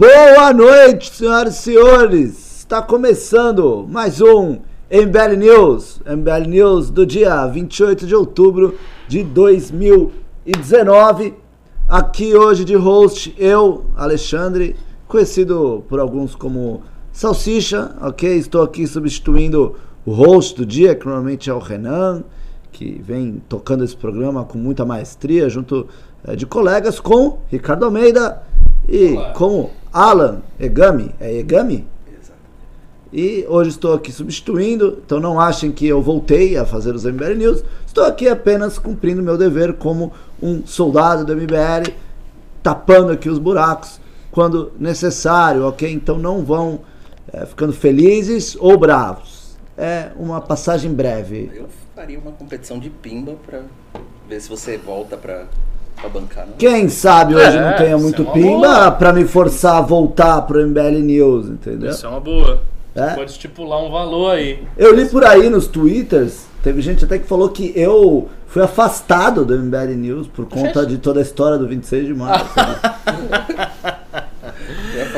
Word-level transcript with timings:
Boa 0.00 0.52
noite, 0.54 1.14
senhoras 1.14 1.56
e 1.56 1.58
senhores. 1.58 2.60
Está 2.60 2.80
começando 2.80 3.86
mais 3.86 4.22
um 4.22 4.60
MBL 4.90 5.36
News, 5.36 6.00
MBL 6.06 6.48
News 6.48 6.88
do 6.88 7.04
dia 7.04 7.46
28 7.46 8.06
de 8.06 8.14
outubro 8.14 8.78
de 9.06 9.22
2019. 9.22 11.34
Aqui 11.86 12.34
hoje 12.34 12.64
de 12.64 12.74
host 12.76 13.34
eu, 13.36 13.84
Alexandre, 13.94 14.74
conhecido 15.06 15.84
por 15.86 16.00
alguns 16.00 16.34
como 16.34 16.82
Salsicha, 17.12 17.94
ok? 18.00 18.38
Estou 18.38 18.62
aqui 18.62 18.86
substituindo 18.86 19.76
o 20.06 20.12
host 20.12 20.56
do 20.56 20.64
dia, 20.64 20.94
que 20.94 21.04
normalmente 21.04 21.50
é 21.50 21.52
o 21.52 21.58
Renan, 21.58 22.24
que 22.72 23.02
vem 23.04 23.42
tocando 23.46 23.84
esse 23.84 23.98
programa 23.98 24.46
com 24.46 24.56
muita 24.56 24.82
maestria, 24.82 25.50
junto 25.50 25.86
eh, 26.24 26.34
de 26.34 26.46
colegas 26.46 26.98
com 26.98 27.40
Ricardo 27.50 27.84
Almeida 27.84 28.48
e 28.90 29.12
Olá. 29.12 29.32
com 29.32 29.70
Alan 29.92 30.42
Egami. 30.58 31.14
É 31.20 31.32
Egami? 31.32 31.86
E 33.12 33.44
hoje 33.48 33.70
estou 33.70 33.94
aqui 33.94 34.12
substituindo, 34.12 35.00
então 35.04 35.18
não 35.18 35.40
achem 35.40 35.72
que 35.72 35.86
eu 35.86 36.00
voltei 36.00 36.56
a 36.56 36.64
fazer 36.64 36.94
os 36.94 37.04
MBL 37.04 37.34
News. 37.34 37.64
Estou 37.84 38.04
aqui 38.04 38.28
apenas 38.28 38.78
cumprindo 38.78 39.20
meu 39.20 39.36
dever 39.36 39.74
como 39.74 40.12
um 40.40 40.64
soldado 40.64 41.24
do 41.24 41.34
MBL, 41.34 41.92
tapando 42.62 43.10
aqui 43.10 43.28
os 43.28 43.38
buracos 43.38 44.00
quando 44.30 44.72
necessário, 44.78 45.66
ok? 45.66 45.92
Então 45.92 46.18
não 46.18 46.44
vão 46.44 46.82
eh, 47.32 47.44
ficando 47.46 47.72
felizes 47.72 48.56
ou 48.60 48.78
bravos. 48.78 49.56
É 49.76 50.12
uma 50.14 50.40
passagem 50.40 50.92
breve. 50.92 51.50
Eu 51.52 51.66
faria 51.96 52.18
uma 52.18 52.30
competição 52.30 52.78
de 52.78 52.90
pimba 52.90 53.34
pra 53.44 53.62
ver 54.28 54.40
se 54.40 54.48
você 54.48 54.78
volta 54.78 55.16
pra, 55.16 55.46
pra 56.00 56.08
bancar. 56.10 56.46
Não? 56.46 56.54
Quem 56.58 56.88
sabe 56.88 57.34
hoje 57.34 57.56
É, 57.56 57.60
não 57.70 57.76
tenha 57.76 57.98
muito 57.98 58.22
é 58.22 58.32
pimba 58.32 58.68
boa. 58.68 58.90
pra 58.92 59.12
me 59.12 59.24
forçar 59.24 59.76
a 59.76 59.80
voltar 59.80 60.42
pro 60.42 60.60
MBL 60.66 61.00
News, 61.02 61.46
entendeu? 61.48 61.90
Isso 61.90 62.06
é 62.06 62.08
uma 62.08 62.20
boa. 62.20 62.62
É? 62.94 63.10
Pode 63.14 63.30
estipular 63.30 63.80
um 63.82 63.90
valor 63.90 64.32
aí. 64.32 64.62
Eu 64.76 64.92
li 64.94 65.06
por 65.06 65.24
aí 65.24 65.48
nos 65.48 65.66
twitters, 65.68 66.44
teve 66.62 66.80
gente 66.82 67.04
até 67.04 67.18
que 67.18 67.26
falou 67.26 67.48
que 67.50 67.72
eu 67.76 68.28
fui 68.48 68.62
afastado 68.62 69.44
do 69.44 69.56
MBL 69.56 69.94
News 69.96 70.26
por 70.26 70.46
conta 70.46 70.84
de 70.84 70.98
toda 70.98 71.20
a 71.20 71.22
história 71.22 71.56
do 71.56 71.68
26 71.68 72.06
de 72.06 72.14
março. 72.14 72.46
né? 72.56 73.70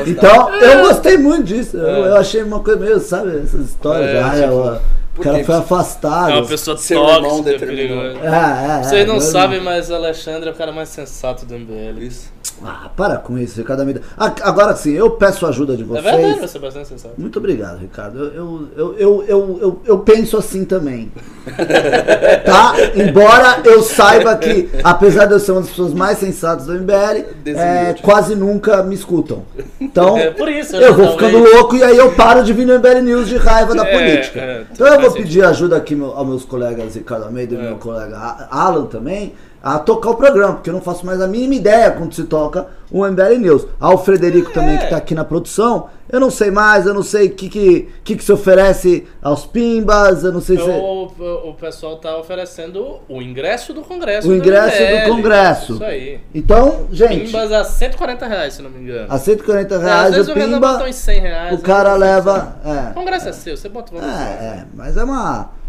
Então, 0.05 0.53
eu 0.55 0.87
gostei 0.87 1.17
muito 1.17 1.43
disso. 1.45 1.77
Eu, 1.77 2.05
eu 2.05 2.17
achei 2.17 2.41
uma 2.43 2.59
coisa 2.59 2.79
meio, 2.79 2.99
sabe, 2.99 3.37
essas 3.37 3.69
histórias. 3.69 4.09
É, 4.09 4.21
ah, 4.21 4.29
tipo, 4.31 4.43
ela- 4.43 4.81
o 5.17 5.21
cara 5.21 5.43
foi 5.43 5.55
afastado. 5.55 6.31
É 6.31 6.35
uma 6.35 6.47
pessoa 6.47 6.75
Seu 6.77 7.03
irmão 7.07 7.43
tóxica, 7.43 7.59
determinou. 7.59 8.01
perigosa. 8.01 8.25
É, 8.25 8.79
é, 8.79 8.83
Vocês 8.83 9.01
é, 9.01 9.05
não 9.05 9.19
sabem, 9.19 9.61
mas 9.61 9.91
Alexandre 9.91 10.49
é 10.49 10.51
o 10.51 10.55
cara 10.55 10.71
mais 10.71 10.89
sensato 10.89 11.45
do 11.45 11.53
MBL. 11.53 12.01
Isso. 12.01 12.32
Ah, 12.65 12.89
para 12.95 13.17
com 13.17 13.37
isso, 13.37 13.57
Ricardo 13.57 13.79
Almeida. 13.81 14.01
Ah, 14.17 14.33
Agora 14.43 14.75
sim, 14.75 14.91
eu 14.93 15.11
peço 15.11 15.45
ajuda 15.45 15.75
de 15.75 15.83
É 15.83 15.85
vocês. 15.85 16.03
verdade, 16.03 16.39
você 16.41 16.57
é 16.57 16.61
bastante 16.61 16.87
sensato. 16.89 17.13
Muito 17.17 17.39
obrigado, 17.39 17.79
Ricardo. 17.79 18.19
Eu, 18.19 18.33
eu, 18.33 18.69
eu, 18.77 18.95
eu, 18.97 19.25
eu, 19.27 19.59
eu, 19.61 19.81
eu 19.85 19.99
penso 19.99 20.37
assim 20.37 20.63
também. 20.65 21.11
tá? 22.45 22.73
Embora 22.95 23.61
eu 23.63 23.81
saiba 23.81 24.35
que, 24.35 24.69
apesar 24.83 25.25
de 25.25 25.33
eu 25.33 25.39
ser 25.39 25.51
uma 25.51 25.61
das 25.61 25.69
pessoas 25.69 25.93
mais 25.93 26.17
sensatas 26.17 26.65
do 26.67 26.73
MBL, 26.73 27.25
é, 27.55 27.95
quase 28.01 28.35
nunca 28.35 28.83
me 28.83 28.95
escutam. 28.95 29.43
Então, 29.79 30.17
É 30.17 30.29
por 30.31 30.49
isso, 30.49 30.75
eu 30.75 30.81
né, 30.81 30.87
vou 30.87 31.07
talvez. 31.07 31.31
ficando 31.31 31.55
louco 31.55 31.75
e 31.75 31.83
aí 31.83 31.97
eu 31.97 32.11
paro 32.13 32.43
de 32.43 32.53
vir 32.53 32.65
no 32.65 32.73
MBL 32.79 33.01
News 33.01 33.27
de 33.27 33.37
raiva 33.37 33.73
da 33.75 33.85
É, 33.87 33.91
política. 33.97 34.39
é, 34.39 34.63
então 34.71 34.87
eu 34.87 35.01
vou 35.01 35.11
pedir 35.11 35.43
ajuda 35.43 35.75
aqui 35.77 35.99
aos 36.01 36.27
meus 36.27 36.45
colegas 36.45 36.95
Ricardo 36.95 37.25
Almeida 37.25 37.55
e 37.55 37.57
É. 37.57 37.61
meu 37.61 37.75
colega 37.77 38.17
A- 38.17 38.47
Alan 38.51 38.85
também, 38.85 39.33
a 39.63 39.79
tocar 39.79 40.09
o 40.09 40.15
programa, 40.15 40.55
porque 40.55 40.69
eu 40.69 40.73
não 40.73 40.81
faço 40.81 41.05
mais 41.05 41.21
a 41.21 41.27
mínima 41.27 41.55
ideia 41.55 41.89
quando 41.91 42.13
se 42.13 42.25
toca 42.25 42.67
um 42.91 43.07
MBL 43.07 43.39
News. 43.39 43.65
Ao 43.79 43.97
Frederico 43.97 44.51
também, 44.51 44.77
que 44.77 44.89
tá 44.89 44.97
aqui 44.97 45.15
na 45.15 45.23
produção, 45.23 45.87
eu 46.11 46.19
não 46.19 46.29
sei 46.29 46.51
mais, 46.51 46.85
eu 46.85 46.93
não 46.93 47.01
sei 47.01 47.27
o 47.27 47.31
que, 47.31 47.47
que, 47.47 47.89
que, 48.03 48.17
que 48.17 48.23
se 48.23 48.31
oferece 48.33 49.07
aos 49.21 49.45
pimbas, 49.45 50.25
eu 50.25 50.33
não 50.33 50.41
sei 50.41 50.57
se... 50.57 50.63
O, 50.63 51.07
o, 51.07 51.49
o 51.51 51.53
pessoal 51.53 51.95
tá 51.95 52.17
oferecendo 52.17 52.99
o 53.07 53.21
ingresso 53.21 53.73
do 53.73 53.81
Congresso. 53.83 54.27
O 54.27 54.31
do 54.31 54.37
ingresso 54.37 54.77
do 54.77 54.83
MBL. 54.83 55.09
Congresso. 55.09 55.73
Isso 55.75 55.83
aí. 55.85 56.19
Então, 56.35 56.87
gente, 56.91 57.27
Pimbas 57.27 57.51
a 57.53 57.63
140 57.63 58.27
reais, 58.27 58.53
se 58.55 58.61
não 58.61 58.69
me 58.69 58.81
engano. 58.81 59.07
a 59.09 59.17
140 59.17 59.73
É, 59.73 59.77
às 59.77 59.83
reais 59.83 60.15
vezes 60.15 60.27
o 60.27 60.31
o 60.31 60.35
pimba, 60.35 60.59
botou 60.59 60.87
uns 60.87 60.95
100 60.95 61.21
reais. 61.21 61.53
o 61.57 61.61
cara 61.63 61.93
né? 61.93 61.97
leva... 61.99 62.57
O 62.65 62.69
É. 62.69 62.93
Congresso 62.93 63.29
é 63.29 63.31
seu, 63.31 63.55
você 63.55 63.69
bota 63.69 63.95
o. 63.95 63.99
É, 63.99 64.01
é, 64.03 64.65
mas 64.73 64.97
é 64.97 65.03
uma. 65.05 65.62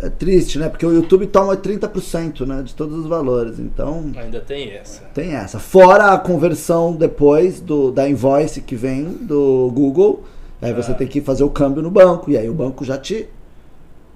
É, 0.00 0.06
é 0.06 0.10
triste, 0.10 0.58
né? 0.58 0.68
Porque 0.68 0.84
o 0.86 0.92
YouTube 0.92 1.26
toma 1.26 1.56
30% 1.56 2.46
né, 2.46 2.62
de 2.62 2.74
todos 2.74 2.98
os 2.98 3.06
valores. 3.06 3.58
Então 3.58 4.10
Ainda 4.16 4.40
tem 4.40 4.72
essa. 4.72 5.02
tem 5.14 5.34
essa. 5.34 5.58
Fora 5.58 6.12
a 6.12 6.18
conversão 6.18 6.92
depois 6.94 7.60
do, 7.60 7.90
da 7.90 8.08
invoice 8.08 8.60
que 8.60 8.74
vem 8.76 9.04
do 9.04 9.70
Google. 9.74 10.24
Aí 10.62 10.72
você 10.72 10.92
Ah. 10.92 10.94
tem 10.94 11.06
que 11.06 11.20
fazer 11.20 11.44
o 11.44 11.50
câmbio 11.50 11.82
no 11.82 11.90
banco. 11.90 12.30
E 12.30 12.36
aí 12.38 12.48
o 12.48 12.54
banco 12.54 12.84
já 12.84 12.96
te 12.98 13.28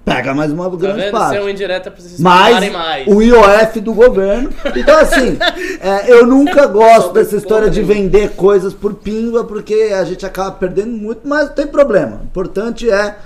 pega 0.03 0.33
mais 0.33 0.51
uma 0.51 0.67
Tá 0.69 0.75
grande 0.75 1.01
vendo? 1.01 1.11
parte. 1.11 1.25
Isso 1.33 1.35
é 1.35 1.41
uma 1.41 1.51
indireta 1.51 1.91
pra 1.91 2.01
vocês 2.01 2.19
mais, 2.19 2.71
mais. 2.71 3.07
o 3.07 3.21
IOF 3.21 3.79
do 3.79 3.93
governo. 3.93 4.49
Então, 4.75 4.97
assim, 4.97 5.37
é, 5.79 6.11
eu 6.11 6.25
nunca 6.25 6.65
gosto 6.65 7.13
dessa 7.13 7.35
história 7.37 7.69
de 7.69 7.83
vender 7.83 8.31
coisas 8.31 8.73
por 8.73 8.95
pimba, 8.95 9.43
porque 9.43 9.91
a 9.93 10.03
gente 10.03 10.25
acaba 10.25 10.51
perdendo 10.53 10.91
muito, 10.97 11.21
mas 11.27 11.49
não 11.49 11.53
tem 11.55 11.67
problema. 11.67 12.21
O 12.21 12.23
importante 12.25 12.89
é 12.89 13.17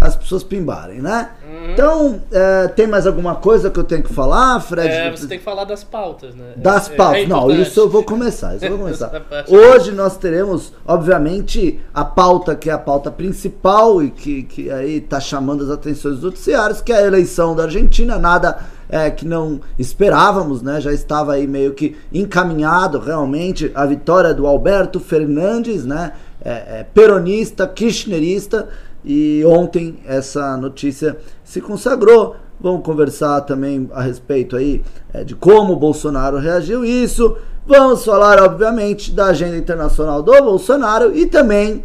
as 0.00 0.16
pessoas 0.16 0.42
pimbarem, 0.42 1.00
né? 1.00 1.30
Então, 1.72 2.20
é, 2.32 2.66
tem 2.68 2.86
mais 2.86 3.06
alguma 3.06 3.36
coisa 3.36 3.70
que 3.70 3.78
eu 3.78 3.84
tenho 3.84 4.02
que 4.02 4.12
falar, 4.12 4.58
Fred? 4.60 4.88
É, 4.88 5.10
você 5.10 5.26
tem 5.26 5.38
que 5.38 5.44
falar 5.44 5.64
das 5.64 5.84
pautas, 5.84 6.34
né? 6.34 6.54
Das 6.56 6.90
É- 6.90 6.92
é 6.92 6.96
pautas. 6.96 7.28
Não, 7.28 7.38
importante. 7.42 7.68
isso 7.68 7.80
eu 7.80 7.88
vou 7.88 8.02
começar. 8.02 8.56
Isso 8.56 8.64
eu 8.64 8.70
vou 8.70 8.78
começar. 8.86 9.10
Hoje 9.48 9.92
nós 9.92 10.16
teremos, 10.16 10.72
obviamente, 10.86 11.78
a 11.94 12.04
pauta 12.04 12.54
que 12.56 12.68
é 12.68 12.72
a 12.72 12.78
pauta 12.78 13.10
principal 13.10 14.02
e 14.02 14.10
que, 14.10 14.42
que 14.44 14.70
aí 14.70 14.96
está 14.96 15.20
chamando 15.20 15.62
as 15.64 15.70
atenções 15.70 16.14
dos 16.16 16.24
noticiários, 16.24 16.80
que 16.80 16.92
é 16.92 16.96
a 16.96 17.06
eleição 17.06 17.54
da 17.54 17.64
Argentina. 17.64 18.18
Nada 18.18 18.58
é, 18.88 19.08
que 19.10 19.24
não 19.26 19.60
esperávamos, 19.78 20.62
né? 20.62 20.80
Já 20.80 20.92
estava 20.92 21.34
aí 21.34 21.46
meio 21.46 21.74
que 21.74 21.96
encaminhado 22.12 22.98
realmente 22.98 23.70
a 23.74 23.86
vitória 23.86 24.34
do 24.34 24.46
Alberto 24.46 24.98
Fernandes, 24.98 25.84
né? 25.84 26.12
É, 26.44 26.50
é, 26.80 26.86
peronista, 26.92 27.66
kirchnerista. 27.68 28.68
E 29.04 29.42
ontem 29.44 29.98
essa 30.06 30.56
notícia 30.56 31.16
se 31.44 31.60
consagrou. 31.60 32.36
Vamos 32.60 32.84
conversar 32.84 33.40
também 33.40 33.88
a 33.92 34.02
respeito 34.02 34.56
aí 34.56 34.82
é, 35.12 35.24
de 35.24 35.34
como 35.34 35.72
o 35.72 35.76
Bolsonaro 35.76 36.38
reagiu 36.38 36.84
isso. 36.84 37.36
Vamos 37.66 38.04
falar, 38.04 38.42
obviamente, 38.42 39.12
da 39.12 39.26
agenda 39.26 39.56
internacional 39.56 40.22
do 40.22 40.32
Bolsonaro 40.32 41.16
e 41.16 41.26
também 41.26 41.84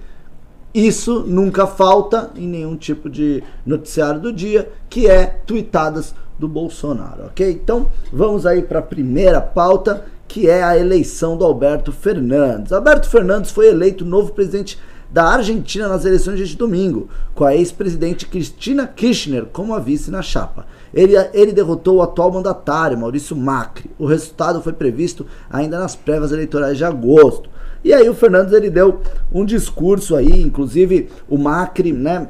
isso 0.73 1.23
nunca 1.25 1.65
falta 1.65 2.29
em 2.35 2.47
nenhum 2.47 2.75
tipo 2.75 3.09
de 3.09 3.43
noticiário 3.65 4.19
do 4.19 4.31
dia, 4.31 4.69
que 4.89 5.07
é 5.07 5.25
tweetadas 5.25 6.13
do 6.37 6.47
Bolsonaro, 6.47 7.25
ok? 7.25 7.49
Então 7.49 7.87
vamos 8.11 8.45
aí 8.45 8.61
para 8.61 8.79
a 8.79 8.83
primeira 8.83 9.41
pauta, 9.41 10.05
que 10.27 10.47
é 10.47 10.61
a 10.61 10.77
eleição 10.77 11.35
do 11.35 11.45
Alberto 11.45 11.91
Fernandes. 11.91 12.71
Alberto 12.71 13.09
Fernandes 13.09 13.49
foi 13.49 13.69
eleito 13.69 14.05
novo 14.05 14.33
presidente 14.33 14.77
da 15.09 15.25
Argentina 15.25 15.87
nas 15.87 16.05
eleições 16.05 16.47
de 16.47 16.57
domingo, 16.57 17.09
com 17.33 17.45
a 17.45 17.55
ex-presidente 17.55 18.25
Cristina 18.25 18.85
Kirchner 18.85 19.45
como 19.45 19.73
a 19.73 19.79
vice 19.79 20.11
na 20.11 20.21
chapa. 20.21 20.65
Ele, 20.93 21.13
ele 21.33 21.51
derrotou 21.51 21.97
o 21.97 22.01
atual 22.01 22.31
mandatário, 22.31 22.97
Maurício 22.97 23.35
Macri. 23.35 23.89
O 23.97 24.05
resultado 24.05 24.61
foi 24.61 24.73
previsto 24.73 25.25
ainda 25.49 25.79
nas 25.79 25.95
prévias 25.95 26.31
eleitorais 26.31 26.77
de 26.77 26.83
agosto. 26.85 27.49
E 27.83 27.93
aí 27.93 28.09
o 28.09 28.13
Fernandes 28.13 28.53
ele 28.53 28.69
deu 28.69 29.01
um 29.31 29.45
discurso 29.45 30.15
aí, 30.15 30.41
inclusive 30.41 31.09
o 31.29 31.37
Macri, 31.37 31.93
né, 31.93 32.27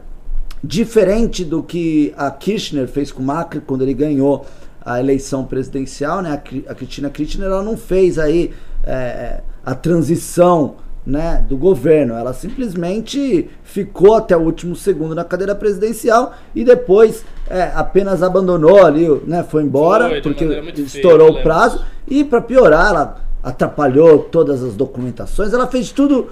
diferente 0.64 1.46
do 1.46 1.64
que 1.64 2.14
a 2.18 2.30
Kirchner 2.30 2.88
fez 2.88 3.12
com 3.12 3.24
o 3.24 3.26
Macri 3.26 3.62
quando 3.62 3.82
ele 3.84 3.94
ganhou 3.94 4.46
a 4.84 5.00
eleição 5.00 5.46
presidencial, 5.46 6.22
né? 6.22 6.32
A, 6.32 6.38
Cri- 6.38 6.66
a 6.68 6.74
Cristina 6.74 7.10
Kirchner 7.10 7.48
ela 7.48 7.62
não 7.62 7.76
fez 7.76 8.18
aí 8.18 8.54
é, 8.84 9.42
a 9.66 9.76
transição 9.76 10.76
né, 11.08 11.42
do 11.48 11.56
governo. 11.56 12.16
Ela 12.16 12.34
simplesmente 12.34 13.50
ficou 13.64 14.16
até 14.16 14.36
o 14.36 14.42
último 14.42 14.76
segundo 14.76 15.16
na 15.16 15.24
cadeira 15.24 15.56
presidencial 15.56 16.34
e 16.54 16.66
depois 16.66 17.24
é, 17.50 17.72
apenas 17.74 18.22
abandonou 18.22 18.86
ali, 18.86 19.08
né, 19.26 19.42
foi 19.42 19.64
embora 19.64 20.10
Foi, 20.10 20.22
porque 20.22 20.46
feia, 20.46 20.82
estourou 20.82 21.30
eu 21.30 21.36
o 21.36 21.44
prazo. 21.44 21.82
E 22.06 22.26
para 22.26 22.42
piorar, 22.42 22.90
ela 22.90 23.22
atrapalhou 23.42 24.20
todas 24.20 24.62
as 24.62 24.76
documentações. 24.76 25.54
Ela 25.54 25.68
fez 25.68 25.92
tudo 25.92 26.28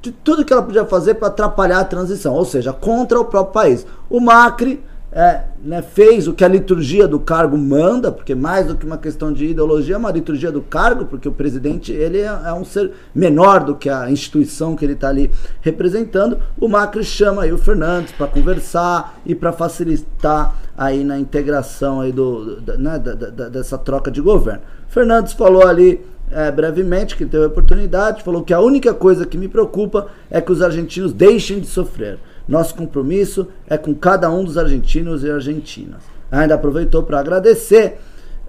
de 0.00 0.10
tudo 0.10 0.46
que 0.46 0.52
ela 0.52 0.62
podia 0.62 0.86
fazer 0.86 1.12
para 1.16 1.28
atrapalhar 1.28 1.80
a 1.80 1.84
transição, 1.84 2.32
ou 2.32 2.46
seja, 2.46 2.72
contra 2.72 3.20
o 3.20 3.24
próprio 3.26 3.52
país. 3.52 3.86
O 4.08 4.18
Macri 4.18 4.82
é, 5.12 5.40
né, 5.62 5.82
fez 5.82 6.28
o 6.28 6.32
que 6.32 6.44
a 6.44 6.48
liturgia 6.48 7.08
do 7.08 7.18
cargo 7.18 7.58
manda, 7.58 8.12
porque 8.12 8.34
mais 8.34 8.66
do 8.68 8.76
que 8.76 8.86
uma 8.86 8.96
questão 8.96 9.32
de 9.32 9.44
ideologia, 9.46 9.96
é 9.96 9.98
uma 9.98 10.12
liturgia 10.12 10.52
do 10.52 10.60
cargo, 10.62 11.04
porque 11.06 11.28
o 11.28 11.32
presidente 11.32 11.90
ele 11.92 12.18
é, 12.20 12.26
é 12.46 12.52
um 12.52 12.64
ser 12.64 12.92
menor 13.14 13.64
do 13.64 13.74
que 13.74 13.88
a 13.90 14.08
instituição 14.10 14.76
que 14.76 14.84
ele 14.84 14.92
está 14.92 15.08
ali 15.08 15.30
representando. 15.60 16.38
O 16.60 16.68
Macri 16.68 17.02
chama 17.02 17.42
aí 17.42 17.52
o 17.52 17.58
Fernandes 17.58 18.12
para 18.12 18.28
conversar 18.28 19.20
e 19.26 19.34
para 19.34 19.52
facilitar 19.52 20.54
aí 20.78 21.02
na 21.02 21.18
integração 21.18 22.00
aí 22.00 22.12
do, 22.12 22.60
da- 22.60 22.76
né, 22.76 22.98
da- 22.98 23.14
da- 23.14 23.48
dessa 23.48 23.76
troca 23.76 24.10
de 24.10 24.20
governo. 24.20 24.60
Fernandes 24.88 25.32
falou 25.32 25.66
ali 25.66 26.00
é, 26.32 26.48
brevemente, 26.52 27.16
que 27.16 27.26
teve 27.26 27.42
a 27.42 27.48
oportunidade, 27.48 28.22
falou 28.22 28.44
que 28.44 28.54
a 28.54 28.60
única 28.60 28.94
coisa 28.94 29.26
que 29.26 29.36
me 29.36 29.48
preocupa 29.48 30.06
é 30.30 30.40
que 30.40 30.52
os 30.52 30.62
argentinos 30.62 31.12
deixem 31.12 31.58
de 31.58 31.66
sofrer. 31.66 32.20
Nosso 32.50 32.74
compromisso 32.74 33.46
é 33.68 33.78
com 33.78 33.94
cada 33.94 34.28
um 34.28 34.42
dos 34.42 34.58
argentinos 34.58 35.22
e 35.22 35.30
argentinas. 35.30 36.02
Ainda 36.32 36.56
aproveitou 36.56 37.04
para 37.04 37.20
agradecer. 37.20 37.98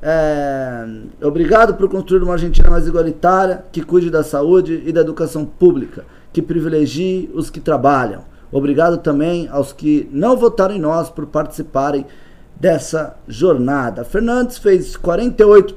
É, 0.02 0.88
obrigado 1.22 1.76
por 1.76 1.88
construir 1.88 2.24
uma 2.24 2.34
Argentina 2.34 2.68
mais 2.68 2.88
igualitária, 2.88 3.64
que 3.72 3.84
cuide 3.84 4.10
da 4.10 4.24
saúde 4.24 4.82
e 4.88 4.92
da 4.92 5.02
educação 5.02 5.46
pública, 5.46 6.04
que 6.34 6.42
privilegie 6.42 7.30
os 7.36 7.52
que 7.52 7.60
trabalham. 7.60 8.24
Obrigado 8.52 8.98
também 8.98 9.48
aos 9.50 9.72
que 9.72 10.10
não 10.12 10.36
votaram 10.36 10.76
em 10.76 10.80
nós 10.80 11.12
por 11.12 11.28
participarem 11.28 12.08
dessa 12.60 13.16
jornada. 13.28 14.04
Fernandes 14.04 14.58
fez 14.58 14.98
48, 14.98 15.76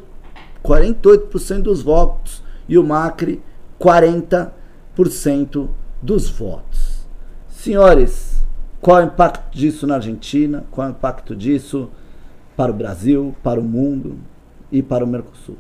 48% 0.64 1.60
dos 1.60 1.82
votos 1.82 2.42
e 2.66 2.78
o 2.78 2.82
Macri 2.82 3.42
40% 3.78 5.68
dos 6.00 6.30
votos. 6.30 6.83
Senhores, 7.64 8.44
qual 8.78 9.00
é 9.00 9.04
o 9.04 9.06
impacto 9.06 9.56
disso 9.56 9.86
na 9.86 9.94
Argentina? 9.94 10.66
Qual 10.70 10.86
é 10.86 10.90
o 10.90 10.92
impacto 10.92 11.34
disso 11.34 11.90
para 12.54 12.70
o 12.70 12.74
Brasil, 12.74 13.34
para 13.42 13.58
o 13.58 13.62
mundo 13.62 14.18
e 14.70 14.82
para 14.82 15.02
o 15.02 15.06
Mercosul? 15.06 15.56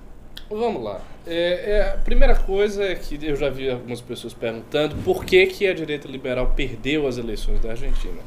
Vamos 0.50 0.84
lá. 0.84 1.00
É, 1.26 1.70
é, 1.76 1.92
a 1.94 1.96
primeira 1.96 2.34
coisa 2.34 2.84
é 2.84 2.94
que 2.94 3.18
eu 3.24 3.34
já 3.34 3.48
vi 3.48 3.70
algumas 3.70 4.02
pessoas 4.02 4.34
perguntando 4.34 4.94
por 4.96 5.24
que, 5.24 5.46
que 5.46 5.66
a 5.66 5.72
direita 5.72 6.06
liberal 6.06 6.52
perdeu 6.54 7.06
as 7.06 7.16
eleições 7.16 7.58
da 7.62 7.70
Argentina. 7.70 8.20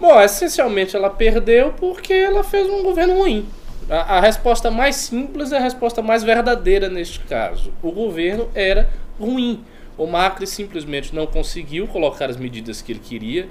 Bom, 0.00 0.18
essencialmente 0.18 0.96
ela 0.96 1.10
perdeu 1.10 1.74
porque 1.74 2.14
ela 2.14 2.42
fez 2.42 2.70
um 2.70 2.82
governo 2.82 3.18
ruim. 3.18 3.46
A, 3.90 4.16
a 4.16 4.20
resposta 4.22 4.70
mais 4.70 4.96
simples 4.96 5.52
é 5.52 5.58
a 5.58 5.60
resposta 5.60 6.00
mais 6.00 6.22
verdadeira 6.22 6.88
neste 6.88 7.20
caso. 7.20 7.70
O 7.82 7.92
governo 7.92 8.48
era 8.54 8.88
ruim. 9.20 9.62
O 10.00 10.06
Macri 10.06 10.46
simplesmente 10.46 11.14
não 11.14 11.26
conseguiu 11.26 11.86
colocar 11.86 12.30
as 12.30 12.38
medidas 12.38 12.80
que 12.80 12.90
ele 12.90 13.00
queria. 13.00 13.46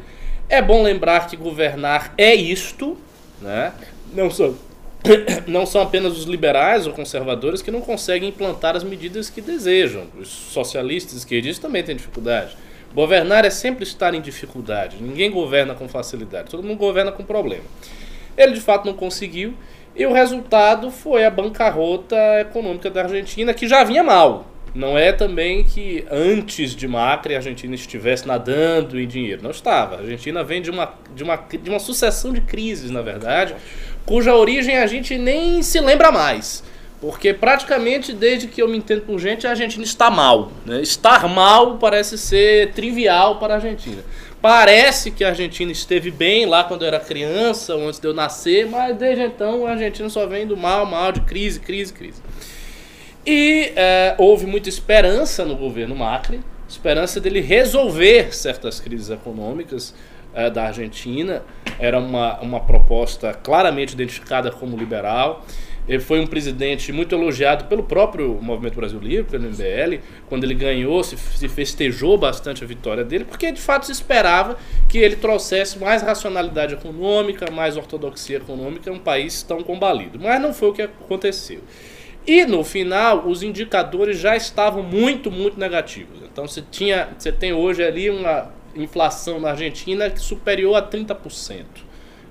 É 0.50 0.60
bom 0.60 0.82
lembrar 0.82 1.28
que 1.28 1.38
governar 1.38 2.12
é 2.18 2.34
isto, 2.34 2.98
né? 3.40 3.72
Não 4.16 4.32
são, 4.32 4.56
não 5.46 5.68
são 5.68 5.80
apenas 5.80 6.18
os 6.18 6.26
liberais 6.26 6.88
ou 6.88 6.94
conservadores 6.94 7.62
que 7.62 7.70
não 7.70 7.82
conseguem 7.82 8.30
implantar 8.30 8.76
as 8.76 8.84
medidas 8.84 9.30
que 9.30 9.42
desejam. 9.42 10.08
Os 10.20 10.28
socialistas 10.28 11.18
esquerdistas 11.18 11.62
também 11.62 11.84
têm 11.84 11.96
dificuldade. 11.96 12.58
Governar 12.96 13.46
é 13.46 13.52
sempre 13.52 13.84
estar 13.84 14.16
em 14.16 14.22
dificuldade. 14.22 14.98
Ninguém 15.00 15.30
governa 15.30 15.76
com 15.76 15.88
facilidade. 15.88 16.50
Todo 16.50 16.64
mundo 16.64 16.80
governa 16.80 17.12
com 17.12 17.24
problema. 17.24 17.66
Ele 18.36 18.54
de 18.54 18.62
fato 18.62 18.88
não 18.88 18.96
conseguiu. 18.96 19.54
E 19.96 20.04
o 20.04 20.12
resultado 20.12 20.90
foi 20.90 21.26
a 21.26 21.30
bancarrota 21.30 22.16
econômica 22.40 22.90
da 22.90 23.04
Argentina, 23.04 23.54
que 23.54 23.68
já 23.68 23.84
vinha 23.84 24.04
mal. 24.04 24.48
Não 24.74 24.98
é 24.98 25.12
também 25.12 25.64
que 25.64 26.06
antes 26.12 26.76
de 26.76 26.88
Macri 26.88 27.34
a 27.34 27.38
Argentina 27.38 27.74
estivesse 27.74 28.28
nadando 28.28 29.00
em 29.00 29.08
dinheiro. 29.08 29.42
Não 29.42 29.52
estava. 29.52 29.96
A 29.96 30.00
Argentina 30.00 30.44
vem 30.44 30.62
de 30.62 30.70
uma, 30.70 30.94
de 31.16 31.24
uma, 31.24 31.36
de 31.36 31.70
uma 31.70 31.80
sucessão 31.80 32.32
de 32.32 32.42
crises, 32.42 32.92
na 32.92 33.02
verdade, 33.02 33.56
cuja 34.06 34.36
origem 34.36 34.78
a 34.78 34.88
gente 34.88 35.18
nem 35.18 35.62
se 35.62 35.80
lembra 35.80 36.12
mais. 36.12 36.64
Porque 37.02 37.34
praticamente 37.34 38.12
desde 38.12 38.48
que 38.48 38.62
eu 38.62 38.68
me 38.68 38.78
entendo 38.78 39.02
com 39.02 39.18
gente, 39.18 39.48
a 39.48 39.52
Argentina 39.52 39.84
está 39.84 40.12
mal. 40.12 40.52
Né? 40.66 40.82
Estar 40.82 41.28
mal 41.28 41.78
parece 41.78 42.18
ser 42.18 42.74
trivial 42.74 43.40
para 43.40 43.54
a 43.54 43.58
Argentina. 43.58 44.04
Parece 44.42 45.12
que 45.12 45.24
a 45.24 45.30
Argentina 45.30 45.72
esteve 45.72 46.12
bem 46.12 46.46
lá 46.46 46.64
quando 46.64 46.84
eu 46.84 46.88
era 46.88 47.00
criança, 47.00 47.74
antes 47.74 48.00
de 48.00 48.08
eu 48.08 48.14
nascer, 48.14 48.68
mas 48.68 48.96
desde 48.96 49.24
então 49.24 49.66
a 49.66 49.72
Argentina 49.72 50.10
só 50.10 50.26
vem 50.26 50.48
do 50.48 50.56
mal, 50.56 50.86
mal, 50.86 51.12
de 51.12 51.22
crise, 51.22 51.60
crise, 51.60 51.92
crise. 51.92 52.22
E 53.32 53.74
é, 53.76 54.16
houve 54.18 54.48
muita 54.48 54.70
esperança 54.70 55.46
no 55.46 55.56
governo 55.56 55.96
Macri, 55.96 56.40
esperança 56.68 57.20
dele 57.20 57.42
resolver 57.42 58.36
certas 58.36 58.80
crises 58.80 59.12
econômicas 59.12 59.94
é, 60.34 60.50
da 60.50 60.64
Argentina. 60.64 61.44
Era 61.78 62.00
uma, 62.00 62.40
uma 62.40 62.60
proposta 62.60 63.32
claramente 63.32 63.94
identificada 63.94 64.50
como 64.50 64.76
liberal. 64.76 65.46
Ele 65.88 66.00
foi 66.00 66.20
um 66.20 66.26
presidente 66.26 66.92
muito 66.92 67.14
elogiado 67.14 67.66
pelo 67.66 67.84
próprio 67.84 68.40
Movimento 68.42 68.74
Brasil 68.74 69.00
Livre, 69.00 69.26
pelo 69.30 69.44
MBL. 69.44 70.02
Quando 70.28 70.44
ele 70.44 70.56
ganhou, 70.56 71.04
se, 71.04 71.16
se 71.16 71.48
festejou 71.48 72.18
bastante 72.18 72.64
a 72.64 72.68
vitória 72.68 73.04
dele, 73.04 73.26
porque 73.26 73.52
de 73.52 73.62
fato 73.62 73.86
se 73.86 73.92
esperava 73.92 74.58
que 74.88 74.98
ele 74.98 75.16
trouxesse 75.16 75.78
mais 75.78 76.02
racionalidade 76.02 76.74
econômica, 76.74 77.52
mais 77.52 77.78
ortodoxia 77.78 78.38
econômica 78.38 78.90
em 78.90 78.94
um 78.94 79.00
país 79.00 79.44
tão 79.44 79.62
combalido. 79.62 80.20
Mas 80.20 80.42
não 80.42 80.52
foi 80.52 80.70
o 80.70 80.74
que 80.74 80.82
aconteceu. 80.82 81.62
E 82.30 82.46
no 82.46 82.64
final, 82.64 83.28
os 83.28 83.42
indicadores 83.42 84.20
já 84.20 84.38
estavam 84.38 84.84
muito, 84.84 85.32
muito 85.32 85.60
negativos. 85.60 86.20
Então 86.32 86.48
você, 86.48 86.62
tinha, 86.62 87.10
você 87.18 87.32
tem 87.32 87.54
hoje 87.54 87.84
ali 87.84 88.08
uma 88.08 88.52
inflação 88.76 89.40
na 89.40 89.50
Argentina 89.50 90.16
superior 90.16 90.76
a 90.76 90.88
30%. 90.88 91.66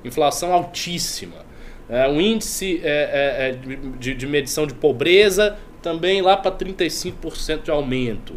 Inflação 0.05 0.53
altíssima. 0.53 1.45
É, 1.91 2.09
índice 2.13 2.81
é, 2.85 2.87
é, 2.87 3.49
é 3.49 3.53
de, 3.99 4.15
de, 4.15 4.27
medição 4.29 4.69
de 4.69 4.75
pobreza 4.75 5.57
também 5.83 6.23
lá 6.23 6.37
para 6.37 6.53
35% 6.53 7.63
de 7.63 7.71
aumento. 7.73 8.35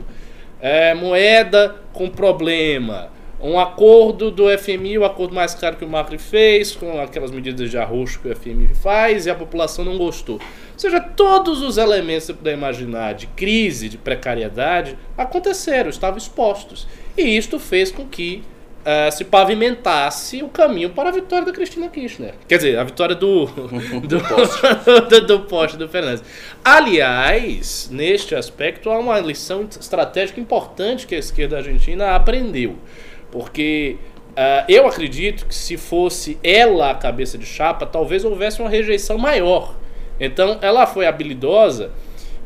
É, 0.59 0.95
moeda 0.95 1.75
com 1.93 2.09
problema. 2.09 3.11
Um 3.43 3.59
acordo 3.59 4.29
do 4.29 4.45
FMI, 4.57 4.99
o 4.99 5.03
acordo 5.03 5.33
mais 5.33 5.55
caro 5.55 5.75
que 5.75 5.83
o 5.83 5.87
Macri 5.87 6.17
fez, 6.17 6.75
com 6.75 7.01
aquelas 7.01 7.31
medidas 7.31 7.71
de 7.71 7.77
arroxo 7.77 8.19
que 8.19 8.29
o 8.29 8.35
FMI 8.35 8.69
faz, 8.75 9.25
e 9.25 9.31
a 9.31 9.35
população 9.35 9.83
não 9.83 9.97
gostou. 9.97 10.35
Ou 10.35 10.39
seja, 10.77 10.99
todos 10.99 11.61
os 11.61 11.77
elementos 11.77 12.25
que 12.25 12.27
você 12.27 12.37
puder 12.37 12.53
imaginar 12.53 13.13
de 13.13 13.27
crise, 13.27 13.89
de 13.89 13.97
precariedade, 13.97 14.97
aconteceram, 15.17 15.89
estavam 15.89 16.17
expostos. 16.17 16.87
E 17.17 17.23
isto 17.35 17.59
fez 17.59 17.91
com 17.91 18.05
que 18.05 18.43
uh, 18.81 19.11
se 19.11 19.23
pavimentasse 19.23 20.43
o 20.43 20.49
caminho 20.49 20.89
para 20.89 21.09
a 21.09 21.11
vitória 21.11 21.45
da 21.45 21.51
Cristina 21.51 21.89
Kirchner. 21.89 22.33
Quer 22.47 22.57
dizer, 22.57 22.77
a 22.77 22.83
vitória 22.83 23.15
do 23.15 23.45
do, 24.05 24.19
do, 24.19 25.21
do 25.25 25.39
poste 25.41 25.77
do 25.77 25.87
Fernandes. 25.87 26.23
Aliás, 26.63 27.89
neste 27.91 28.35
aspecto, 28.35 28.89
há 28.89 28.99
uma 28.99 29.19
lição 29.19 29.67
estratégica 29.79 30.39
importante 30.39 31.07
que 31.07 31.15
a 31.15 31.19
esquerda 31.19 31.57
argentina 31.57 32.15
aprendeu. 32.15 32.75
Porque 33.31 33.97
uh, 34.31 34.65
eu 34.67 34.87
acredito 34.87 35.45
que 35.45 35.55
se 35.55 35.77
fosse 35.77 36.37
ela 36.43 36.91
a 36.91 36.95
cabeça 36.95 37.37
de 37.37 37.45
chapa, 37.45 37.85
talvez 37.85 38.25
houvesse 38.25 38.61
uma 38.61 38.69
rejeição 38.69 39.17
maior. 39.17 39.75
Então, 40.19 40.59
ela 40.61 40.85
foi 40.85 41.07
habilidosa 41.07 41.91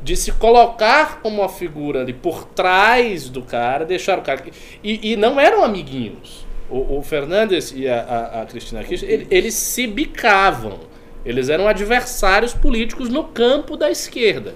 de 0.02 0.16
se 0.16 0.32
colocar 0.32 1.20
como 1.22 1.42
uma 1.42 1.50
figura 1.50 2.02
ali 2.02 2.14
por 2.14 2.46
trás 2.46 3.28
do 3.28 3.42
cara, 3.42 3.86
deixar 3.86 4.20
o 4.20 4.22
cara. 4.22 4.44
E, 4.84 5.12
e 5.12 5.16
não 5.16 5.40
eram 5.40 5.64
amiguinhos. 5.64 6.46
O, 6.70 7.00
o 7.00 7.02
Fernandes 7.02 7.74
e 7.76 7.88
a, 7.88 8.02
a, 8.02 8.42
a 8.42 8.46
Cristina 8.46 8.84
Kirchner, 8.84 9.12
ele, 9.12 9.28
eles 9.32 9.56
se 9.56 9.88
bicavam. 9.88 10.80
Eles 11.26 11.50
eram 11.50 11.68
adversários 11.68 12.54
políticos 12.54 13.10
no 13.10 13.24
campo 13.24 13.76
da 13.76 13.90
esquerda. 13.90 14.54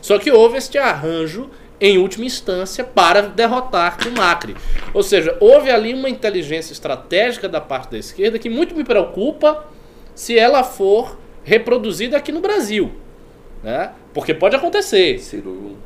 Só 0.00 0.18
que 0.18 0.32
houve 0.32 0.58
este 0.58 0.76
arranjo, 0.78 1.48
em 1.80 1.98
última 1.98 2.24
instância, 2.24 2.82
para 2.82 3.22
derrotar 3.22 3.98
o 4.06 4.10
Macri. 4.16 4.56
Ou 4.92 5.02
seja, 5.02 5.36
houve 5.40 5.70
ali 5.70 5.94
uma 5.94 6.10
inteligência 6.10 6.72
estratégica 6.72 7.48
da 7.48 7.60
parte 7.60 7.92
da 7.92 7.98
esquerda 7.98 8.38
que 8.38 8.50
muito 8.50 8.74
me 8.74 8.84
preocupa 8.84 9.64
se 10.14 10.36
ela 10.38 10.64
for 10.64 11.18
reproduzida 11.44 12.16
aqui 12.16 12.32
no 12.32 12.40
Brasil. 12.40 12.92
Né? 13.62 13.92
Porque 14.12 14.34
pode 14.34 14.56
acontecer. 14.56 15.20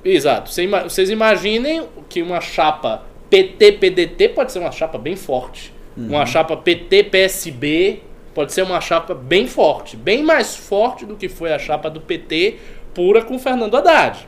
Exato. 0.04 0.50
Vocês 0.50 1.11
imaginem 1.11 1.87
que 2.08 2.22
uma 2.22 2.40
chapa 2.40 3.02
PT-PDT 3.28 4.30
pode 4.30 4.52
ser 4.52 4.58
uma 4.58 4.72
chapa 4.72 4.99
bem 4.99 5.16
forte. 5.16 5.72
Uhum. 5.96 6.08
Uma 6.08 6.26
chapa 6.26 6.56
PT-PSB 6.56 8.02
pode 8.34 8.52
ser 8.52 8.62
uma 8.62 8.80
chapa 8.80 9.14
bem 9.14 9.46
forte. 9.46 9.96
Bem 9.96 10.22
mais 10.22 10.56
forte 10.56 11.04
do 11.04 11.16
que 11.16 11.28
foi 11.28 11.52
a 11.52 11.58
chapa 11.58 11.90
do 11.90 12.00
PT 12.00 12.56
pura 12.94 13.22
com 13.22 13.38
Fernando 13.38 13.76
Haddad. 13.76 14.26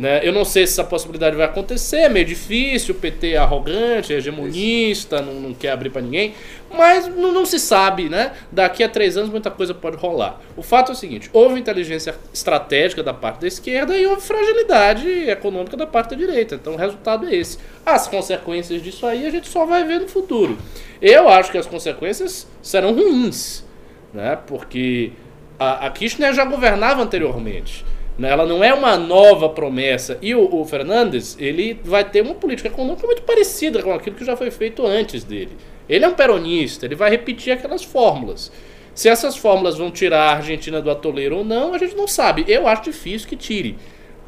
Né? 0.00 0.26
Eu 0.26 0.32
não 0.32 0.46
sei 0.46 0.66
se 0.66 0.72
essa 0.72 0.84
possibilidade 0.84 1.36
vai 1.36 1.44
acontecer, 1.44 1.98
é 1.98 2.08
meio 2.08 2.24
difícil, 2.24 2.94
o 2.94 2.98
PT 2.98 3.32
é 3.32 3.36
arrogante, 3.36 4.14
é 4.14 4.16
hegemonista, 4.16 5.20
não, 5.20 5.34
não 5.34 5.52
quer 5.52 5.72
abrir 5.72 5.90
para 5.90 6.00
ninguém, 6.00 6.34
mas 6.74 7.06
não, 7.06 7.30
não, 7.30 7.44
se 7.44 7.58
sabe, 7.60 8.08
né? 8.08 8.32
Daqui 8.50 8.82
a 8.82 8.88
três 8.88 9.18
anos 9.18 9.28
muita 9.28 9.50
coisa 9.50 9.74
pode 9.74 9.98
rolar. 9.98 10.40
O 10.56 10.62
fato 10.62 10.88
é 10.90 10.94
o 10.94 10.96
seguinte: 10.96 11.28
houve 11.34 11.60
inteligência 11.60 12.14
estratégica 12.32 13.02
da 13.02 13.12
parte 13.12 13.42
da 13.42 13.46
esquerda 13.46 13.94
e 13.94 14.06
houve 14.06 14.22
fragilidade 14.22 15.06
econômica 15.28 15.76
da 15.76 15.86
parte 15.86 16.12
da 16.12 16.16
direita. 16.16 16.54
Então 16.54 16.72
o 16.72 16.78
resultado 16.78 17.28
é 17.28 17.34
esse. 17.34 17.58
As 17.84 18.06
consequências 18.06 18.82
disso 18.82 19.04
aí 19.04 19.26
a 19.26 19.30
gente 19.30 19.48
só 19.48 19.66
vai 19.66 19.84
ver 19.84 20.00
no 20.00 20.08
futuro. 20.08 20.56
Eu 21.02 21.28
acho 21.28 21.52
que 21.52 21.58
as 21.58 21.66
consequências 21.66 22.46
serão 22.62 22.94
ruins, 22.94 23.66
né? 24.14 24.38
Porque 24.46 25.12
a, 25.58 25.88
a 25.88 25.90
Kirchner 25.90 26.32
já 26.32 26.46
governava 26.46 27.02
anteriormente. 27.02 27.84
Né? 28.20 28.28
Ela 28.28 28.44
não 28.44 28.62
é 28.62 28.74
uma 28.74 28.98
nova 28.98 29.48
promessa. 29.48 30.18
E 30.20 30.34
o, 30.34 30.54
o 30.54 30.62
Fernandes, 30.66 31.38
ele 31.40 31.80
vai 31.82 32.04
ter 32.04 32.20
uma 32.20 32.34
política 32.34 32.68
econômica 32.68 33.06
muito 33.06 33.22
parecida 33.22 33.82
com 33.82 33.94
aquilo 33.94 34.14
que 34.14 34.26
já 34.26 34.36
foi 34.36 34.50
feito 34.50 34.86
antes 34.86 35.24
dele. 35.24 35.56
Ele 35.88 36.04
é 36.04 36.08
um 36.08 36.12
peronista, 36.12 36.84
ele 36.84 36.94
vai 36.94 37.08
repetir 37.08 37.50
aquelas 37.50 37.82
fórmulas. 37.82 38.52
Se 38.94 39.08
essas 39.08 39.38
fórmulas 39.38 39.78
vão 39.78 39.90
tirar 39.90 40.20
a 40.20 40.36
Argentina 40.36 40.82
do 40.82 40.90
atoleiro 40.90 41.38
ou 41.38 41.44
não, 41.44 41.72
a 41.72 41.78
gente 41.78 41.96
não 41.96 42.06
sabe. 42.06 42.44
Eu 42.46 42.68
acho 42.68 42.82
difícil 42.82 43.26
que 43.26 43.36
tire. 43.36 43.78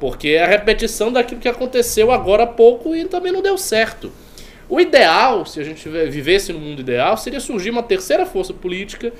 Porque 0.01 0.31
é 0.31 0.43
a 0.43 0.47
repetição 0.47 1.13
daquilo 1.13 1.39
que 1.39 1.49
aconteceu 1.49 2.11
agora 2.11 2.45
há 2.45 2.47
pouco 2.47 2.97
e 2.97 3.05
também 3.05 3.31
não 3.31 3.43
deu 3.43 3.59
certo. 3.59 4.11
O 4.71 4.81
ideal, 4.81 5.45
se 5.45 5.61
a 5.61 5.65
gente 5.65 5.87
vivesse 5.87 6.51
no 6.51 6.59
mundo 6.59 6.81
ideal, 6.81 7.19
seria 7.19 7.41
surgir 7.41 7.69
uma 7.69 7.83
terceira 7.83 8.25
força 8.25 8.55
política, 8.55 9.13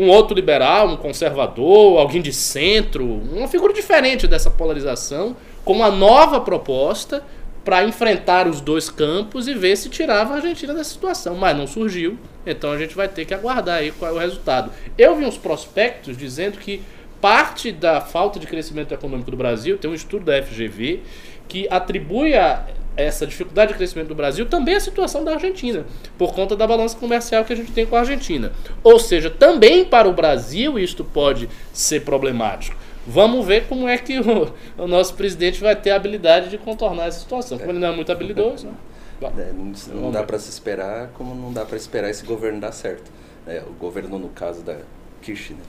um 0.00 0.08
outro 0.08 0.34
liberal, 0.34 0.88
um 0.88 0.96
conservador, 0.96 1.98
alguém 1.98 2.22
de 2.22 2.32
centro, 2.32 3.04
uma 3.04 3.46
figura 3.46 3.70
diferente 3.72 4.26
dessa 4.26 4.50
polarização, 4.50 5.36
com 5.62 5.74
uma 5.74 5.90
nova 5.90 6.40
proposta 6.40 7.22
para 7.62 7.84
enfrentar 7.84 8.48
os 8.48 8.62
dois 8.62 8.88
campos 8.88 9.46
e 9.46 9.52
ver 9.52 9.76
se 9.76 9.90
tirava 9.90 10.32
a 10.32 10.36
Argentina 10.36 10.72
dessa 10.72 10.90
situação. 10.90 11.36
Mas 11.36 11.54
não 11.54 11.66
surgiu, 11.66 12.18
então 12.46 12.72
a 12.72 12.78
gente 12.78 12.94
vai 12.94 13.08
ter 13.08 13.26
que 13.26 13.34
aguardar 13.34 13.80
aí 13.80 13.90
qual 13.90 14.10
é 14.10 14.14
o 14.14 14.18
resultado. 14.18 14.70
Eu 14.96 15.14
vi 15.16 15.26
uns 15.26 15.36
prospectos 15.36 16.16
dizendo 16.16 16.56
que 16.56 16.80
parte 17.20 17.70
da 17.70 18.00
falta 18.00 18.40
de 18.40 18.46
crescimento 18.46 18.94
econômico 18.94 19.30
do 19.30 19.36
Brasil, 19.36 19.76
tem 19.76 19.90
um 19.90 19.94
estudo 19.94 20.24
da 20.24 20.42
FGV 20.42 21.02
que 21.46 21.68
atribui 21.70 22.34
a 22.34 22.64
essa 22.96 23.26
dificuldade 23.26 23.72
de 23.72 23.78
crescimento 23.78 24.08
do 24.08 24.14
Brasil 24.14 24.46
também 24.46 24.74
à 24.74 24.80
situação 24.80 25.24
da 25.24 25.32
Argentina, 25.32 25.84
por 26.18 26.34
conta 26.34 26.56
da 26.56 26.66
balança 26.66 26.96
comercial 26.96 27.44
que 27.44 27.52
a 27.52 27.56
gente 27.56 27.72
tem 27.72 27.86
com 27.86 27.96
a 27.96 28.00
Argentina. 28.00 28.52
Ou 28.82 28.98
seja, 28.98 29.30
também 29.30 29.84
para 29.84 30.08
o 30.08 30.12
Brasil 30.12 30.78
isto 30.78 31.04
pode 31.04 31.48
ser 31.72 32.00
problemático. 32.00 32.76
Vamos 33.06 33.46
ver 33.46 33.66
como 33.66 33.88
é 33.88 33.96
que 33.96 34.18
o, 34.20 34.52
o 34.76 34.86
nosso 34.86 35.14
presidente 35.14 35.60
vai 35.60 35.74
ter 35.74 35.90
a 35.90 35.96
habilidade 35.96 36.50
de 36.50 36.58
contornar 36.58 37.06
essa 37.06 37.20
situação. 37.20 37.58
Como 37.58 37.70
ele 37.70 37.78
não 37.78 37.88
é 37.88 37.96
muito 37.96 38.12
habilidoso, 38.12 38.66
né? 38.66 38.74
É, 39.22 39.52
não, 39.52 40.00
não 40.00 40.10
dá 40.10 40.22
para 40.22 40.38
se 40.38 40.48
esperar, 40.48 41.08
como 41.14 41.34
não 41.34 41.52
dá 41.52 41.64
para 41.64 41.76
esperar 41.76 42.08
esse 42.08 42.24
governo 42.24 42.60
dar 42.60 42.72
certo. 42.72 43.10
É, 43.46 43.62
o 43.66 43.72
governo, 43.72 44.18
no 44.18 44.28
caso 44.28 44.62
da 44.62 44.76
Kirchner. 45.20 45.60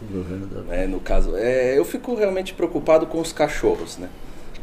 Né? 0.68 0.88
No 0.88 1.00
caso, 1.00 1.36
é, 1.36 1.78
eu 1.78 1.84
fico 1.84 2.16
realmente 2.16 2.54
preocupado 2.54 3.06
com 3.08 3.20
os 3.20 3.34
cachorros, 3.34 3.98
né? 3.98 4.10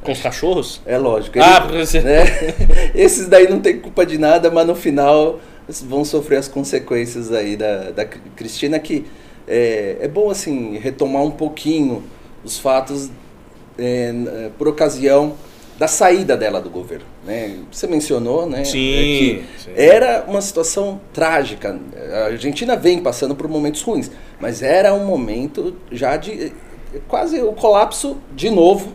Com 0.03 0.13
os 0.13 0.21
cachorros? 0.21 0.81
É 0.87 0.97
lógico. 0.97 1.39
Ah, 1.41 1.61
você... 1.61 2.01
né? 2.01 2.25
Esses 2.95 3.27
daí 3.29 3.49
não 3.49 3.61
tem 3.61 3.79
culpa 3.79 4.07
de 4.07 4.19
nada, 4.19 4.51
mas 4.51 4.67
no 4.67 4.75
final 4.75 5.41
vão 5.83 6.05
sofrer 6.05 6.37
as 6.37 6.49
consequências 6.49 7.33
aí 7.33 7.57
da, 7.57 7.91
da 7.91 8.05
Cristina, 8.05 8.79
que 8.79 9.05
é, 9.47 9.99
é 10.01 10.09
bom 10.09 10.31
assim 10.31 10.79
retomar 10.79 11.23
um 11.23 11.31
pouquinho 11.31 12.03
os 12.45 12.59
fatos 12.59 13.11
é, 13.79 14.51
por 14.57 14.69
ocasião 14.69 15.35
da 15.79 15.87
saída 15.87 16.37
dela 16.37 16.61
do 16.61 16.69
governo. 16.69 17.07
Né? 17.25 17.57
Você 17.71 17.87
mencionou 17.87 18.49
né, 18.49 18.65
sim, 18.65 19.39
é 19.39 19.59
sim. 19.59 19.71
era 19.77 20.25
uma 20.27 20.41
situação 20.41 21.01
trágica. 21.13 21.79
A 22.13 22.25
Argentina 22.27 22.77
vem 22.77 23.01
passando 23.01 23.35
por 23.35 23.49
momentos 23.49 23.81
ruins, 23.83 24.11
mas 24.41 24.61
era 24.61 24.93
um 24.93 25.07
momento 25.07 25.77
já 25.93 26.17
de 26.17 26.53
quase 27.07 27.41
o 27.41 27.53
colapso 27.53 28.17
de 28.35 28.51
novo, 28.51 28.93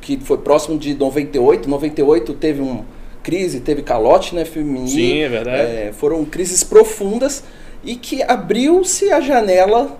que 0.00 0.18
foi 0.18 0.38
próximo 0.38 0.78
de 0.78 0.94
98. 0.94 1.68
98 1.68 2.34
teve 2.34 2.60
uma 2.60 2.84
crise, 3.22 3.60
teve 3.60 3.82
calote 3.82 4.34
né, 4.34 4.44
feminino. 4.44 4.88
Sim, 4.88 5.20
é 5.20 5.28
verdade. 5.28 5.62
É, 5.62 5.92
foram 5.92 6.24
crises 6.24 6.64
profundas 6.64 7.44
e 7.84 7.96
que 7.96 8.22
abriu-se 8.22 9.10
a 9.10 9.20
janela 9.20 9.98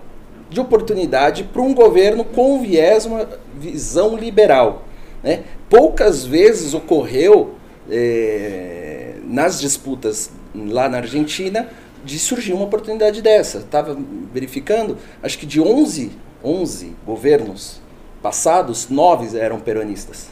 de 0.49 0.59
oportunidade 0.59 1.45
para 1.45 1.61
um 1.61 1.73
governo 1.73 2.23
com 2.23 2.61
viés, 2.61 3.05
uma 3.05 3.27
visão 3.55 4.17
liberal. 4.17 4.83
Né? 5.23 5.43
Poucas 5.69 6.25
vezes 6.25 6.73
ocorreu 6.73 7.55
é, 7.89 9.15
nas 9.23 9.59
disputas 9.59 10.31
lá 10.53 10.89
na 10.89 10.97
Argentina 10.97 11.69
de 12.03 12.19
surgir 12.19 12.53
uma 12.53 12.65
oportunidade 12.65 13.21
dessa. 13.21 13.59
Estava 13.59 13.97
verificando, 14.33 14.97
acho 15.23 15.37
que 15.37 15.45
de 15.45 15.61
11, 15.61 16.11
11 16.43 16.95
governos 17.05 17.80
passados, 18.21 18.89
nove 18.89 19.37
eram 19.37 19.59
peronistas. 19.59 20.27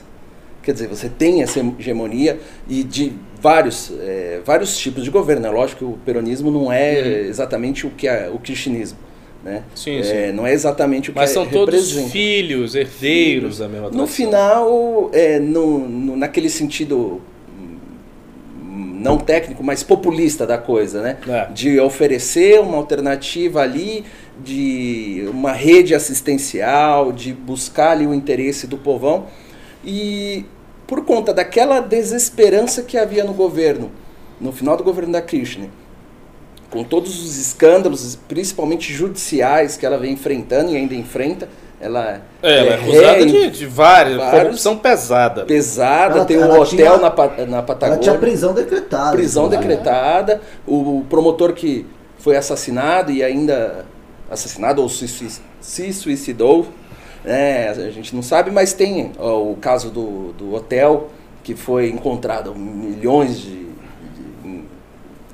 Quer 0.62 0.74
dizer, 0.74 0.88
você 0.88 1.10
tem 1.10 1.42
essa 1.42 1.60
hegemonia 1.80 2.40
e 2.68 2.84
de 2.84 3.14
vários, 3.42 3.92
é, 4.00 4.42
vários 4.46 4.78
tipos 4.78 5.04
de 5.04 5.10
governo. 5.10 5.48
É 5.48 5.50
lógico 5.50 5.80
que 5.80 5.86
o 5.86 5.98
peronismo 6.06 6.52
não 6.52 6.72
é 6.72 7.00
Uhum. 7.02 7.30
exatamente 7.30 7.88
o 7.88 7.90
que 7.90 8.08
é 8.08 8.30
o 8.32 8.38
kirchnerismo. 8.38 8.98
Né? 9.44 9.64
Sim, 9.74 10.00
É, 10.00 10.04
sim. 10.04 10.32
Não 10.34 10.46
é 10.46 10.52
exatamente 10.52 11.10
o 11.10 11.14
que 11.14 11.20
Mas 11.20 11.32
é- 11.32 11.34
são 11.34 11.46
todos 11.48 11.94
filhos, 12.12 12.76
herdeiros 12.76 13.60
da 13.60 13.70
mesma 13.70 13.90
No 13.90 14.06
final, 14.06 15.10
é, 15.14 15.40
no, 15.40 15.80
no- 15.88 16.18
naquele 16.18 16.50
sentido 16.50 17.22
não 19.02 19.18
técnico, 19.18 19.64
mas 19.64 19.82
populista 19.82 20.46
da 20.46 20.58
coisa, 20.58 21.02
né? 21.02 21.18
É. 21.28 21.46
De 21.54 21.80
oferecer 21.80 22.60
uma 22.60 22.76
alternativa 22.78 23.62
ali, 23.62 24.04
de 24.44 25.26
uma 25.30 25.52
rede 25.52 25.94
assistencial, 25.96 27.12
de 27.12 27.34
buscar 27.34 27.92
ali 27.92 28.06
o 28.08 28.14
interesse 28.14 28.68
do 28.68 28.78
povão. 28.78 29.26
E 29.84 30.46
por 30.88 31.04
conta 31.06 31.34
daquela 31.34 31.80
desesperança 31.80 32.82
que 32.84 32.98
havia 32.98 33.24
no 33.24 33.34
governo, 33.34 33.92
no 34.40 34.52
final 34.52 34.76
do 34.78 34.84
governo 34.84 35.12
da 35.14 35.22
Kirchner, 35.22 35.70
com 36.70 36.84
todos 36.84 37.24
os 37.24 37.38
escândalos, 37.38 38.18
principalmente 38.28 38.92
judiciais, 38.94 39.76
que 39.78 39.86
ela 39.86 39.98
vem 39.98 40.14
enfrentando 40.14 40.72
e 40.72 40.78
ainda 40.78 40.94
enfrenta, 40.94 41.50
ela 41.82 42.22
É, 42.44 42.58
ela 42.60 42.68
é 42.68 42.70
é 42.70 42.74
acusada 42.76 43.26
de, 43.26 43.50
de 43.52 43.66
várias, 43.66 44.18
vários- 44.18 44.42
corrupção 44.42 44.78
pesada. 44.78 45.46
pesada, 45.46 46.16
Ela- 46.18 46.26
tem 46.26 46.38
um 46.38 46.42
ela 46.44 46.60
hotel 46.60 46.68
tinha- 46.68 46.98
na, 46.98 47.10
na 47.46 47.58
Ela 47.58 47.64
Patagônia, 47.64 48.02
tinha 48.04 48.16
prisão 48.18 48.54
decretada. 48.54 49.12
prisão 49.16 49.46
inclusive. 49.46 49.68
decretada, 49.76 50.42
o 50.68 51.04
promotor 51.10 51.54
que 51.54 51.86
foi 52.18 52.36
assassinado 52.36 53.12
e 53.12 53.24
ainda 53.24 53.86
assassinado 54.30 54.82
ou 54.82 54.90
se, 54.90 55.08
sui- 55.08 55.30
se 55.62 55.94
suicidou, 55.94 56.68
né, 57.24 57.70
a 57.70 57.90
gente 57.92 58.16
não 58.16 58.22
sabe, 58.24 58.52
mas 58.52 58.74
tem 58.74 59.12
ó, 59.18 59.42
o 59.42 59.56
caso 59.56 59.90
do, 59.90 60.32
do 60.34 60.54
hotel 60.54 61.10
que 61.44 61.56
foi 61.56 61.90
encontrado 61.90 62.54
milhões 62.56 63.40
de, 63.40 63.66
de, 64.44 64.62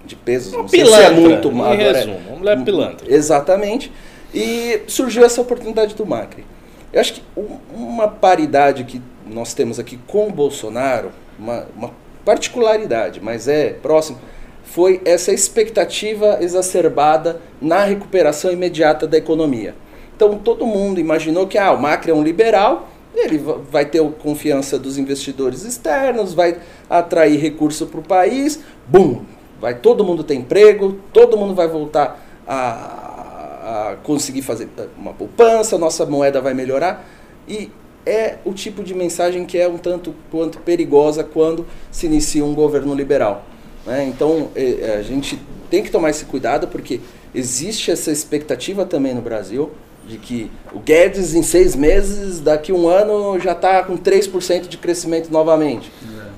de 0.06 0.16
pesos, 0.16 0.54
Uma 0.54 0.64
não 0.64 0.70
sei 0.70 0.86
se 0.86 0.92
é 0.92 1.10
pilantra, 1.10 1.22
muito, 1.22 1.50
em 1.52 1.82
é- 1.82 1.92
resumo, 1.92 2.20
uma 2.30 2.38
mulher 2.38 2.64
pilantra. 2.64 3.14
Exatamente. 3.14 3.92
E 4.34 4.82
surgiu 4.88 5.24
essa 5.26 5.40
oportunidade 5.42 5.96
do 5.96 6.06
Macri. 6.06 6.44
Eu 6.92 7.00
acho 7.02 7.14
que 7.14 7.24
um- 7.38 7.58
uma 7.74 8.08
paridade 8.08 8.84
que 8.84 9.02
nós 9.26 9.54
temos 9.54 9.80
aqui 9.80 9.98
com 10.08 10.28
o 10.28 10.32
Bolsonaro, 10.32 11.12
uma, 11.38 11.68
uma 11.76 11.92
particularidade, 12.24 13.20
mas 13.22 13.48
é 13.48 13.70
próximo, 13.74 14.18
foi 14.66 15.02
essa 15.06 15.32
expectativa 15.32 16.40
exacerbada 16.42 17.40
na 17.62 17.84
recuperação 17.84 18.52
imediata 18.52 19.08
da 19.08 19.18
economia. 19.18 19.76
Então 20.16 20.38
todo 20.38 20.66
mundo 20.66 21.00
imaginou 21.00 21.48
que 21.48 21.58
ah, 21.58 21.72
o 21.72 21.82
Macri 21.82 22.12
é 22.12 22.14
um 22.14 22.24
liberal, 22.24 22.90
ele 23.16 23.38
va- 23.38 23.60
vai 23.72 23.86
ter 23.86 24.02
a 24.02 24.10
confiança 24.10 24.78
dos 24.78 24.98
investidores 24.98 25.64
externos, 25.64 26.34
vai 26.34 26.58
atrair 26.90 27.40
recurso 27.40 27.86
para 27.86 28.00
o 28.00 28.04
país, 28.04 28.60
bum, 28.88 29.22
vai 29.62 29.76
todo 29.76 30.04
mundo 30.04 30.24
ter 30.24 30.36
emprego, 30.36 31.00
todo 31.14 31.38
mundo 31.38 31.54
vai 31.54 31.68
voltar 31.68 32.22
a, 32.48 33.92
a 33.92 33.96
conseguir 34.04 34.42
fazer 34.42 34.68
uma 34.98 35.14
poupança, 35.14 35.78
nossa 35.78 36.06
moeda 36.06 36.42
vai 36.42 36.54
melhorar 36.54 37.06
e 37.48 37.72
é 38.06 38.36
o 38.46 38.54
tipo 38.54 38.84
de 38.84 38.94
mensagem 38.94 39.46
que 39.46 39.58
é 39.58 39.68
um 39.68 39.78
tanto 39.78 40.14
quanto 40.30 40.60
perigosa 40.60 41.24
quando 41.24 41.66
se 41.92 42.06
inicia 42.06 42.46
um 42.46 42.54
governo 42.54 42.94
liberal. 42.94 43.44
Né? 43.86 44.06
Então 44.06 44.50
eh, 44.56 44.96
a 45.00 45.02
gente 45.02 45.40
tem 45.70 45.84
que 45.84 45.92
tomar 45.92 46.10
esse 46.10 46.26
cuidado 46.26 46.68
porque 46.68 47.00
existe 47.34 47.92
essa 47.92 48.12
expectativa 48.12 48.86
também 48.86 49.14
no 49.14 49.22
Brasil 49.22 49.72
de 50.08 50.18
que 50.18 50.52
o 50.72 50.80
Guedes 50.80 51.34
em 51.34 51.42
seis 51.42 51.76
meses, 51.76 52.40
daqui 52.40 52.72
a 52.72 52.76
um 52.76 52.88
ano, 52.88 53.40
já 53.40 53.54
está 53.54 53.82
com 53.84 53.98
3% 53.98 54.68
de 54.68 54.78
crescimento 54.78 55.32
novamente. 55.32 55.92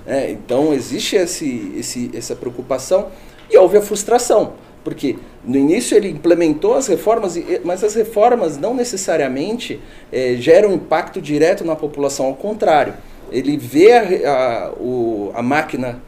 É, 0.05 0.31
então 0.31 0.73
existe 0.73 1.17
esse, 1.17 1.73
esse, 1.77 2.09
essa 2.13 2.33
preocupação 2.33 3.07
e 3.51 3.57
houve 3.57 3.75
a 3.77 3.81
frustração, 3.81 4.53
porque 4.85 5.17
no 5.43 5.57
início 5.57 5.97
ele 5.97 6.09
implementou 6.09 6.75
as 6.75 6.87
reformas, 6.87 7.37
mas 7.65 7.83
as 7.83 7.93
reformas 7.93 8.57
não 8.57 8.73
necessariamente 8.73 9.81
eh, 10.13 10.35
geram 10.39 10.71
impacto 10.73 11.21
direto 11.21 11.65
na 11.65 11.75
população, 11.75 12.27
ao 12.27 12.35
contrário, 12.35 12.93
ele 13.29 13.57
vê 13.57 13.91
a, 13.91 14.31
a, 14.31 14.71
o- 14.79 15.31
a 15.33 15.41
máquina 15.41 16.01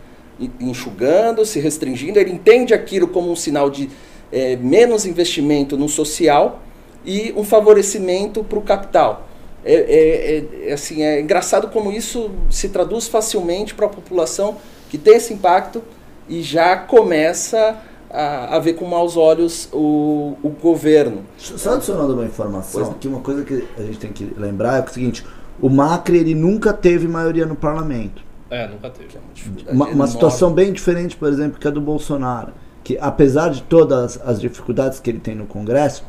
enxugando, 0.60 1.46
se 1.46 1.60
restringindo, 1.60 2.20
ele 2.20 2.32
entende 2.32 2.74
aquilo 2.74 3.08
como 3.08 3.32
um 3.32 3.36
sinal 3.36 3.70
de 3.70 3.90
eh, 4.32 4.56
menos 4.58 5.06
investimento 5.06 5.76
no 5.78 5.90
social 5.90 6.62
e 7.06 7.34
um 7.36 7.44
favorecimento 7.44 8.44
para 8.44 8.60
o 8.60 8.62
capital. 8.62 9.28
É, 9.66 9.74
é- 9.74 10.38
é- 10.66 10.70
é 10.70 10.74
assim, 10.74 11.02
é 11.04 11.20
engraçado 11.20 11.68
como 11.70 11.92
isso 11.92 12.32
se 12.50 12.70
traduz 12.70 13.08
facilmente 13.08 13.74
para 13.74 13.88
a 13.88 13.90
população 13.90 14.58
que 14.90 14.98
tem 14.98 15.16
esse 15.16 15.34
impacto 15.34 15.82
e 16.30 16.42
já 16.42 16.78
começa 16.78 17.78
a, 18.10 18.56
a 18.56 18.60
ver 18.60 18.74
com 18.74 18.86
maus 18.86 19.18
olhos 19.18 19.68
o, 19.74 20.36
o 20.42 20.50
governo. 20.50 21.24
Só 21.38 21.74
adicionando 21.74 22.14
uma 22.14 22.26
informação, 22.26 22.94
que 22.94 23.08
uma 23.08 23.20
coisa 23.22 23.44
que 23.44 23.68
a 23.78 23.82
gente 23.82 23.98
tem 24.00 24.12
que 24.12 24.32
lembrar 24.38 24.78
é 24.80 24.86
o 24.90 24.94
seguinte: 24.94 25.26
o 25.62 25.70
Macri 25.70 26.18
ele 26.20 26.36
nunca 26.36 26.72
teve 26.74 27.08
maioria 27.08 27.46
no 27.46 27.56
parlamento. 27.56 28.29
É, 28.50 28.68
nunca 28.68 28.90
teve. 28.90 29.18
dificuldade 29.34 29.76
Uma, 29.76 29.86
uma 29.86 29.94
enorme. 29.94 30.12
situação 30.12 30.52
bem 30.52 30.74
diferente, 30.74 31.16
por 31.16 31.30
exemplo, 31.30 31.60
que 31.60 31.68
a 31.68 31.72
do 31.72 31.82
Bolsonaro. 31.82 32.54
Que 32.84 32.98
apesar 33.00 33.50
de 33.50 33.62
todas 33.64 34.20
as 34.24 34.42
dificuldades 34.42 35.00
que 35.00 35.10
ele 35.10 35.20
tem 35.20 35.36
no 35.36 35.46
Congresso, 35.46 36.04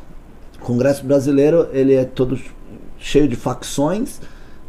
o 0.61 0.65
Congresso 0.65 1.05
brasileiro 1.05 1.69
ele 1.73 1.95
é 1.95 2.05
todo 2.05 2.39
cheio 2.99 3.29
de 3.29 3.37
facções 3.37 4.21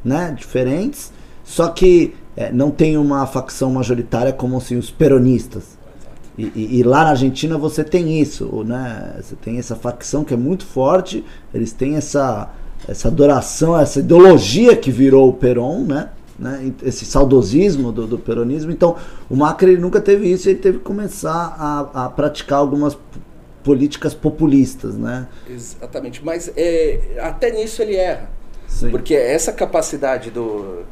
né, 0.04 0.34
diferentes, 0.38 1.12
só 1.44 1.68
que 1.68 2.16
é, 2.36 2.52
não 2.52 2.72
tem 2.72 2.98
uma 2.98 3.26
facção 3.28 3.72
majoritária 3.72 4.34
como 4.34 4.58
assim, 4.58 4.78
os 4.78 4.90
peronistas. 4.90 5.80
E, 6.38 6.46
e, 6.56 6.80
e, 6.80 6.84
lá 6.84 7.04
na 7.04 7.10
Argentina 7.12 7.58
você 7.58 7.84
tem 7.84 8.20
isso, 8.20 8.64
né? 8.64 9.16
Você 9.22 9.36
tem 9.36 9.60
essa 9.60 9.76
facção 9.76 10.24
que 10.24 10.34
é 10.34 10.38
muito 10.38 10.66
forte, 10.66 11.26
eles 11.54 11.74
têm 11.74 11.98
essa, 11.98 12.50
essa 12.88 13.10
adoração, 13.10 13.78
essa 13.78 14.00
ideologia 14.00 14.76
que 14.76 14.90
virou 14.92 15.30
o 15.30 15.34
Peron, 15.34 15.84
né? 15.84 16.10
Né? 16.42 16.74
Esse 16.82 17.06
saudosismo 17.06 17.92
do, 17.92 18.08
do 18.08 18.18
peronismo. 18.18 18.72
Então, 18.72 18.98
o 19.30 19.36
Macri 19.36 19.78
nunca 19.78 20.02
teve 20.02 20.30
isso, 20.30 20.50
ele 20.50 20.58
teve 20.58 20.80
que 20.80 20.84
começar 20.84 21.56
a, 21.58 22.06
a 22.06 22.10
praticar 22.10 22.58
algumas 22.58 22.98
políticas 23.64 24.16
populistas, 24.16 24.98
né? 24.98 25.28
Exatamente, 25.48 26.26
mas 26.26 26.52
é, 26.58 27.20
até 27.22 27.52
nisso 27.52 27.84
ele 27.84 27.96
erra. 27.96 28.28
Sim. 28.68 28.90
Porque 28.90 29.14
essa 29.14 29.52
capacidade 29.52 30.32
do, 30.32 30.84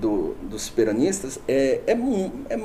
do, 0.00 0.36
dos 0.42 0.68
peronistas 0.68 1.40
é, 1.48 1.80
é, 1.84 1.92
é 1.92 2.60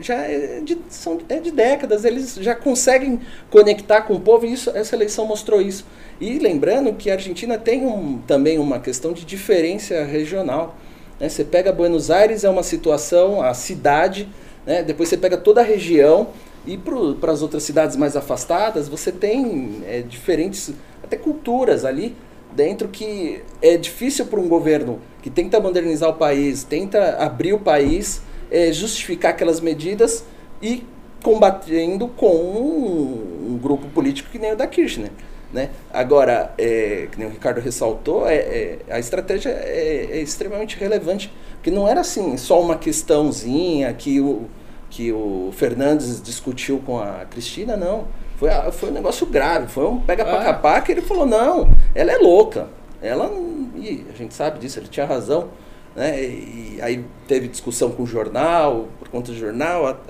já 0.00 0.14
é 0.14 0.60
de, 0.64 0.78
são, 0.88 1.18
é 1.28 1.38
de 1.38 1.50
décadas, 1.50 2.04
eles 2.06 2.36
já 2.36 2.54
conseguem 2.54 3.20
conectar 3.50 4.02
com 4.02 4.14
o 4.14 4.20
povo 4.20 4.46
e 4.46 4.52
isso, 4.54 4.70
essa 4.70 4.94
eleição 4.94 5.26
mostrou 5.26 5.60
isso. 5.60 5.84
E 6.18 6.38
lembrando 6.38 6.94
que 6.94 7.10
a 7.10 7.14
Argentina 7.14 7.58
tem 7.58 7.84
um, 7.84 8.18
também 8.26 8.58
uma 8.58 8.80
questão 8.80 9.12
de 9.12 9.24
diferença 9.26 10.02
regional. 10.04 10.78
Né? 11.24 11.30
Você 11.30 11.42
pega 11.42 11.72
Buenos 11.72 12.10
Aires, 12.10 12.44
é 12.44 12.50
uma 12.50 12.62
situação, 12.62 13.40
a 13.40 13.54
cidade, 13.54 14.28
né? 14.66 14.82
depois 14.82 15.08
você 15.08 15.16
pega 15.16 15.38
toda 15.38 15.62
a 15.62 15.64
região, 15.64 16.28
e 16.66 16.78
para 16.78 17.32
as 17.32 17.40
outras 17.40 17.62
cidades 17.62 17.96
mais 17.96 18.14
afastadas, 18.14 18.88
você 18.88 19.10
tem 19.10 19.82
é, 19.86 20.02
diferentes, 20.02 20.72
até 21.02 21.16
culturas 21.16 21.84
ali 21.84 22.14
dentro 22.54 22.88
que 22.88 23.42
é 23.60 23.76
difícil 23.76 24.26
para 24.26 24.38
um 24.38 24.48
governo 24.48 25.00
que 25.22 25.30
tenta 25.30 25.58
modernizar 25.60 26.10
o 26.10 26.14
país, 26.14 26.62
tenta 26.62 27.16
abrir 27.16 27.54
o 27.54 27.58
país, 27.58 28.22
é, 28.50 28.70
justificar 28.70 29.30
aquelas 29.32 29.60
medidas 29.60 30.24
e 30.60 30.84
combatendo 31.22 32.06
com 32.08 32.34
um, 32.34 33.52
um, 33.52 33.58
grupo 33.58 33.88
político 33.88 34.30
que 34.30 34.38
nem 34.38 34.52
o 34.52 34.56
da 34.56 34.66
Kirchner. 34.66 35.10
Né? 35.54 35.70
Agora, 35.92 36.52
é, 36.58 37.06
que 37.12 37.24
o 37.24 37.28
Ricardo 37.28 37.60
ressaltou, 37.60 38.28
é, 38.28 38.34
é 38.34 38.78
a 38.90 38.98
estratégia 38.98 39.50
é, 39.50 40.08
é, 40.10 40.20
extremamente 40.20 40.76
relevante, 40.76 41.32
porque 41.54 41.70
não 41.70 41.86
era 41.86 42.00
assim 42.00 42.36
só 42.36 42.60
uma 42.60 42.76
questãozinha 42.76 43.92
que 43.94 44.20
o, 44.20 44.48
que 44.90 45.12
o 45.12 45.50
Fernandes 45.52 46.20
discutiu 46.20 46.82
com 46.84 46.98
a 46.98 47.24
Cristina, 47.30 47.76
não. 47.76 48.08
Foi, 48.36 48.50
foi 48.72 48.90
um 48.90 48.92
negócio 48.92 49.24
grave, 49.26 49.68
foi 49.68 49.86
um 49.86 50.00
pega 50.00 50.24
pra 50.24 50.40
ah. 50.40 50.44
capar 50.44 50.82
que 50.82 50.90
ele 50.90 51.02
falou, 51.02 51.24
não, 51.24 51.70
ela 51.94 52.10
é 52.10 52.16
louca. 52.16 52.66
Ela. 53.00 53.30
E 53.76 54.04
a 54.12 54.16
gente 54.16 54.34
sabe 54.34 54.58
disso, 54.58 54.80
ele 54.80 54.88
tinha 54.88 55.06
razão. 55.06 55.50
Né? 55.94 56.20
E 56.20 56.78
aí 56.82 57.04
teve 57.28 57.46
discussão 57.46 57.92
com 57.92 58.02
o 58.02 58.06
jornal, 58.06 58.88
por 58.98 59.06
conta 59.06 59.30
do 59.30 59.38
jornal. 59.38 60.00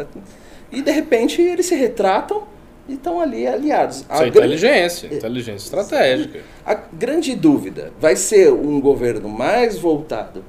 E 0.72 0.80
de 0.80 0.90
repente 0.90 1.42
eles 1.42 1.66
se 1.66 1.74
retratam 1.74 2.44
e 2.88 2.94
estão 2.94 3.20
ali 3.20 3.46
aliados. 3.46 4.04
A 4.08 4.14
Isso 4.14 4.22
é 4.24 4.28
inteligência, 4.28 5.06
inteligência 5.06 5.64
estratégica. 5.64 6.40
A 6.64 6.74
grande 6.74 7.34
dúvida 7.34 7.92
vai 8.00 8.16
ser 8.16 8.52
um 8.52 8.80
governo 8.80 9.28
mais 9.28 9.78
voltado 9.78 10.44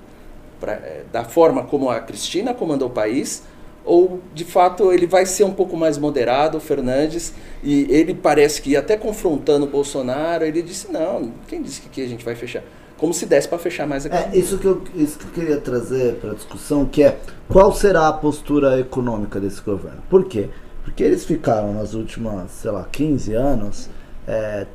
pra, 0.59 0.73
é, 0.73 1.03
da 1.11 1.23
forma 1.23 1.63
como 1.63 1.89
a 1.89 1.99
Cristina 1.99 2.53
comandou 2.53 2.89
o 2.89 2.91
país 2.91 3.43
ou 3.85 4.19
de 4.33 4.43
fato 4.43 4.91
ele 4.91 5.05
vai 5.05 5.25
ser 5.25 5.43
um 5.43 5.53
pouco 5.53 5.77
mais 5.77 5.97
moderado, 5.97 6.57
o 6.57 6.61
Fernandes, 6.61 7.33
e 7.63 7.85
ele 7.89 8.15
parece 8.15 8.61
que 8.61 8.75
até 8.75 8.97
confrontando 8.97 9.65
o 9.65 9.69
Bolsonaro, 9.69 10.43
ele 10.43 10.61
disse, 10.63 10.91
não, 10.91 11.31
quem 11.47 11.61
disse 11.61 11.81
que 11.81 11.87
aqui 11.87 12.03
a 12.03 12.07
gente 12.07 12.25
vai 12.25 12.35
fechar? 12.35 12.63
Como 12.97 13.13
se 13.13 13.25
desse 13.25 13.47
para 13.47 13.59
fechar 13.59 13.85
mais 13.85 14.05
aqui. 14.05 14.15
É, 14.15 14.37
isso 14.37 14.57
que, 14.57 14.65
eu, 14.65 14.81
isso 14.95 15.19
que 15.19 15.25
eu 15.25 15.31
queria 15.31 15.57
trazer 15.57 16.15
para 16.15 16.31
a 16.31 16.33
discussão, 16.33 16.85
que 16.85 17.03
é 17.03 17.17
qual 17.47 17.71
será 17.73 18.07
a 18.07 18.13
postura 18.13 18.79
econômica 18.79 19.39
desse 19.39 19.61
governo. 19.61 20.01
Por 20.09 20.25
quê? 20.25 20.49
Porque 20.85 21.03
eles 21.03 21.25
ficaram 21.25 21.73
nas 21.73 21.93
últimas, 21.95 22.51
sei 22.51 22.71
lá, 22.71 22.87
15 22.89 23.33
anos, 23.33 23.89
é, 24.27 24.67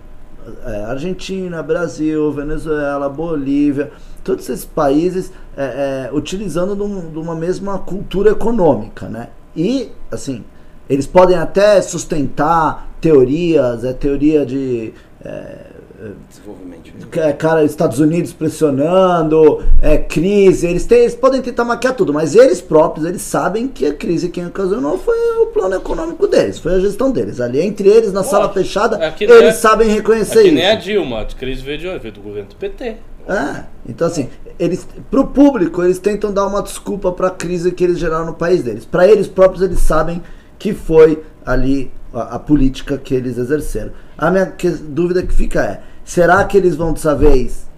é, 0.67 0.85
Argentina, 0.85 1.63
Brasil, 1.63 2.33
Venezuela, 2.33 3.09
Bolívia, 3.09 3.93
todos 4.25 4.49
esses 4.49 4.65
países 4.65 5.33
é, 5.57 6.09
é, 6.11 6.15
utilizando 6.15 6.75
de, 6.75 6.83
um, 6.83 7.11
de, 7.11 7.19
uma 7.19 7.35
mesma 7.35 7.79
cultura 7.79 8.33
econômica, 8.33 9.09
né? 9.09 9.29
E, 9.57 9.93
assim, 10.11 10.45
eles 10.89 11.07
podem 11.07 11.37
até 11.37 11.81
sustentar 11.81 12.89
teorias, 13.01 13.85
é 13.85 13.93
teoria 13.93 14.45
de... 14.45 14.93
É, 15.25 15.80
Desenvolvimento. 16.29 16.91
É, 17.19 17.33
cara, 17.33 17.63
Estados 17.63 17.99
Unidos 17.99 18.33
pressionando, 18.33 19.63
é, 19.83 19.99
crise, 19.99 20.67
eles, 20.67 20.87
têm, 20.87 21.01
eles 21.01 21.15
podem 21.15 21.43
tentar 21.43 21.65
maquiar 21.65 21.95
tudo, 21.95 22.13
mas 22.13 22.35
eles 22.35 22.61
próprios, 22.61 23.07
eles 23.07 23.21
sabem 23.21 23.69
que 23.69 23.85
a 23.85 23.93
crise 23.93 24.31
quem 24.31 24.47
ocasionou 24.47 24.97
foi 24.97 25.17
o 25.43 25.47
plano 25.47 25.75
econômico 25.75 26.27
deles, 26.27 26.59
foi 26.59 26.75
a 26.75 26.81
gestão 26.81 27.11
deles. 27.11 27.41
Ali, 27.41 27.61
entre 27.61 27.89
eles, 27.89 28.13
na 28.13 28.23
Pô, 28.23 28.31
sala 28.31 28.51
fechada, 28.51 28.99
eles 29.21 29.45
é, 29.45 29.53
sabem 29.53 29.89
reconhecer 29.89 30.45
isso. 30.45 30.55
nem 30.55 30.71
a 30.71 30.75
Dilma, 30.75 31.21
a 31.21 31.25
crise 31.27 31.63
veio, 31.63 31.79
de, 31.79 31.99
veio 31.99 32.15
do 32.15 32.21
governo 32.21 32.49
do 32.49 32.57
PT. 32.57 32.97
É, 33.29 33.65
então 33.87 34.07
assim, 34.07 34.31
eles, 34.59 34.89
pro 35.11 35.27
público, 35.27 35.83
eles 35.83 35.99
tentam 35.99 36.33
dar 36.33 36.47
uma 36.47 36.63
desculpa 36.63 37.13
para 37.13 37.29
a 37.29 37.31
crise 37.31 37.73
que 37.73 37.85
eles 37.85 37.99
geraram 37.99 38.27
no 38.27 38.35
país 38.35 38.63
deles. 38.63 38.87
Para 38.87 39.07
eles 39.07 39.29
próprios, 39.29 39.63
eles 39.63 39.81
sabem 39.81 40.23
que 40.59 40.73
foi 40.73 41.23
ali 41.45 41.91
a, 42.13 42.37
a 42.37 42.39
política 42.39 42.99
que 42.99 43.15
eles 43.15 43.39
exerceram. 43.39 43.93
A 44.17 44.31
minha 44.31 44.47
que, 44.47 44.69
dúvida 44.69 45.23
que 45.23 45.33
fica 45.33 45.63
é, 45.63 45.81
será 46.11 46.43
que 46.43 46.57
eles 46.57 46.75
vão 46.75 46.93
dessa 46.93 47.15
vez 47.15 47.69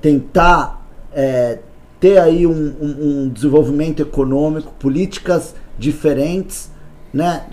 tentar 0.00 0.86
é, 1.12 1.58
ter 1.98 2.16
aí 2.16 2.46
um, 2.46 2.52
um, 2.52 3.24
um 3.24 3.28
desenvolvimento 3.28 4.00
econômico, 4.00 4.72
políticas 4.78 5.52
diferentes, 5.76 6.70
né? 7.12 7.44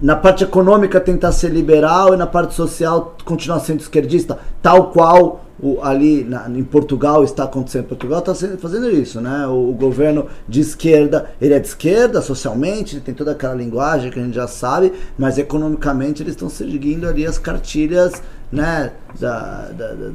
na 0.00 0.16
parte 0.16 0.42
econômica 0.42 0.98
tentar 0.98 1.32
ser 1.32 1.50
liberal 1.50 2.14
e 2.14 2.16
na 2.16 2.26
parte 2.26 2.54
social 2.54 3.14
continuar 3.26 3.60
sendo 3.60 3.80
esquerdista, 3.80 4.38
tal 4.62 4.90
qual 4.90 5.44
o, 5.60 5.82
ali 5.82 6.24
na, 6.24 6.48
em 6.48 6.64
Portugal 6.64 7.22
está 7.22 7.44
acontecendo. 7.44 7.88
Portugal 7.88 8.20
está 8.20 8.34
fazendo 8.56 8.88
isso, 8.90 9.20
né? 9.20 9.46
O, 9.48 9.70
o, 9.70 9.72
governo 9.72 10.28
de 10.48 10.60
esquerda, 10.60 11.30
ele 11.40 11.52
é 11.52 11.58
de 11.58 11.66
esquerda 11.66 12.22
socialmente, 12.22 13.00
tem 13.00 13.12
toda 13.12 13.32
aquela 13.32 13.54
linguagem 13.54 14.10
que 14.10 14.18
a 14.18 14.22
gente 14.22 14.34
já 14.34 14.46
sabe, 14.46 14.92
mas 15.18 15.36
economicamente 15.36 16.22
eles 16.22 16.34
estão 16.34 16.48
seguindo 16.48 17.06
ali 17.06 17.26
as 17.26 17.36
cartilhas, 17.38 18.22
né? 18.50 18.92
Da, 19.18 19.68
da, 19.68 19.94
da 19.94 20.10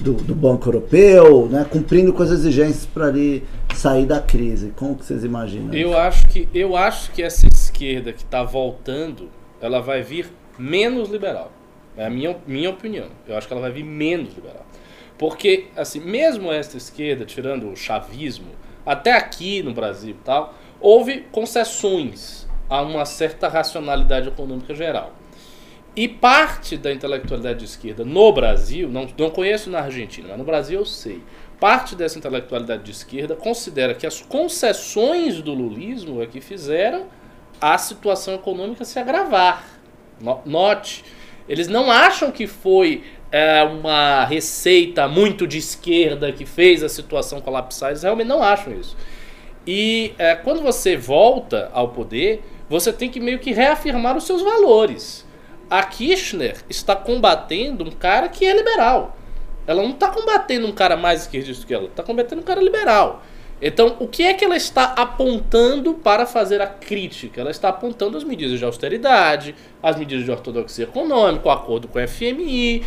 do, 0.00 0.14
do, 0.14 0.34
Banco 0.34 0.68
Europeu, 0.68 1.48
né? 1.48 1.66
Cumprindo 1.68 2.12
com 2.12 2.22
as 2.22 2.30
exigências 2.30 2.86
para 2.86 3.06
ali 3.06 3.44
sair 3.74 4.06
da 4.06 4.20
crise. 4.20 4.72
Como 4.76 4.96
que 4.96 5.04
vocês 5.04 5.24
imaginam? 5.24 5.72
Eu 5.74 5.96
acho 5.96 6.26
que 6.28 6.48
eu 6.54 6.76
acho 6.76 7.10
que 7.12 7.22
essa 7.22 7.46
esquerda 7.46 8.12
que 8.12 8.22
está 8.22 8.42
voltando, 8.42 9.28
ela 9.60 9.80
vai 9.80 10.02
vir 10.02 10.26
menos 10.58 11.10
liberal. 11.10 11.52
É 11.96 12.06
a 12.06 12.10
minha, 12.10 12.36
minha 12.46 12.70
opinião. 12.70 13.06
Eu 13.26 13.36
acho 13.36 13.46
que 13.46 13.52
ela 13.52 13.62
vai 13.62 13.70
vir 13.70 13.84
menos 13.84 14.34
liberal. 14.34 14.66
Porque, 15.16 15.66
assim, 15.76 16.00
mesmo 16.00 16.50
esta 16.50 16.76
esquerda, 16.76 17.24
tirando 17.24 17.70
o 17.70 17.76
chavismo, 17.76 18.50
até 18.84 19.12
aqui 19.12 19.62
no 19.62 19.72
Brasil 19.72 20.10
e 20.10 20.24
tal, 20.24 20.54
houve 20.80 21.20
concessões 21.30 22.48
a 22.68 22.82
uma 22.82 23.04
certa 23.04 23.48
racionalidade 23.48 24.28
econômica 24.28 24.74
geral. 24.74 25.12
E 25.96 26.08
parte 26.08 26.76
da 26.76 26.92
intelectualidade 26.92 27.60
de 27.60 27.64
esquerda 27.66 28.04
no 28.04 28.32
Brasil, 28.32 28.88
não, 28.88 29.06
não 29.16 29.30
conheço 29.30 29.70
na 29.70 29.80
Argentina, 29.80 30.28
mas 30.30 30.38
no 30.38 30.44
Brasil 30.44 30.80
eu 30.80 30.84
sei, 30.84 31.22
parte 31.60 31.94
dessa 31.94 32.18
intelectualidade 32.18 32.82
de 32.82 32.90
esquerda 32.90 33.36
considera 33.36 33.94
que 33.94 34.06
as 34.06 34.20
concessões 34.20 35.40
do 35.40 35.54
lulismo 35.54 36.20
é 36.20 36.26
que 36.26 36.40
fizeram 36.40 37.06
a 37.60 37.78
situação 37.78 38.34
econômica 38.34 38.84
se 38.84 38.98
agravar. 38.98 39.64
Note, 40.44 41.04
eles 41.48 41.68
não 41.68 41.90
acham 41.90 42.32
que 42.32 42.46
foi 42.46 43.04
é, 43.30 43.62
uma 43.62 44.24
receita 44.24 45.06
muito 45.06 45.46
de 45.46 45.58
esquerda 45.58 46.32
que 46.32 46.44
fez 46.44 46.82
a 46.82 46.88
situação 46.88 47.40
colapsar, 47.40 47.90
eles 47.90 48.02
realmente 48.02 48.28
não 48.28 48.42
acham 48.42 48.72
isso. 48.72 48.96
E 49.66 50.12
é, 50.18 50.34
quando 50.34 50.60
você 50.60 50.96
volta 50.96 51.70
ao 51.72 51.88
poder, 51.88 52.42
você 52.68 52.92
tem 52.92 53.08
que 53.08 53.20
meio 53.20 53.38
que 53.38 53.52
reafirmar 53.52 54.16
os 54.16 54.24
seus 54.24 54.42
valores. 54.42 55.24
A 55.70 55.82
Kirchner 55.82 56.56
está 56.68 56.94
combatendo 56.94 57.84
um 57.84 57.90
cara 57.90 58.28
que 58.28 58.44
é 58.44 58.54
liberal. 58.54 59.16
Ela 59.66 59.82
não 59.82 59.90
está 59.90 60.08
combatendo 60.08 60.66
um 60.66 60.72
cara 60.72 60.96
mais 60.96 61.22
esquerdista 61.22 61.66
que 61.66 61.72
ela, 61.72 61.86
está 61.86 62.02
combatendo 62.02 62.42
um 62.42 62.44
cara 62.44 62.60
liberal. 62.60 63.22
Então, 63.62 63.96
o 63.98 64.06
que 64.06 64.24
é 64.24 64.34
que 64.34 64.44
ela 64.44 64.56
está 64.56 64.92
apontando 64.92 65.94
para 65.94 66.26
fazer 66.26 66.60
a 66.60 66.66
crítica? 66.66 67.40
Ela 67.40 67.50
está 67.50 67.68
apontando 67.68 68.18
as 68.18 68.24
medidas 68.24 68.58
de 68.58 68.64
austeridade, 68.64 69.54
as 69.82 69.96
medidas 69.96 70.24
de 70.24 70.30
ortodoxia 70.30 70.84
econômica, 70.84 71.48
o 71.48 71.50
acordo 71.50 71.88
com 71.88 71.98
o 71.98 72.06
FMI, 72.06 72.84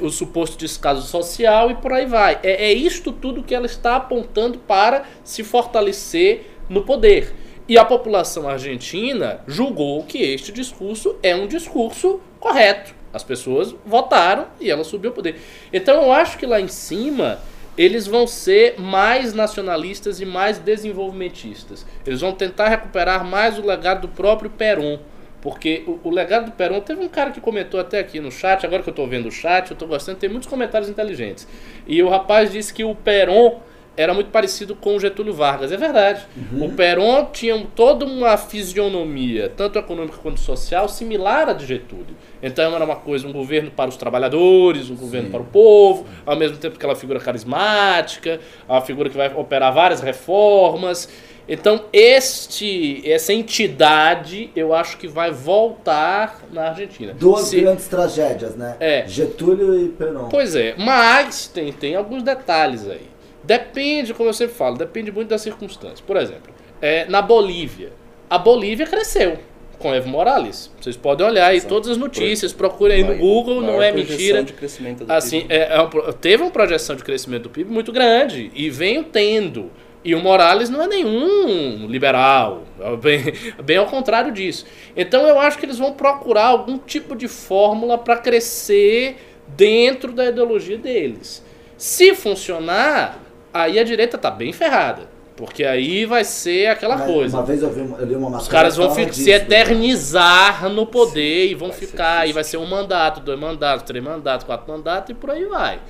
o, 0.00 0.08
suposto 0.08 0.56
descaso 0.56 1.02
social 1.02 1.70
e 1.70 1.74
por 1.74 1.92
aí 1.92 2.06
vai. 2.06 2.38
É, 2.42 2.70
é 2.70 2.72
isto 2.72 3.12
tudo 3.12 3.42
que 3.42 3.54
ela 3.54 3.66
está 3.66 3.96
apontando 3.96 4.58
para 4.58 5.04
se 5.24 5.44
fortalecer 5.44 6.46
no 6.70 6.84
poder. 6.84 7.34
E 7.66 7.78
a 7.78 7.84
população 7.84 8.46
argentina 8.46 9.40
julgou 9.46 10.04
que 10.04 10.18
este 10.18 10.52
discurso 10.52 11.16
é 11.22 11.34
um 11.34 11.46
discurso 11.46 12.20
correto. 12.38 12.94
As 13.12 13.22
pessoas 13.22 13.74
votaram 13.86 14.48
e 14.60 14.70
ela 14.70 14.84
subiu 14.84 15.10
ao 15.10 15.14
poder. 15.14 15.40
Então 15.72 16.02
eu 16.02 16.12
acho 16.12 16.36
que 16.36 16.44
lá 16.44 16.60
em 16.60 16.68
cima 16.68 17.38
eles 17.76 18.06
vão 18.06 18.26
ser 18.26 18.78
mais 18.78 19.32
nacionalistas 19.32 20.20
e 20.20 20.26
mais 20.26 20.58
desenvolvimentistas. 20.58 21.86
Eles 22.06 22.20
vão 22.20 22.32
tentar 22.32 22.68
recuperar 22.68 23.24
mais 23.24 23.58
o 23.58 23.66
legado 23.66 24.02
do 24.02 24.08
próprio 24.08 24.50
Perón. 24.50 24.98
Porque 25.40 25.84
o, 25.86 26.08
o 26.08 26.10
legado 26.10 26.46
do 26.46 26.52
Perón, 26.52 26.80
teve 26.80 27.02
um 27.02 27.08
cara 27.08 27.30
que 27.30 27.40
comentou 27.40 27.78
até 27.78 27.98
aqui 27.98 28.20
no 28.20 28.30
chat, 28.30 28.64
agora 28.64 28.82
que 28.82 28.88
eu 28.88 28.92
estou 28.92 29.06
vendo 29.06 29.28
o 29.28 29.32
chat, 29.32 29.70
eu 29.70 29.74
estou 29.74 29.88
gostando, 29.88 30.18
tem 30.18 30.28
muitos 30.28 30.48
comentários 30.48 30.88
inteligentes. 30.88 31.46
E 31.86 32.02
o 32.02 32.08
rapaz 32.08 32.52
disse 32.52 32.72
que 32.72 32.84
o 32.84 32.94
Perón 32.94 33.60
era 33.96 34.12
muito 34.12 34.30
parecido 34.30 34.74
com 34.74 34.96
o 34.96 35.00
Getúlio 35.00 35.32
Vargas. 35.32 35.70
É 35.70 35.76
verdade. 35.76 36.26
Uhum. 36.36 36.66
O 36.66 36.72
Perón 36.72 37.26
tinha 37.32 37.66
toda 37.74 38.04
uma 38.04 38.36
fisionomia, 38.36 39.52
tanto 39.56 39.78
econômica 39.78 40.18
quanto 40.18 40.40
social, 40.40 40.88
similar 40.88 41.48
à 41.48 41.52
de 41.52 41.66
Getúlio. 41.66 42.16
Então 42.42 42.74
era 42.74 42.84
uma 42.84 42.96
coisa, 42.96 43.26
um 43.26 43.32
governo 43.32 43.70
para 43.70 43.88
os 43.88 43.96
trabalhadores, 43.96 44.90
um 44.90 44.96
governo 44.96 45.26
Sim. 45.26 45.32
para 45.32 45.40
o 45.40 45.46
povo, 45.46 46.06
ao 46.26 46.36
mesmo 46.36 46.56
tempo 46.56 46.76
aquela 46.76 46.94
figura 46.94 47.20
carismática, 47.20 48.40
uma 48.68 48.80
figura 48.80 49.08
que 49.08 49.16
vai 49.16 49.32
operar 49.34 49.72
várias 49.72 50.00
reformas. 50.00 51.08
Então 51.48 51.84
este, 51.92 53.02
essa 53.10 53.32
entidade, 53.32 54.50
eu 54.56 54.74
acho 54.74 54.96
que 54.96 55.06
vai 55.06 55.30
voltar 55.30 56.42
na 56.50 56.68
Argentina. 56.68 57.14
Duas 57.14 57.42
Se, 57.42 57.60
grandes 57.60 57.86
tragédias, 57.86 58.56
né? 58.56 58.76
É. 58.80 59.06
Getúlio 59.06 59.78
e 59.78 59.88
Perón. 59.88 60.28
Pois 60.30 60.56
é, 60.56 60.74
mas 60.76 61.46
tem, 61.46 61.72
tem 61.72 61.94
alguns 61.94 62.22
detalhes 62.22 62.88
aí. 62.88 63.13
Depende, 63.44 64.14
como 64.14 64.28
eu 64.28 64.32
sempre 64.32 64.54
falo, 64.54 64.76
depende 64.76 65.12
muito 65.12 65.28
das 65.28 65.42
circunstâncias. 65.42 66.00
Por 66.00 66.16
exemplo, 66.16 66.52
é, 66.80 67.04
na 67.06 67.20
Bolívia, 67.20 67.92
a 68.28 68.38
Bolívia 68.38 68.86
cresceu 68.86 69.38
com 69.78 69.94
Evo 69.94 70.08
Morales. 70.08 70.70
Vocês 70.80 70.96
podem 70.96 71.26
olhar 71.26 71.48
aí 71.48 71.60
todas 71.60 71.90
as 71.90 71.96
notícias, 71.98 72.52
procurem 72.52 72.98
aí 72.98 73.04
no 73.04 73.16
Google, 73.16 73.60
não 73.60 73.82
é 73.82 73.92
mentira. 73.92 74.42
De 74.42 74.54
crescimento 74.54 75.04
do 75.04 75.12
assim, 75.12 75.42
PIB. 75.42 75.52
É, 75.52 75.74
é, 75.74 76.12
teve 76.20 76.42
uma 76.42 76.50
projeção 76.50 76.96
de 76.96 77.04
crescimento 77.04 77.44
do 77.44 77.50
PIB 77.50 77.70
muito 77.70 77.92
grande 77.92 78.50
e 78.54 78.70
vem 78.70 79.02
tendo. 79.02 79.70
E 80.02 80.14
o 80.14 80.20
Morales 80.20 80.68
não 80.68 80.82
é 80.82 80.86
nenhum 80.86 81.86
liberal, 81.86 82.64
é 82.78 82.96
bem, 82.96 83.22
bem 83.62 83.76
ao 83.78 83.86
contrário 83.86 84.32
disso. 84.32 84.66
Então 84.96 85.26
eu 85.26 85.38
acho 85.38 85.58
que 85.58 85.66
eles 85.66 85.78
vão 85.78 85.92
procurar 85.92 86.46
algum 86.46 86.78
tipo 86.78 87.14
de 87.16 87.28
fórmula 87.28 87.96
para 87.98 88.16
crescer 88.16 89.16
dentro 89.48 90.12
da 90.12 90.26
ideologia 90.26 90.76
deles. 90.76 91.44
Se 91.76 92.14
funcionar, 92.14 93.23
aí 93.54 93.78
a 93.78 93.84
direita 93.84 94.18
tá 94.18 94.30
bem 94.30 94.52
ferrada. 94.52 95.14
Porque 95.36 95.64
aí 95.64 96.06
vai 96.06 96.22
ser 96.22 96.68
aquela 96.68 96.96
Mas, 96.96 97.10
coisa. 97.10 97.36
Uma 97.36 97.44
vez 97.44 97.60
eu, 97.60 97.70
vi, 97.70 97.80
eu 97.80 98.06
li 98.06 98.14
uma 98.14 98.30
matéria. 98.30 98.42
Os 98.42 98.48
caras 98.48 98.76
vão 98.76 98.94
disso, 98.94 99.20
se 99.20 99.30
eternizar 99.30 100.68
no 100.68 100.86
poder 100.86 101.46
Sim, 101.46 101.50
e 101.50 101.54
vão 101.54 101.72
ficar. 101.72 102.28
E 102.28 102.32
vai 102.32 102.44
ser 102.44 102.56
um 102.56 102.66
mandato, 102.66 103.20
dois 103.20 103.38
mandatos, 103.38 103.84
três 103.84 104.04
mandatos, 104.04 104.46
quatro 104.46 104.70
mandatos 104.70 105.10
e 105.10 105.14
por 105.14 105.30
aí 105.30 105.44
vai. 105.46 105.80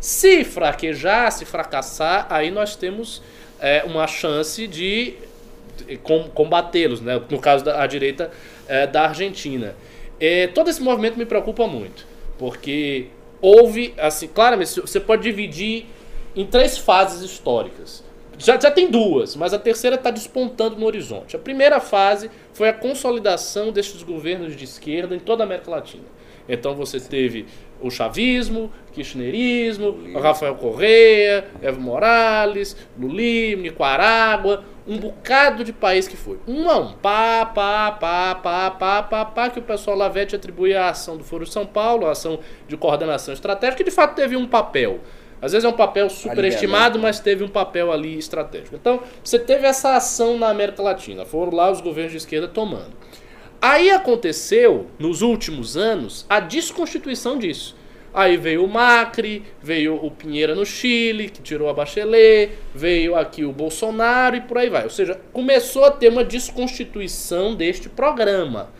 Se 0.00 0.42
fraquejar, 0.42 1.30
se 1.32 1.44
fracassar, 1.44 2.26
aí 2.30 2.50
nós 2.50 2.76
temos 2.76 3.22
é, 3.60 3.82
uma 3.84 4.06
chance 4.06 4.66
de 4.66 5.14
combatê-los, 6.34 7.00
né? 7.00 7.20
no 7.28 7.38
caso 7.38 7.64
da 7.64 7.86
direita 7.86 8.30
é, 8.66 8.86
da 8.86 9.04
Argentina. 9.08 9.74
É, 10.18 10.46
todo 10.46 10.70
esse 10.70 10.82
movimento 10.82 11.18
me 11.18 11.26
preocupa 11.26 11.66
muito, 11.66 12.06
porque 12.38 13.08
houve, 13.40 13.94
assim, 13.98 14.28
claramente, 14.28 14.80
você 14.80 15.00
pode 15.00 15.22
dividir 15.22 15.86
em 16.34 16.46
três 16.46 16.78
fases 16.78 17.22
históricas. 17.22 18.04
Já, 18.36 18.58
já 18.58 18.70
tem 18.70 18.90
duas, 18.90 19.36
mas 19.36 19.54
a 19.54 19.58
terceira 19.58 19.96
está 19.96 20.10
despontando 20.10 20.76
no 20.76 20.86
horizonte. 20.86 21.36
A 21.36 21.38
primeira 21.38 21.78
fase 21.80 22.30
foi 22.52 22.68
a 22.68 22.72
consolidação 22.72 23.70
destes 23.70 24.02
governos 24.02 24.56
de 24.56 24.64
esquerda 24.64 25.14
em 25.14 25.20
toda 25.20 25.44
a 25.44 25.46
América 25.46 25.70
Latina. 25.70 26.04
Então 26.48 26.74
você 26.74 27.00
teve 27.00 27.46
o 27.80 27.90
chavismo, 27.90 28.70
kirchnerismo, 28.92 29.96
Rafael 30.20 30.54
Correa, 30.56 31.46
Evo 31.62 31.80
Morales, 31.80 32.76
Lulí, 32.98 33.56
Nicarágua, 33.56 34.64
um 34.86 34.98
bocado 34.98 35.64
de 35.64 35.72
país 35.72 36.06
que 36.06 36.16
foi. 36.16 36.38
Um 36.46 36.68
a 36.68 36.78
um, 36.78 36.92
pá, 36.92 37.46
pá, 37.46 37.92
pá, 37.92 38.34
pá, 38.34 38.70
pá, 38.70 39.02
pá, 39.02 39.24
pá, 39.24 39.50
que 39.50 39.58
o 39.58 39.62
pessoal 39.62 39.96
Lavete 39.96 40.36
atribui 40.36 40.74
à 40.74 40.90
ação 40.90 41.16
do 41.16 41.24
Foro 41.24 41.44
de 41.44 41.52
São 41.52 41.64
Paulo, 41.64 42.06
a 42.06 42.10
ação 42.10 42.38
de 42.68 42.76
coordenação 42.76 43.32
estratégica, 43.32 43.78
que 43.78 43.84
de 43.84 43.94
fato 43.94 44.14
teve 44.14 44.36
um 44.36 44.46
papel. 44.46 45.00
Às 45.44 45.52
vezes 45.52 45.66
é 45.66 45.68
um 45.68 45.72
papel 45.72 46.08
superestimado, 46.08 46.98
mas 46.98 47.20
teve 47.20 47.44
um 47.44 47.48
papel 47.48 47.92
ali 47.92 48.18
estratégico. 48.18 48.76
Então, 48.76 49.02
você 49.22 49.38
teve 49.38 49.66
essa 49.66 49.94
ação 49.94 50.38
na 50.38 50.48
América 50.48 50.82
Latina. 50.82 51.26
Foram 51.26 51.52
lá 51.52 51.70
os 51.70 51.82
governos 51.82 52.12
de 52.12 52.18
esquerda 52.18 52.48
tomando. 52.48 52.92
Aí 53.60 53.90
aconteceu, 53.90 54.86
nos 54.98 55.20
últimos 55.20 55.76
anos, 55.76 56.24
a 56.30 56.40
desconstituição 56.40 57.38
disso. 57.38 57.76
Aí 58.14 58.38
veio 58.38 58.64
o 58.64 58.68
Macri, 58.68 59.42
veio 59.60 59.96
o 59.96 60.10
Pinheira 60.10 60.54
no 60.54 60.64
Chile, 60.64 61.28
que 61.28 61.42
tirou 61.42 61.68
a 61.68 61.74
Bachelet, 61.74 62.52
veio 62.74 63.14
aqui 63.14 63.44
o 63.44 63.52
Bolsonaro 63.52 64.36
e 64.36 64.40
por 64.40 64.56
aí 64.56 64.70
vai. 64.70 64.84
Ou 64.84 64.90
seja, 64.90 65.20
começou 65.30 65.84
a 65.84 65.90
ter 65.90 66.08
uma 66.08 66.24
desconstituição 66.24 67.54
deste 67.54 67.90
programa. 67.90 68.70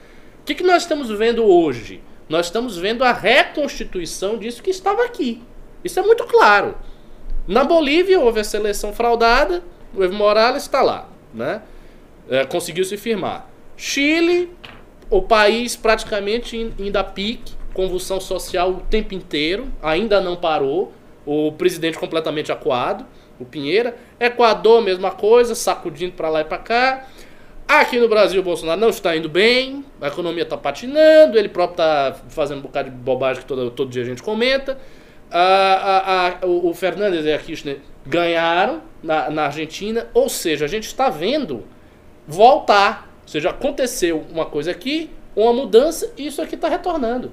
O 0.40 0.44
que, 0.44 0.54
que 0.54 0.62
nós 0.62 0.84
estamos 0.84 1.10
vendo 1.10 1.44
hoje? 1.44 2.00
Nós 2.26 2.46
estamos 2.46 2.78
vendo 2.78 3.04
a 3.04 3.12
reconstituição 3.12 4.38
disso 4.38 4.62
que 4.62 4.70
estava 4.70 5.04
aqui. 5.04 5.42
Isso 5.84 6.00
é 6.00 6.02
muito 6.02 6.24
claro. 6.24 6.74
Na 7.46 7.62
Bolívia 7.62 8.18
houve 8.18 8.40
a 8.40 8.44
seleção 8.44 8.92
fraudada, 8.92 9.62
o 9.94 10.02
Evo 10.02 10.14
Morales 10.14 10.62
está 10.62 10.80
lá, 10.80 11.08
né? 11.32 11.60
É, 12.28 12.44
conseguiu 12.44 12.84
se 12.84 12.96
firmar. 12.96 13.46
Chile, 13.76 14.50
o 15.10 15.20
país 15.20 15.76
praticamente 15.76 16.56
indo 16.78 16.96
a 16.96 17.04
pique, 17.04 17.52
convulsão 17.74 18.18
social 18.18 18.70
o 18.70 18.80
tempo 18.80 19.14
inteiro, 19.14 19.66
ainda 19.82 20.20
não 20.20 20.36
parou. 20.36 20.92
O 21.26 21.52
presidente 21.52 21.98
completamente 21.98 22.52
acuado, 22.52 23.06
o 23.38 23.44
Pinheira. 23.44 23.96
Equador, 24.20 24.82
mesma 24.82 25.10
coisa, 25.10 25.54
sacudindo 25.54 26.12
para 26.12 26.28
lá 26.28 26.40
e 26.40 26.44
para 26.44 26.58
cá. 26.58 27.06
Aqui 27.66 27.98
no 27.98 28.08
Brasil, 28.08 28.40
o 28.40 28.44
Bolsonaro 28.44 28.78
não 28.80 28.90
está 28.90 29.16
indo 29.16 29.28
bem, 29.28 29.84
a 30.00 30.08
economia 30.08 30.42
está 30.42 30.56
patinando, 30.56 31.38
ele 31.38 31.48
próprio 31.48 31.74
está 31.74 32.16
fazendo 32.28 32.58
um 32.58 32.62
bocado 32.62 32.90
de 32.90 32.96
bobagem 32.96 33.42
que 33.42 33.48
todo, 33.48 33.70
todo 33.70 33.90
dia 33.90 34.02
a 34.02 34.06
gente 34.06 34.22
comenta 34.22 34.78
a, 35.30 36.38
a, 36.42 36.46
o, 36.46 36.70
o 36.70 36.74
Fernandes 36.74 37.24
e 37.24 37.32
a 37.32 37.38
Kirchner 37.38 37.78
ganharam 38.06 38.82
na, 39.02 39.30
na 39.30 39.44
Argentina, 39.46 40.06
ou 40.14 40.28
seja, 40.28 40.64
a 40.64 40.68
gente 40.68 40.86
está 40.86 41.08
vendo 41.08 41.64
voltar. 42.26 43.10
Ou 43.22 43.28
seja, 43.28 43.50
aconteceu 43.50 44.24
uma 44.30 44.46
coisa 44.46 44.70
aqui, 44.70 45.10
uma 45.34 45.52
mudança, 45.52 46.12
e 46.16 46.26
isso 46.26 46.42
aqui 46.42 46.54
está 46.54 46.68
retornando. 46.68 47.32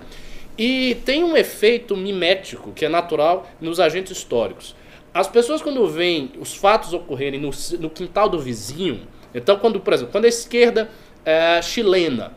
E 0.58 0.95
tem 1.06 1.23
um 1.23 1.36
efeito 1.36 1.95
mimético 1.95 2.71
que 2.71 2.86
é 2.86 2.89
natural 2.89 3.49
nos 3.60 3.80
agentes 3.80 4.17
históricos. 4.17 4.75
As 5.13 5.27
pessoas, 5.27 5.62
quando 5.62 5.86
veem 5.88 6.32
os 6.39 6.56
fatos 6.56 6.93
ocorrerem 6.93 7.39
no, 7.39 7.51
no 7.80 7.89
quintal 7.89 8.30
do 8.30 8.39
vizinho, 8.39 9.01
então, 9.34 9.58
quando, 9.58 9.80
por 9.80 9.93
exemplo, 9.93 10.12
quando 10.12 10.25
a 10.25 10.30
esquerda 10.30 10.89
é, 11.25 11.62
chilena 11.62 12.34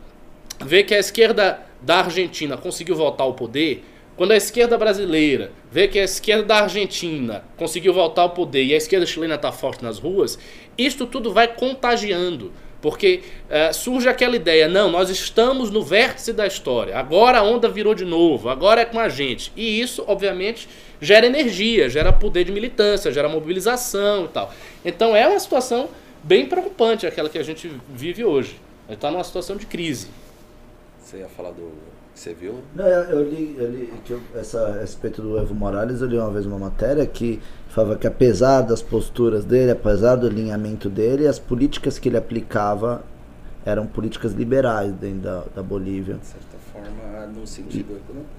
vê 0.63 0.83
que 0.83 0.93
a 0.93 0.99
esquerda 0.99 1.59
da 1.81 1.97
Argentina 1.97 2.57
conseguiu 2.57 2.95
voltar 2.95 3.23
ao 3.23 3.33
poder, 3.33 3.83
quando 4.15 4.31
a 4.31 4.37
esquerda 4.37 4.77
brasileira 4.77 5.51
vê 5.69 5.87
que 5.87 5.99
a 5.99 6.03
esquerda 6.03 6.43
da 6.43 6.59
Argentina 6.61 7.43
conseguiu 7.57 7.93
voltar 7.93 8.21
ao 8.21 8.29
poder 8.29 8.63
e 8.63 8.73
a 8.73 8.77
esquerda 8.77 9.05
chilena 9.05 9.35
está 9.35 9.51
forte 9.51 9.83
nas 9.83 9.99
ruas, 9.99 10.39
isto 10.77 11.05
tudo 11.05 11.33
vai 11.33 11.47
contagiando. 11.47 12.51
Porque 12.81 13.21
é, 13.49 13.73
surge 13.73 14.07
aquela 14.07 14.35
ideia, 14.35 14.67
não, 14.67 14.91
nós 14.91 15.09
estamos 15.09 15.71
no 15.71 15.81
vértice 15.81 16.31
da 16.31 16.45
história, 16.45 16.95
agora 16.95 17.39
a 17.39 17.43
onda 17.43 17.67
virou 17.67 17.95
de 17.95 18.05
novo, 18.05 18.47
agora 18.47 18.81
é 18.81 18.85
com 18.85 18.99
a 18.99 19.09
gente. 19.09 19.51
E 19.55 19.81
isso, 19.81 20.03
obviamente, 20.07 20.69
gera 21.01 21.25
energia, 21.25 21.89
gera 21.89 22.13
poder 22.13 22.43
de 22.43 22.51
militância, 22.51 23.11
gera 23.11 23.27
mobilização 23.27 24.25
e 24.25 24.27
tal. 24.27 24.53
Então 24.83 25.15
é 25.15 25.27
uma 25.27 25.39
situação 25.39 25.89
bem 26.23 26.45
preocupante 26.45 27.07
aquela 27.07 27.27
que 27.27 27.39
a 27.39 27.43
gente 27.43 27.71
vive 27.89 28.23
hoje. 28.23 28.55
A 28.87 28.91
gente 28.91 28.97
está 28.97 29.09
numa 29.09 29.23
situação 29.23 29.57
de 29.57 29.65
crise. 29.65 30.07
Você 30.99 31.17
ia 31.17 31.27
falar 31.27 31.51
do 31.51 31.71
você 32.15 32.33
viu? 32.33 32.55
Não, 32.73 32.85
eu, 32.85 33.19
eu 33.19 33.29
li, 33.29 33.55
eu 33.57 33.69
li 33.69 33.93
que 34.05 34.11
eu, 34.11 34.21
essa, 34.35 34.67
a 34.67 34.79
respeito 34.79 35.21
do 35.21 35.37
Evo 35.37 35.53
Morales, 35.53 36.01
eu 36.01 36.07
li 36.07 36.17
uma 36.17 36.31
vez 36.31 36.45
uma 36.45 36.57
matéria 36.57 37.05
que 37.05 37.41
falava 37.69 37.97
que 37.97 38.07
apesar 38.07 38.61
das 38.61 38.81
posturas 38.81 39.43
dele, 39.43 39.71
apesar 39.71 40.15
do 40.15 40.25
alinhamento 40.25 40.89
dele, 40.89 41.27
as 41.27 41.37
políticas 41.37 41.99
que 41.99 42.07
ele 42.07 42.17
aplicava 42.17 43.03
eram 43.65 43.85
políticas 43.85 44.31
liberais 44.31 44.93
dentro 44.93 45.19
da, 45.19 45.43
da 45.55 45.63
Bolívia. 45.63 46.15
De 46.15 46.25
certa 46.25 46.57
forma, 46.71 47.25
no 47.27 47.45
sentido 47.45 47.97
econômico. 47.97 48.29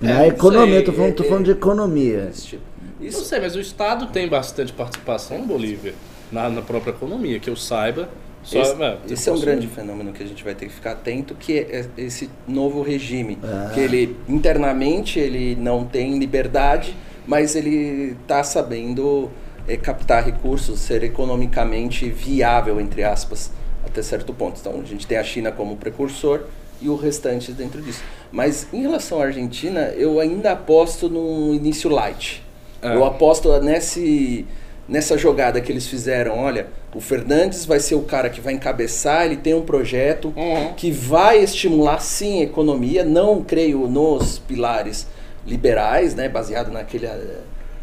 Na 0.00 0.24
é, 0.24 0.28
economia, 0.28 0.78
estou 0.78 0.94
falando, 0.94 1.14
tô 1.14 1.24
falando 1.24 1.44
de 1.44 1.50
economia. 1.50 2.30
Isso. 2.30 2.58
Não 3.00 3.10
sei, 3.10 3.40
mas 3.40 3.56
o 3.56 3.60
Estado 3.60 4.06
tem 4.08 4.28
bastante 4.28 4.72
participação 4.72 5.38
em 5.38 5.46
Bolívia, 5.46 5.94
na, 6.30 6.48
na 6.48 6.62
própria 6.62 6.90
economia, 6.90 7.40
que 7.40 7.50
eu 7.50 7.56
saiba. 7.56 8.08
Só, 8.44 8.60
esse, 8.60 8.82
é, 8.82 8.98
esse 9.10 9.28
é 9.28 9.32
um 9.32 9.40
grande 9.40 9.66
fenômeno 9.66 10.12
que 10.12 10.22
a 10.22 10.26
gente 10.26 10.44
vai 10.44 10.54
ter 10.54 10.66
que 10.66 10.72
ficar 10.72 10.92
atento, 10.92 11.34
que 11.34 11.58
é 11.58 11.86
esse 11.96 12.30
novo 12.46 12.82
regime, 12.82 13.38
ah. 13.42 13.70
que 13.72 13.80
ele 13.80 14.16
internamente 14.28 15.18
ele 15.18 15.56
não 15.56 15.84
tem 15.84 16.18
liberdade, 16.18 16.94
mas 17.26 17.56
ele 17.56 18.16
está 18.22 18.44
sabendo 18.44 19.30
é, 19.66 19.76
captar 19.78 20.24
recursos, 20.24 20.80
ser 20.80 21.02
economicamente 21.02 22.08
viável 22.10 22.78
entre 22.78 23.02
aspas 23.02 23.50
até 23.84 24.02
certo 24.02 24.32
ponto. 24.34 24.58
Então 24.60 24.80
a 24.80 24.84
gente 24.84 25.06
tem 25.06 25.18
a 25.18 25.24
China 25.24 25.52
como 25.52 25.76
precursor 25.76 26.42
e 26.80 26.88
o 26.88 26.96
restante 26.96 27.52
dentro 27.52 27.80
disso. 27.80 28.02
Mas 28.32 28.66
em 28.72 28.82
relação 28.82 29.20
à 29.20 29.24
Argentina, 29.24 29.92
eu 29.96 30.20
ainda 30.20 30.52
aposto 30.52 31.08
no 31.08 31.54
início 31.54 31.88
light. 31.88 32.42
É. 32.82 32.94
Eu 32.94 33.04
aposto 33.04 33.50
nesse, 33.60 34.46
nessa 34.88 35.16
jogada 35.16 35.60
que 35.60 35.70
eles 35.70 35.86
fizeram. 35.86 36.38
Olha, 36.38 36.66
o 36.94 37.00
Fernandes 37.00 37.66
vai 37.66 37.80
ser 37.80 37.96
o 37.96 38.02
cara 38.02 38.30
que 38.30 38.40
vai 38.40 38.54
encabeçar, 38.54 39.26
ele 39.26 39.36
tem 39.36 39.52
um 39.52 39.62
projeto 39.62 40.32
uhum. 40.36 40.72
que 40.74 40.92
vai 40.92 41.38
estimular 41.42 41.98
sim 41.98 42.40
a 42.40 42.44
economia, 42.44 43.04
não 43.04 43.42
creio 43.42 43.88
nos 43.88 44.38
pilares 44.38 45.06
liberais, 45.44 46.14
né, 46.14 46.28
baseado 46.28 46.70
naquele, 46.70 47.08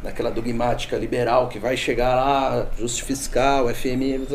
naquela 0.01 0.31
dogmática 0.31 0.97
liberal 0.97 1.49
que 1.49 1.59
vai 1.59 1.75
chegar 1.75 2.15
lá, 2.15 2.67
justiça 2.79 3.05
fiscal, 3.05 3.67
FMI. 3.69 4.27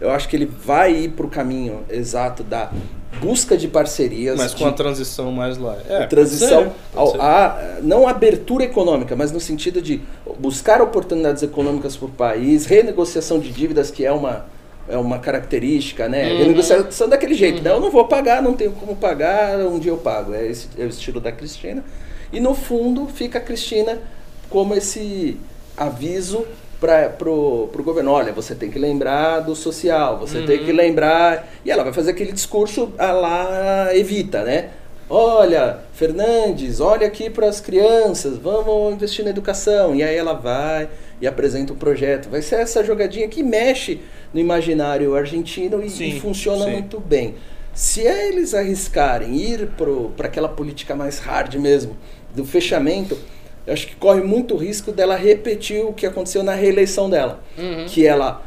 Eu 0.00 0.10
acho 0.10 0.28
que 0.28 0.36
ele 0.36 0.46
vai 0.46 0.92
ir 0.92 1.08
para 1.10 1.26
o 1.26 1.30
caminho 1.30 1.84
exato 1.88 2.42
da 2.42 2.70
busca 3.18 3.56
de 3.56 3.66
parcerias. 3.66 4.36
Mas 4.36 4.54
com 4.54 4.64
de, 4.64 4.70
a 4.70 4.72
transição 4.72 5.32
mais 5.32 5.58
lá. 5.58 5.76
É, 5.88 6.06
transição, 6.06 6.72
pode 6.92 7.10
ser, 7.10 7.18
pode 7.18 7.20
a, 7.20 7.78
não 7.82 8.06
abertura 8.06 8.64
econômica, 8.64 9.16
mas 9.16 9.32
no 9.32 9.40
sentido 9.40 9.82
de 9.82 10.00
buscar 10.38 10.80
oportunidades 10.80 11.42
econômicas 11.42 11.96
para 11.96 12.06
o 12.06 12.10
país, 12.10 12.66
renegociação 12.66 13.38
de 13.38 13.50
dívidas, 13.50 13.90
que 13.90 14.04
é 14.04 14.12
uma, 14.12 14.46
é 14.88 14.96
uma 14.96 15.18
característica, 15.18 16.08
né? 16.08 16.30
Uhum. 16.32 16.38
Renegociação 16.38 17.08
daquele 17.08 17.34
jeito, 17.34 17.58
uhum. 17.58 17.64
né? 17.64 17.70
Eu 17.70 17.80
não 17.80 17.90
vou 17.90 18.06
pagar, 18.06 18.42
não 18.42 18.54
tenho 18.54 18.72
como 18.72 18.94
pagar, 18.94 19.58
um 19.58 19.78
dia 19.78 19.92
eu 19.92 19.98
pago. 19.98 20.34
É, 20.34 20.46
esse, 20.46 20.68
é 20.78 20.84
o 20.84 20.88
estilo 20.88 21.20
da 21.20 21.32
Cristina. 21.32 21.84
E 22.32 22.38
no 22.38 22.54
fundo 22.54 23.06
fica 23.08 23.38
a 23.38 23.42
Cristina 23.42 23.98
como 24.48 24.74
esse 24.74 25.36
aviso 25.76 26.46
para 26.80 27.10
pro, 27.10 27.68
pro 27.70 27.82
governo, 27.82 28.10
olha, 28.10 28.32
você 28.32 28.54
tem 28.54 28.70
que 28.70 28.78
lembrar 28.78 29.40
do 29.40 29.54
social, 29.54 30.18
você 30.18 30.38
uhum. 30.38 30.46
tem 30.46 30.64
que 30.64 30.72
lembrar. 30.72 31.48
E 31.64 31.70
ela 31.70 31.84
vai 31.84 31.92
fazer 31.92 32.12
aquele 32.12 32.32
discurso 32.32 32.92
a 32.98 33.12
lá 33.12 33.94
evita, 33.94 34.42
né? 34.42 34.70
Olha, 35.08 35.80
Fernandes, 35.92 36.80
olha 36.80 37.06
aqui 37.06 37.28
para 37.28 37.48
as 37.48 37.60
crianças, 37.60 38.38
vamos 38.38 38.94
investir 38.94 39.24
na 39.24 39.30
educação. 39.30 39.94
E 39.94 40.02
aí 40.02 40.16
ela 40.16 40.32
vai 40.32 40.88
e 41.20 41.26
apresenta 41.26 41.72
o 41.72 41.76
um 41.76 41.78
projeto. 41.78 42.30
Vai 42.30 42.40
ser 42.40 42.56
essa 42.56 42.82
jogadinha 42.82 43.28
que 43.28 43.42
mexe 43.42 44.00
no 44.32 44.40
imaginário 44.40 45.14
argentino 45.14 45.82
e, 45.82 45.90
sim, 45.90 46.08
e 46.08 46.20
funciona 46.20 46.64
sim. 46.64 46.70
muito 46.70 47.00
bem. 47.00 47.34
Se 47.74 48.00
eles 48.00 48.54
arriscarem 48.54 49.34
ir 49.34 49.70
para 50.16 50.26
aquela 50.26 50.48
política 50.48 50.94
mais 50.94 51.18
hard 51.18 51.56
mesmo, 51.56 51.96
do 52.34 52.44
fechamento, 52.44 53.18
eu 53.70 53.74
acho 53.74 53.86
que 53.86 53.94
corre 53.94 54.20
muito 54.20 54.56
risco 54.56 54.90
dela 54.90 55.14
repetir 55.14 55.84
o 55.84 55.92
que 55.92 56.04
aconteceu 56.04 56.42
na 56.42 56.54
reeleição 56.54 57.08
dela. 57.08 57.40
Uhum. 57.56 57.86
Que 57.86 58.04
ela 58.04 58.42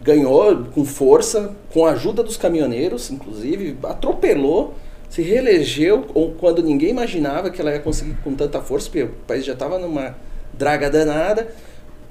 ganhou 0.00 0.66
com 0.66 0.84
força, 0.84 1.50
com 1.72 1.84
a 1.84 1.90
ajuda 1.90 2.22
dos 2.22 2.36
caminhoneiros, 2.36 3.10
inclusive, 3.10 3.76
atropelou, 3.82 4.74
se 5.10 5.20
reelegeu 5.20 6.02
quando 6.38 6.62
ninguém 6.62 6.90
imaginava 6.90 7.50
que 7.50 7.60
ela 7.60 7.72
ia 7.72 7.80
conseguir 7.80 8.14
com 8.22 8.36
tanta 8.36 8.62
força, 8.62 8.88
porque 8.88 9.02
o 9.02 9.08
país 9.26 9.44
já 9.44 9.54
estava 9.54 9.80
numa 9.80 10.14
draga 10.54 10.88
danada. 10.88 11.52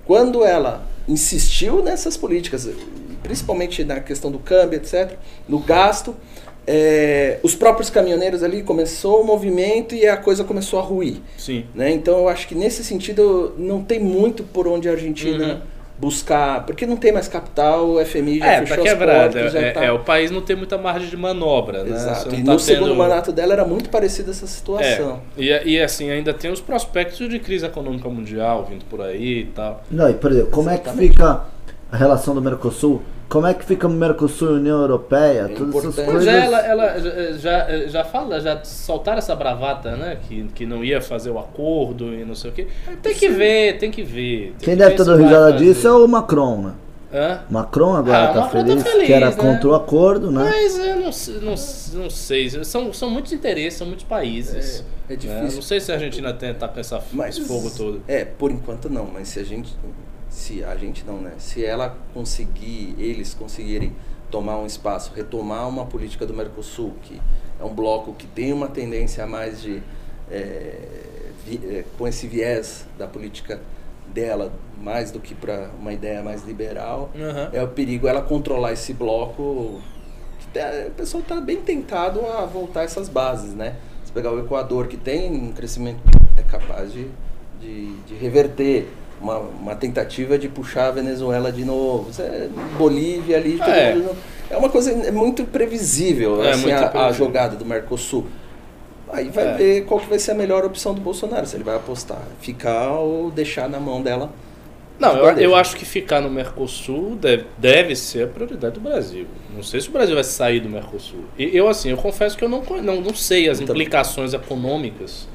Quando 0.06 0.44
ela 0.44 0.86
insistiu 1.08 1.82
nessas 1.82 2.18
políticas, 2.18 2.68
principalmente 3.24 3.86
na 3.86 4.02
questão 4.02 4.30
do 4.30 4.40
câmbio, 4.40 4.76
etc., 4.76 5.14
no 5.48 5.60
gasto, 5.60 6.14
é, 6.66 7.40
os 7.42 7.56
próprios 7.56 7.90
caminhoneiros 7.90 8.44
ali 8.44 8.62
começou 8.62 9.22
o 9.22 9.26
movimento 9.26 9.96
e 9.96 10.08
a 10.08 10.16
coisa 10.16 10.44
começou 10.44 10.80
a 10.80 10.82
ruir. 10.82 11.18
Sim. 11.38 11.66
Né? 11.74 11.92
Então 11.92 12.20
eu 12.20 12.30
acho 12.30 12.48
que 12.48 12.56
nesse 12.56 12.84
sentido 12.84 13.54
não 13.58 13.84
tem 13.84 14.00
muito 14.00 14.44
por 14.44 14.68
onde 14.68 14.88
a 14.88 14.92
Argentina 14.92 15.56
uhum. 15.56 15.62
buscar, 15.98 16.64
porque 16.66 16.86
não 16.86 16.98
tem 16.98 17.12
mais 17.12 17.28
capital, 17.28 17.90
o 17.90 18.06
FMI 18.06 18.40
já 18.40 18.46
é, 18.46 18.60
fechou 18.60 18.78
tá 18.78 18.84
quebrado, 18.84 19.38
as 19.38 19.44
portas. 19.44 19.56
É, 19.56 19.72
tá... 19.72 19.84
é, 19.84 19.92
o 19.92 20.00
país 20.00 20.30
não 20.30 20.42
tem 20.42 20.56
muita 20.56 20.78
margem 20.78 21.10
de 21.10 21.18
manobra. 21.18 21.84
Né? 21.84 21.96
Exato. 21.96 22.36
E 22.36 22.44
tá 22.44 22.54
no 22.54 22.60
segundo 22.60 22.96
mandato 22.96 23.32
dela 23.32 23.54
era 23.54 23.66
muito 23.66 23.90
parecida 23.90 24.30
essa 24.30 24.46
situação. 24.46 25.20
É. 25.38 25.42
E, 25.42 25.74
e 25.74 25.82
assim, 25.82 26.12
ainda 26.12 26.32
tem 26.32 26.52
os 26.52 26.62
prospectos 26.62 27.28
de 27.28 27.40
crise 27.40 27.66
econômica 27.66 28.08
mundial 28.08 28.68
vindo 28.70 28.86
por 28.86 29.02
aí 29.02 29.40
e 29.40 29.46
tal. 29.46 29.84
Não, 29.90 30.10
e 30.10 30.14
por 30.14 30.32
exemplo, 30.32 30.52
como 30.52 30.70
Exatamente. 30.70 31.06
é 31.06 31.08
que 31.08 31.14
fica 31.14 31.42
a 31.92 31.98
relação 31.98 32.36
do 32.36 32.42
Mercosul? 32.42 33.02
Como 33.32 33.48
é 33.48 33.54
que 33.54 33.64
fica 33.64 33.88
o 33.88 33.90
Mercosul 33.90 34.50
e 34.50 34.52
a 34.52 34.54
União 34.56 34.82
Europeia? 34.82 35.44
É 35.44 35.48
todas 35.48 35.74
essas 35.74 36.06
coisas. 36.06 36.26
Já, 36.26 36.34
ela, 36.34 36.60
ela 36.60 37.00
já, 37.38 37.88
já 37.88 38.04
fala, 38.04 38.42
já 38.42 38.62
soltaram 38.66 39.20
essa 39.20 39.34
bravata, 39.34 39.96
né? 39.96 40.18
Que, 40.28 40.50
que 40.54 40.66
não 40.66 40.84
ia 40.84 41.00
fazer 41.00 41.30
o 41.30 41.40
acordo 41.40 42.14
e 42.14 42.26
não 42.26 42.36
sei 42.36 42.52
o 42.52 42.54
quê. 42.54 42.68
Tem 43.02 43.16
que 43.16 43.30
ver, 43.30 43.78
tem 43.78 43.90
que 43.90 44.04
ver. 44.04 44.54
Tem 44.60 44.60
Quem 44.60 44.74
que 44.74 44.76
deve 44.76 44.92
estar 44.92 45.06
dando 45.06 45.24
risada 45.24 45.54
disso 45.54 45.88
é 45.88 45.94
o 45.94 46.06
Macron, 46.10 46.62
né? 46.62 46.74
Hã? 47.14 47.40
Macron 47.50 47.96
agora 47.96 48.28
está 48.28 48.44
ah, 48.44 48.50
feliz, 48.50 48.84
tá 48.84 48.90
feliz, 48.90 49.08
que 49.08 49.14
era 49.14 49.30
né? 49.30 49.36
contra 49.38 49.70
o 49.70 49.76
acordo, 49.76 50.30
né? 50.30 50.44
Mas 50.44 50.78
eu 50.78 50.96
não, 50.98 51.12
não, 51.42 52.02
não 52.04 52.10
sei. 52.10 52.50
São, 52.66 52.92
são 52.92 53.10
muitos 53.10 53.32
interesses, 53.32 53.80
são 53.80 53.88
muitos 53.88 54.04
países. 54.04 54.84
É, 55.08 55.14
é 55.14 55.16
difícil. 55.16 55.44
Né? 55.44 55.52
Não 55.56 55.62
sei 55.62 55.80
se 55.80 55.90
a 55.90 55.96
Argentina 55.96 56.34
tem, 56.34 56.54
tá 56.54 56.68
com 56.68 56.82
essa, 56.82 57.02
mas, 57.14 57.38
esse 57.38 57.48
fogo 57.48 57.70
todo. 57.70 58.02
É, 58.10 58.26
por 58.26 58.52
enquanto 58.52 58.90
não, 58.90 59.06
mas 59.06 59.30
se 59.30 59.40
a 59.40 59.44
gente 59.46 59.74
se 60.32 60.64
a 60.64 60.76
gente 60.78 61.06
não, 61.06 61.18
né? 61.18 61.34
Se 61.38 61.64
ela 61.64 61.96
conseguir, 62.14 62.96
eles 62.98 63.34
conseguirem 63.34 63.94
tomar 64.32 64.58
um 64.58 64.66
espaço, 64.66 65.12
retomar 65.14 65.68
uma 65.68 65.86
política 65.86 66.26
do 66.26 66.34
Mercosul, 66.34 66.96
que 67.04 67.22
é 67.60 67.64
um 67.64 67.76
bloco 67.76 68.14
que 68.14 68.26
tem 68.26 68.54
uma 68.54 68.70
tendência 68.70 69.26
a 69.26 69.28
mais 69.28 69.62
de 69.62 69.84
é, 70.32 70.78
vi, 71.46 71.60
é, 71.66 71.84
com 71.98 72.08
esse 72.08 72.28
viés 72.28 72.88
da 72.98 73.08
política 73.08 73.60
dela, 74.08 74.54
mais 74.82 75.12
do 75.12 75.20
que 75.20 75.36
para 75.36 75.70
uma 75.78 75.92
ideia 75.92 76.24
mais 76.24 76.46
liberal, 76.46 77.12
uhum. 77.14 77.50
é 77.52 77.62
o 77.62 77.68
perigo 77.68 78.08
ela 78.08 78.22
controlar 78.22 78.72
esse 78.72 78.94
bloco. 78.94 79.82
Que 80.40 80.48
tá, 80.60 80.88
o 80.88 80.92
pessoal 80.92 81.22
está 81.22 81.42
bem 81.42 81.62
tentado 81.62 82.26
a 82.26 82.46
voltar 82.46 82.84
essas 82.84 83.10
bases, 83.10 83.54
né? 83.54 83.76
Se 84.06 84.14
pegar 84.14 84.32
o 84.32 84.40
Equador, 84.40 84.88
que 84.88 84.98
tem 84.98 85.30
um 85.30 85.52
crescimento, 85.52 86.00
é 86.38 86.42
capaz 86.42 86.94
de, 86.94 87.08
de, 87.60 87.94
de 88.04 88.16
reverter 88.16 88.88
uma, 89.22 89.38
uma 89.38 89.76
tentativa 89.76 90.38
de 90.38 90.50
puxar 90.50 90.88
a 90.88 90.92
Venezuela 90.92 91.52
de 91.52 91.64
novo. 91.64 92.10
É 92.22 92.50
Bolívia 92.78 93.38
ali. 93.38 93.60
É. 93.62 93.96
Mundo, 93.96 94.16
é 94.50 94.58
uma 94.58 94.70
coisa 94.70 95.12
muito 95.12 95.46
previsível, 95.46 96.44
é, 96.44 96.52
assim, 96.52 96.64
muito 96.64 96.76
a, 96.76 96.90
previsível. 96.90 97.08
a, 97.08 97.12
jogada 97.12 97.56
do 97.56 97.66
Mercosul. 97.66 98.28
Aí 99.12 99.30
vai 99.30 99.48
é. 99.48 99.54
ver 99.54 99.86
qual 99.86 100.00
que 100.00 100.10
vai 100.10 100.20
ser 100.20 100.32
a 100.32 100.36
melhor 100.36 100.66
opção 100.66 100.94
do 100.94 101.02
Bolsonaro, 101.02 101.46
se 101.46 101.56
ele 101.56 101.64
vai 101.64 101.76
apostar, 101.76 102.22
ficar 102.40 102.92
ou 102.92 103.30
deixar 103.30 103.70
na 103.70 103.80
mão 103.80 104.02
dela. 104.02 104.32
Não, 105.00 105.18
eu, 105.18 105.38
eu, 105.38 105.56
acho 105.56 105.76
que 105.76 105.84
ficar 105.84 106.22
no 106.22 106.30
Mercosul 106.30 107.16
deve, 107.16 107.46
deve 107.58 107.96
ser 107.96 108.26
a 108.26 108.28
prioridade 108.28 108.76
do 108.76 108.82
Brasil. 108.82 109.26
Não 109.54 109.64
sei 109.64 109.82
se 109.82 109.90
o 109.90 109.92
Brasil 109.92 110.14
vai 110.14 110.24
sair 110.24 110.60
do 110.60 110.70
Mercosul. 110.70 111.26
E 111.38 111.58
eu, 111.58 111.68
assim, 111.68 111.90
eu 111.90 111.98
confesso 111.98 112.38
que 112.38 112.44
eu 112.44 112.50
não, 112.50 112.62
não, 112.84 113.02
não 113.02 113.16
sei 113.16 113.50
as 113.50 113.60
implicações 113.60 114.32
econômicas 114.34 115.28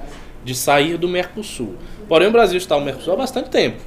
de 0.44 0.54
sair 0.54 0.96
do 0.96 1.08
Mercosul. 1.08 1.74
Porém, 2.08 2.28
o 2.28 2.30
Brasil 2.30 2.58
está 2.58 2.78
no 2.78 2.84
Mercosul 2.84 3.14
há 3.14 3.16
bastante 3.16 3.50
tempo. 3.50 3.78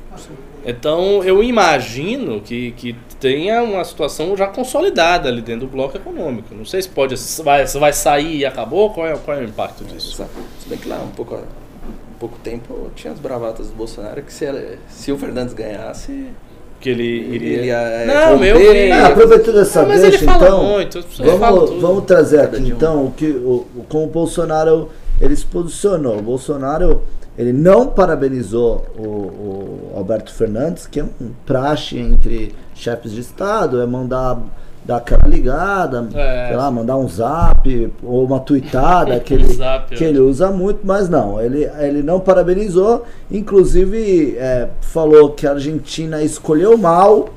Então, 0.65 1.23
eu 1.23 1.41
imagino 1.41 2.41
que, 2.41 2.71
que 2.71 2.93
tenha 3.19 3.63
uma 3.63 3.83
situação 3.83 4.35
já 4.35 4.47
consolidada 4.47 5.29
ali 5.29 5.41
dentro 5.41 5.67
do 5.67 5.71
bloco 5.71 5.95
econômico. 5.95 6.53
Não 6.53 6.65
sei 6.65 6.81
se 6.81 6.89
pode 6.89 7.15
vai, 7.43 7.65
se 7.65 7.79
vai 7.79 7.93
sair 7.93 8.37
e 8.37 8.45
acabou, 8.45 8.89
qual 8.91 9.07
é, 9.07 9.15
qual 9.17 9.37
é 9.37 9.41
o 9.41 9.43
impacto 9.45 9.83
disso? 9.85 10.25
Se 10.59 10.69
bem 10.69 10.77
que 10.77 10.87
lá, 10.87 10.97
um 10.97 11.11
pouco, 11.11 11.35
um 11.35 12.19
pouco 12.19 12.37
tempo, 12.39 12.91
tinha 12.95 13.13
as 13.13 13.19
bravatas 13.19 13.67
do 13.67 13.75
Bolsonaro 13.75 14.21
que 14.21 14.33
se, 14.33 14.45
se 14.89 15.11
o 15.11 15.17
Fernandes 15.17 15.53
ganhasse 15.53 16.27
que 16.79 16.89
ele 16.89 17.03
iria. 17.03 17.57
Ele 17.57 17.65
ia, 17.67 17.77
é, 17.77 18.05
não, 18.05 18.39
meu. 18.39 18.57
Ah, 18.93 19.07
aproveitando 19.07 19.59
essa 19.59 19.85
não, 19.85 19.99
deixa, 19.99 20.23
então. 20.23 20.63
Muito, 20.63 21.05
vamos, 21.17 21.81
vamos 21.81 22.05
trazer 22.05 22.41
aqui 22.41 22.69
então 22.69 23.05
o 23.05 23.11
que 23.11 23.27
o, 23.27 23.67
como 23.89 24.05
o 24.05 24.07
Bolsonaro 24.07 24.89
ele 25.19 25.35
se 25.35 25.45
posicionou. 25.45 26.17
O 26.17 26.21
Bolsonaro 26.21 27.01
ele 27.37 27.53
não 27.53 27.87
parabenizou 27.87 28.85
o, 28.97 29.01
o, 29.01 29.91
Alberto 29.95 30.33
Fernandes, 30.33 30.85
que 30.85 30.99
é 30.99 31.03
um 31.03 31.31
praxe 31.45 31.97
entre 31.97 32.53
chefes 32.75 33.13
de 33.13 33.21
Estado, 33.21 33.81
é 33.81 33.85
mandar 33.85 34.41
dar 34.83 34.97
aquela 34.97 35.27
ligada, 35.27 36.07
é. 36.13 36.47
sei 36.47 36.57
lá, 36.57 36.71
mandar 36.71 36.97
um 36.97 37.07
zap 37.07 37.93
ou 38.03 38.25
uma 38.25 38.39
tweetada 38.39 39.19
que, 39.21 39.33
ele, 39.33 39.53
zap, 39.53 39.95
que 39.95 40.03
ele 40.03 40.19
usa 40.19 40.51
muito, 40.51 40.79
mas 40.83 41.07
não, 41.07 41.39
ele, 41.39 41.69
ele 41.79 42.01
não 42.01 42.19
parabenizou, 42.19 43.05
inclusive 43.29 44.35
é, 44.37 44.69
falou 44.81 45.31
que 45.31 45.45
a 45.45 45.51
Argentina 45.51 46.21
escolheu 46.21 46.77
mal 46.77 47.29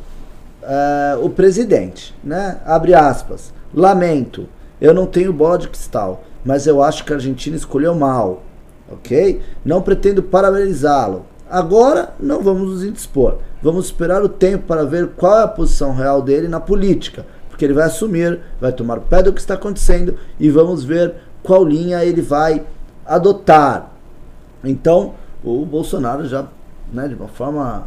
é, 0.62 1.18
o 1.20 1.28
presidente, 1.28 2.14
né? 2.24 2.58
Abre 2.64 2.94
aspas. 2.94 3.52
Lamento, 3.74 4.48
eu 4.80 4.94
não 4.94 5.06
tenho 5.06 5.32
bola 5.32 5.58
de 5.58 5.68
cristal, 5.68 6.24
mas 6.44 6.66
eu 6.66 6.83
acho 6.83 7.05
que 7.05 7.12
a 7.12 7.16
Argentina 7.16 7.57
escolheu 7.57 7.94
mal 7.94 8.42
ok? 8.92 9.40
Não 9.64 9.83
pretendo 9.83 10.22
parabenizá-lo. 10.22 11.24
Agora 11.50 12.14
não 12.20 12.42
vamos 12.42 12.70
nos 12.70 12.85
indispor. 12.85 13.38
Vamos 13.62 13.87
esperar 13.87 14.22
o 14.22 14.28
tempo 14.28 14.66
para 14.66 14.85
ver 14.85 15.09
qual 15.16 15.38
é 15.38 15.42
a 15.44 15.48
posição 15.48 15.94
real 15.94 16.22
dele 16.22 16.48
na 16.48 16.61
política, 16.61 17.26
porque 17.48 17.64
ele 17.64 17.74
vai 17.74 17.85
assumir, 17.85 18.40
vai 18.61 18.72
tomar 18.72 19.00
pé 19.00 19.22
do 19.22 19.33
que 19.33 19.40
está 19.40 19.55
acontecendo 19.55 20.16
e 20.38 20.50
vamos 20.50 20.85
ver 20.85 21.14
qual 21.42 21.64
linha 21.64 22.05
ele 22.05 22.22
vai 22.22 22.64
adotar. 23.07 23.92
Então, 24.64 25.14
o 25.44 25.64
Bolsonaro 25.64 26.26
já, 26.26 26.46
né, 26.92 27.07
de 27.07 27.14
uma 27.14 27.28
forma 27.28 27.87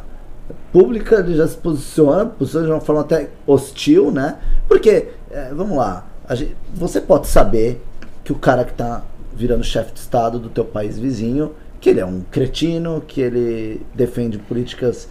pública, 0.72 1.18
ele 1.18 1.36
já 1.36 1.48
se 1.48 1.58
posiciona, 1.58 2.26
posiciona 2.26 2.68
de 2.68 2.72
uma 2.72 2.82
forma 2.82 3.02
até 3.02 3.30
hostil, 3.48 4.12
né? 4.12 4.38
Porque, 4.68 5.10
é, 5.32 5.52
vamos 5.54 5.76
lá, 5.76 6.06
gente, 6.32 6.56
você 6.74 7.02
pode 7.02 7.28
saber 7.28 7.82
que 8.26 8.34
o 8.34 8.36
cara 8.36 8.66
que 8.66 8.72
está 8.72 9.04
virando 9.34 9.64
chefe 9.64 9.94
de 9.94 10.00
Estado 10.00 10.40
do 10.40 10.50
teu 10.50 10.66
país 10.66 10.98
vizinho, 10.98 11.54
que 11.80 11.90
ele 11.90 12.00
é 12.00 12.06
um 12.06 12.22
cretino, 12.32 13.02
que 13.08 13.22
ele 13.22 13.86
defende 13.94 14.40
políticas 14.40 15.08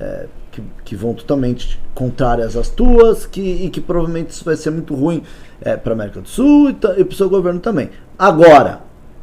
é, 0.00 0.26
que, 0.50 0.62
que, 0.84 0.96
vão 0.96 1.14
totalmente 1.14 1.80
contrárias 1.94 2.56
às 2.56 2.68
tuas, 2.68 3.24
que, 3.24 3.40
e 3.40 3.70
que 3.70 3.80
provavelmente 3.80 4.30
isso 4.30 4.44
vai 4.44 4.56
ser 4.56 4.70
muito 4.70 4.94
ruim 4.94 5.22
é, 5.60 5.76
para 5.76 5.92
a 5.92 5.94
América 5.94 6.20
do 6.20 6.28
Sul 6.28 6.70
e, 6.70 6.72
e 6.72 6.74
para 7.04 7.12
o 7.12 7.14
seu 7.14 7.30
governo 7.30 7.60
também. 7.60 7.90
Agora, 8.18 8.80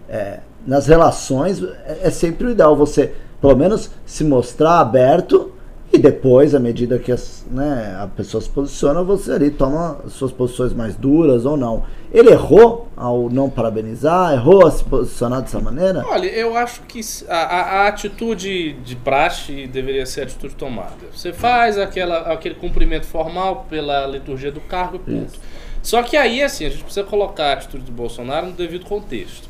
é, 0.07 0.39
nas 0.65 0.87
relações, 0.87 1.61
é, 1.61 1.99
é 2.03 2.09
sempre 2.09 2.47
o 2.47 2.51
ideal 2.51 2.75
você, 2.75 3.13
pelo 3.41 3.57
menos, 3.57 3.91
se 4.05 4.23
mostrar 4.23 4.79
aberto 4.79 5.51
e 5.95 5.99
depois, 5.99 6.55
à 6.55 6.59
medida 6.59 6.97
que 6.97 7.11
as, 7.11 7.45
né, 7.51 7.95
a 8.01 8.07
pessoa 8.07 8.41
se 8.41 8.49
posiciona, 8.49 9.03
você 9.03 9.33
ali 9.33 9.51
toma 9.51 9.99
suas 10.09 10.31
posições 10.31 10.73
mais 10.73 10.95
duras 10.95 11.45
ou 11.45 11.55
não. 11.55 11.85
Ele 12.11 12.31
errou 12.31 12.87
ao 12.97 13.29
não 13.29 13.47
parabenizar? 13.47 14.33
Errou 14.33 14.65
a 14.65 14.71
se 14.71 14.83
posicionar 14.83 15.43
dessa 15.43 15.59
maneira? 15.59 16.03
Olha, 16.07 16.25
eu 16.25 16.57
acho 16.57 16.81
que 16.81 16.99
a, 17.29 17.37
a, 17.37 17.61
a 17.61 17.87
atitude 17.89 18.73
de 18.73 18.95
praxe 18.95 19.67
deveria 19.67 20.03
ser 20.07 20.21
a 20.21 20.23
atitude 20.23 20.55
tomada. 20.55 20.95
Você 21.13 21.31
faz 21.31 21.77
aquela, 21.77 22.33
aquele 22.33 22.55
cumprimento 22.55 23.05
formal 23.05 23.67
pela 23.69 24.07
liturgia 24.07 24.51
do 24.51 24.61
cargo, 24.61 24.97
ponto. 24.97 25.27
Isso. 25.27 25.39
Só 25.83 26.01
que 26.01 26.17
aí, 26.17 26.41
assim, 26.41 26.65
a 26.65 26.69
gente 26.69 26.83
precisa 26.83 27.05
colocar 27.05 27.51
a 27.51 27.53
atitude 27.53 27.83
do 27.83 27.91
Bolsonaro 27.91 28.47
no 28.47 28.53
devido 28.53 28.83
contexto. 28.85 29.47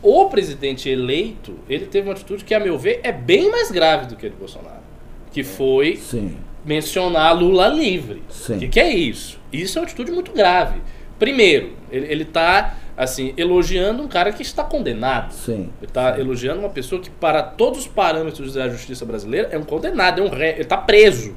O 0.00 0.30
presidente 0.30 0.88
eleito, 0.88 1.54
ele 1.68 1.84
teve 1.84 2.08
uma 2.08 2.14
atitude 2.14 2.44
que, 2.44 2.54
a 2.54 2.60
meu 2.60 2.78
ver, 2.78 3.00
é 3.02 3.12
bem 3.12 3.50
mais 3.50 3.70
grave 3.70 4.06
do 4.06 4.16
que 4.16 4.24
a 4.24 4.30
de 4.30 4.36
Bolsonaro 4.36 4.81
que 5.32 5.42
foi 5.42 5.96
Sim. 5.96 6.36
mencionar 6.64 7.36
Lula 7.36 7.68
livre. 7.68 8.22
O 8.48 8.58
que, 8.58 8.68
que, 8.68 8.80
é 8.80 8.92
isso? 8.92 9.40
Isso 9.52 9.78
é 9.78 9.80
uma 9.80 9.86
atitude 9.86 10.12
muito 10.12 10.32
grave. 10.32 10.80
Primeiro, 11.18 11.72
ele 11.90 12.24
está 12.24 12.76
assim 12.96 13.32
elogiando 13.36 14.02
um 14.02 14.08
cara 14.08 14.32
que 14.32 14.42
está 14.42 14.62
condenado. 14.62 15.32
Sim. 15.32 15.70
Ele 15.80 15.88
está 15.88 16.18
elogiando 16.18 16.60
uma 16.60 16.68
pessoa 16.68 17.00
que, 17.00 17.10
para 17.10 17.42
todos 17.42 17.80
os 17.80 17.86
parâmetros 17.86 18.54
da 18.54 18.68
justiça 18.68 19.04
brasileira, 19.04 19.48
é 19.50 19.58
um 19.58 19.64
condenado, 19.64 20.20
é 20.20 20.24
um 20.24 20.28
ré, 20.28 20.50
ele 20.52 20.62
está 20.62 20.76
preso. 20.76 21.34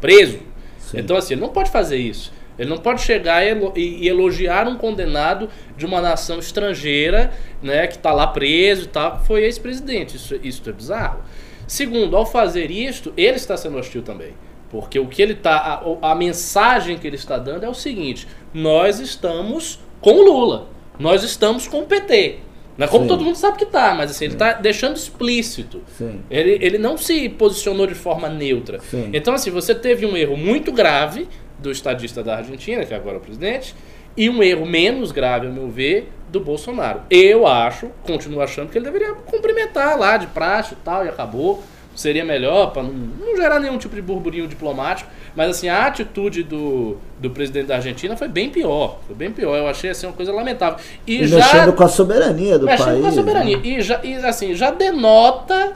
Preso. 0.00 0.38
Sim. 0.78 0.98
Então, 0.98 1.16
assim, 1.16 1.34
ele 1.34 1.40
não 1.40 1.50
pode 1.50 1.70
fazer 1.70 1.96
isso. 1.96 2.32
Ele 2.58 2.70
não 2.70 2.78
pode 2.78 3.02
chegar 3.02 3.42
e 3.76 4.06
elogiar 4.06 4.68
um 4.68 4.76
condenado 4.76 5.48
de 5.76 5.84
uma 5.84 6.00
nação 6.00 6.38
estrangeira, 6.38 7.32
né, 7.60 7.86
que 7.86 7.96
está 7.96 8.12
lá 8.12 8.28
preso 8.28 8.84
e 8.84 8.88
tal, 8.88 9.18
foi 9.24 9.42
ex-presidente. 9.42 10.16
Isso, 10.16 10.36
isso 10.42 10.62
é 10.68 10.72
bizarro. 10.72 11.20
Segundo, 11.66 12.16
ao 12.16 12.26
fazer 12.26 12.70
isto, 12.70 13.12
ele 13.16 13.36
está 13.36 13.56
sendo 13.56 13.78
hostil 13.78 14.02
também. 14.02 14.32
Porque 14.70 14.98
o 14.98 15.06
que 15.06 15.22
ele 15.22 15.34
tá. 15.34 15.82
A, 16.02 16.12
a 16.12 16.14
mensagem 16.14 16.98
que 16.98 17.06
ele 17.06 17.16
está 17.16 17.38
dando 17.38 17.64
é 17.64 17.68
o 17.68 17.74
seguinte: 17.74 18.26
nós 18.52 18.98
estamos 18.98 19.78
com 20.00 20.12
o 20.12 20.22
Lula. 20.22 20.68
Nós 20.98 21.22
estamos 21.22 21.66
com 21.66 21.80
o 21.80 21.86
PT. 21.86 22.38
Não 22.76 22.86
é 22.86 22.88
como 22.88 23.04
Sim. 23.04 23.08
todo 23.08 23.24
mundo 23.24 23.36
sabe 23.36 23.56
que 23.56 23.66
tá, 23.66 23.94
mas 23.94 24.10
assim, 24.10 24.24
ele 24.24 24.34
está 24.34 24.54
deixando 24.54 24.96
explícito. 24.96 25.80
Ele, 26.28 26.58
ele 26.60 26.78
não 26.78 26.96
se 26.96 27.28
posicionou 27.28 27.86
de 27.86 27.94
forma 27.94 28.28
neutra. 28.28 28.80
Sim. 28.80 29.10
Então, 29.12 29.32
assim, 29.32 29.50
você 29.50 29.74
teve 29.74 30.04
um 30.04 30.16
erro 30.16 30.36
muito 30.36 30.72
grave 30.72 31.28
do 31.58 31.70
estadista 31.70 32.22
da 32.22 32.38
Argentina, 32.38 32.84
que 32.84 32.92
agora 32.92 33.16
é 33.16 33.18
o 33.18 33.22
presidente, 33.22 33.74
e 34.16 34.30
um 34.30 34.42
erro 34.42 34.66
menos 34.66 35.12
grave, 35.12 35.46
ao 35.46 35.52
meu 35.52 35.68
ver, 35.68 36.12
do 36.28 36.40
Bolsonaro. 36.40 37.02
Eu 37.10 37.46
acho, 37.46 37.90
continuo 38.02 38.40
achando 38.40 38.70
que 38.70 38.78
ele 38.78 38.84
deveria 38.84 39.14
cumprimentar 39.14 39.98
lá 39.98 40.16
de 40.16 40.26
praxe 40.28 40.74
e 40.74 40.76
tal, 40.84 41.04
e 41.04 41.08
acabou. 41.08 41.62
Seria 41.94 42.24
melhor 42.24 42.72
para 42.72 42.82
não, 42.82 42.92
não, 42.92 43.36
gerar 43.36 43.60
nenhum 43.60 43.78
tipo 43.78 43.94
de 43.94 44.02
burburinho 44.02 44.48
diplomático. 44.48 45.08
Mas 45.36 45.50
assim, 45.50 45.68
a 45.68 45.86
atitude 45.86 46.42
do, 46.42 46.96
do 47.20 47.30
presidente 47.30 47.66
da 47.66 47.76
Argentina 47.76 48.16
foi 48.16 48.26
bem 48.26 48.50
pior. 48.50 48.98
Foi 49.06 49.14
bem 49.14 49.30
pior. 49.30 49.56
Eu 49.56 49.68
achei 49.68 49.90
assim, 49.90 50.06
uma 50.06 50.12
coisa 50.12 50.32
lamentável. 50.32 50.78
E, 51.06 51.22
e 51.22 51.28
já, 51.28 51.36
mexendo 51.36 51.72
com 51.72 51.84
a 51.84 51.88
soberania 51.88 52.58
do 52.58 52.66
mexendo 52.66 52.86
país. 52.86 53.00
com 53.00 53.06
a 53.06 53.12
soberania. 53.12 53.56
Né? 53.58 53.62
E, 53.64 53.80
já, 53.80 54.00
e 54.02 54.16
assim, 54.16 54.56
já 54.56 54.72
denota 54.72 55.72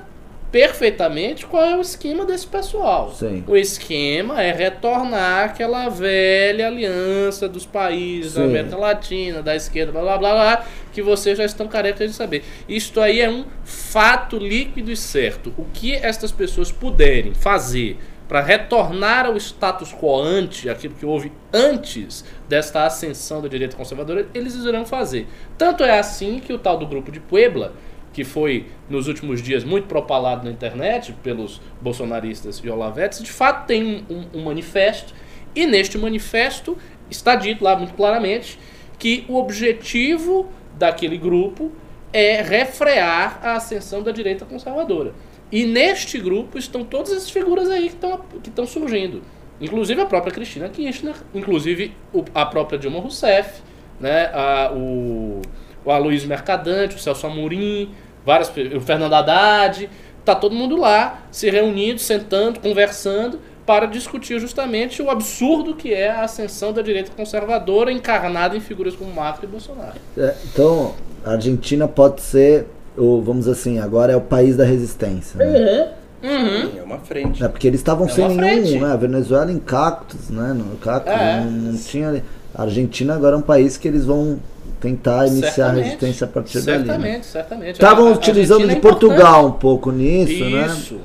perfeitamente 0.51 1.45
qual 1.47 1.65
é 1.65 1.77
o 1.77 1.81
esquema 1.81 2.25
desse 2.25 2.47
pessoal. 2.47 3.13
Sim. 3.13 3.45
O 3.47 3.57
esquema 3.57 4.43
é 4.43 4.53
retornar 4.53 5.45
aquela 5.45 5.89
velha 5.89 6.69
aliança 6.69 7.49
dos 7.49 7.67
países 7.67 8.33
Sim. 8.33 8.41
da 8.41 8.45
América 8.47 8.77
Latina, 8.77 9.43
da 9.43 9.55
esquerda, 9.55 9.93
blá 9.93 10.03
blá 10.03 10.19
blá, 10.19 10.33
blá 10.33 10.67
que 10.93 11.03
vocês 11.03 11.37
já 11.37 11.45
estão 11.45 11.69
carecas 11.69 12.11
de 12.11 12.17
saber. 12.17 12.43
Isto 12.69 13.01
aí 13.01 13.21
é 13.21 13.31
um 13.31 13.45
fato 13.65 14.39
líquido 14.39 14.91
e 14.91 14.97
certo. 14.97 15.53
O 15.57 15.65
que 15.73 15.95
estas 15.95 16.33
pessoas 16.33 16.73
puderem 16.73 17.35
fazer 17.35 17.99
para 18.29 18.43
retornar 18.43 19.25
ao 19.25 19.37
status 19.39 19.93
quo 19.93 20.21
ante, 20.21 20.69
aquilo 20.69 20.95
que 20.95 21.07
houve 21.07 21.33
antes 21.53 22.25
desta 22.47 22.85
ascensão 22.85 23.41
da 23.41 23.49
direita 23.49 23.75
conservadora, 23.75 24.29
eles 24.35 24.55
irão 24.55 24.85
fazer. 24.85 25.27
Tanto 25.57 25.83
é 25.83 25.99
assim 25.99 26.39
que 26.39 26.53
o 26.53 26.59
tal 26.59 26.77
do 26.77 26.87
grupo 26.87 27.11
de 27.11 27.21
Puebla 27.21 27.73
que 28.19 28.25
foi 28.25 28.67
nos 28.91 29.07
últimos 29.07 29.41
dias 29.41 29.63
muito 29.63 29.87
propalado 29.87 30.45
na 30.45 30.51
internet 30.51 31.15
pelos 31.23 31.61
bolsonaristas 31.81 32.61
e 32.65 32.69
olavetes, 32.69 33.23
de 33.23 33.31
fato 33.31 33.65
tem 33.65 34.05
um, 34.11 34.27
um, 34.35 34.43
manifesto, 34.43 35.15
e 35.55 35.65
neste 35.65 35.97
manifesto 35.97 36.77
está 37.09 37.37
dito 37.37 37.63
lá 37.63 37.77
muito 37.77 37.95
claramente 37.95 38.59
que 38.99 39.25
o 39.29 39.37
objetivo 39.37 40.51
daquele 40.77 41.17
grupo 41.17 41.71
é 42.13 42.43
refrear 42.43 43.39
a 43.41 43.53
ascensão 43.53 44.03
da 44.03 44.11
direita 44.11 44.45
conservadora. 44.45 45.15
E 45.53 45.65
neste 45.65 46.19
grupo 46.19 46.59
estão 46.59 46.83
todas 46.83 47.13
essas 47.13 47.31
figuras 47.31 47.71
aí 47.71 47.89
que 47.89 47.95
estão 47.95 48.67
que 48.67 48.67
surgindo. 48.67 49.23
Inclusive 49.61 50.01
a 50.01 50.07
própria 50.07 50.33
Cristina 50.33 50.69
Kirchner, 50.69 51.15
inclusive 51.33 51.95
a 52.35 52.45
própria 52.45 52.81
Dilma 52.81 52.99
Rousseff, 52.99 53.63
né, 54.01 54.29
a, 54.35 54.73
o, 54.75 55.41
o 55.85 55.91
Aloysio 55.93 56.29
Mercadante, 56.29 56.97
o 56.97 56.99
Celso 56.99 57.25
Amorim, 57.29 57.95
várias 58.25 58.49
o 58.49 58.81
Fernando 58.81 59.13
Haddad, 59.13 59.89
tá 60.25 60.35
todo 60.35 60.55
mundo 60.55 60.77
lá, 60.77 61.23
se 61.31 61.49
reunindo, 61.51 62.01
sentando, 62.01 62.61
conversando 62.61 63.41
para 63.65 63.85
discutir 63.85 64.41
justamente 64.41 65.03
o 65.03 65.11
absurdo 65.11 65.75
que 65.75 65.93
é 65.93 66.11
a 66.11 66.23
ascensão 66.23 66.73
da 66.73 66.81
direita 66.81 67.11
conservadora 67.15 67.93
encarnada 67.93 68.57
em 68.57 68.61
figuras 68.61 68.97
como 68.97 69.13
Macri 69.13 69.45
e 69.45 69.47
Bolsonaro. 69.47 69.97
É, 70.17 70.35
então, 70.51 70.95
a 71.23 71.33
Argentina 71.33 71.87
pode 71.87 72.23
ser, 72.23 72.67
o, 72.97 73.21
vamos 73.21 73.47
assim, 73.47 73.79
agora 73.79 74.13
é 74.13 74.17
o 74.17 74.23
país 74.23 74.57
da 74.57 74.65
resistência. 74.65 75.39
Né? 75.39 75.91
Uhum. 76.23 76.31
Uhum. 76.31 76.79
É 76.79 76.83
uma 76.83 76.99
frente. 76.99 77.45
É 77.45 77.49
porque 77.49 77.67
eles 77.67 77.81
estavam 77.81 78.07
é 78.07 78.11
sem 78.11 78.29
nenhum, 78.29 78.81
né? 78.81 78.93
A 78.93 78.97
Venezuela 78.97 79.53
em 79.53 79.59
cactos, 79.59 80.31
né? 80.31 80.53
No 80.53 80.77
cacto, 80.79 81.11
é. 81.11 81.41
não, 81.41 81.51
não 81.51 81.79
tinha. 81.79 82.25
A 82.55 82.63
Argentina 82.63 83.15
agora 83.15 83.37
é 83.37 83.39
um 83.39 83.43
país 83.43 83.77
que 83.77 83.87
eles 83.87 84.05
vão 84.05 84.41
tentar 84.81 85.27
iniciar 85.27 85.51
certamente, 85.51 85.81
a 85.81 85.85
resistência 85.85 86.25
a 86.25 86.29
partir 86.29 86.61
certamente, 86.61 86.87
dali. 86.87 87.01
Certamente, 87.03 87.27
certamente. 87.27 87.73
Estavam 87.73 88.13
utilizando 88.13 88.67
de 88.67 88.75
é 88.75 88.81
Portugal 88.81 89.47
um 89.47 89.53
pouco 89.53 89.91
nisso, 89.91 90.33
Isso. 90.33 90.51
né? 90.51 90.67
Isso. 90.67 91.01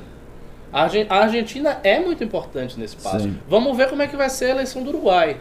A 0.72 1.18
Argentina 1.18 1.78
é 1.84 2.00
muito 2.00 2.24
importante 2.24 2.78
nesse 2.78 2.96
passo. 2.96 3.20
Sim. 3.20 3.38
Vamos 3.48 3.76
ver 3.76 3.88
como 3.88 4.02
é 4.02 4.08
que 4.08 4.16
vai 4.16 4.28
ser 4.28 4.46
a 4.46 4.50
eleição 4.50 4.82
do 4.82 4.90
Uruguai. 4.90 5.36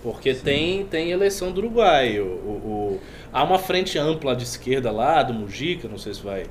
Porque 0.00 0.32
tem, 0.32 0.84
tem 0.84 1.10
eleição 1.10 1.50
do 1.50 1.58
Uruguai. 1.58 2.20
O, 2.20 2.24
o, 2.24 2.28
o, 2.28 3.00
há 3.32 3.42
uma 3.42 3.58
frente 3.58 3.98
ampla 3.98 4.36
de 4.36 4.44
esquerda 4.44 4.92
lá, 4.92 5.24
do 5.24 5.34
Mujica, 5.34 5.88
não 5.88 5.98
sei 5.98 6.14
se 6.14 6.22
vai 6.22 6.46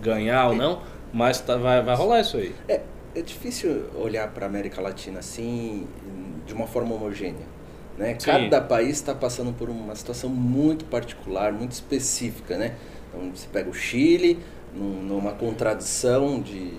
ganhar 0.00 0.48
ou 0.48 0.54
não, 0.54 0.80
mas 1.12 1.38
tá, 1.38 1.56
vai, 1.56 1.82
vai 1.82 1.94
rolar 1.94 2.20
isso 2.20 2.38
aí. 2.38 2.54
É, 2.66 2.80
é 3.14 3.20
difícil 3.20 3.84
olhar 3.94 4.28
para 4.28 4.46
a 4.46 4.48
América 4.48 4.80
Latina 4.80 5.18
assim, 5.18 5.86
de 6.46 6.54
uma 6.54 6.66
forma 6.66 6.94
homogênea. 6.94 7.55
Né? 7.96 8.14
Cada 8.14 8.60
país 8.60 8.96
está 8.96 9.14
passando 9.14 9.52
por 9.52 9.70
uma 9.70 9.94
situação 9.94 10.28
muito 10.28 10.84
particular, 10.84 11.52
muito 11.52 11.72
específica. 11.72 12.56
Né? 12.56 12.74
Então, 13.08 13.30
você 13.34 13.46
pega 13.50 13.70
o 13.70 13.74
Chile, 13.74 14.38
num, 14.74 15.02
numa 15.02 15.32
contradição 15.32 16.40
de, 16.40 16.74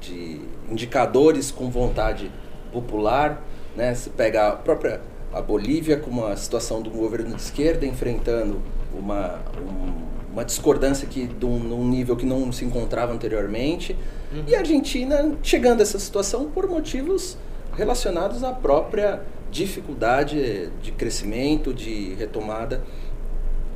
de 0.00 0.40
indicadores 0.70 1.50
com 1.50 1.70
vontade 1.70 2.30
popular. 2.72 3.42
Né? 3.76 3.94
Você 3.94 4.10
pega 4.10 4.48
a 4.48 4.52
própria 4.52 5.00
a 5.32 5.40
Bolívia 5.40 5.96
com 5.96 6.10
uma 6.10 6.36
situação 6.36 6.82
do 6.82 6.90
governo 6.90 7.34
de 7.34 7.40
esquerda 7.40 7.86
enfrentando 7.86 8.60
uma, 8.92 9.38
um, 9.60 10.32
uma 10.32 10.44
discordância 10.44 11.06
que 11.06 11.26
de 11.26 11.46
um, 11.46 11.58
num 11.58 11.88
nível 11.88 12.16
que 12.16 12.26
não 12.26 12.50
se 12.50 12.64
encontrava 12.64 13.12
anteriormente. 13.12 13.96
Uhum. 14.32 14.44
E 14.46 14.54
a 14.54 14.58
Argentina 14.58 15.36
chegando 15.42 15.80
a 15.80 15.82
essa 15.82 15.98
situação 15.98 16.50
por 16.50 16.68
motivos 16.68 17.36
relacionados 17.76 18.42
à 18.42 18.52
própria 18.52 19.22
dificuldade 19.50 20.70
de 20.82 20.92
crescimento, 20.92 21.74
de 21.74 22.14
retomada 22.14 22.82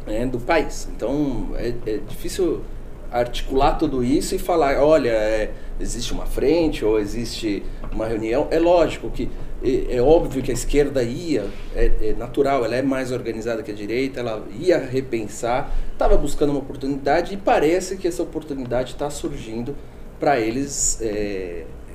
né, 0.06 0.26
do 0.26 0.38
país. 0.38 0.88
Então 0.94 1.50
é, 1.56 1.74
é, 1.86 1.98
difícil 1.98 2.62
articular 3.10 3.74
tudo 3.74 4.02
isso 4.02 4.34
e 4.34 4.38
falar, 4.38 4.82
olha, 4.82 5.10
é, 5.10 5.52
existe 5.78 6.12
uma 6.12 6.26
frente 6.26 6.84
ou 6.84 6.98
existe 6.98 7.62
uma 7.92 8.06
reunião. 8.06 8.48
É 8.50 8.58
lógico 8.58 9.10
que 9.10 9.30
é, 9.62 9.96
é 9.96 10.02
óbvio 10.02 10.42
que 10.42 10.50
a 10.50 10.54
esquerda 10.54 11.02
ia, 11.02 11.46
é, 11.74 11.90
é, 12.00 12.12
natural, 12.14 12.64
ela 12.64 12.74
é 12.74 12.82
mais 12.82 13.12
organizada 13.12 13.62
que 13.62 13.70
a 13.70 13.74
direita, 13.74 14.20
ela 14.20 14.44
ia 14.58 14.78
repensar, 14.78 15.72
estava 15.92 16.16
buscando 16.16 16.50
uma 16.50 16.58
oportunidade 16.58 17.34
e 17.34 17.36
parece 17.36 17.96
que 17.96 18.08
essa 18.08 18.22
oportunidade 18.22 18.92
está 18.92 19.08
surgindo 19.10 19.76
para 20.18 20.40
eles 20.40 21.00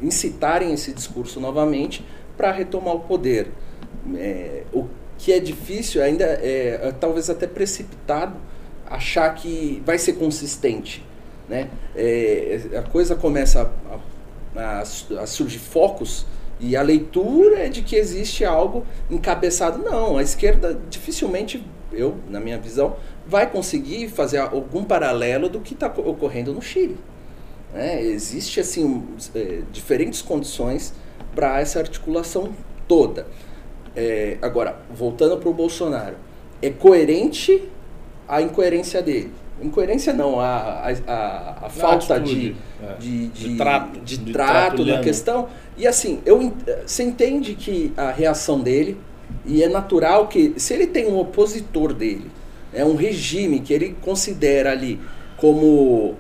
incitarem 0.02 0.74
esse 0.74 0.94
discurso 0.94 1.40
novamente 1.40 2.06
para 2.38 2.52
retomar 2.52 2.96
o 2.96 3.00
poder. 3.02 3.50
É, 4.16 4.64
o 4.74 4.88
que 5.18 5.34
é 5.34 5.40
difícil 5.40 6.02
ainda 6.02 6.24
é, 6.24 6.80
é, 6.82 6.94
talvez 7.00 7.30
até 7.30 7.46
precipitado 7.46 8.36
achar 8.90 9.34
que 9.36 9.84
vai 9.86 9.98
ser 9.98 10.14
consistente. 10.14 11.06
Né? 11.48 11.70
É, 11.96 12.62
a 12.78 12.82
coisa 12.84 13.16
começa 13.16 13.72
a, 14.56 14.60
a, 14.60 14.80
a 14.82 15.28
surgir 15.28 15.60
focos 15.60 16.26
e 16.60 16.76
a 16.76 16.82
leitura 16.82 17.60
é 17.60 17.70
de 17.70 17.82
que 17.82 17.96
existe 17.96 18.44
algo 18.44 18.86
encabeçado. 19.10 19.80
Não, 19.80 20.18
a 20.18 20.22
esquerda 20.22 20.80
dificilmente, 20.90 21.66
eu, 21.92 22.18
na 22.30 22.40
minha 22.40 22.58
visão, 22.58 22.96
vai 23.26 23.50
conseguir 23.50 24.10
fazer 24.10 24.38
algum 24.38 24.84
paralelo 24.84 25.50
do 25.50 25.60
que 25.60 25.74
está 25.74 25.88
ocorrendo 25.88 26.54
no 26.54 26.62
Chile. 26.62 26.98
Né? 27.74 28.04
Existe 28.04 28.60
assim 28.60 29.06
é, 29.36 29.62
diferentes 29.72 30.22
condições 30.22 30.94
para 31.36 31.60
essa 31.60 31.80
articulação 31.80 32.52
toda. 32.88 33.28
É, 33.96 34.38
agora, 34.42 34.78
voltando 34.94 35.38
para 35.38 35.50
o 35.50 35.54
Bolsonaro, 35.54 36.16
é 36.62 36.70
coerente 36.70 37.64
a 38.28 38.42
incoerência 38.42 39.02
dele. 39.02 39.32
Incoerência 39.62 40.14
não, 40.14 40.40
a, 40.40 40.46
a, 40.48 40.92
a, 41.08 41.66
a 41.66 41.70
falta 41.70 42.20
de, 42.20 42.56
é. 42.82 42.96
de, 42.98 43.28
De 43.28 43.58
trato, 43.58 44.00
de 44.00 44.18
de 44.18 44.32
trato 44.32 44.84
lhano. 44.84 45.04
questão. 45.04 45.50
E 45.78 45.86
assim, 45.86 46.22
eu, 46.26 46.54
você 46.86 47.04
entende 47.04 47.56
que 47.56 47.92
a 47.98 48.12
reação 48.12 48.60
dele, 48.62 48.98
e 49.46 49.62
é 49.62 49.68
natural 49.68 50.28
que, 50.28 50.54
se 50.58 50.74
ele 50.74 50.88
tem 50.88 51.08
um 51.08 51.18
opositor 51.20 51.94
dele, 51.94 52.32
é 52.74 52.86
um 52.86 52.96
regime 52.96 53.60
que 53.60 53.74
ele 53.74 53.96
considera 54.02 54.72
ali 54.72 55.00
como 55.36 56.16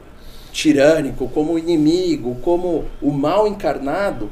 tirânico, 0.51 1.27
como 1.29 1.57
inimigo, 1.57 2.35
como 2.41 2.85
o 3.01 3.11
mal 3.11 3.47
encarnado, 3.47 4.29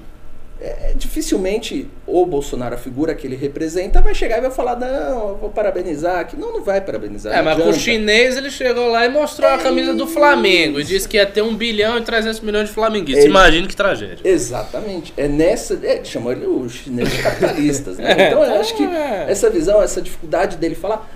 é, 0.59 0.93
dificilmente 0.95 1.87
o 2.05 2.25
Bolsonaro, 2.25 2.73
a 2.73 2.77
figura 2.77 3.13
que 3.13 3.27
ele 3.27 3.35
representa, 3.35 4.01
vai 4.01 4.15
chegar 4.15 4.39
e 4.39 4.41
vai 4.41 4.51
falar: 4.51 4.75
não, 4.75 5.29
eu 5.29 5.37
vou 5.37 5.49
parabenizar 5.49 6.19
aqui. 6.19 6.35
Não, 6.35 6.51
não 6.51 6.63
vai 6.63 6.81
parabenizar. 6.81 7.33
É, 7.37 7.41
mas 7.41 7.61
com 7.61 7.69
o 7.69 7.73
chinês 7.73 8.37
ele 8.37 8.49
chegou 8.49 8.87
lá 8.89 9.05
e 9.05 9.09
mostrou 9.09 9.49
a 9.49 9.57
camisa 9.57 9.93
do 9.93 10.07
Flamengo 10.07 10.79
e 10.79 10.83
disse 10.83 11.07
que 11.07 11.17
ia 11.17 11.25
ter 11.25 11.41
1 11.43 11.55
bilhão 11.55 11.97
e 11.97 12.01
300 12.01 12.39
milhões 12.39 12.69
de 12.69 12.73
flamenguistas. 12.73 13.25
É. 13.25 13.27
Imagina 13.27 13.67
que 13.67 13.75
tragédia. 13.75 14.19
Exatamente. 14.23 15.13
É 15.15 15.27
nessa. 15.27 15.79
É, 15.83 16.03
chamou 16.03 16.31
ele 16.31 16.45
o 16.47 16.67
chinês 16.67 17.09
de 17.11 17.21
capitalistas. 17.21 17.97
Né? 17.97 18.15
Então 18.27 18.43
eu 18.43 18.59
acho 18.59 18.75
que 18.75 18.83
É. 18.83 19.25
essa 19.29 19.49
visão, 19.49 19.81
essa 19.81 20.01
dificuldade 20.01 20.57
dele 20.57 20.75
falar. 20.75 21.07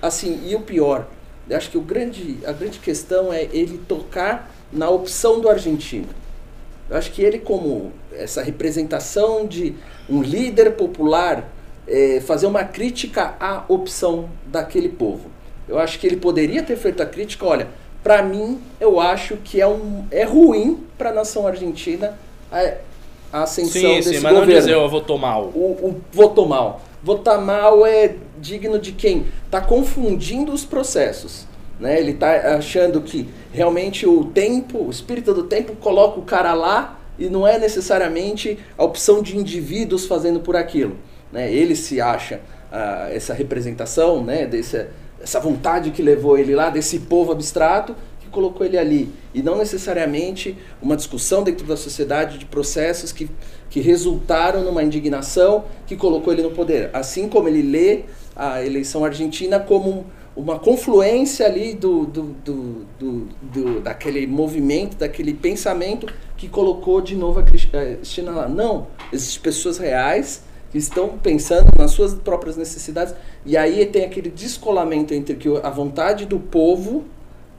Assim, 0.00 0.42
e 0.46 0.54
o 0.54 0.60
pior, 0.60 1.06
eu 1.48 1.56
acho 1.56 1.70
que 1.70 1.78
o 1.78 1.80
grande, 1.80 2.38
a 2.44 2.52
grande 2.52 2.78
questão 2.78 3.32
é 3.32 3.48
ele 3.52 3.80
tocar 3.88 4.50
na 4.72 4.90
opção 4.90 5.40
do 5.40 5.48
argentino. 5.48 6.06
Eu 6.90 6.96
acho 6.96 7.10
que 7.12 7.22
ele, 7.22 7.38
como 7.38 7.92
essa 8.12 8.42
representação 8.42 9.46
de 9.46 9.74
um 10.08 10.22
líder 10.22 10.72
popular, 10.72 11.48
é, 11.86 12.20
fazer 12.20 12.46
uma 12.46 12.64
crítica 12.64 13.34
à 13.40 13.64
opção 13.68 14.28
daquele 14.46 14.88
povo. 14.88 15.30
Eu 15.68 15.78
acho 15.78 15.98
que 15.98 16.06
ele 16.06 16.16
poderia 16.16 16.62
ter 16.62 16.76
feito 16.76 17.02
a 17.02 17.06
crítica, 17.06 17.46
olha, 17.46 17.68
para 18.02 18.22
mim, 18.22 18.60
eu 18.80 19.00
acho 19.00 19.36
que 19.36 19.60
é, 19.60 19.66
um, 19.66 20.04
é 20.10 20.24
ruim 20.24 20.84
para 20.98 21.10
a 21.10 21.12
nação 21.12 21.46
argentina 21.46 22.18
a, 22.50 22.74
a 23.32 23.42
ascensão 23.44 23.80
Sim, 23.80 23.96
desse 23.96 24.14
sim, 24.14 24.20
mas 24.20 24.32
não 24.34 24.46
dizer 24.46 24.72
eu 24.72 24.88
votou 24.88 25.16
mal. 25.16 25.44
o, 25.54 25.88
o 25.88 26.00
votou 26.12 26.46
mal. 26.46 26.82
Votar 27.02 27.40
mal 27.40 27.84
é 27.84 28.14
digno 28.38 28.78
de 28.78 28.92
quem 28.92 29.26
está 29.44 29.60
confundindo 29.60 30.52
os 30.52 30.64
processos. 30.64 31.46
Né? 31.82 31.98
Ele 31.98 32.12
está 32.12 32.54
achando 32.54 33.00
que 33.00 33.28
realmente 33.52 34.06
o 34.06 34.26
tempo, 34.26 34.86
o 34.86 34.90
espírito 34.90 35.34
do 35.34 35.42
tempo, 35.42 35.74
coloca 35.74 36.20
o 36.20 36.22
cara 36.22 36.54
lá 36.54 37.00
e 37.18 37.28
não 37.28 37.46
é 37.46 37.58
necessariamente 37.58 38.56
a 38.78 38.84
opção 38.84 39.20
de 39.20 39.36
indivíduos 39.36 40.06
fazendo 40.06 40.38
por 40.38 40.54
aquilo. 40.54 40.96
Né? 41.32 41.52
Ele 41.52 41.74
se 41.74 42.00
acha 42.00 42.40
ah, 42.70 43.08
essa 43.10 43.34
representação, 43.34 44.22
né? 44.22 44.46
Desse, 44.46 44.86
essa 45.20 45.40
vontade 45.40 45.90
que 45.90 46.02
levou 46.02 46.38
ele 46.38 46.54
lá, 46.54 46.70
desse 46.70 47.00
povo 47.00 47.32
abstrato, 47.32 47.96
que 48.20 48.28
colocou 48.28 48.64
ele 48.64 48.78
ali. 48.78 49.12
E 49.34 49.42
não 49.42 49.58
necessariamente 49.58 50.56
uma 50.80 50.94
discussão 50.94 51.42
dentro 51.42 51.66
da 51.66 51.76
sociedade 51.76 52.38
de 52.38 52.44
processos 52.44 53.10
que, 53.10 53.28
que 53.68 53.80
resultaram 53.80 54.62
numa 54.62 54.84
indignação 54.84 55.64
que 55.84 55.96
colocou 55.96 56.32
ele 56.32 56.42
no 56.42 56.52
poder. 56.52 56.90
Assim 56.92 57.28
como 57.28 57.48
ele 57.48 57.62
lê 57.62 58.04
a 58.36 58.64
eleição 58.64 59.04
argentina 59.04 59.58
como 59.58 60.06
uma 60.34 60.58
confluência 60.58 61.44
ali 61.46 61.74
do, 61.74 62.06
do, 62.06 62.22
do, 62.44 62.86
do, 62.98 63.28
do- 63.42 63.80
daquele 63.80 64.26
movimento, 64.26 64.96
daquele 64.96 65.34
pensamento 65.34 66.06
que 66.36 66.48
colocou 66.48 67.00
de 67.00 67.14
novo 67.14 67.38
a 67.40 67.42
a 67.42 67.44
Cristina 67.44 68.30
lá. 68.32 68.48
Não, 68.48 68.86
existem 69.12 69.42
pessoas 69.42 69.78
reais 69.78 70.42
que 70.70 70.78
estão 70.78 71.18
pensando 71.18 71.68
nas 71.78 71.90
suas 71.90 72.14
próprias 72.14 72.56
necessidades 72.56 73.14
e 73.44 73.56
aí 73.58 73.84
tem 73.84 74.04
aquele 74.04 74.30
descolamento 74.30 75.12
entre 75.12 75.34
que 75.34 75.48
a 75.62 75.68
vontade 75.68 76.24
do 76.24 76.40
povo 76.40 77.04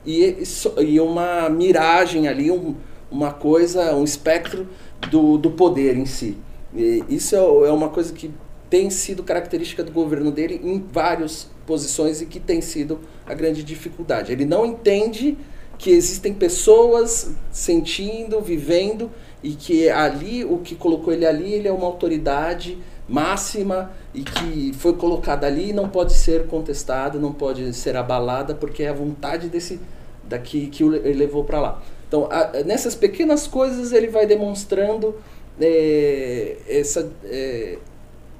e, 0.04 0.42
e 0.80 1.00
uma 1.00 1.48
miragem 1.48 2.26
ali, 2.26 2.50
um- 2.50 2.74
uma 3.10 3.32
coisa, 3.32 3.94
um 3.94 4.02
espectro 4.02 4.66
do, 5.10 5.38
do 5.38 5.52
poder 5.52 5.96
em 5.96 6.06
si. 6.06 6.36
E 6.74 7.04
isso 7.08 7.36
é, 7.36 7.38
é 7.38 7.70
uma 7.72 7.88
coisa 7.88 8.12
que 8.12 8.32
tem 8.74 8.90
sido 8.90 9.22
característica 9.22 9.84
do 9.84 9.92
governo 9.92 10.32
dele 10.32 10.60
em 10.64 10.84
várias 10.92 11.48
posições 11.64 12.20
e 12.20 12.26
que 12.26 12.40
tem 12.40 12.60
sido 12.60 12.98
a 13.24 13.32
grande 13.32 13.62
dificuldade. 13.62 14.32
Ele 14.32 14.44
não 14.44 14.66
entende 14.66 15.38
que 15.78 15.90
existem 15.90 16.34
pessoas 16.34 17.30
sentindo, 17.52 18.40
vivendo 18.40 19.12
e 19.44 19.50
que 19.52 19.88
ali 19.88 20.44
o 20.44 20.58
que 20.58 20.74
colocou 20.74 21.12
ele 21.12 21.24
ali, 21.24 21.52
ele 21.52 21.68
é 21.68 21.72
uma 21.72 21.86
autoridade 21.86 22.76
máxima 23.08 23.92
e 24.12 24.24
que 24.24 24.72
foi 24.76 24.94
colocada 24.94 25.46
ali 25.46 25.68
e 25.68 25.72
não 25.72 25.88
pode 25.88 26.12
ser 26.12 26.48
contestada, 26.48 27.16
não 27.16 27.32
pode 27.32 27.72
ser 27.74 27.94
abalada 27.94 28.56
porque 28.56 28.82
é 28.82 28.88
a 28.88 28.92
vontade 28.92 29.46
desse 29.48 29.78
daqui 30.24 30.66
que 30.66 30.82
o 30.82 30.88
levou 30.88 31.44
para 31.44 31.60
lá. 31.60 31.82
Então, 32.08 32.26
a- 32.28 32.50
nessas 32.66 32.96
pequenas 32.96 33.46
coisas 33.46 33.92
ele 33.92 34.08
vai 34.08 34.26
demonstrando 34.26 35.14
é, 35.60 36.56
essa 36.68 37.08
é, 37.24 37.78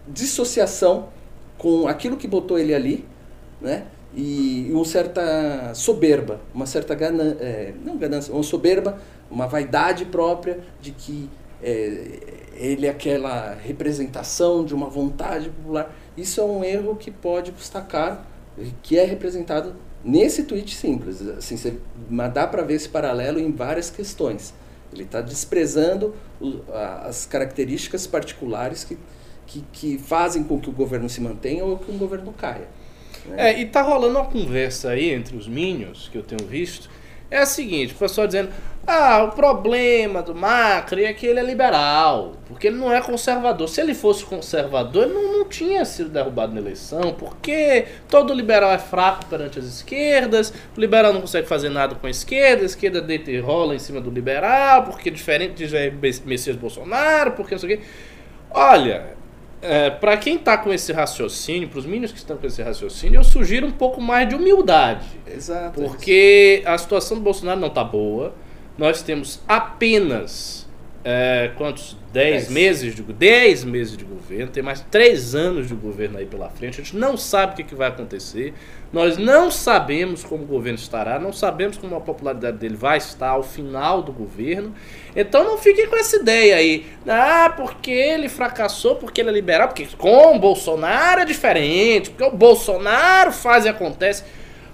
dissociação 0.09 1.09
com 1.59 1.86
aquilo 1.86 2.16
que 2.16 2.26
botou 2.26 2.59
ele 2.59 2.74
ali, 2.74 3.05
né? 3.61 3.86
E 4.16 4.70
uma 4.72 4.84
certa 4.84 5.74
soberba, 5.74 6.40
uma 6.55 6.66
certa 6.66 6.94
ganância, 6.94 7.74
não 7.84 7.96
ganância, 7.96 8.32
uma 8.32 8.42
soberba, 8.42 8.98
uma 9.30 9.46
vaidade 9.46 10.05
própria 10.05 10.61
de 10.80 10.92
que 10.92 11.28
é, 11.62 12.20
ele 12.55 12.86
é 12.86 12.90
aquela 12.90 13.55
representação 13.55 14.64
de 14.64 14.74
uma 14.74 14.88
vontade 14.88 15.48
popular. 15.48 15.92
Isso 16.16 16.40
é 16.40 16.44
um 16.44 16.62
erro 16.62 16.94
que 16.94 17.11
pode 17.11 17.50
custar 17.50 17.86
caro, 17.88 18.18
que 18.82 18.98
é 18.98 19.05
representado 19.05 19.74
nesse 20.05 20.44
tweet 20.44 20.74
simples. 20.76 21.20
Assim, 21.26 21.57
você, 21.57 21.78
dá 22.32 22.46
para 22.46 22.62
ver 22.62 22.74
esse 22.74 22.88
paralelo 22.88 23.40
em 23.40 23.50
várias 23.50 23.90
questões. 23.90 24.55
Ele 24.92 25.05
está 25.05 25.20
desprezando 25.20 26.14
as 27.02 27.26
características 27.26 28.07
particulares 28.07 28.84
que, 28.84 28.96
que, 29.47 29.64
que 29.72 29.99
fazem 29.99 30.42
com 30.45 30.61
que 30.61 30.68
o 30.68 30.72
governo 30.72 31.09
se 31.09 31.20
mantenha 31.20 31.64
ou 31.64 31.78
que 31.78 31.90
o 31.90 31.95
governo 31.95 32.32
caia. 32.32 32.68
né? 33.26 33.51
É, 33.51 33.61
e 33.61 33.66
tá 33.66 33.82
rolando 33.82 34.18
uma 34.18 34.26
conversa 34.26 34.90
aí 34.90 35.11
entre 35.11 35.36
os 35.36 35.47
Minions, 35.49 36.09
que 36.11 36.18
eu 36.18 36.22
tenho 36.22 36.49
visto. 36.49 36.88
É 37.30 37.38
a 37.38 37.47
seguinte, 37.47 37.95
o 37.95 37.97
pessoal 37.97 38.26
dizendo, 38.26 38.51
ah, 38.86 39.24
o 39.24 39.32
problema 39.32 40.22
do 40.22 40.34
Macri 40.34 41.05
é 41.05 41.12
que 41.12 41.26
ele 41.26 41.40
é 41.40 41.42
liberal, 41.42 42.34
porque 42.47 42.66
ele 42.66 42.76
não 42.76 42.92
é 42.92 43.01
conservador. 43.01 43.66
Se 43.66 43.80
ele 43.80 43.95
fosse 43.95 44.24
conservador, 44.24 45.05
ele 45.05 45.14
não, 45.14 45.38
não 45.38 45.49
tinha 45.49 45.84
sido 45.86 46.11
derrubado 46.11 46.53
na 46.53 46.61
eleição, 46.61 47.14
porque 47.18 47.86
todo 48.09 48.34
liberal 48.34 48.70
é 48.70 48.78
fraco 48.78 49.24
perante 49.26 49.59
as 49.59 49.64
esquerdas, 49.64 50.53
o 50.76 50.80
liberal 50.80 51.14
não 51.14 51.22
consegue 51.22 51.49
fazer 51.49 51.70
nada 51.70 51.95
com 51.95 52.07
a 52.07 52.11
esquerda, 52.11 52.62
a 52.62 52.66
esquerda 52.66 53.01
deita 53.01 53.30
e 53.30 53.40
rola 53.40 53.74
em 53.74 53.78
cima 53.78 54.01
do 54.01 54.11
liberal, 54.11 54.84
porque 54.84 55.09
é 55.09 55.12
diferente 55.12 55.66
de 55.66 56.20
Messias 56.26 56.57
Bolsonaro, 56.57 57.32
porque 57.32 57.55
não 57.55 57.59
sei 57.59 57.74
o 57.74 57.78
quê. 57.78 57.84
Olha, 58.51 59.16
é, 59.64 59.90
para 59.90 60.16
quem 60.18 60.36
tá 60.36 60.58
com 60.58 60.72
esse 60.72 60.92
raciocínio, 60.92 61.68
pros 61.68 61.86
meninos 61.86 62.12
que 62.12 62.18
estão 62.18 62.36
com 62.36 62.46
esse 62.46 62.62
raciocínio, 62.62 63.18
eu 63.18 63.24
sugiro 63.24 63.66
um 63.66 63.72
pouco 63.72 64.00
mais 64.00 64.28
de 64.28 64.34
humildade. 64.34 65.06
Exato. 65.26 65.80
Porque 65.80 66.62
a 66.66 66.76
situação 66.76 67.16
do 67.16 67.22
Bolsonaro 67.22 67.58
não 67.58 67.70
tá 67.70 67.82
boa. 67.82 68.34
Nós 68.76 69.02
temos 69.02 69.40
apenas 69.48 70.68
é, 71.04 71.50
quantos? 71.56 71.96
10 72.12 72.32
Dez. 72.32 72.48
meses 72.48 72.94
de 72.94 73.02
10 73.02 73.64
meses 73.64 73.96
de 73.96 74.04
governo, 74.04 74.50
tem 74.50 74.62
mais 74.62 74.80
3 74.80 75.34
anos 75.34 75.68
de 75.68 75.74
governo 75.74 76.16
aí 76.16 76.26
pela 76.26 76.48
frente. 76.48 76.80
A 76.80 76.84
gente 76.84 76.96
não 76.96 77.16
sabe 77.16 77.52
o 77.52 77.56
que, 77.56 77.64
que 77.64 77.74
vai 77.74 77.88
acontecer. 77.88 78.54
Nós 78.95 79.18
não 79.18 79.51
sabemos 79.51 80.22
como 80.22 80.45
o 80.45 80.47
governo 80.47 80.78
estará, 80.78 81.18
não 81.18 81.32
sabemos 81.32 81.76
como 81.76 81.97
a 81.97 82.01
popularidade 82.01 82.59
dele 82.59 82.76
vai 82.76 82.97
estar 82.97 83.30
ao 83.30 83.42
final 83.42 84.01
do 84.01 84.12
governo. 84.12 84.72
Então 85.16 85.42
não 85.42 85.59
fiquem 85.59 85.88
com 85.88 85.97
essa 85.97 86.14
ideia 86.14 86.55
aí. 86.55 86.86
Ah, 87.05 87.53
porque 87.57 87.90
ele 87.90 88.28
fracassou, 88.28 88.95
porque 88.95 89.20
ele 89.20 89.30
é 89.30 89.32
liberal, 89.32 89.66
porque 89.66 89.88
com 89.99 90.36
o 90.36 90.38
Bolsonaro 90.38 91.22
é 91.22 91.24
diferente, 91.24 92.11
porque 92.11 92.22
o 92.22 92.36
Bolsonaro 92.36 93.32
faz 93.32 93.64
e 93.64 93.68
acontece. 93.68 94.22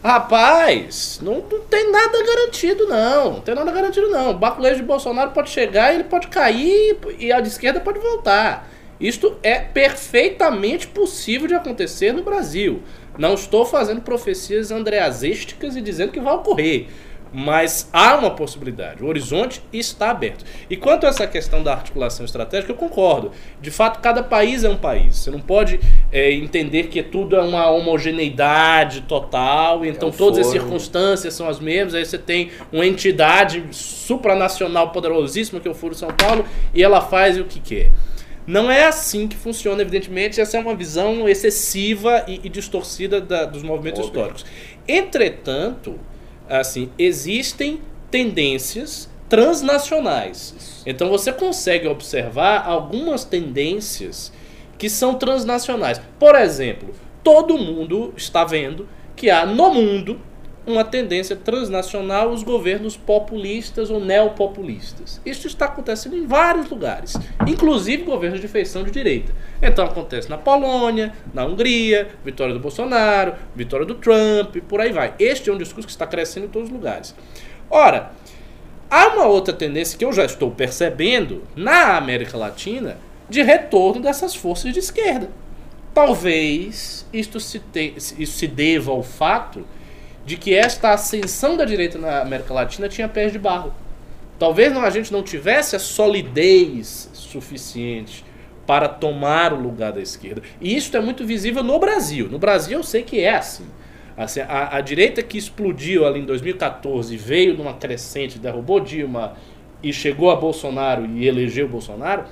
Rapaz, 0.05 1.19
não, 1.23 1.37
não 1.51 1.61
tem 1.61 1.91
nada 1.91 2.23
garantido, 2.23 2.87
não. 2.87 3.33
Não 3.33 3.41
tem 3.41 3.55
nada 3.55 3.73
garantido, 3.73 4.11
não. 4.11 4.33
O 4.33 4.35
baculejo 4.35 4.77
de 4.77 4.83
Bolsonaro 4.83 5.31
pode 5.31 5.49
chegar, 5.49 5.95
ele 5.95 6.05
pode 6.05 6.29
cair 6.29 6.99
e 7.19 7.33
a 7.33 7.41
de 7.41 7.49
esquerda 7.49 7.81
pode 7.81 7.99
voltar. 7.99 8.69
Isto 9.01 9.39
é 9.43 9.59
perfeitamente 9.59 10.87
possível 10.87 11.49
de 11.49 11.55
acontecer 11.55 12.13
no 12.13 12.23
Brasil. 12.23 12.83
Não 13.21 13.35
estou 13.35 13.67
fazendo 13.67 14.01
profecias 14.01 14.71
andreazísticas 14.71 15.77
e 15.77 15.83
dizendo 15.83 16.11
que 16.11 16.19
vai 16.19 16.33
ocorrer. 16.33 16.87
Mas 17.31 17.87
há 17.93 18.17
uma 18.17 18.31
possibilidade, 18.31 19.05
o 19.05 19.07
horizonte 19.07 19.63
está 19.71 20.11
aberto. 20.11 20.43
E 20.71 20.77
quanto 20.77 21.05
a 21.05 21.11
essa 21.11 21.27
questão 21.27 21.63
da 21.63 21.73
articulação 21.73 22.25
estratégica, 22.25 22.73
eu 22.73 22.77
concordo. 22.77 23.31
De 23.61 23.71
fato, 23.71 24.01
cada 24.01 24.23
país 24.23 24.65
é 24.65 24.71
um 24.71 24.77
país. 24.79 25.17
Você 25.17 25.31
não 25.31 25.39
pode 25.39 25.79
é, 26.11 26.33
entender 26.33 26.85
que 26.85 27.03
tudo 27.03 27.37
é 27.37 27.43
uma 27.43 27.71
homogeneidade 27.71 29.03
total, 29.03 29.85
então 29.85 30.09
é 30.09 30.13
um 30.13 30.17
todas 30.17 30.39
as 30.39 30.47
forno. 30.47 30.61
circunstâncias 30.63 31.35
são 31.35 31.47
as 31.47 31.61
mesmas. 31.61 31.95
Aí 31.95 32.07
você 32.07 32.19
tem 32.19 32.51
uma 32.73 32.87
entidade 32.87 33.63
supranacional 33.71 34.93
poderosíssima, 34.93 35.61
que 35.61 35.69
é 35.69 35.71
o 35.71 35.75
Foro 35.75 35.95
São 35.95 36.09
Paulo, 36.09 36.47
e 36.75 36.83
ela 36.83 37.03
faz 37.03 37.39
o 37.39 37.45
que 37.45 37.61
quer. 37.61 37.91
Não 38.47 38.71
é 38.71 38.87
assim 38.87 39.29
que 39.29 39.37
funciona, 39.37 39.83
evidentemente. 39.83 40.41
Essa 40.41 40.57
é 40.57 40.61
uma 40.61 40.75
visão 40.75 41.29
excessiva 41.29 42.25
e, 42.27 42.41
e 42.45 42.49
distorcida 42.49 43.21
da- 43.21 43.45
dos 43.45 43.63
movimentos 43.63 44.01
Óbvio. 44.07 44.13
históricos. 44.21 44.45
Entretanto, 44.89 45.99
assim, 46.49 46.91
existem 46.99 47.81
tendências 48.11 49.09
transnacionais. 49.29 50.83
Então 50.85 51.09
você 51.09 51.33
consegue 51.33 51.87
observar 51.87 52.67
algumas 52.67 53.25
tendências 53.25 54.33
que 54.77 54.89
são 54.91 55.15
transnacionais. 55.15 56.01
Por 56.19 56.35
exemplo, 56.35 56.95
todo 57.23 57.57
mundo 57.57 58.13
está 58.17 58.45
vendo 58.45 58.89
que 59.15 59.31
há 59.31 59.47
no 59.47 59.73
mundo 59.73 60.19
uma 60.71 60.85
tendência 60.85 61.35
transnacional 61.37 62.31
os 62.31 62.43
governos 62.43 62.97
populistas 62.97 63.91
ou 63.91 64.01
neopopulistas. 64.01 65.21
Isso 65.25 65.47
está 65.47 65.67
acontecendo 65.67 66.17
em 66.17 66.27
vários 66.27 66.69
lugares, 66.71 67.15
inclusive 67.47 68.05
governos 68.05 68.41
de 68.41 68.49
feição 68.49 68.83
de 68.85 68.91
direita. 68.91 69.33
Então 69.63 69.85
acontece 69.85 70.29
na 70.31 70.39
Polônia, 70.39 71.13
na 71.35 71.45
Hungria, 71.45 72.09
vitória 72.25 72.55
do 72.55 72.61
Bolsonaro, 72.61 73.35
vitória 73.55 73.85
do 73.87 73.95
Trump, 73.95 74.57
por 74.69 74.81
aí 74.81 74.93
vai. 74.93 75.15
Este 75.19 75.51
é 75.51 75.53
um 75.53 75.59
discurso 75.59 75.87
que 75.87 75.93
está 75.93 76.07
crescendo 76.07 76.47
em 76.47 76.51
todos 76.51 76.69
os 76.69 76.75
lugares. 76.75 77.15
Ora, 77.69 78.11
há 78.91 79.09
uma 79.09 79.27
outra 79.27 79.53
tendência 79.55 79.99
que 79.99 80.05
eu 80.05 80.13
já 80.13 80.25
estou 80.25 80.51
percebendo 80.51 81.43
na 81.55 81.97
América 81.97 82.37
Latina 82.37 82.97
de 83.29 83.43
retorno 83.43 84.01
dessas 84.03 84.35
forças 84.35 84.73
de 84.73 84.79
esquerda. 84.81 85.31
Talvez 85.93 87.07
isto 87.13 87.39
se, 87.41 87.59
te- 87.59 87.95
isso 87.97 88.39
se 88.39 88.47
deva 88.47 88.93
ao 88.93 89.03
fato 89.03 89.65
de 90.31 90.37
que 90.37 90.55
esta 90.55 90.93
ascensão 90.93 91.57
da 91.57 91.65
direita 91.65 91.99
na 91.99 92.21
América 92.21 92.55
Latina 92.55 92.89
tinha 92.89 93.09
pés 93.09 93.33
de 93.33 93.39
barro. 93.39 93.75
Talvez 94.39 94.73
não, 94.73 94.81
a 94.83 94.89
gente 94.89 95.13
não 95.13 95.25
tivesse 95.25 95.75
a 95.75 95.79
solidez 95.81 97.11
suficiente 97.13 98.25
para 98.65 98.89
tomar 98.89 99.53
o 99.53 99.61
lugar 99.61 99.93
da 99.93 100.01
esquerda. 100.01 100.43
E 100.61 100.77
isso 100.77 100.97
é 100.97 101.01
muito 101.01 101.27
visível 101.27 101.65
no 101.65 101.77
Brasil. 101.81 102.29
No 102.29 102.39
Brasil 102.39 102.79
eu 102.79 102.85
sei 102.85 103.03
que 103.03 103.19
é 103.19 103.35
assim. 103.35 103.67
Assim, 104.17 104.39
a, 104.43 104.77
a 104.77 104.81
direita 104.81 105.21
que 105.21 105.37
explodiu 105.37 106.07
ali 106.07 106.21
em 106.21 106.25
2014 106.25 107.17
veio 107.17 107.57
numa 107.57 107.75
crescente, 107.75 108.39
derrubou 108.39 108.79
Dilma 108.79 109.35
e 109.83 109.93
chegou 109.93 110.31
a 110.31 110.37
Bolsonaro 110.37 111.07
e 111.07 111.27
elegeu 111.27 111.67
Bolsonaro. 111.67 112.27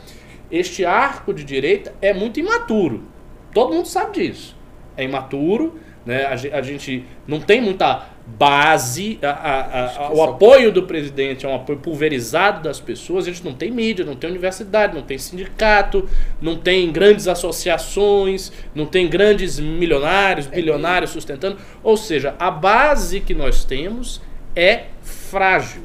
Este 0.52 0.84
arco 0.84 1.34
de 1.34 1.42
direita 1.42 1.92
é 2.00 2.14
muito 2.14 2.38
imaturo. 2.38 3.08
Todo 3.52 3.74
mundo 3.74 3.88
sabe 3.88 4.20
disso. 4.20 4.56
É 4.96 5.02
imaturo, 5.02 5.80
né? 6.08 6.24
A, 6.24 6.32
a 6.58 6.62
gente 6.62 7.04
não 7.26 7.38
tem 7.38 7.60
muita 7.60 8.06
base. 8.26 9.18
a- 9.22 9.28
a- 9.28 10.06
a- 10.06 10.12
o 10.12 10.22
apoio 10.22 10.72
do 10.72 10.84
presidente 10.84 11.44
é 11.44 11.48
um 11.48 11.54
apoio 11.54 11.78
pulverizado 11.78 12.62
das 12.62 12.80
pessoas. 12.80 13.26
A 13.26 13.30
gente 13.30 13.44
não 13.44 13.52
tem 13.52 13.70
mídia, 13.70 14.06
não 14.06 14.16
tem 14.16 14.30
universidade, 14.30 14.94
não 14.94 15.02
tem 15.02 15.18
sindicato, 15.18 16.08
não 16.40 16.56
tem 16.56 16.90
grandes 16.90 17.28
associações, 17.28 18.50
não 18.74 18.86
tem 18.86 19.06
grandes 19.06 19.60
milionários, 19.60 20.46
bilionários 20.46 21.10
sustentando. 21.10 21.58
Ou 21.82 21.96
seja, 21.96 22.34
a 22.38 22.50
base 22.50 23.20
que 23.20 23.34
nós 23.34 23.64
temos 23.64 24.22
é 24.56 24.84
frágil. 25.02 25.82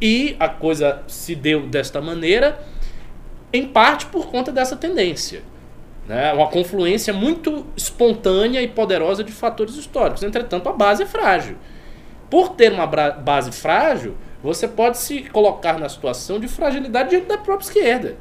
E 0.00 0.34
a 0.40 0.48
coisa 0.48 1.02
se 1.06 1.34
deu 1.34 1.66
desta 1.66 2.00
maneira, 2.00 2.58
em 3.52 3.66
parte 3.66 4.06
por 4.06 4.28
conta 4.30 4.50
dessa 4.50 4.76
tendência. 4.76 5.42
Né? 6.06 6.32
Uma 6.32 6.48
confluência 6.48 7.12
muito 7.12 7.66
espontânea 7.76 8.60
e 8.60 8.68
poderosa 8.68 9.22
de 9.22 9.32
fatores 9.32 9.76
históricos. 9.76 10.22
Entretanto, 10.22 10.68
a 10.68 10.72
base 10.72 11.02
é 11.02 11.06
frágil. 11.06 11.56
Por 12.28 12.50
ter 12.50 12.72
uma 12.72 12.86
base 12.86 13.52
frágil, 13.52 14.16
você 14.42 14.66
pode 14.66 14.98
se 14.98 15.22
colocar 15.24 15.78
na 15.78 15.88
situação 15.88 16.40
de 16.40 16.48
fragilidade 16.48 17.10
diante 17.10 17.26
da 17.26 17.38
própria 17.38 17.66
esquerda. 17.66 18.16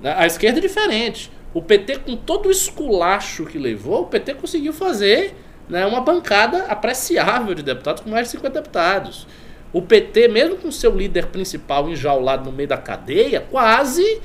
Né? 0.00 0.14
A 0.16 0.26
esquerda 0.26 0.58
é 0.58 0.62
diferente. 0.62 1.30
O 1.54 1.62
PT, 1.62 2.00
com 2.00 2.16
todo 2.16 2.46
o 2.46 2.50
esculacho 2.50 3.46
que 3.46 3.58
levou, 3.58 4.02
o 4.02 4.06
PT 4.06 4.34
conseguiu 4.34 4.72
fazer 4.72 5.34
né, 5.68 5.86
uma 5.86 6.00
bancada 6.00 6.64
apreciável 6.64 7.54
de 7.54 7.62
deputados, 7.62 8.02
com 8.02 8.10
mais 8.10 8.26
de 8.26 8.32
50 8.32 8.60
deputados. 8.60 9.26
O 9.72 9.82
PT, 9.82 10.28
mesmo 10.28 10.56
com 10.56 10.70
seu 10.70 10.94
líder 10.94 11.26
principal 11.26 11.88
enjaulado 11.88 12.44
no 12.44 12.52
meio 12.54 12.68
da 12.68 12.76
cadeia, 12.76 13.40
quase 13.40 14.20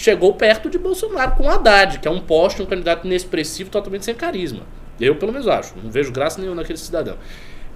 chegou 0.00 0.32
perto 0.32 0.70
de 0.70 0.78
Bolsonaro 0.78 1.36
com 1.36 1.48
Haddad, 1.48 1.98
que 1.98 2.08
é 2.08 2.10
um 2.10 2.20
poste, 2.20 2.62
um 2.62 2.66
candidato 2.66 3.06
inexpressivo, 3.06 3.68
totalmente 3.68 4.06
sem 4.06 4.14
carisma. 4.14 4.62
Eu, 4.98 5.16
pelo 5.16 5.30
menos, 5.30 5.46
acho. 5.46 5.74
Não 5.82 5.90
vejo 5.90 6.10
graça 6.10 6.40
nenhuma 6.40 6.62
naquele 6.62 6.78
cidadão. 6.78 7.18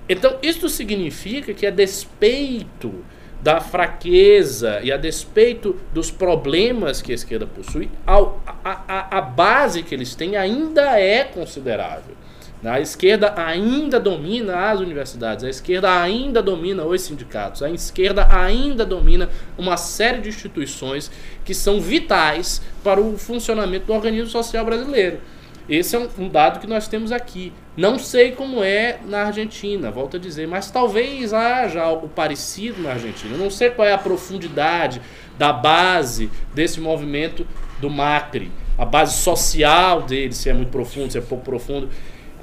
Então, 0.09 0.39
isso 0.43 0.67
significa 0.71 1.53
que, 1.53 1.67
a 1.67 1.71
despeito 1.71 3.05
da 3.43 3.61
fraqueza 3.61 4.81
e 4.83 4.91
a 4.91 4.97
despeito 4.97 5.79
dos 5.93 6.11
problemas 6.11 7.03
que 7.03 7.13
a 7.13 7.15
esquerda 7.15 7.47
possui, 7.47 7.91
a, 8.07 8.17
a, 8.65 9.19
a 9.19 9.21
base 9.21 9.83
que 9.83 9.95
eles 9.95 10.15
têm 10.15 10.35
ainda 10.35 10.99
é 10.99 11.25
considerável. 11.25 12.17
A 12.65 12.81
esquerda 12.81 13.35
ainda 13.37 14.01
domina 14.01 14.71
as 14.71 14.81
universidades, 14.81 15.45
a 15.45 15.51
esquerda 15.51 16.01
ainda 16.01 16.43
domina 16.43 16.85
os 16.85 17.03
sindicatos, 17.03 17.63
a 17.63 17.71
esquerda 17.71 18.27
ainda 18.31 18.87
domina 18.87 19.29
uma 19.59 19.77
série 19.77 20.21
de 20.21 20.31
instituições 20.31 21.11
que 21.45 21.53
são 21.53 21.81
vitais 21.81 22.63
para 22.83 23.01
o 23.01 23.19
funcionamento 23.19 23.87
do 23.87 23.93
organismo 23.93 24.31
social 24.31 24.65
brasileiro. 24.65 25.21
Esse 25.69 25.97
é 25.97 26.09
um, 26.19 26.29
dado 26.29 26.61
que 26.61 26.67
nós 26.67 26.89
temos 26.89 27.11
aqui. 27.11 27.53
Não 27.75 27.99
sei 27.99 28.33
como 28.33 28.63
é 28.63 28.99
na 29.07 29.25
Argentina, 29.25 29.91
volto 29.91 30.17
a 30.17 30.21
dizer, 30.21 30.47
mas 30.47 30.71
talvez 30.71 31.33
haja 31.33 31.83
algo 31.83 32.09
parecido 32.09 32.83
na 32.83 32.91
Argentina. 32.91 33.37
Não 33.37 33.51
sei 33.51 33.71
qual 33.71 33.89
é 33.89 33.93
a 33.93 33.99
profundidade 33.99 35.01
da 35.39 35.53
base 35.53 36.31
desse 36.55 36.81
movimento 36.81 37.47
do 37.81 37.89
Macri, 37.89 38.53
a 38.77 38.85
base 38.85 39.17
social 39.17 40.03
dele, 40.03 40.35
se 40.35 40.51
é 40.51 40.53
muito 40.53 40.71
profundo, 40.71 41.11
se 41.11 41.19
é 41.19 41.21
pouco 41.21 41.45
profundo. 41.45 41.89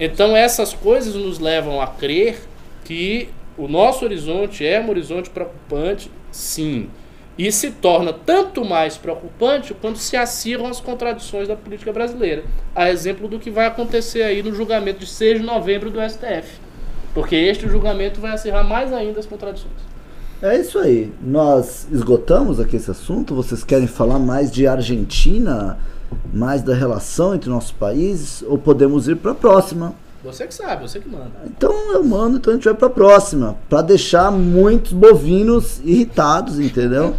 Então 0.04 0.36
essas 0.36 0.74
coisas 0.74 1.14
nos 1.14 1.38
levam 1.38 1.80
a 1.80 1.86
crer 1.86 2.40
que 2.84 3.30
o 3.56 3.68
nosso 3.68 4.04
horizonte 4.04 4.66
é 4.66 4.82
um 4.82 4.90
horizonte 4.90 5.30
preocupante, 5.30 6.10
sim. 6.32 6.90
E 7.38 7.52
se 7.52 7.70
torna 7.70 8.12
tanto 8.12 8.66
mais 8.66 8.98
preocupante 8.98 9.76
quando 9.76 9.98
se 9.98 10.18
acirram 10.18 10.66
as 10.66 10.82
contradições 10.82 11.48
da 11.48 11.56
política 11.56 11.94
brasileira. 11.94 12.44
A 12.76 12.90
exemplo 12.90 13.28
do 13.28 13.40
que 13.40 13.52
vai 13.52 13.68
acontecer 13.68 14.24
aí 14.24 14.42
no 14.42 14.56
julgamento 14.56 15.02
de 15.02 15.06
6 15.06 15.40
de 15.40 15.46
novembro 15.46 15.92
do 15.92 16.00
STF. 16.02 16.60
Porque 17.14 17.36
este 17.36 17.68
julgamento 17.68 18.20
vai 18.20 18.32
acirrar 18.32 18.68
mais 18.68 18.92
ainda 18.92 19.20
as 19.20 19.28
contradições. 19.28 19.92
É 20.42 20.58
isso 20.58 20.80
aí. 20.80 21.14
Nós 21.22 21.88
esgotamos 21.92 22.60
aqui 22.60 22.76
esse 22.76 22.90
assunto. 22.90 23.36
Vocês 23.36 23.64
querem 23.64 23.86
falar 23.86 24.18
mais 24.18 24.52
de 24.52 24.66
Argentina? 24.66 25.78
Mais 26.34 26.62
da 26.62 26.74
relação 26.74 27.36
entre 27.36 27.50
nossos 27.50 27.72
países? 27.72 28.44
Ou 28.48 28.58
podemos 28.58 29.08
ir 29.08 29.16
para 29.18 29.32
a 29.32 29.36
próxima? 29.36 29.94
Você 30.24 30.46
que 30.46 30.54
sabe, 30.54 30.88
você 30.88 31.00
que 31.00 31.10
manda. 31.10 31.32
Então 31.46 31.74
eu 31.94 32.04
mando, 32.04 32.38
então 32.38 32.54
a 32.54 32.56
gente 32.56 32.66
vai 32.66 32.76
para 32.76 32.88
a 32.88 32.92
próxima. 32.92 33.58
Para 33.68 33.82
deixar 33.82 34.32
muitos 34.32 34.94
bovinos 34.94 35.82
irritados, 35.84 36.60
entendeu? 36.60 37.16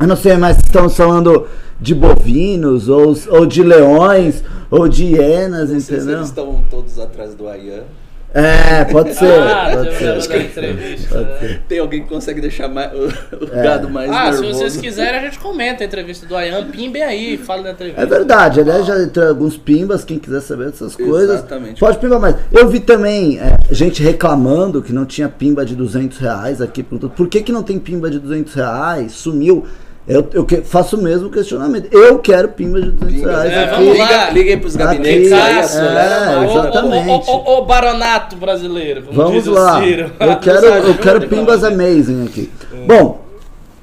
Eu 0.00 0.06
não 0.06 0.16
sei 0.16 0.36
mais 0.36 0.56
se 0.56 0.64
estamos 0.64 0.96
falando 0.96 1.46
de 1.80 1.94
bovinos, 1.94 2.88
ou, 2.88 3.16
ou 3.28 3.46
de 3.46 3.62
leões, 3.62 4.42
ou 4.70 4.88
de 4.88 5.04
hienas, 5.04 5.70
se 5.70 5.76
entendeu? 5.76 6.16
eles 6.16 6.28
estão 6.28 6.64
todos 6.68 6.98
atrás 6.98 7.34
do 7.34 7.48
Ayan. 7.48 7.84
É, 8.32 8.84
pode 8.84 9.12
ser. 9.14 9.40
Ah, 9.40 9.70
pode 9.74 9.94
ser. 9.96 10.40
entrevista. 10.42 11.20
né? 11.20 11.60
Tem 11.68 11.78
alguém 11.80 12.02
que 12.02 12.08
consegue 12.08 12.40
deixar 12.40 12.68
mais, 12.68 12.92
o, 12.92 13.06
o 13.06 13.48
É. 13.52 13.62
gado 13.62 13.90
mais 13.90 14.08
Ah, 14.10 14.32
se 14.32 14.40
nervoso. 14.40 14.58
vocês 14.60 14.76
quiserem, 14.76 15.18
a 15.18 15.22
gente 15.24 15.38
comenta 15.40 15.82
a 15.82 15.86
entrevista 15.86 16.26
do 16.26 16.36
Ayan. 16.36 16.66
Pimbem 16.70 17.02
aí, 17.02 17.36
fala 17.36 17.62
da 17.64 17.70
entrevista. 17.72 18.00
É 18.00 18.06
verdade, 18.06 18.60
aliás, 18.60 18.86
já 18.86 19.02
entrou 19.02 19.26
alguns 19.28 19.56
pimbas, 19.56 20.04
quem 20.04 20.18
quiser 20.18 20.40
saber 20.42 20.66
dessas 20.70 20.94
coisas. 20.94 21.38
Exatamente. 21.38 21.80
Pode 21.80 21.98
pimbar 21.98 22.20
mais. 22.20 22.36
Eu 22.52 22.68
vi 22.68 22.78
também 22.78 23.40
é, 23.40 23.56
gente 23.74 24.00
reclamando 24.02 24.80
que 24.80 24.92
não 24.92 25.04
tinha 25.04 25.28
pimba 25.28 25.64
de 25.64 25.74
200 25.74 26.18
reais 26.18 26.60
aqui. 26.62 26.82
Por 26.84 27.26
que, 27.28 27.42
que 27.42 27.50
não 27.50 27.64
tem 27.64 27.78
pimba 27.80 28.08
de 28.10 28.18
200 28.20 28.54
reais? 28.54 29.12
Sumiu. 29.12 29.66
Eu, 30.08 30.26
eu 30.32 30.44
que- 30.44 30.62
faço 30.62 30.96
o 30.96 31.02
mesmo 31.02 31.30
questionamento. 31.30 31.88
Eu 31.92 32.18
quero 32.18 32.48
pimba 32.48 32.80
de 32.80 32.90
200 32.90 33.14
Pinga, 33.20 33.30
reais 33.42 33.52
É, 33.52 33.64
aqui. 33.64 33.74
vamos 33.84 33.98
lá. 33.98 34.30
Liga, 34.30 34.50
aí 34.50 34.56
pros 34.56 34.74
Aqui, 34.76 34.84
gabinetes 34.84 35.32
aí, 35.32 35.38
é, 35.56 35.60
acelera 35.60 36.00
é, 36.00 36.36
mais. 36.36 36.50
Ô, 36.50 36.54
ô, 36.54 36.58
exatamente. 36.60 37.30
Ô, 37.30 37.32
ô, 37.36 37.58
ô, 37.58 37.64
baronato 37.64 38.36
brasileiro, 38.36 39.04
Vamos 39.12 39.46
o 39.46 39.52
lá. 39.52 39.80
Ciro. 39.82 40.10
Eu 40.18 40.36
quero, 40.38 40.66
eu 40.66 40.94
quero 40.98 41.28
pimbas 41.28 41.62
amazing 41.62 42.24
aqui. 42.26 42.50
Bom, 42.86 43.24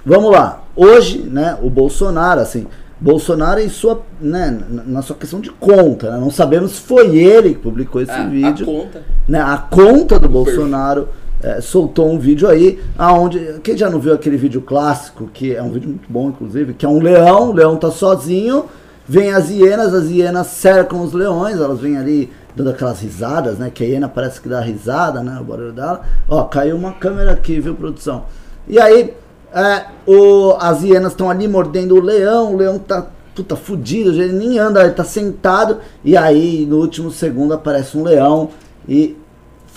vamos 0.05 0.31
lá. 0.31 0.63
Hoje, 0.75 1.19
né, 1.19 1.57
o 1.61 1.69
Bolsonaro, 1.69 2.41
assim, 2.41 2.67
Bolsonaro 2.99 3.59
em 3.61 3.69
sua, 3.69 4.01
né, 4.19 4.59
na 4.69 4.83
na 4.83 5.01
sua 5.03 5.15
questão 5.15 5.39
de 5.39 5.51
conta, 5.51 6.11
né, 6.11 6.17
não 6.19 6.31
sabemos 6.31 6.71
se 6.73 6.81
foi 6.81 7.15
ele 7.15 7.49
que 7.53 7.59
publicou 7.59 8.01
esse 8.01 8.11
Ah, 8.11 8.23
vídeo. 8.27 8.63
A 8.63 8.65
conta. 8.81 9.03
né, 9.27 9.39
a 9.41 9.57
conta 9.57 10.19
do 10.19 10.27
Bolsonaro 10.27 11.07
é, 11.41 11.61
soltou 11.61 12.09
um 12.11 12.17
vídeo 12.17 12.47
aí, 12.47 12.79
aonde. 12.97 13.59
Quem 13.63 13.77
já 13.77 13.89
não 13.89 13.99
viu 13.99 14.13
aquele 14.13 14.37
vídeo 14.37 14.61
clássico, 14.61 15.29
que 15.33 15.55
é 15.55 15.61
um 15.61 15.71
vídeo 15.71 15.89
muito 15.89 16.11
bom, 16.11 16.29
inclusive, 16.29 16.73
que 16.73 16.85
é 16.85 16.89
um 16.89 17.01
leão, 17.01 17.49
o 17.49 17.53
leão 17.53 17.75
tá 17.75 17.91
sozinho, 17.91 18.65
vem 19.07 19.31
as 19.31 19.49
hienas, 19.49 19.93
as 19.93 20.09
hienas 20.09 20.47
cercam 20.47 21.01
os 21.01 21.13
leões, 21.13 21.59
elas 21.59 21.79
vêm 21.79 21.97
ali 21.97 22.31
dando 22.55 22.71
aquelas 22.71 22.99
risadas, 22.99 23.59
né? 23.59 23.69
Que 23.73 23.83
a 23.83 23.87
hiena 23.87 24.09
parece 24.09 24.41
que 24.41 24.49
dá 24.49 24.59
risada, 24.59 25.21
né? 25.21 25.37
O 25.39 25.43
barulho 25.43 25.71
dela. 25.71 26.01
Ó, 26.27 26.43
caiu 26.43 26.75
uma 26.75 26.93
câmera 26.93 27.31
aqui, 27.31 27.59
viu, 27.59 27.75
produção? 27.75 28.25
E 28.67 28.79
aí, 28.79 29.13
é, 29.53 29.85
o, 30.05 30.55
as 30.59 30.83
hienas 30.83 31.11
estão 31.11 31.29
ali 31.29 31.47
mordendo 31.47 31.95
o 31.95 32.01
leão, 32.01 32.53
o 32.53 32.57
leão 32.57 32.79
tá 32.79 33.07
puta 33.35 33.55
fudido, 33.55 34.09
ele 34.09 34.33
nem 34.33 34.57
anda, 34.57 34.81
ele 34.83 34.93
tá 34.93 35.03
sentado, 35.03 35.77
e 36.03 36.17
aí 36.17 36.65
no 36.65 36.77
último 36.77 37.11
segundo 37.11 37.53
aparece 37.53 37.95
um 37.95 38.03
leão 38.03 38.49
e 38.89 39.15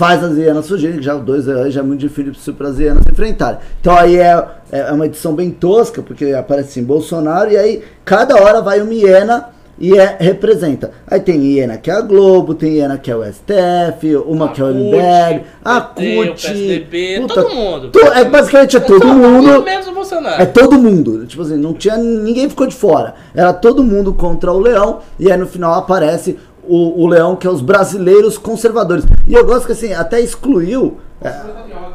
faz 0.00 0.24
as 0.24 0.34
hienas 0.38 0.66
fugirem, 0.66 0.96
que 0.96 1.02
já 1.02 1.14
dois 1.14 1.44
já 1.44 1.80
é 1.80 1.82
muito 1.82 2.00
difícil 2.00 2.54
para 2.54 2.68
as 2.68 2.78
hienas 2.78 3.04
enfrentarem. 3.12 3.58
Então 3.82 3.94
aí 3.94 4.16
é, 4.16 4.42
é 4.72 4.90
uma 4.92 5.04
edição 5.04 5.34
bem 5.34 5.50
tosca, 5.50 6.00
porque 6.00 6.32
aparece 6.32 6.70
assim, 6.70 6.82
Bolsonaro, 6.82 7.52
e 7.52 7.56
aí 7.58 7.82
cada 8.02 8.34
hora 8.42 8.62
vai 8.62 8.80
uma 8.80 8.94
hiena 8.94 9.50
e 9.78 9.98
é, 9.98 10.16
representa. 10.18 10.90
Aí 11.06 11.20
tem 11.20 11.42
hiena 11.42 11.76
que 11.76 11.90
é 11.90 11.94
a 11.94 12.00
Globo, 12.00 12.54
tem 12.54 12.76
hiena 12.76 12.96
que 12.96 13.10
é 13.10 13.16
o 13.16 13.22
STF, 13.22 14.16
uma 14.26 14.46
a 14.46 14.48
que 14.48 14.62
é 14.62 14.64
o 14.64 14.68
MBL, 14.68 15.44
a 15.62 15.80
CUT, 15.82 16.46
PSDB, 16.46 17.20
puta, 17.20 17.34
todo 17.34 17.54
mundo. 17.54 17.90
To, 17.90 17.98
é 17.98 18.24
basicamente 18.24 18.76
é 18.78 18.80
todo, 18.80 19.00
todo 19.00 19.14
mundo. 19.14 19.62
Menos 19.62 19.86
o 19.86 19.92
Bolsonaro. 19.92 20.42
É 20.42 20.46
todo 20.46 20.78
mundo. 20.78 21.26
Tipo 21.26 21.42
assim, 21.42 21.56
não 21.56 21.74
tinha 21.74 21.98
ninguém 21.98 22.48
ficou 22.48 22.66
de 22.66 22.74
fora. 22.74 23.14
Era 23.34 23.52
todo 23.52 23.82
mundo 23.82 24.14
contra 24.14 24.50
o 24.50 24.58
Leão 24.58 25.00
e 25.18 25.30
aí 25.30 25.36
no 25.36 25.46
final 25.46 25.74
aparece 25.74 26.38
o, 26.70 27.02
o 27.02 27.06
Leão 27.06 27.36
que 27.36 27.46
é 27.46 27.50
os 27.50 27.60
brasileiros 27.60 28.38
conservadores. 28.38 29.04
E 29.26 29.34
eu 29.34 29.44
gosto 29.44 29.66
que 29.66 29.72
assim, 29.72 29.92
até 29.92 30.20
excluiu 30.20 30.98
é, 31.22 31.28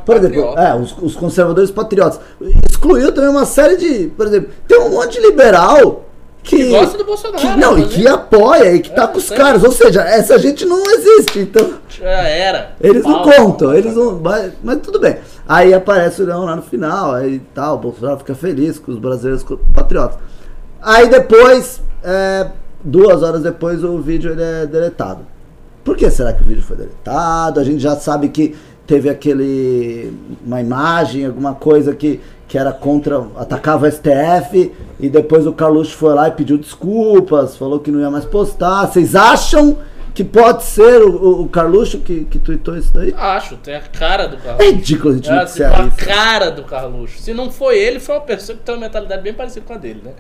por 0.06 0.18
exemplo, 0.18 0.54
é, 0.58 0.76
os, 0.76 0.96
os, 1.02 1.16
conservadores 1.16 1.72
patriotas. 1.72 2.20
Excluiu 2.70 3.12
também 3.12 3.30
uma 3.32 3.46
série 3.46 3.76
de. 3.76 4.08
Por 4.10 4.28
exemplo, 4.28 4.52
tem 4.68 4.80
um 4.80 4.92
monte 4.92 5.14
de 5.14 5.22
liberal 5.26 6.06
que, 6.44 6.58
que 6.58 6.70
gosta 6.70 6.96
do 6.96 7.06
Bolsonaro. 7.06 7.40
Que, 7.40 7.58
não, 7.58 7.78
e 7.80 7.88
que 7.88 8.08
apoia 8.08 8.76
e 8.76 8.80
que 8.80 8.92
tá 8.92 9.06
é, 9.06 9.08
com 9.08 9.18
os 9.18 9.30
caras. 9.32 9.64
Ou 9.64 9.72
seja, 9.72 10.04
essa 10.04 10.38
gente 10.38 10.64
não 10.64 10.84
existe. 10.92 11.40
Então. 11.40 11.74
Já 11.90 12.08
era. 12.08 12.76
Eles 12.80 13.04
não 13.04 13.24
contam, 13.24 13.74
eles 13.74 13.96
não. 13.96 14.20
Mas, 14.20 14.54
mas, 14.64 14.80
tudo 14.82 15.00
bem. 15.00 15.18
Aí 15.48 15.74
aparece 15.74 16.22
o 16.22 16.26
Leão 16.26 16.46
lá 16.46 16.56
no 16.56 16.62
final, 16.62 17.14
aí 17.14 17.40
tal, 17.54 17.76
o 17.76 17.80
Bolsonaro 17.80 18.20
fica 18.20 18.36
feliz 18.36 18.78
com 18.78 18.92
os 18.92 19.00
brasileiros 19.00 19.44
patriotas. 19.74 20.18
Aí 20.82 21.08
depois, 21.08 21.82
é, 22.04 22.48
duas 22.86 23.24
horas 23.24 23.42
depois, 23.42 23.84
o 23.84 24.00
vídeo 24.00 24.32
ele 24.32 24.44
é 24.44 24.66
deletado. 24.66 25.26
Por 25.84 25.98
que 25.98 26.10
será 26.10 26.32
que 26.32 26.42
o 26.42 26.46
vídeo 26.46 26.64
foi 26.64 26.78
deletado? 26.78 27.60
A 27.60 27.64
gente 27.64 27.80
já 27.80 27.96
sabe 27.96 28.30
que 28.30 28.56
teve 28.88 29.10
aquele. 29.10 30.14
uma 30.46 30.62
imagem, 30.62 31.26
alguma 31.26 31.54
coisa 31.54 31.94
que 31.94 32.22
que 32.48 32.58
era 32.58 32.72
contra, 32.72 33.26
atacava 33.38 33.88
o 33.88 33.92
STF, 33.92 34.72
e 35.00 35.10
depois 35.10 35.48
o 35.48 35.54
Carluxo 35.54 35.96
foi 35.96 36.14
lá 36.14 36.28
e 36.28 36.32
pediu 36.32 36.58
desculpas, 36.58 37.58
falou 37.58 37.80
que 37.80 37.92
não 37.92 38.00
ia 38.00 38.12
mais 38.12 38.26
postar. 38.26 38.86
Vocês 38.86 39.16
acham 39.16 39.78
que 40.14 40.24
pode 40.24 40.64
ser 40.64 41.02
o, 41.04 41.42
o 41.42 41.50
Carluxo 41.50 42.00
que, 42.00 42.26
que 42.26 42.40
tweetou 42.40 42.78
isso 42.78 42.94
daí? 42.94 43.14
Acho, 43.18 43.58
tem 43.58 43.76
a 43.76 43.82
cara 43.82 44.28
do 44.28 44.38
Carluxo. 44.38 44.62
É 44.64 44.72
ridículo 44.72 45.14
a 45.14 45.16
gente 45.18 45.30
é, 45.30 45.38
assim, 45.40 45.64
A 45.64 45.90
cara 45.90 46.52
do 46.52 46.64
Carluxo. 46.64 47.20
Se 47.20 47.34
não 47.34 47.52
foi 47.52 47.78
ele, 47.78 48.00
foi 48.00 48.16
uma 48.16 48.22
pessoa 48.22 48.58
que 48.58 48.64
tem 48.64 48.76
uma 48.76 48.82
mentalidade 48.82 49.22
bem 49.22 49.34
parecida 49.34 49.66
com 49.66 49.74
a 49.74 49.78
dele, 49.78 50.02
né? 50.04 50.12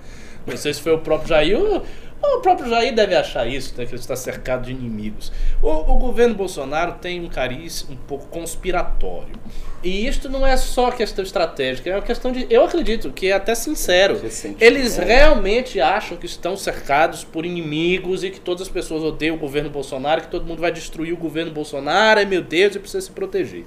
Não 0.46 0.58
sei 0.58 0.74
se 0.74 0.82
foi 0.82 0.93
o 0.93 1.00
próprio 1.00 1.30
Jair. 1.30 1.82
O 2.22 2.39
próprio 2.39 2.70
Jair 2.70 2.93
deve 2.93 3.16
achar 3.16 3.48
isso, 3.48 3.74
né, 3.78 3.86
que 3.86 3.91
ele 3.91 4.02
está 4.02 4.16
cercado 4.16 4.66
de 4.66 4.72
inimigos. 4.72 5.32
O, 5.62 5.70
o 5.70 5.98
governo 5.98 6.34
Bolsonaro 6.34 6.93
tem 6.93 7.24
um 7.24 7.30
cariz 7.30 7.86
um 7.89 7.96
pouco 7.96 8.28
conspiratório. 8.28 9.36
E 9.84 10.08
isto 10.08 10.28
não 10.28 10.46
é 10.46 10.58
só 10.58 10.89
questão 10.89 11.24
estratégica, 11.24 11.89
é 11.89 11.96
uma 11.96 12.02
questão 12.02 12.32
de. 12.32 12.48
Eu 12.50 12.64
acredito 12.64 13.12
que 13.12 13.28
é 13.28 13.34
até 13.34 13.54
sincero. 13.54 14.20
Eles 14.60 14.98
realmente 14.98 15.80
acham 15.80 16.18
que 16.18 16.26
estão 16.26 16.58
cercados 16.58 17.24
por 17.24 17.46
inimigos 17.46 18.24
e 18.24 18.32
que 18.32 18.39
todas 18.39 18.64
as 18.64 18.70
pessoas 18.70 19.04
odeiam 19.04 19.36
o 19.36 19.39
governo 19.39 19.70
Bolsonaro, 19.70 20.22
que 20.22 20.28
todo 20.28 20.46
mundo 20.46 20.60
vai 20.60 20.72
destruir 20.72 21.14
o 21.14 21.18
governo 21.18 21.52
Bolsonaro, 21.52 22.20
ai 22.20 22.26
meu 22.26 22.41
Deus, 22.41 22.76
e 22.76 22.80
precisa 22.80 23.02
se 23.02 23.12
proteger. 23.12 23.66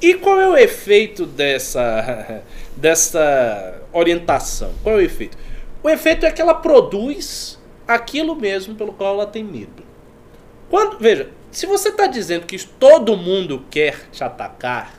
E 0.00 0.14
qual 0.14 0.40
é 0.40 0.48
o 0.48 0.56
efeito 0.56 1.26
dessa, 1.26 2.42
dessa 2.76 3.82
orientação? 3.92 4.72
Qual 4.82 4.94
é 4.94 4.98
o 4.98 5.02
efeito? 5.02 5.36
O 5.82 5.88
efeito 5.88 6.26
é 6.26 6.30
que 6.30 6.42
ela 6.42 6.54
produz 6.54 7.58
aquilo 7.86 8.34
mesmo 8.34 8.74
pelo 8.74 8.92
qual 8.92 9.14
ela 9.14 9.26
tem 9.26 9.44
medo. 9.44 9.82
Quando, 10.68 10.98
veja, 10.98 11.30
se 11.50 11.66
você 11.66 11.88
está 11.88 12.06
dizendo 12.06 12.46
que 12.46 12.58
todo 12.64 13.16
mundo 13.16 13.64
quer 13.70 14.08
te 14.10 14.22
atacar 14.22 14.94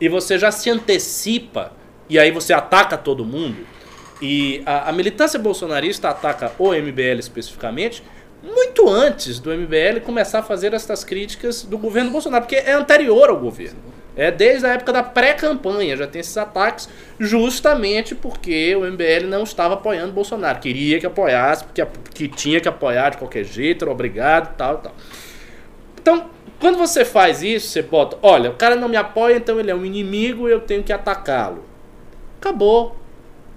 e 0.00 0.08
você 0.08 0.38
já 0.38 0.50
se 0.50 0.68
antecipa 0.68 1.72
e 2.08 2.18
aí 2.18 2.30
você 2.30 2.52
ataca 2.52 2.98
todo 2.98 3.24
mundo 3.24 3.66
e 4.20 4.62
a, 4.66 4.90
a 4.90 4.92
militância 4.92 5.38
bolsonarista 5.38 6.10
ataca 6.10 6.52
o 6.58 6.72
MBL 6.72 7.18
especificamente 7.18 8.02
muito 8.42 8.88
antes 8.88 9.40
do 9.40 9.50
MBL 9.50 10.00
começar 10.04 10.40
a 10.40 10.42
fazer 10.42 10.74
essas 10.74 11.02
críticas 11.02 11.62
do 11.62 11.78
governo 11.78 12.10
Bolsonaro, 12.10 12.44
porque 12.44 12.56
é 12.56 12.72
anterior 12.72 13.28
ao 13.28 13.38
governo. 13.38 13.78
É 14.16 14.30
desde 14.30 14.64
a 14.66 14.70
época 14.70 14.94
da 14.94 15.02
pré-campanha, 15.02 15.94
já 15.94 16.06
tem 16.06 16.20
esses 16.20 16.36
ataques, 16.38 16.88
justamente 17.20 18.14
porque 18.14 18.74
o 18.74 18.80
MBL 18.80 19.26
não 19.26 19.42
estava 19.42 19.74
apoiando 19.74 20.10
Bolsonaro. 20.12 20.58
Queria 20.58 20.98
que 20.98 21.04
apoiasse, 21.04 21.64
porque 21.64 21.86
que 22.14 22.26
tinha 22.26 22.58
que 22.58 22.66
apoiar 22.66 23.10
de 23.10 23.18
qualquer 23.18 23.44
jeito, 23.44 23.84
era 23.84 23.92
obrigado, 23.92 24.56
tal, 24.56 24.78
tal. 24.78 24.94
Então, 26.00 26.30
quando 26.58 26.78
você 26.78 27.04
faz 27.04 27.42
isso, 27.42 27.68
você 27.68 27.82
bota, 27.82 28.16
olha, 28.22 28.48
o 28.48 28.54
cara 28.54 28.74
não 28.74 28.88
me 28.88 28.96
apoia, 28.96 29.36
então 29.36 29.60
ele 29.60 29.70
é 29.70 29.74
um 29.74 29.84
inimigo 29.84 30.48
e 30.48 30.52
eu 30.52 30.60
tenho 30.60 30.82
que 30.82 30.94
atacá-lo. 30.94 31.62
Acabou. 32.40 32.96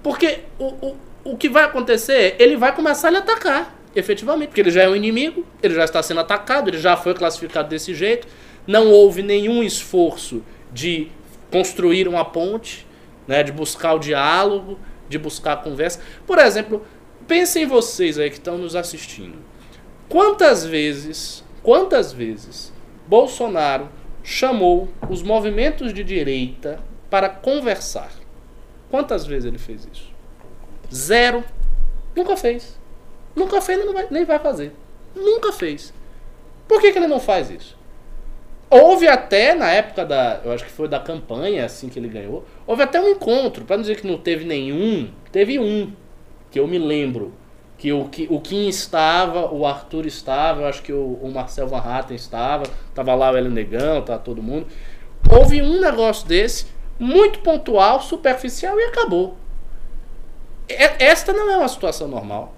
Porque 0.02 0.40
o, 0.58 0.66
o, 0.66 0.96
o 1.24 1.36
que 1.38 1.48
vai 1.48 1.64
acontecer 1.64 2.12
é, 2.12 2.36
ele 2.38 2.58
vai 2.58 2.74
começar 2.74 3.08
a 3.08 3.10
lhe 3.12 3.16
atacar, 3.16 3.74
efetivamente, 3.96 4.48
porque 4.48 4.60
ele 4.60 4.70
já 4.70 4.82
é 4.82 4.88
um 4.88 4.96
inimigo, 4.96 5.46
ele 5.62 5.72
já 5.72 5.84
está 5.84 6.02
sendo 6.02 6.20
atacado, 6.20 6.68
ele 6.68 6.78
já 6.78 6.98
foi 6.98 7.14
classificado 7.14 7.70
desse 7.70 7.94
jeito 7.94 8.26
não 8.70 8.92
houve 8.92 9.20
nenhum 9.20 9.64
esforço 9.64 10.44
de 10.72 11.08
construir 11.50 12.06
uma 12.06 12.24
ponte, 12.24 12.86
né, 13.26 13.42
de 13.42 13.50
buscar 13.50 13.94
o 13.94 13.98
diálogo, 13.98 14.78
de 15.08 15.18
buscar 15.18 15.54
a 15.54 15.56
conversa. 15.56 16.00
Por 16.24 16.38
exemplo, 16.38 16.86
pensem 17.26 17.66
vocês 17.66 18.16
aí 18.16 18.30
que 18.30 18.36
estão 18.36 18.56
nos 18.56 18.76
assistindo. 18.76 19.38
Quantas 20.08 20.64
vezes, 20.64 21.42
quantas 21.64 22.12
vezes 22.12 22.72
Bolsonaro 23.08 23.88
chamou 24.22 24.88
os 25.08 25.20
movimentos 25.20 25.92
de 25.92 26.04
direita 26.04 26.78
para 27.10 27.28
conversar? 27.28 28.12
Quantas 28.88 29.26
vezes 29.26 29.46
ele 29.46 29.58
fez 29.58 29.88
isso? 29.92 30.12
Zero. 30.94 31.42
Nunca 32.14 32.36
fez. 32.36 32.78
Nunca 33.34 33.60
fez 33.60 33.84
nem 33.84 33.92
vai, 33.92 34.06
nem 34.12 34.24
vai 34.24 34.38
fazer. 34.38 34.72
Nunca 35.12 35.50
fez. 35.52 35.92
Por 36.68 36.80
que, 36.80 36.92
que 36.92 36.98
ele 37.00 37.08
não 37.08 37.18
faz 37.18 37.50
isso? 37.50 37.79
Houve 38.70 39.08
até, 39.08 39.52
na 39.52 39.68
época 39.68 40.04
da. 40.06 40.40
Eu 40.44 40.52
acho 40.52 40.64
que 40.64 40.70
foi 40.70 40.86
da 40.86 41.00
campanha, 41.00 41.64
assim 41.64 41.88
que 41.88 41.98
ele 41.98 42.08
ganhou. 42.08 42.44
Houve 42.64 42.84
até 42.84 43.00
um 43.00 43.08
encontro, 43.08 43.64
para 43.64 43.76
não 43.76 43.82
dizer 43.82 44.00
que 44.00 44.06
não 44.06 44.16
teve 44.16 44.44
nenhum, 44.44 45.10
teve 45.32 45.58
um, 45.58 45.92
que 46.52 46.60
eu 46.60 46.68
me 46.68 46.78
lembro. 46.78 47.34
Que 47.76 47.92
o, 47.94 48.04
que, 48.04 48.28
o 48.30 48.38
Kim 48.38 48.68
estava, 48.68 49.50
o 49.52 49.66
Arthur 49.66 50.04
estava, 50.04 50.60
eu 50.60 50.66
acho 50.66 50.82
que 50.82 50.92
o, 50.92 51.18
o 51.22 51.32
Marcel 51.32 51.66
Van 51.66 51.78
Hatten 51.78 52.14
estava, 52.14 52.64
tava 52.94 53.14
lá 53.14 53.32
o 53.32 53.36
Hélio 53.36 53.50
Negão, 53.50 54.02
tava 54.02 54.18
todo 54.18 54.42
mundo. 54.42 54.66
Houve 55.32 55.62
um 55.62 55.80
negócio 55.80 56.28
desse, 56.28 56.66
muito 56.98 57.38
pontual, 57.40 58.02
superficial 58.02 58.78
e 58.78 58.84
acabou. 58.84 59.34
Esta 60.68 61.32
não 61.32 61.50
é 61.50 61.56
uma 61.56 61.68
situação 61.68 62.06
normal. 62.06 62.54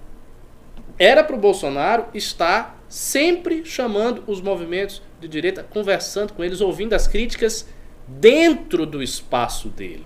Era 0.99 1.23
para 1.23 1.35
o 1.35 1.39
Bolsonaro 1.39 2.05
estar 2.13 2.82
sempre 2.93 3.65
chamando 3.65 4.23
os 4.27 4.39
movimentos 4.39 5.01
de 5.19 5.27
direita, 5.27 5.63
conversando 5.63 6.31
com 6.31 6.43
eles, 6.43 6.61
ouvindo 6.61 6.93
as 6.93 7.07
críticas 7.07 7.67
dentro 8.07 8.85
do 8.85 9.01
espaço 9.01 9.67
dele. 9.67 10.05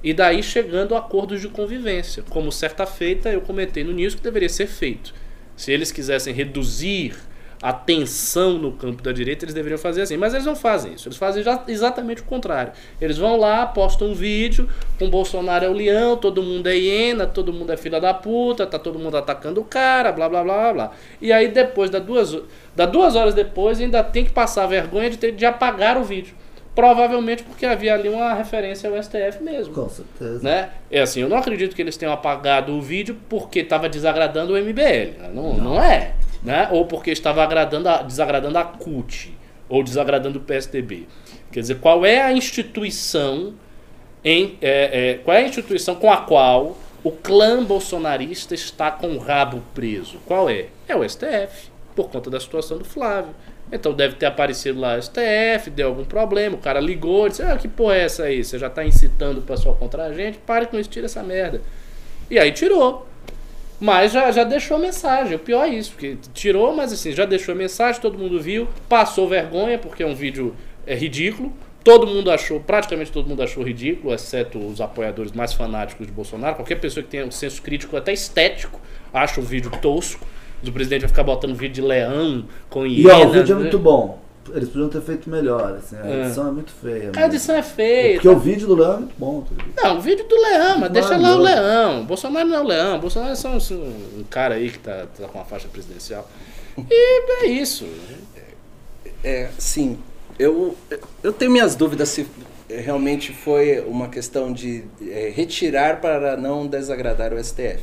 E 0.00 0.14
daí 0.14 0.40
chegando 0.40 0.94
a 0.94 1.00
acordos 1.00 1.40
de 1.40 1.48
convivência. 1.48 2.22
Como 2.30 2.52
certa 2.52 2.86
feita 2.86 3.30
eu 3.30 3.40
comentei 3.40 3.82
no 3.82 3.90
News 3.90 4.14
que 4.14 4.22
deveria 4.22 4.48
ser 4.48 4.68
feito. 4.68 5.12
Se 5.56 5.72
eles 5.72 5.90
quisessem 5.90 6.32
reduzir 6.32 7.16
a 7.62 7.74
tensão 7.74 8.54
no 8.54 8.72
campo 8.72 9.02
da 9.02 9.12
direita, 9.12 9.44
eles 9.44 9.54
deveriam 9.54 9.78
fazer 9.78 10.02
assim. 10.02 10.16
Mas 10.16 10.32
eles 10.32 10.46
não 10.46 10.56
fazem 10.56 10.94
isso. 10.94 11.08
Eles 11.08 11.18
fazem 11.18 11.44
exatamente 11.68 12.22
o 12.22 12.24
contrário. 12.24 12.72
Eles 13.00 13.18
vão 13.18 13.36
lá, 13.36 13.66
postam 13.66 14.08
um 14.08 14.14
vídeo, 14.14 14.68
com 14.98 15.10
Bolsonaro 15.10 15.66
é 15.66 15.68
o 15.68 15.72
leão, 15.72 16.16
todo 16.16 16.42
mundo 16.42 16.68
é 16.68 16.76
hiena, 16.76 17.26
todo 17.26 17.52
mundo 17.52 17.70
é 17.70 17.76
filha 17.76 18.00
da 18.00 18.14
puta, 18.14 18.66
tá 18.66 18.78
todo 18.78 18.98
mundo 18.98 19.16
atacando 19.16 19.60
o 19.60 19.64
cara, 19.64 20.10
blá 20.10 20.28
blá 20.28 20.42
blá 20.42 20.72
blá. 20.72 20.90
E 21.20 21.32
aí 21.32 21.48
depois, 21.48 21.90
da 21.90 21.98
duas, 21.98 22.34
da 22.74 22.86
duas 22.86 23.14
horas 23.14 23.34
depois, 23.34 23.78
ainda 23.78 24.02
tem 24.02 24.24
que 24.24 24.30
passar 24.30 24.64
a 24.64 24.66
vergonha 24.66 25.10
de, 25.10 25.18
ter, 25.18 25.32
de 25.32 25.44
apagar 25.44 25.98
o 25.98 26.04
vídeo. 26.04 26.34
Provavelmente 26.74 27.42
porque 27.42 27.66
havia 27.66 27.92
ali 27.92 28.08
uma 28.08 28.32
referência 28.32 28.88
ao 28.88 29.02
STF 29.02 29.42
mesmo. 29.42 29.74
Com 29.74 29.88
certeza. 29.88 30.42
Né? 30.42 30.70
É 30.90 31.02
assim, 31.02 31.20
eu 31.20 31.28
não 31.28 31.36
acredito 31.36 31.76
que 31.76 31.82
eles 31.82 31.96
tenham 31.96 32.14
apagado 32.14 32.72
o 32.72 32.80
vídeo 32.80 33.18
porque 33.28 33.58
estava 33.58 33.86
desagradando 33.86 34.54
o 34.54 34.56
MBL. 34.56 35.34
Não, 35.34 35.52
não. 35.52 35.56
não 35.56 35.82
é 35.82 36.14
né? 36.42 36.68
ou 36.70 36.86
porque 36.86 37.10
estava 37.10 37.44
a, 37.44 38.02
desagradando 38.02 38.58
a 38.58 38.64
CUT, 38.64 39.36
ou 39.68 39.82
desagradando 39.82 40.38
o 40.38 40.42
PSDB. 40.42 41.06
Quer 41.52 41.60
dizer, 41.60 41.78
qual 41.78 42.04
é 42.04 42.20
a 42.22 42.32
instituição 42.32 43.54
em, 44.24 44.58
é, 44.60 45.10
é, 45.10 45.14
qual 45.24 45.36
é 45.36 45.40
a 45.40 45.48
instituição 45.48 45.94
com 45.94 46.10
a 46.10 46.18
qual 46.18 46.76
o 47.02 47.10
clã 47.10 47.64
bolsonarista 47.64 48.54
está 48.54 48.90
com 48.90 49.08
o 49.08 49.18
rabo 49.18 49.62
preso? 49.74 50.18
Qual 50.26 50.50
é? 50.50 50.66
É 50.86 50.94
o 50.94 51.08
STF, 51.08 51.70
por 51.94 52.10
conta 52.10 52.30
da 52.30 52.38
situação 52.38 52.78
do 52.78 52.84
Flávio. 52.84 53.34
Então 53.72 53.92
deve 53.92 54.16
ter 54.16 54.26
aparecido 54.26 54.80
lá 54.80 54.96
o 54.96 55.02
STF, 55.02 55.70
deu 55.70 55.88
algum 55.88 56.04
problema, 56.04 56.56
o 56.56 56.58
cara 56.58 56.80
ligou, 56.80 57.28
disse, 57.28 57.42
ah, 57.42 57.56
que 57.56 57.68
porra 57.68 57.94
é 57.94 58.04
essa 58.04 58.24
aí? 58.24 58.42
Você 58.42 58.58
já 58.58 58.66
está 58.66 58.84
incitando 58.84 59.38
o 59.38 59.42
pessoal 59.42 59.76
contra 59.76 60.04
a 60.04 60.12
gente? 60.12 60.38
Pare 60.38 60.66
com 60.66 60.78
isso, 60.78 60.90
tira 60.90 61.06
essa 61.06 61.22
merda. 61.22 61.62
E 62.28 62.38
aí 62.38 62.52
tirou. 62.52 63.06
Mas 63.80 64.12
já, 64.12 64.30
já 64.30 64.44
deixou 64.44 64.78
mensagem. 64.78 65.36
O 65.36 65.38
pior 65.38 65.64
é 65.64 65.70
isso, 65.70 65.92
porque 65.92 66.18
tirou, 66.34 66.76
mas 66.76 66.92
assim, 66.92 67.12
já 67.12 67.24
deixou 67.24 67.54
mensagem, 67.54 68.00
todo 68.00 68.18
mundo 68.18 68.38
viu, 68.38 68.68
passou 68.88 69.26
vergonha, 69.26 69.78
porque 69.78 70.02
é 70.02 70.06
um 70.06 70.14
vídeo 70.14 70.54
é, 70.86 70.94
ridículo. 70.94 71.52
Todo 71.82 72.06
mundo 72.06 72.30
achou, 72.30 72.60
praticamente 72.60 73.10
todo 73.10 73.26
mundo 73.26 73.42
achou 73.42 73.62
ridículo, 73.62 74.12
exceto 74.12 74.58
os 74.58 74.82
apoiadores 74.82 75.32
mais 75.32 75.54
fanáticos 75.54 76.06
de 76.06 76.12
Bolsonaro. 76.12 76.56
Qualquer 76.56 76.78
pessoa 76.78 77.02
que 77.02 77.08
tenha 77.08 77.24
um 77.24 77.30
senso 77.30 77.62
crítico, 77.62 77.96
até 77.96 78.12
estético, 78.12 78.78
acha 79.14 79.40
o 79.40 79.42
vídeo 79.42 79.70
tosco. 79.80 80.26
O 80.62 80.70
presidente 80.70 81.00
vai 81.00 81.08
ficar 81.08 81.22
botando 81.22 81.54
vídeo 81.54 81.76
de 81.76 81.80
leão 81.80 82.44
com 82.68 82.86
hiena. 82.86 83.08
E 83.08 83.24
ó, 83.24 83.26
o 83.26 83.30
vídeo 83.30 83.52
é 83.52 83.56
né? 83.56 83.62
muito 83.62 83.78
bom. 83.78 84.20
Eles 84.54 84.68
podiam 84.68 84.88
ter 84.88 85.00
feito 85.02 85.28
melhor, 85.30 85.74
assim, 85.78 85.96
a 85.96 86.06
É. 86.06 86.20
edição 86.24 86.48
é 86.48 86.50
muito 86.50 86.70
feia. 86.72 87.12
A 87.16 87.26
edição 87.26 87.54
é 87.56 87.62
feia. 87.62 88.14
Porque 88.14 88.28
o 88.28 88.38
vídeo 88.38 88.66
do 88.66 88.74
Leão 88.74 88.94
é 88.94 88.98
muito 88.98 89.14
bom. 89.18 89.42
tá? 89.76 89.82
Não, 89.88 89.98
o 89.98 90.00
vídeo 90.00 90.26
do 90.28 90.34
leão, 90.36 90.78
mas 90.78 90.90
deixa 90.90 91.16
lá 91.16 91.36
o 91.36 91.38
leão. 91.38 92.04
Bolsonaro 92.04 92.48
não 92.48 92.56
é 92.56 92.60
o 92.60 92.66
leão. 92.66 92.98
Bolsonaro 93.00 93.32
é 93.32 93.36
só 93.36 93.48
um, 93.50 93.58
um 94.18 94.24
cara 94.28 94.54
aí 94.56 94.70
que 94.70 94.78
tá, 94.78 95.06
tá 95.18 95.28
com 95.28 95.40
a 95.40 95.44
faixa 95.44 95.68
presidencial. 95.68 96.28
E 96.90 97.44
é 97.44 97.46
isso. 97.46 97.86
É, 99.22 99.50
sim. 99.58 99.98
Eu, 100.38 100.76
eu 101.22 101.32
tenho 101.32 101.50
minhas 101.50 101.74
dúvidas 101.74 102.08
se 102.08 102.26
realmente 102.68 103.32
foi 103.32 103.80
uma 103.80 104.08
questão 104.08 104.52
de 104.52 104.84
é, 105.02 105.30
retirar 105.34 106.00
para 106.00 106.36
não 106.36 106.66
desagradar 106.66 107.32
o 107.34 107.38
STF. 107.42 107.82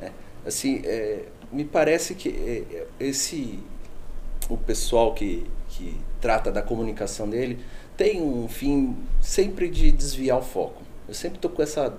né? 0.00 0.10
Assim, 0.46 0.80
é, 0.84 1.20
me 1.52 1.64
parece 1.64 2.14
que 2.14 2.28
é, 2.72 2.86
esse 2.98 3.58
o 4.48 4.56
pessoal 4.56 5.12
que, 5.14 5.46
que 5.78 5.96
trata 6.20 6.50
da 6.50 6.60
comunicação 6.60 7.28
dele 7.28 7.60
tem 7.96 8.20
um 8.20 8.48
fim 8.48 8.96
sempre 9.20 9.68
de 9.68 9.90
desviar 9.92 10.38
o 10.38 10.42
foco. 10.42 10.82
Eu 11.08 11.14
sempre 11.14 11.38
estou 11.38 11.50
com 11.50 11.62
essa 11.62 11.94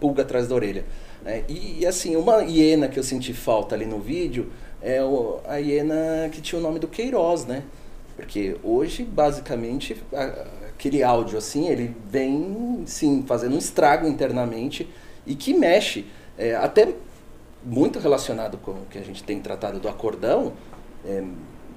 pulga 0.00 0.22
atrás 0.22 0.48
da 0.48 0.54
orelha. 0.54 0.84
né? 1.24 1.44
E, 1.48 1.78
e, 1.80 1.86
assim, 1.86 2.16
uma 2.16 2.42
hiena 2.42 2.88
que 2.88 2.98
eu 2.98 3.02
senti 3.04 3.32
falta 3.32 3.76
ali 3.76 3.86
no 3.86 4.00
vídeo 4.00 4.50
é 4.80 5.00
o- 5.02 5.38
a 5.46 5.56
hiena 5.58 6.28
que 6.32 6.40
tinha 6.40 6.58
o 6.58 6.62
nome 6.62 6.80
do 6.80 6.88
Queiroz, 6.88 7.44
né? 7.46 7.62
Porque 8.16 8.56
hoje, 8.64 9.04
basicamente, 9.04 9.96
a- 10.12 10.46
aquele 10.70 11.02
áudio 11.04 11.38
assim, 11.38 11.68
ele 11.68 11.94
vem, 12.10 12.82
sim, 12.86 13.22
fazendo 13.26 13.54
um 13.54 13.58
estrago 13.58 14.08
internamente 14.08 14.88
e 15.24 15.36
que 15.36 15.54
mexe, 15.54 16.06
é, 16.36 16.56
até 16.56 16.92
muito 17.64 18.00
relacionado 18.00 18.58
com 18.58 18.72
o 18.72 18.86
que 18.90 18.98
a 18.98 19.02
gente 19.02 19.22
tem 19.22 19.38
tratado 19.40 19.78
do 19.78 19.88
acordão, 19.88 20.52
é, 21.06 21.22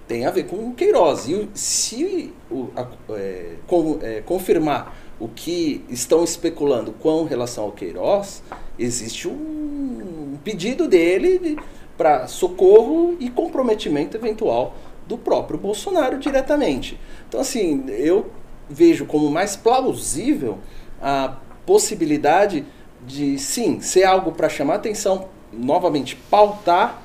tem 0.08 0.26
a 0.26 0.32
ver 0.32 0.44
com 0.46 0.58
o 0.70 0.74
Queiroz. 0.74 1.28
E 1.28 1.48
se 1.54 2.34
o, 2.50 2.68
a- 2.76 2.88
é, 3.12 3.54
com- 3.68 4.00
é, 4.02 4.22
confirmar 4.22 4.96
o 5.20 5.28
que 5.28 5.84
estão 5.90 6.24
especulando 6.24 6.92
com 6.92 7.24
relação 7.24 7.66
ao 7.66 7.72
Queiroz, 7.72 8.44
existe 8.78 9.28
um 9.28 10.38
pedido 10.44 10.88
dele 10.88 11.58
para 11.98 12.28
socorro 12.28 13.16
e 13.20 13.30
comprometimento 13.30 14.18
eventual 14.18 14.76
do 15.08 15.18
próprio 15.18 15.58
Bolsonaro 15.58 16.18
diretamente. 16.20 17.00
Então, 17.28 17.40
assim, 17.40 17.86
eu 17.90 18.28
vejo 18.70 19.06
como 19.06 19.30
mais 19.30 19.56
plausível 19.56 20.58
a 21.02 21.38
possibilidade 21.66 22.66
de, 23.06 23.38
sim, 23.38 23.80
ser 23.80 24.04
algo 24.04 24.32
para 24.32 24.50
chamar 24.50 24.76
atenção, 24.76 25.28
novamente, 25.54 26.16
pautar 26.30 27.02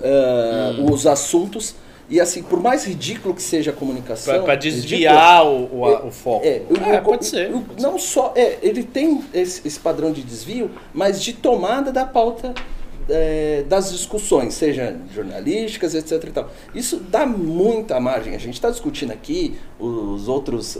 ah, 0.00 0.76
os 0.90 1.06
assuntos. 1.06 1.74
E 2.10 2.20
assim, 2.20 2.42
por 2.42 2.60
mais 2.60 2.84
ridículo 2.84 3.32
que 3.34 3.42
seja 3.42 3.70
a 3.70 3.74
comunicação. 3.74 4.34
Ridículo, 4.34 4.56
desviar 4.58 5.46
o, 5.46 5.78
o, 5.78 5.84
a- 5.86 6.04
o 6.06 6.10
foco. 6.10 6.44
é, 6.44 6.62
o- 6.68 6.90
É, 6.90 6.98
o- 6.98 7.02
pode 7.04 7.24
o- 7.24 7.28
ser. 7.28 7.54
o- 7.54 7.64
não 7.80 7.98
só. 7.98 8.32
É, 8.36 8.58
ele 8.62 8.82
tem 8.82 9.22
esse, 9.32 9.66
esse 9.66 9.78
padrão 9.78 10.10
de 10.12 10.22
desvio, 10.22 10.70
mas 10.92 11.22
de 11.22 11.32
tomada 11.32 11.92
da 11.92 12.04
pauta 12.04 12.52
é, 13.08 13.64
das 13.68 13.90
discussões, 13.90 14.54
seja 14.54 14.96
jornalísticas, 15.12 15.94
etc. 15.96 16.12
E 16.24 16.30
tal. 16.30 16.50
Isso 16.74 16.96
dá 16.98 17.26
muita 17.26 17.98
margem. 17.98 18.34
A 18.36 18.38
gente 18.38 18.54
está 18.54 18.70
discutindo 18.70 19.10
aqui, 19.12 19.56
os 19.80 20.28
outros 20.28 20.78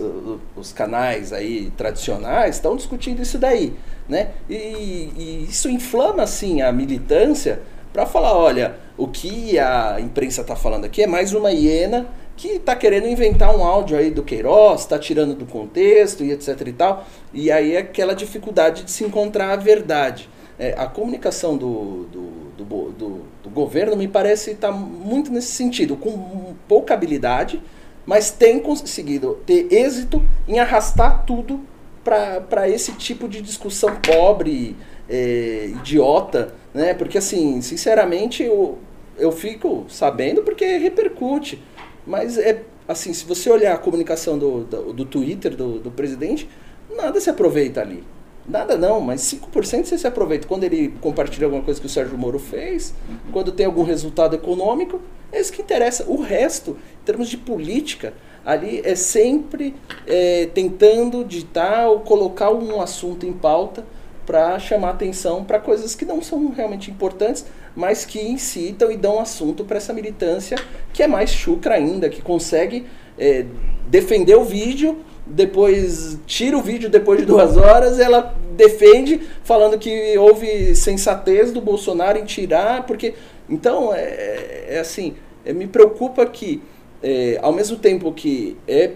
os 0.57 0.73
canais 0.73 1.33
aí 1.33 1.73
tradicionais 1.77 2.57
estão 2.57 2.77
discutindo 2.77 3.21
isso 3.23 3.37
daí. 3.39 3.73
Né? 4.09 4.31
E, 4.49 4.55
e 4.55 5.47
isso 5.49 5.69
inflama 5.69 6.23
assim 6.25 6.63
a 6.63 6.71
militância 6.73 7.61
para 7.93 8.07
falar, 8.07 8.37
olha, 8.37 8.77
o 8.97 9.09
que 9.09 9.59
a 9.59 9.99
imprensa 10.01 10.43
está 10.43 10.55
falando 10.55 10.85
aqui 10.85 11.03
é 11.03 11.07
mais 11.07 11.33
uma 11.33 11.51
hiena 11.51 12.07
que 12.37 12.49
está 12.53 12.75
querendo 12.75 13.07
inventar 13.07 13.55
um 13.55 13.63
áudio 13.65 13.99
aí 13.99 14.11
do 14.11 14.23
Queiroz, 14.23 14.81
está 14.83 14.99
tirando 14.99 15.35
do 15.35 15.45
contexto 15.45 16.25
e 16.25 16.31
etc 16.33 16.61
e 16.67 16.73
tal. 16.73 17.05
E 17.35 17.51
aí 17.51 17.75
é 17.75 17.79
aquela 17.81 18.15
dificuldade 18.15 18.85
de 18.85 18.91
se 18.91 19.05
encontrar 19.05 19.53
a 19.53 19.57
verdade. 19.57 20.29
É, 20.59 20.75
a 20.79 20.87
comunicação 20.87 21.57
do, 21.57 22.05
do, 22.05 22.31
do, 22.57 22.91
do- 22.93 23.21
do 23.43 23.51
governo 23.51 23.97
me 23.97 24.07
parece 24.07 24.53
estar 24.53 24.71
muito 24.71 25.31
nesse 25.31 25.53
sentido, 25.53 25.97
com 25.97 26.55
pouca 26.69 26.95
habilidade, 26.95 27.61
mas 28.07 28.31
tem 28.31 28.59
conseguido 28.61 29.39
ter 29.45 29.67
êxito 29.73 30.23
em 30.47 30.59
arrastar 30.61 31.25
tudo 31.27 31.61
para 32.05 32.69
esse 32.69 32.93
tipo 32.93 33.29
de 33.29 33.41
discussão 33.43 33.97
pobre, 33.97 34.77
é, 35.09 35.67
idiota, 35.77 36.55
né? 36.73 36.95
Porque 36.95 37.19
assim, 37.19 37.61
sinceramente, 37.61 38.43
eu, 38.43 38.79
eu 39.19 39.33
fico 39.33 39.85
sabendo 39.89 40.43
porque 40.43 40.79
repercute. 40.79 41.63
Mas 42.07 42.39
é 42.39 42.63
assim, 42.89 43.13
se 43.13 43.25
você 43.25 43.49
olhar 43.51 43.75
a 43.75 43.79
comunicação 43.79 44.39
do, 44.39 44.65
do, 44.65 44.93
do 44.93 45.05
Twitter 45.05 45.55
do, 45.55 45.79
do 45.79 45.91
presidente, 45.91 46.49
nada 46.97 47.21
se 47.21 47.31
aproveita 47.31 47.81
ali. 47.81 48.03
Nada 48.49 48.77
não, 48.77 49.01
mas 49.01 49.21
5% 49.21 49.85
você 49.85 49.97
se 49.97 50.07
aproveita. 50.07 50.49
Quando 50.49 50.65
ele 50.65 50.95
compartilha 51.01 51.47
alguma 51.47 51.63
coisa 51.63 51.81
que 51.81 51.87
o 51.87 51.91
Sérgio 51.91 52.19
Moro 52.19 52.39
fez, 52.39 52.95
quando 53.33 53.53
tem 53.53 53.67
algum 53.67 53.85
resultado 53.85 54.35
econômico, 54.35 55.01
é 55.31 55.41
isso 55.41 55.53
que 55.53 55.63
interessa. 55.63 56.05
O 56.09 56.21
resto, 56.21 56.77
em 57.01 57.05
termos 57.05 57.29
de 57.29 57.37
política, 57.37 58.13
ali 58.45 58.81
é 58.85 58.97
sempre 58.97 59.77
é, 60.07 60.47
tentando 60.53 61.25
ditar 61.25 61.89
ou 61.89 62.01
colocar 62.01 62.51
um 62.51 62.81
assunto 62.81 63.25
em 63.25 63.33
pauta 63.33 63.85
para 64.31 64.61
chamar 64.61 64.91
atenção 64.91 65.43
para 65.43 65.59
coisas 65.59 65.97
que 65.97 66.05
não 66.05 66.23
são 66.23 66.51
realmente 66.51 66.89
importantes, 66.89 67.45
mas 67.75 68.05
que 68.05 68.21
incitam 68.21 68.89
e 68.89 68.97
dão 68.97 69.19
assunto 69.19 69.65
para 69.65 69.79
essa 69.79 69.93
militância 69.93 70.57
que 70.93 71.03
é 71.03 71.09
mais 71.09 71.31
chucra 71.31 71.75
ainda, 71.75 72.09
que 72.09 72.23
consegue 72.23 72.87
é, 73.19 73.45
defender 73.89 74.37
o 74.37 74.45
vídeo, 74.45 74.99
depois 75.27 76.17
tira 76.29 76.57
o 76.57 76.63
vídeo 76.63 76.89
depois 76.89 77.19
de 77.19 77.27
duas 77.27 77.57
horas, 77.59 77.99
ela 77.99 78.33
defende 78.57 79.21
falando 79.43 79.77
que 79.77 80.17
houve 80.17 80.77
sensatez 80.77 81.51
do 81.51 81.61
Bolsonaro 81.61 82.17
em 82.17 82.25
tirar, 82.25 82.87
porque 82.87 83.15
então 83.49 83.93
é, 83.93 84.67
é 84.69 84.79
assim, 84.79 85.15
é, 85.45 85.53
me 85.53 85.67
preocupa 85.67 86.25
que 86.25 86.63
é, 87.03 87.37
ao 87.43 87.53
mesmo 87.53 87.79
tempo 87.79 88.13
que 88.13 88.57
é 88.69 88.93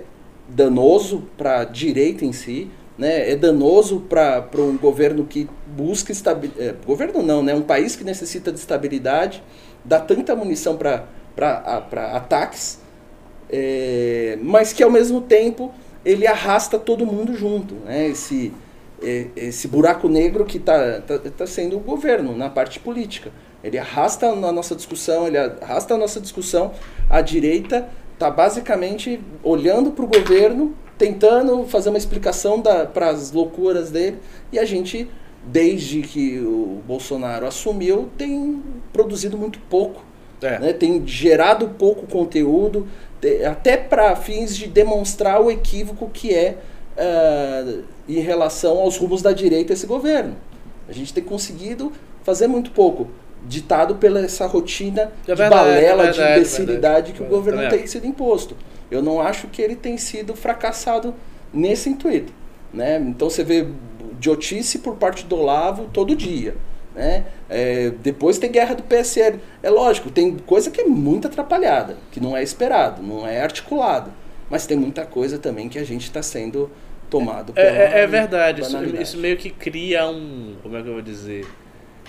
danoso 0.49 1.25
para 1.37 1.63
a 1.63 1.65
direita 1.65 2.25
em 2.25 2.33
si, 2.33 2.71
né, 2.97 3.31
é 3.31 3.37
danoso 3.37 4.01
para 4.01 4.49
um 4.57 4.77
governo 4.77 5.25
que 5.25 5.49
busca 5.67 6.13
estabilidade. 6.13 6.69
É, 6.69 6.75
governo 6.87 7.23
não, 7.23 7.43
né, 7.43 7.55
um 7.55 7.63
país 7.63 7.97
que 7.97 8.05
necessita 8.05 8.53
de 8.53 8.59
estabilidade, 8.59 9.43
dá 9.85 10.01
tanta 10.01 10.35
munição 10.37 10.77
para 10.77 11.05
ataques, 12.13 12.79
é, 13.51 14.39
mas 14.41 14.73
que 14.73 14.83
ao 14.83 14.91
mesmo 14.91 15.21
tempo 15.21 15.73
ele 16.05 16.27
arrasta 16.27 16.79
todo 16.79 17.05
mundo 17.05 17.35
junto. 17.35 17.75
Né, 17.85 18.09
esse, 18.09 18.53
é, 19.03 19.27
esse 19.37 19.67
buraco 19.67 20.09
negro 20.09 20.45
que 20.45 20.59
está 20.59 21.01
tá, 21.01 21.19
tá 21.19 21.47
sendo 21.47 21.77
o 21.77 21.81
governo 21.81 22.37
na 22.37 22.49
parte 22.49 22.79
política. 22.79 23.31
Ele 23.63 23.79
arrasta 23.79 24.27
a 24.27 24.53
nossa 24.53 24.77
discussão, 24.77 25.27
ele 25.27 25.39
arrasta 25.39 25.95
a 25.95 25.99
nossa 25.99 26.21
discussão. 26.21 26.73
A 27.09 27.23
direita 27.23 27.89
está 28.13 28.31
basicamente 28.31 29.21
olhando 29.43 29.91
para 29.91 30.05
o 30.05 30.09
governo, 30.09 30.75
tentando 30.99 31.65
fazer 31.67 31.89
uma 31.89 31.99
explicação 31.99 32.63
para 32.63 33.09
as 33.11 33.33
loucuras 33.33 33.91
dele, 33.91 34.19
e 34.53 34.59
a 34.59 34.65
gente, 34.65 35.09
desde 35.45 36.03
que 36.03 36.39
o 36.39 36.81
Bolsonaro 36.87 37.47
assumiu, 37.47 38.09
tem 38.17 38.63
produzido 38.93 39.37
muito 39.37 39.59
pouco. 39.71 40.05
É. 40.43 40.59
Né? 40.59 40.73
Tem 40.73 41.07
gerado 41.07 41.69
pouco 41.79 42.07
conteúdo, 42.07 42.87
te- 43.21 43.45
até 43.45 43.77
para 43.77 44.15
fins 44.15 44.55
de 44.57 44.67
demonstrar 44.67 45.41
o 45.41 45.51
equívoco 45.51 46.11
que 46.13 46.35
é 46.35 46.59
ah, 46.97 47.79
em 48.09 48.21
relação 48.21 48.79
aos 48.79 48.97
rumos 48.97 49.23
da 49.23 49.33
direita 49.33 49.73
esse 49.73 49.87
governo. 49.87 50.37
A 50.89 50.93
gente 50.93 51.15
tem 51.15 51.25
conseguido 51.25 51.91
fazer 52.23 52.47
muito 52.47 52.71
pouco, 52.73 53.09
ditado 53.47 53.95
pela 53.97 54.21
essa 54.21 54.47
rotina 54.47 55.13
É 55.27 55.33
de 55.33 55.35
verdade, 55.35 55.51
balela, 55.51 56.03
é 56.07 56.11
de 56.11 56.19
verdade, 56.19 56.39
imbecilidade 56.41 56.79
verdade. 56.79 57.13
que 57.15 57.23
o 57.23 57.27
governo 57.27 57.69
tem 57.71 57.87
sido 57.87 58.07
imposto. 58.07 58.55
Eu 58.91 59.03
não 59.03 59.21
acho 59.21 59.49
que 59.49 59.61
ele 59.61 59.77
tem 59.77 59.97
sido 59.97 60.35
fracassado 60.35 61.15
nesse 61.53 61.89
intuito. 61.89 62.33
Né? 62.73 62.99
Então 62.99 63.31
você 63.31 63.45
vê 63.45 63.67
idiotice 64.13 64.79
por 64.79 64.97
parte 64.97 65.25
do 65.25 65.37
Olavo 65.37 65.89
todo 65.93 66.15
dia. 66.17 66.57
Né? 66.95 67.25
É, 67.49 67.91
depois 68.03 68.39
tem 68.39 68.51
guerra 68.51 68.75
do 68.75 68.83
PSL. 68.83 69.41
É 69.63 69.71
lógico, 69.71 70.11
tem 70.11 70.37
coisa 70.39 70.71
que 70.71 70.81
é 70.81 70.85
muito 70.85 71.27
atrapalhada, 71.27 71.97
que 72.11 72.21
não 72.21 72.37
é 72.37 72.43
esperado, 72.43 73.03
não 73.03 73.27
é 73.27 73.41
articulado. 73.41 74.13
Mas 74.49 74.67
tem 74.67 74.77
muita 74.77 75.05
coisa 75.05 75.39
também 75.39 75.69
que 75.69 75.79
a 75.79 75.85
gente 75.85 76.05
está 76.05 76.23
sendo 76.23 76.71
tomado 77.11 77.53
é, 77.55 77.63
é, 77.63 78.01
é 78.01 78.07
verdade, 78.07 78.63
isso, 78.63 78.85
isso, 79.01 79.19
meio 79.19 79.37
que 79.37 79.51
cria 79.51 80.07
um. 80.09 80.57
Como 80.63 80.77
é 80.77 80.83
que 80.83 80.89
eu 80.89 80.95
vou 80.95 81.03
dizer? 81.03 81.47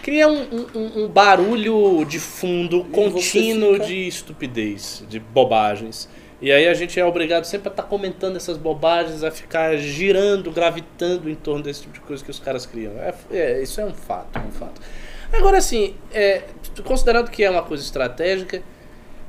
Cria 0.02 0.28
um, 0.28 0.68
um, 0.74 1.04
um 1.04 1.08
barulho 1.08 2.04
de 2.06 2.20
fundo 2.20 2.86
e 2.90 2.92
contínuo 2.92 3.74
fica... 3.74 3.86
de 3.86 4.08
estupidez, 4.08 5.04
de 5.08 5.20
bobagens. 5.20 6.10
E 6.42 6.52
aí 6.52 6.68
a 6.68 6.74
gente 6.74 7.00
é 7.00 7.06
obrigado 7.06 7.46
sempre 7.46 7.70
a 7.70 7.72
estar 7.72 7.84
tá 7.84 7.90
comentando 7.90 8.36
essas 8.36 8.58
bobagens, 8.58 9.24
a 9.24 9.32
ficar 9.32 9.78
girando, 9.78 10.52
gravitando 10.52 11.30
em 11.30 11.36
torno 11.36 11.64
desse 11.64 11.82
tipo 11.82 11.94
de 11.94 12.02
coisa 12.02 12.24
que 12.24 12.32
os 12.32 12.40
caras 12.40 12.66
criam. 12.66 12.94
É, 13.00 13.14
é 13.32 13.62
isso 13.62 13.80
é 13.80 13.86
um 13.86 13.94
fato, 13.94 14.38
é 14.38 14.40
um 14.40 14.52
fato. 14.52 14.82
Agora, 15.32 15.58
assim, 15.58 15.96
é, 16.14 16.44
considerando 16.84 17.32
que 17.32 17.44
é 17.44 17.50
uma 17.50 17.64
coisa 17.64 17.84
estratégica, 17.84 18.62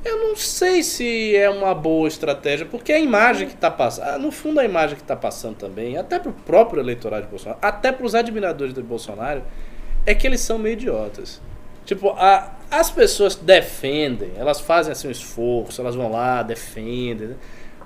eu 0.05 0.17
não 0.17 0.35
sei 0.35 0.83
se 0.83 1.35
é 1.35 1.49
uma 1.49 1.73
boa 1.73 2.07
estratégia, 2.07 2.65
porque 2.65 2.93
a 2.93 2.99
imagem 2.99 3.47
que 3.47 3.55
está 3.55 3.71
passando, 3.71 4.07
ah, 4.07 4.17
no 4.17 4.31
fundo 4.31 4.59
a 4.59 4.65
imagem 4.65 4.95
que 4.95 5.01
está 5.01 5.15
passando 5.15 5.55
também, 5.55 5.97
até 5.97 6.19
para 6.19 6.29
o 6.29 6.33
próprio 6.33 6.81
eleitorado 6.81 7.23
de 7.23 7.29
Bolsonaro, 7.29 7.59
até 7.61 7.91
para 7.91 8.05
os 8.05 8.15
admiradores 8.15 8.73
de 8.73 8.81
Bolsonaro, 8.81 9.43
é 10.05 10.13
que 10.13 10.25
eles 10.25 10.39
são 10.39 10.57
meio 10.57 10.73
idiotas. 10.73 11.41
Tipo, 11.87 12.09
a, 12.09 12.51
as 12.69 12.91
pessoas 12.91 13.33
defendem, 13.33 14.33
elas 14.35 14.59
fazem 14.59 14.91
assim 14.91 15.07
um 15.07 15.11
esforço, 15.11 15.79
elas 15.79 15.95
vão 15.95 16.11
lá, 16.11 16.43
defendem. 16.43 17.29
Né? 17.29 17.35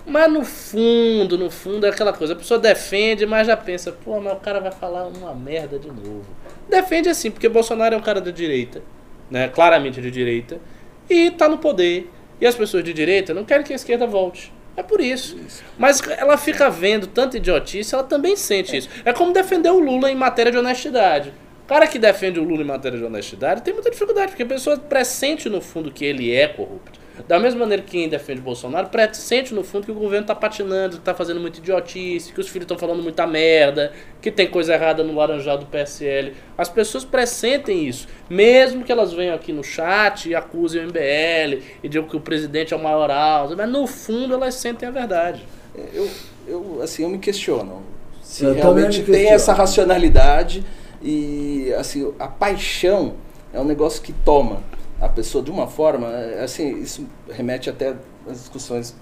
Mas 0.07 0.33
no 0.33 0.43
fundo, 0.43 1.37
no 1.37 1.51
fundo 1.51 1.85
é 1.85 1.89
aquela 1.89 2.11
coisa, 2.11 2.33
a 2.33 2.35
pessoa 2.35 2.59
defende, 2.59 3.27
mas 3.27 3.45
já 3.45 3.55
pensa, 3.55 3.91
pô, 3.91 4.19
mas 4.19 4.33
o 4.33 4.37
cara 4.37 4.59
vai 4.59 4.71
falar 4.71 5.05
uma 5.05 5.35
merda 5.35 5.77
de 5.77 5.87
novo. 5.87 6.25
Defende 6.67 7.09
assim, 7.09 7.29
porque 7.29 7.47
Bolsonaro 7.47 7.93
é 7.93 7.97
um 7.97 8.01
cara 8.01 8.19
da 8.19 8.31
direita, 8.31 8.81
né? 9.29 9.49
Claramente 9.49 10.01
de 10.01 10.09
direita, 10.09 10.59
e 11.07 11.29
tá 11.29 11.47
no 11.47 11.59
poder. 11.59 12.09
E 12.39 12.47
as 12.47 12.55
pessoas 12.55 12.83
de 12.83 12.91
direita 12.91 13.35
não 13.35 13.45
querem 13.45 13.63
que 13.63 13.71
a 13.71 13.75
esquerda 13.75 14.07
volte. 14.07 14.51
É 14.75 14.81
por 14.81 14.99
isso. 14.99 15.37
isso. 15.45 15.63
Mas 15.77 16.01
ela 16.17 16.37
fica 16.37 16.71
vendo 16.71 17.05
tanta 17.05 17.37
idiotice, 17.37 17.93
ela 17.93 18.03
também 18.03 18.35
sente 18.35 18.73
é. 18.73 18.79
isso. 18.79 18.89
É 19.05 19.13
como 19.13 19.31
defender 19.31 19.69
o 19.69 19.77
Lula 19.77 20.09
em 20.09 20.15
matéria 20.15 20.51
de 20.51 20.57
honestidade 20.57 21.31
cara 21.71 21.87
que 21.87 21.97
defende 21.97 22.37
o 22.37 22.43
Lula 22.43 22.63
em 22.63 22.65
matéria 22.65 22.99
de 22.99 23.05
honestidade 23.05 23.61
tem 23.61 23.73
muita 23.73 23.89
dificuldade, 23.89 24.31
porque 24.31 24.43
a 24.43 24.45
pessoa 24.45 24.77
pressente 24.77 25.47
no 25.47 25.61
fundo 25.61 25.89
que 25.89 26.03
ele 26.03 26.35
é 26.35 26.45
corrupto. 26.45 26.99
Da 27.29 27.39
mesma 27.39 27.61
maneira 27.61 27.81
que 27.81 27.91
quem 27.91 28.09
defende 28.09 28.41
Bolsonaro 28.41 28.89
pressente 28.89 29.53
no 29.53 29.63
fundo 29.63 29.85
que 29.85 29.91
o 29.91 29.95
governo 29.95 30.25
está 30.25 30.35
patinando, 30.35 30.95
que 30.95 31.01
está 31.01 31.13
fazendo 31.13 31.39
muita 31.39 31.59
idiotice, 31.59 32.33
que 32.33 32.41
os 32.41 32.49
filhos 32.49 32.65
estão 32.65 32.77
falando 32.77 33.01
muita 33.01 33.25
merda, 33.25 33.93
que 34.21 34.29
tem 34.29 34.47
coisa 34.47 34.73
errada 34.73 35.01
no 35.01 35.15
laranjal 35.15 35.57
do 35.57 35.65
PSL. 35.65 36.33
As 36.57 36.67
pessoas 36.67 37.05
pressentem 37.05 37.87
isso, 37.87 38.05
mesmo 38.29 38.83
que 38.83 38.91
elas 38.91 39.13
venham 39.13 39.33
aqui 39.33 39.53
no 39.53 39.63
chat 39.63 40.27
e 40.27 40.35
acusem 40.35 40.81
o 40.81 40.87
MBL 40.87 41.63
e 41.81 41.87
digam 41.87 42.05
que 42.05 42.17
o 42.17 42.19
presidente 42.19 42.73
é 42.73 42.77
o 42.77 42.83
maioral, 42.83 43.49
mas 43.55 43.69
no 43.69 43.87
fundo 43.87 44.33
elas 44.33 44.55
sentem 44.55 44.89
a 44.89 44.91
verdade. 44.91 45.45
Eu, 45.93 46.09
eu 46.45 46.81
assim, 46.81 47.03
eu 47.03 47.09
me 47.09 47.17
questiono 47.17 47.81
se 48.21 48.43
eu 48.43 48.53
realmente 48.53 49.03
tem 49.03 49.29
essa 49.29 49.53
racionalidade 49.53 50.65
e 51.01 51.73
assim, 51.77 52.13
a 52.19 52.27
paixão 52.27 53.15
é 53.53 53.59
um 53.59 53.65
negócio 53.65 54.01
que 54.01 54.13
toma 54.13 54.61
a 54.99 55.09
pessoa 55.09 55.43
de 55.43 55.49
uma 55.49 55.67
forma, 55.67 56.07
é, 56.07 56.43
assim, 56.43 56.79
isso 56.79 57.07
remete 57.29 57.69
até 57.69 57.95
às 58.29 58.39
discussões 58.39 58.95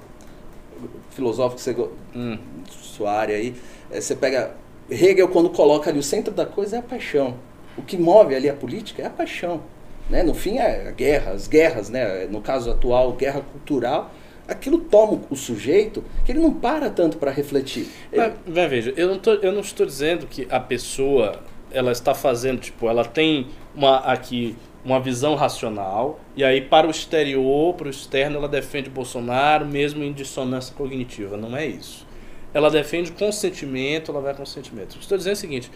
filosóficas, 1.11 1.61
você, 1.63 1.89
hum. 2.15 2.37
sua 2.69 3.11
área 3.11 3.35
aí, 3.35 3.53
é, 3.91 3.99
você 3.99 4.15
pega 4.15 4.55
Hegel 4.89 5.27
quando 5.27 5.49
coloca 5.49 5.89
ali 5.89 5.99
o 5.99 6.03
centro 6.03 6.33
da 6.33 6.45
coisa 6.45 6.77
é 6.77 6.79
a 6.79 6.83
paixão. 6.83 7.35
O 7.77 7.81
que 7.81 7.97
move 7.97 8.33
ali 8.33 8.49
a 8.49 8.53
política 8.53 9.03
é 9.03 9.05
a 9.05 9.09
paixão. 9.09 9.61
Né? 10.09 10.23
No 10.23 10.33
fim 10.33 10.57
é 10.57 10.87
a 10.87 10.91
guerra, 10.91 11.31
as 11.31 11.47
guerras, 11.47 11.89
né? 11.89 12.25
no 12.27 12.41
caso 12.41 12.71
atual, 12.71 13.13
guerra 13.13 13.41
cultural, 13.41 14.11
aquilo 14.47 14.79
toma 14.79 15.21
o 15.29 15.35
sujeito 15.35 16.03
que 16.25 16.31
ele 16.31 16.39
não 16.39 16.53
para 16.53 16.89
tanto 16.89 17.17
para 17.17 17.29
refletir. 17.29 17.87
Mas, 18.15 18.33
veja, 18.69 18.93
eu 18.97 19.07
não, 19.07 19.19
tô, 19.19 19.33
eu 19.35 19.51
não 19.51 19.61
estou 19.61 19.85
dizendo 19.85 20.25
que 20.25 20.47
a 20.49 20.59
pessoa 20.59 21.43
ela 21.71 21.91
está 21.91 22.13
fazendo, 22.13 22.59
tipo, 22.59 22.87
ela 22.87 23.05
tem 23.05 23.47
uma 23.75 23.97
aqui 23.97 24.55
uma 24.83 24.99
visão 24.99 25.35
racional 25.35 26.19
e 26.35 26.43
aí 26.43 26.61
para 26.61 26.87
o 26.87 26.89
exterior, 26.89 27.73
para 27.75 27.87
o 27.87 27.89
externo, 27.89 28.37
ela 28.37 28.47
defende 28.47 28.89
Bolsonaro 28.89 29.65
mesmo 29.65 30.03
em 30.03 30.13
dissonância 30.13 30.73
cognitiva. 30.73 31.35
Não 31.37 31.55
é 31.55 31.65
isso. 31.65 32.07
Ela 32.53 32.69
defende 32.71 33.11
consentimento, 33.11 34.11
ela 34.11 34.21
vai 34.21 34.33
com 34.33 34.45
sentimento. 34.45 34.97
Estou 34.99 35.17
dizendo 35.17 35.33
o 35.33 35.37
seguinte, 35.37 35.71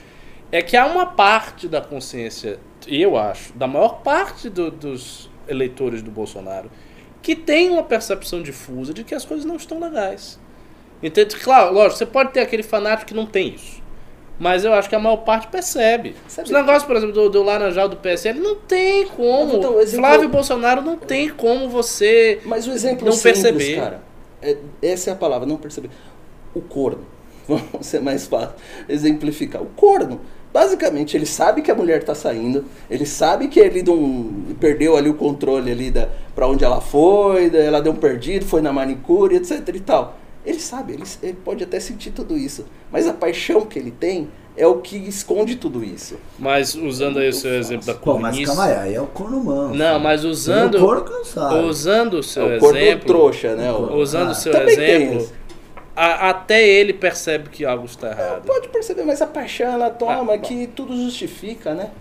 é 0.51 0.61
que 0.61 0.75
há 0.77 0.85
uma 0.85 1.05
parte 1.05 1.67
da 1.67 1.81
consciência, 1.81 2.59
eu 2.87 3.17
acho, 3.17 3.53
da 3.53 3.67
maior 3.67 4.01
parte 4.01 4.49
do, 4.49 4.71
dos 4.71 5.29
eleitores 5.47 6.01
do 6.01 6.09
Bolsonaro, 6.09 6.71
que 7.21 7.35
tem 7.35 7.69
uma 7.69 7.83
percepção 7.83 8.41
difusa 8.41 8.93
de 8.93 9.03
que 9.03 9.13
as 9.13 9.25
coisas 9.25 9.45
não 9.45 9.55
estão 9.55 9.79
legais. 9.79 10.39
Entende? 11.01 11.35
Claro, 11.35 11.73
lógico, 11.73 11.97
você 11.97 12.05
pode 12.05 12.31
ter 12.31 12.39
aquele 12.39 12.63
fanático 12.63 13.09
que 13.09 13.13
não 13.13 13.25
tem 13.25 13.53
isso. 13.53 13.82
Mas 14.39 14.65
eu 14.65 14.73
acho 14.73 14.89
que 14.89 14.95
a 14.95 14.99
maior 14.99 15.17
parte 15.17 15.47
percebe. 15.47 16.15
Sabe? 16.27 16.47
Os 16.47 16.53
negócios, 16.53 16.83
por 16.83 16.95
exemplo, 16.95 17.13
do, 17.13 17.29
do 17.29 17.43
Laranjal 17.43 17.87
do 17.87 17.97
PSL, 17.97 18.39
não 18.39 18.55
tem 18.55 19.07
como. 19.07 19.57
Então, 19.57 19.79
exemplo... 19.79 20.05
Flávio 20.05 20.29
Bolsonaro 20.29 20.81
não 20.81 20.97
tem 20.97 21.29
como 21.29 21.69
você 21.69 22.39
Mas 22.45 22.67
o 22.67 22.71
exemplo 22.71 23.05
não 23.05 23.13
simples, 23.13 23.41
perceber. 23.41 23.75
cara, 23.75 24.01
é, 24.41 24.57
essa 24.81 25.11
é 25.11 25.13
a 25.13 25.15
palavra, 25.15 25.47
não 25.47 25.57
perceber. 25.57 25.89
O 26.53 26.61
corno. 26.61 27.05
Vamos 27.47 27.85
ser 27.85 28.01
mais 28.01 28.25
fácil 28.25 28.55
exemplificar. 28.89 29.61
O 29.61 29.67
corno. 29.67 30.21
Basicamente, 30.53 31.17
ele 31.17 31.25
sabe 31.25 31.63
que 31.63 31.71
a 31.71 31.75
mulher 31.75 32.01
está 32.01 32.13
saindo, 32.13 32.65
ele 32.87 33.07
sabe 33.07 33.47
que 33.47 33.59
ele 33.59 33.81
não 33.81 34.55
perdeu 34.59 34.95
ali 34.95 35.09
o 35.09 35.15
controle 35.15 35.71
ali 35.71 35.89
da 35.89 36.07
para 36.35 36.47
onde 36.47 36.63
ela 36.63 36.79
foi, 36.79 37.51
ela 37.55 37.81
deu 37.81 37.91
um 37.91 37.95
perdido, 37.95 38.45
foi 38.45 38.61
na 38.61 38.71
manicure, 38.71 39.35
etc 39.35 39.67
e 39.73 39.79
tal. 39.79 40.17
Ele 40.45 40.59
sabe, 40.59 40.93
ele, 40.93 41.03
ele 41.21 41.37
pode 41.43 41.63
até 41.63 41.79
sentir 41.79 42.11
tudo 42.11 42.37
isso. 42.37 42.65
Mas 42.91 43.07
a 43.07 43.13
paixão 43.13 43.61
que 43.61 43.79
ele 43.79 43.91
tem 43.91 44.29
é 44.55 44.67
o 44.67 44.77
que 44.77 44.97
esconde 44.97 45.55
tudo 45.55 45.83
isso. 45.83 46.17
Mas 46.37 46.75
usando 46.75 47.19
aí 47.19 47.29
o 47.29 47.33
seu 47.33 47.53
exemplo 47.53 47.85
da 47.85 47.93
cornice... 47.93 48.45
Pô, 48.45 48.47
mas 48.47 48.57
calma 48.57 48.65
aí, 48.65 48.89
aí 48.89 48.95
é 48.95 49.01
o 49.01 49.07
corno 49.07 49.43
manso. 49.43 49.75
Não, 49.75 49.99
mas 49.99 50.23
usando... 50.23 50.75
O 50.75 50.81
corno 50.81 51.01
cansado. 51.03 51.65
Usando 51.65 52.13
o 52.15 52.23
seu 52.23 52.51
é 52.51 52.59
o 52.59 52.75
exemplo... 52.75 53.07
trouxa, 53.07 53.55
né? 53.55 53.71
O... 53.71 53.95
Usando 53.95 54.27
o 54.27 54.31
ah, 54.31 54.35
seu 54.35 54.53
exemplo... 54.53 55.29
A, 55.95 56.29
até 56.29 56.67
ele 56.67 56.91
percebe 56.91 57.49
que 57.49 57.63
algo 57.63 57.85
está 57.85 58.09
errado. 58.09 58.37
É, 58.43 58.47
pode 58.47 58.67
perceber, 58.69 59.03
mas 59.03 59.21
a 59.21 59.27
paixão 59.27 59.71
ela 59.71 59.91
toma 59.91 60.33
ah, 60.33 60.37
que 60.39 60.65
tudo 60.67 60.95
justifica, 60.95 61.75
né? 61.75 61.91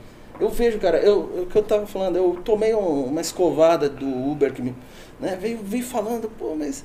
Eu 0.40 0.48
vejo, 0.48 0.78
cara, 0.78 0.98
eu, 0.98 1.18
o 1.20 1.46
que 1.46 1.56
eu 1.56 1.62
tava 1.62 1.86
falando, 1.86 2.16
eu 2.16 2.38
tomei 2.42 2.74
um, 2.74 3.04
uma 3.04 3.20
escovada 3.20 3.88
do 3.88 4.06
Uber 4.06 4.52
que 4.52 4.62
me, 4.62 4.74
né, 5.20 5.38
veio, 5.40 5.58
veio 5.62 5.84
falando, 5.84 6.28
pô, 6.38 6.54
mas 6.58 6.84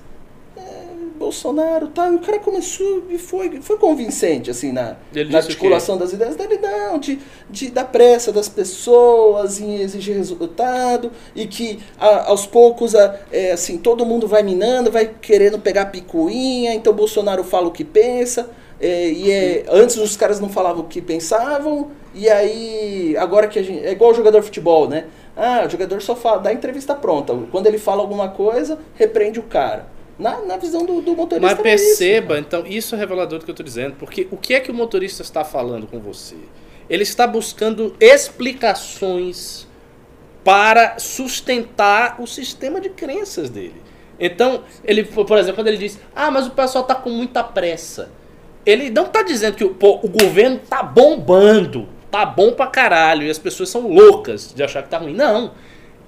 Bolsonaro 1.17 1.87
tal. 1.87 2.13
E 2.13 2.15
o 2.15 2.19
cara 2.19 2.39
começou 2.39 3.03
e 3.09 3.17
foi, 3.17 3.61
foi 3.61 3.77
convincente, 3.77 4.49
assim, 4.49 4.71
na, 4.71 4.95
na 5.29 5.37
articulação 5.37 5.97
das 5.97 6.13
ideias 6.13 6.35
dele, 6.35 6.57
não, 6.57 6.99
de, 6.99 7.19
de 7.49 7.69
da 7.69 7.83
pressa 7.83 8.31
das 8.31 8.47
pessoas 8.47 9.59
em 9.59 9.81
exigir 9.81 10.15
resultado, 10.15 11.11
e 11.35 11.45
que 11.45 11.79
a, 11.99 12.29
aos 12.29 12.45
poucos, 12.45 12.95
a, 12.95 13.19
é, 13.31 13.51
assim, 13.51 13.77
todo 13.77 14.05
mundo 14.05 14.27
vai 14.27 14.43
minando, 14.43 14.91
vai 14.91 15.11
querendo 15.21 15.59
pegar 15.59 15.87
picuinha, 15.87 16.73
então 16.73 16.93
Bolsonaro 16.93 17.43
fala 17.43 17.67
o 17.67 17.71
que 17.71 17.83
pensa. 17.83 18.49
É, 18.79 19.09
e 19.09 19.31
é, 19.31 19.65
antes 19.69 19.97
os 19.97 20.15
caras 20.15 20.39
não 20.39 20.49
falavam 20.49 20.83
o 20.83 20.87
que 20.87 21.01
pensavam, 21.01 21.89
e 22.13 22.29
aí, 22.29 23.15
agora 23.17 23.47
que 23.47 23.59
a 23.59 23.63
gente. 23.63 23.85
É 23.85 23.91
igual 23.91 24.13
jogador 24.13 24.39
de 24.39 24.45
futebol, 24.45 24.87
né? 24.87 25.05
Ah, 25.35 25.63
o 25.67 25.69
jogador 25.69 26.01
só 26.01 26.15
fala, 26.15 26.39
dá 26.39 26.51
entrevista 26.51 26.95
pronta. 26.95 27.35
Quando 27.51 27.67
ele 27.67 27.77
fala 27.77 28.01
alguma 28.01 28.29
coisa, 28.29 28.79
repreende 28.95 29.39
o 29.39 29.43
cara. 29.43 29.96
Na, 30.17 30.41
na 30.41 30.57
visão 30.57 30.83
do, 30.85 31.01
do 31.01 31.15
motorista. 31.15 31.55
Mas 31.55 31.61
perceba, 31.61 32.35
é 32.35 32.39
isso, 32.39 32.47
então, 32.47 32.65
isso 32.65 32.95
é 32.95 32.97
revelador 32.97 33.39
do 33.39 33.45
que 33.45 33.51
eu 33.51 33.53
estou 33.53 33.63
dizendo. 33.63 33.95
Porque 33.97 34.27
o 34.31 34.37
que 34.37 34.55
é 34.55 34.59
que 34.59 34.71
o 34.71 34.73
motorista 34.73 35.21
está 35.21 35.43
falando 35.43 35.85
com 35.85 35.99
você? 35.99 36.35
Ele 36.89 37.03
está 37.03 37.27
buscando 37.27 37.95
explicações 37.99 39.67
para 40.43 40.97
sustentar 40.97 42.19
o 42.19 42.25
sistema 42.25 42.81
de 42.81 42.89
crenças 42.89 43.49
dele. 43.49 43.81
Então, 44.19 44.63
ele, 44.83 45.03
por 45.03 45.37
exemplo, 45.37 45.55
quando 45.55 45.67
ele 45.67 45.77
diz, 45.77 45.99
ah, 46.15 46.31
mas 46.31 46.47
o 46.47 46.51
pessoal 46.51 46.81
está 46.81 46.95
com 46.95 47.09
muita 47.09 47.43
pressa. 47.43 48.09
Ele 48.65 48.89
não 48.89 49.05
está 49.05 49.21
dizendo 49.21 49.55
que 49.55 49.65
pô, 49.65 49.99
o 50.01 50.09
governo 50.09 50.59
está 50.63 50.81
bombando, 50.81 51.87
tá 52.09 52.25
bom 52.25 52.53
pra 52.53 52.67
caralho, 52.67 53.23
e 53.23 53.29
as 53.29 53.37
pessoas 53.37 53.69
são 53.69 53.87
loucas 53.87 54.53
de 54.53 54.63
achar 54.63 54.81
que 54.81 54.89
tá 54.89 54.97
ruim. 54.97 55.13
Não 55.13 55.51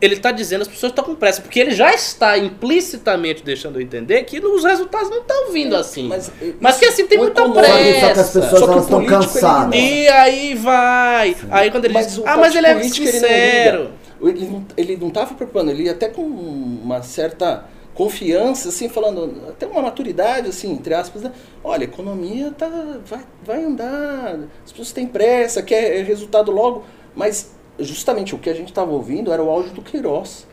ele 0.02 0.16
está 0.16 0.32
dizendo 0.32 0.62
as 0.62 0.68
pessoas 0.68 0.92
estão 0.92 1.04
com 1.04 1.16
pressa, 1.16 1.42
porque 1.42 1.60
ele 1.60 1.72
já 1.72 1.94
está 1.94 2.38
implicitamente 2.38 3.44
deixando 3.44 3.78
eu 3.78 3.82
entender 3.82 4.24
que 4.24 4.40
os 4.40 4.64
resultados 4.64 5.10
não 5.10 5.20
estão 5.20 5.52
vindo 5.52 5.76
assim. 5.76 6.08
Mas, 6.08 6.32
mas 6.60 6.78
que 6.78 6.86
assim 6.86 7.06
tem 7.06 7.18
muita 7.18 7.50
pressa. 7.50 8.00
Só 8.00 8.14
que 8.14 8.20
as 8.20 8.30
pessoas 8.32 8.84
estão 8.84 9.06
cansadas. 9.06 9.76
E 9.80 10.08
aí 10.08 10.56
vai. 10.56 11.34
Sim. 11.34 11.48
Aí 11.52 11.72
quando 11.72 11.86
ele 11.86 11.94
mas 11.94 12.08
diz, 12.08 12.22
ah, 12.26 12.38
mas 12.38 12.56
ele 12.56 12.68
é 12.68 12.84
sincero. 12.84 13.92
Ele 14.22 14.46
não, 14.46 14.66
ele 14.76 14.98
não 14.98 15.08
estava 15.10 15.34
preocupando, 15.34 15.72
ele 15.72 15.84
ia 15.84 15.92
até 15.92 16.10
com 16.10 16.22
uma 16.22 17.02
certa 17.02 17.66
confiança, 17.94 18.70
assim, 18.70 18.88
falando, 18.88 19.44
até 19.50 19.68
uma 19.68 19.82
maturidade, 19.82 20.48
assim, 20.48 20.72
entre 20.72 20.94
aspas, 20.94 21.22
né? 21.22 21.34
olha, 21.62 21.82
a 21.82 21.84
economia 21.84 22.50
tá, 22.58 22.70
vai, 23.06 23.20
vai 23.46 23.64
andar, 23.64 24.40
as 24.64 24.72
pessoas 24.72 24.94
têm 24.94 25.06
pressa, 25.06 25.62
quer 25.62 26.06
resultado 26.06 26.50
logo, 26.50 26.86
mas 27.14 27.52
justamente 27.80 28.36
o 28.36 28.38
que 28.38 28.50
a 28.50 28.54
gente 28.54 28.70
estava 28.70 28.92
ouvindo 28.92 29.32
era 29.32 29.44
o 29.44 29.50
áudio 29.50 29.72
do 29.74 29.82
Queiroz. 29.82 30.46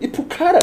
E 0.00 0.08
pro 0.08 0.22
cara, 0.24 0.58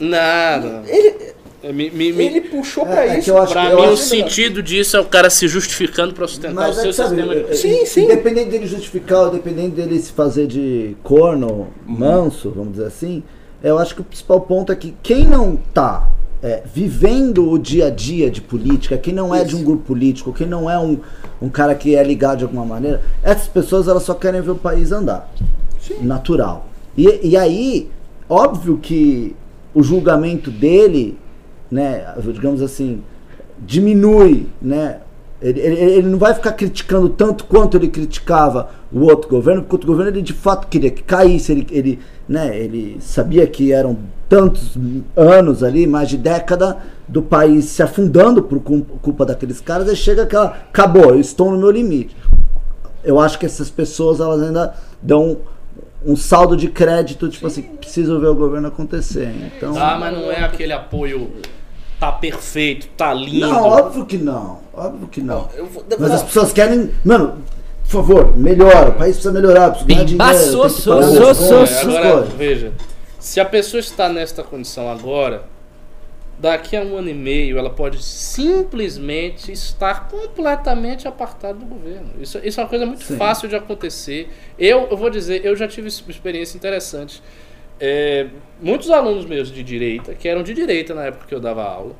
Nada. 0.00 0.82
ele, 0.86 1.34
É, 1.62 1.72
Me, 1.72 1.90
me, 1.90 2.08
ele 2.22 2.42
puxou 2.42 2.84
É, 2.86 2.90
pra 2.90 3.06
é 3.06 3.14
que 3.14 3.20
isso. 3.20 3.30
eu 3.30 3.38
acho 3.38 3.52
pra 3.54 3.70
eu 3.70 3.76
mim, 3.80 3.86
o 3.86 3.92
acho- 3.94 4.02
sentido 4.02 4.62
disso 4.62 4.98
é 4.98 5.00
o 5.00 5.06
cara 5.06 5.30
se 5.30 5.48
justificando 5.48 6.12
pra 6.12 6.28
sustentar 6.28 6.54
Mas 6.54 6.76
o 6.76 6.80
é 6.80 6.82
seu 6.82 6.92
sabe, 6.92 7.16
sistema 7.16 7.34
de... 7.34 7.50
é- 7.50 7.54
Sim, 7.54 7.86
sim. 7.86 8.04
Independente 8.04 8.50
dele 8.50 8.66
justificar, 8.66 9.20
ou 9.20 9.30
dependente 9.30 9.70
dele 9.70 9.98
se 9.98 10.12
fazer 10.12 10.46
de 10.46 10.94
corno, 11.02 11.48
Uhum. 11.48 11.68
manso, 11.86 12.50
vamos 12.50 12.72
dizer 12.72 12.86
assim, 12.86 13.22
eu 13.62 13.78
acho 13.78 13.94
que 13.94 14.02
o 14.02 14.04
principal 14.04 14.42
ponto 14.42 14.70
é 14.72 14.76
que 14.76 14.94
quem 15.02 15.24
não 15.26 15.56
tá 15.56 16.06
é, 16.44 16.62
vivendo 16.74 17.50
o 17.50 17.58
dia 17.58 17.86
a 17.86 17.90
dia 17.90 18.30
de 18.30 18.42
política, 18.42 18.98
quem 18.98 19.14
não 19.14 19.34
é 19.34 19.42
de 19.44 19.54
um 19.54 19.60
Isso. 19.60 19.66
grupo 19.66 19.82
político, 19.84 20.30
quem 20.30 20.46
não 20.46 20.68
é 20.68 20.78
um, 20.78 20.98
um 21.40 21.48
cara 21.48 21.74
que 21.74 21.96
é 21.96 22.04
ligado 22.04 22.38
de 22.38 22.44
alguma 22.44 22.66
maneira, 22.66 23.00
essas 23.22 23.48
pessoas 23.48 23.88
elas 23.88 24.02
só 24.02 24.12
querem 24.12 24.42
ver 24.42 24.50
o 24.50 24.54
país 24.54 24.92
andar. 24.92 25.32
Natural. 26.02 26.68
E, 26.98 27.30
e 27.30 27.34
aí, 27.34 27.88
óbvio 28.28 28.76
que 28.76 29.34
o 29.72 29.82
julgamento 29.82 30.50
dele, 30.50 31.18
né, 31.70 32.12
digamos 32.34 32.60
assim, 32.60 33.00
diminui, 33.58 34.46
né? 34.60 34.98
Ele, 35.44 35.60
ele, 35.60 35.76
ele 35.76 36.08
não 36.08 36.18
vai 36.18 36.32
ficar 36.32 36.52
criticando 36.52 37.06
tanto 37.10 37.44
quanto 37.44 37.76
ele 37.76 37.88
criticava 37.88 38.70
o 38.90 39.00
outro 39.02 39.28
governo, 39.28 39.60
porque 39.60 39.74
o 39.74 39.76
outro 39.76 39.86
governo 39.88 40.10
ele 40.10 40.22
de 40.22 40.32
fato 40.32 40.66
queria 40.68 40.90
que 40.90 41.02
caísse, 41.02 41.52
ele, 41.52 41.66
ele, 41.70 41.98
né, 42.26 42.58
ele 42.58 42.96
sabia 42.98 43.46
que 43.46 43.70
eram 43.70 43.98
tantos 44.26 44.74
anos 45.14 45.62
ali, 45.62 45.86
mais 45.86 46.08
de 46.08 46.16
década, 46.16 46.78
do 47.06 47.20
país 47.20 47.66
se 47.66 47.82
afundando 47.82 48.42
por 48.42 48.58
cul- 48.60 48.86
culpa 49.02 49.26
daqueles 49.26 49.60
caras, 49.60 49.86
e 49.92 49.94
chega 49.94 50.22
aquela, 50.22 50.46
acabou, 50.46 51.10
eu 51.10 51.20
estou 51.20 51.50
no 51.50 51.58
meu 51.58 51.70
limite. 51.70 52.16
Eu 53.04 53.20
acho 53.20 53.38
que 53.38 53.44
essas 53.44 53.68
pessoas 53.68 54.20
elas 54.20 54.40
ainda 54.42 54.72
dão 55.02 55.36
um 56.06 56.16
saldo 56.16 56.56
de 56.56 56.68
crédito, 56.68 57.28
tipo 57.28 57.46
assim, 57.46 57.62
preciso 57.62 58.18
ver 58.18 58.28
o 58.28 58.34
governo 58.34 58.68
acontecer. 58.68 59.30
Então, 59.56 59.76
Ah, 59.78 59.98
mas 60.00 60.12
não 60.14 60.32
é 60.32 60.42
aquele 60.42 60.72
apoio 60.72 61.30
tá 62.00 62.12
perfeito, 62.12 62.86
tá 62.96 63.12
lindo. 63.14 63.46
não, 63.46 63.62
óbvio 63.62 64.06
que 64.06 64.18
não, 64.18 64.58
óbvio 64.72 65.08
que 65.08 65.20
não. 65.20 65.48
Eu 65.54 65.66
vou- 65.66 65.84
Mas 65.98 66.10
as 66.10 66.22
pessoas 66.22 66.52
querem, 66.52 66.90
mano, 67.04 67.38
por 67.84 67.90
favor, 67.90 68.36
melhora, 68.36 68.90
o 68.90 68.94
país 68.94 69.16
precisa 69.16 69.32
melhorar, 69.32 69.70
precisa 69.70 69.86
ganhar 69.88 70.04
dinheiro, 70.04 70.30
tem 70.30 70.38
que 70.38 70.50
sou, 70.50 70.60
pagar 70.62 70.72
sou, 71.08 71.28
as 71.30 71.36
sou, 71.36 71.48
contas, 71.58 71.70
É, 71.70 71.74
essas 71.80 71.96
agora, 71.96 72.22
veja, 72.36 72.72
se 73.18 73.40
a 73.40 73.44
pessoa 73.44 73.80
está 73.80 74.08
nesta 74.08 74.42
condição 74.42 74.90
agora, 74.90 75.44
daqui 76.38 76.76
a 76.76 76.82
um 76.82 76.96
ano 76.96 77.08
e 77.08 77.14
meio 77.14 77.58
ela 77.58 77.70
pode 77.70 78.02
simplesmente 78.02 79.52
estar 79.52 80.08
completamente 80.08 81.06
apartada 81.06 81.54
do 81.54 81.64
governo. 81.64 82.10
Isso, 82.20 82.38
isso 82.42 82.60
é 82.60 82.62
uma 82.64 82.68
coisa 82.68 82.84
muito 82.84 83.04
Sim. 83.04 83.16
fácil 83.16 83.48
de 83.48 83.54
acontecer. 83.56 84.28
Eu, 84.58 84.88
eu 84.90 84.96
vou 84.96 85.10
dizer, 85.10 85.44
eu 85.44 85.54
já 85.56 85.68
tive 85.68 85.88
uma 85.88 86.10
experiência 86.10 86.56
interessante. 86.56 87.22
É, 87.80 88.28
muitos 88.60 88.90
alunos 88.90 89.24
meus 89.26 89.50
de 89.50 89.62
direita, 89.62 90.14
que 90.14 90.28
eram 90.28 90.42
de 90.42 90.54
direita 90.54 90.94
na 90.94 91.06
época 91.06 91.26
que 91.26 91.34
eu 91.34 91.40
dava 91.40 91.64
aula, 91.64 91.94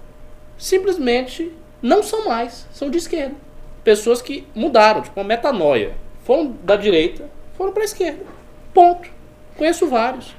simplesmente 0.56 1.52
não 1.82 2.02
são 2.02 2.26
mais, 2.26 2.66
são 2.72 2.88
de 2.90 2.98
esquerda. 2.98 3.34
Pessoas 3.82 4.22
que 4.22 4.46
mudaram, 4.54 5.02
tipo 5.02 5.20
uma 5.20 5.26
metanoia. 5.26 5.92
Foram 6.22 6.56
da 6.64 6.76
direita, 6.76 7.28
foram 7.56 7.72
para 7.72 7.82
a 7.82 7.84
esquerda. 7.84 8.24
Ponto. 8.72 9.08
Conheço 9.56 9.86
vários. 9.86 10.34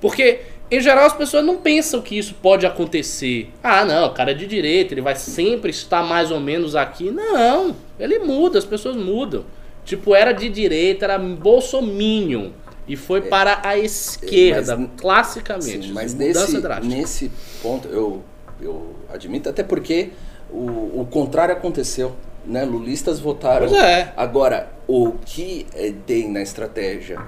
Porque, 0.00 0.40
em 0.70 0.80
geral, 0.80 1.04
as 1.06 1.12
pessoas 1.12 1.44
não 1.44 1.58
pensam 1.58 2.00
que 2.00 2.16
isso 2.16 2.34
pode 2.34 2.66
acontecer. 2.66 3.50
Ah, 3.62 3.84
não, 3.84 4.06
o 4.06 4.14
cara 4.14 4.30
é 4.30 4.34
de 4.34 4.46
direita, 4.46 4.94
ele 4.94 5.00
vai 5.00 5.14
sempre 5.14 5.70
estar 5.70 6.02
mais 6.02 6.30
ou 6.30 6.40
menos 6.40 6.74
aqui. 6.74 7.10
Não, 7.10 7.76
ele 7.98 8.18
muda, 8.20 8.58
as 8.58 8.64
pessoas 8.64 8.96
mudam. 8.96 9.44
Tipo, 9.84 10.14
era 10.14 10.32
de 10.32 10.48
direita, 10.48 11.04
era 11.04 11.18
bolsominion. 11.18 12.50
E 12.86 12.96
foi 12.96 13.22
para 13.22 13.60
a 13.66 13.78
esquerda, 13.78 14.76
mas- 14.76 14.90
classicamente. 14.98 15.86
Sim, 15.86 15.92
mas 15.92 16.12
nesse, 16.14 16.60
drástica. 16.60 16.94
nesse 16.94 17.30
ponto 17.62 17.88
eu, 17.88 18.22
eu 18.60 18.94
admito, 19.12 19.48
até 19.48 19.62
porque 19.62 20.10
o, 20.50 21.00
o 21.00 21.08
contrário 21.10 21.54
aconteceu. 21.54 22.12
Né? 22.46 22.62
Lulistas 22.64 23.18
votaram. 23.20 23.68
Pois 23.68 23.82
é. 23.82 24.12
Agora, 24.14 24.70
o 24.86 25.12
que 25.24 25.66
eh, 25.74 25.94
tem 26.06 26.30
na 26.30 26.42
estratégia 26.42 27.18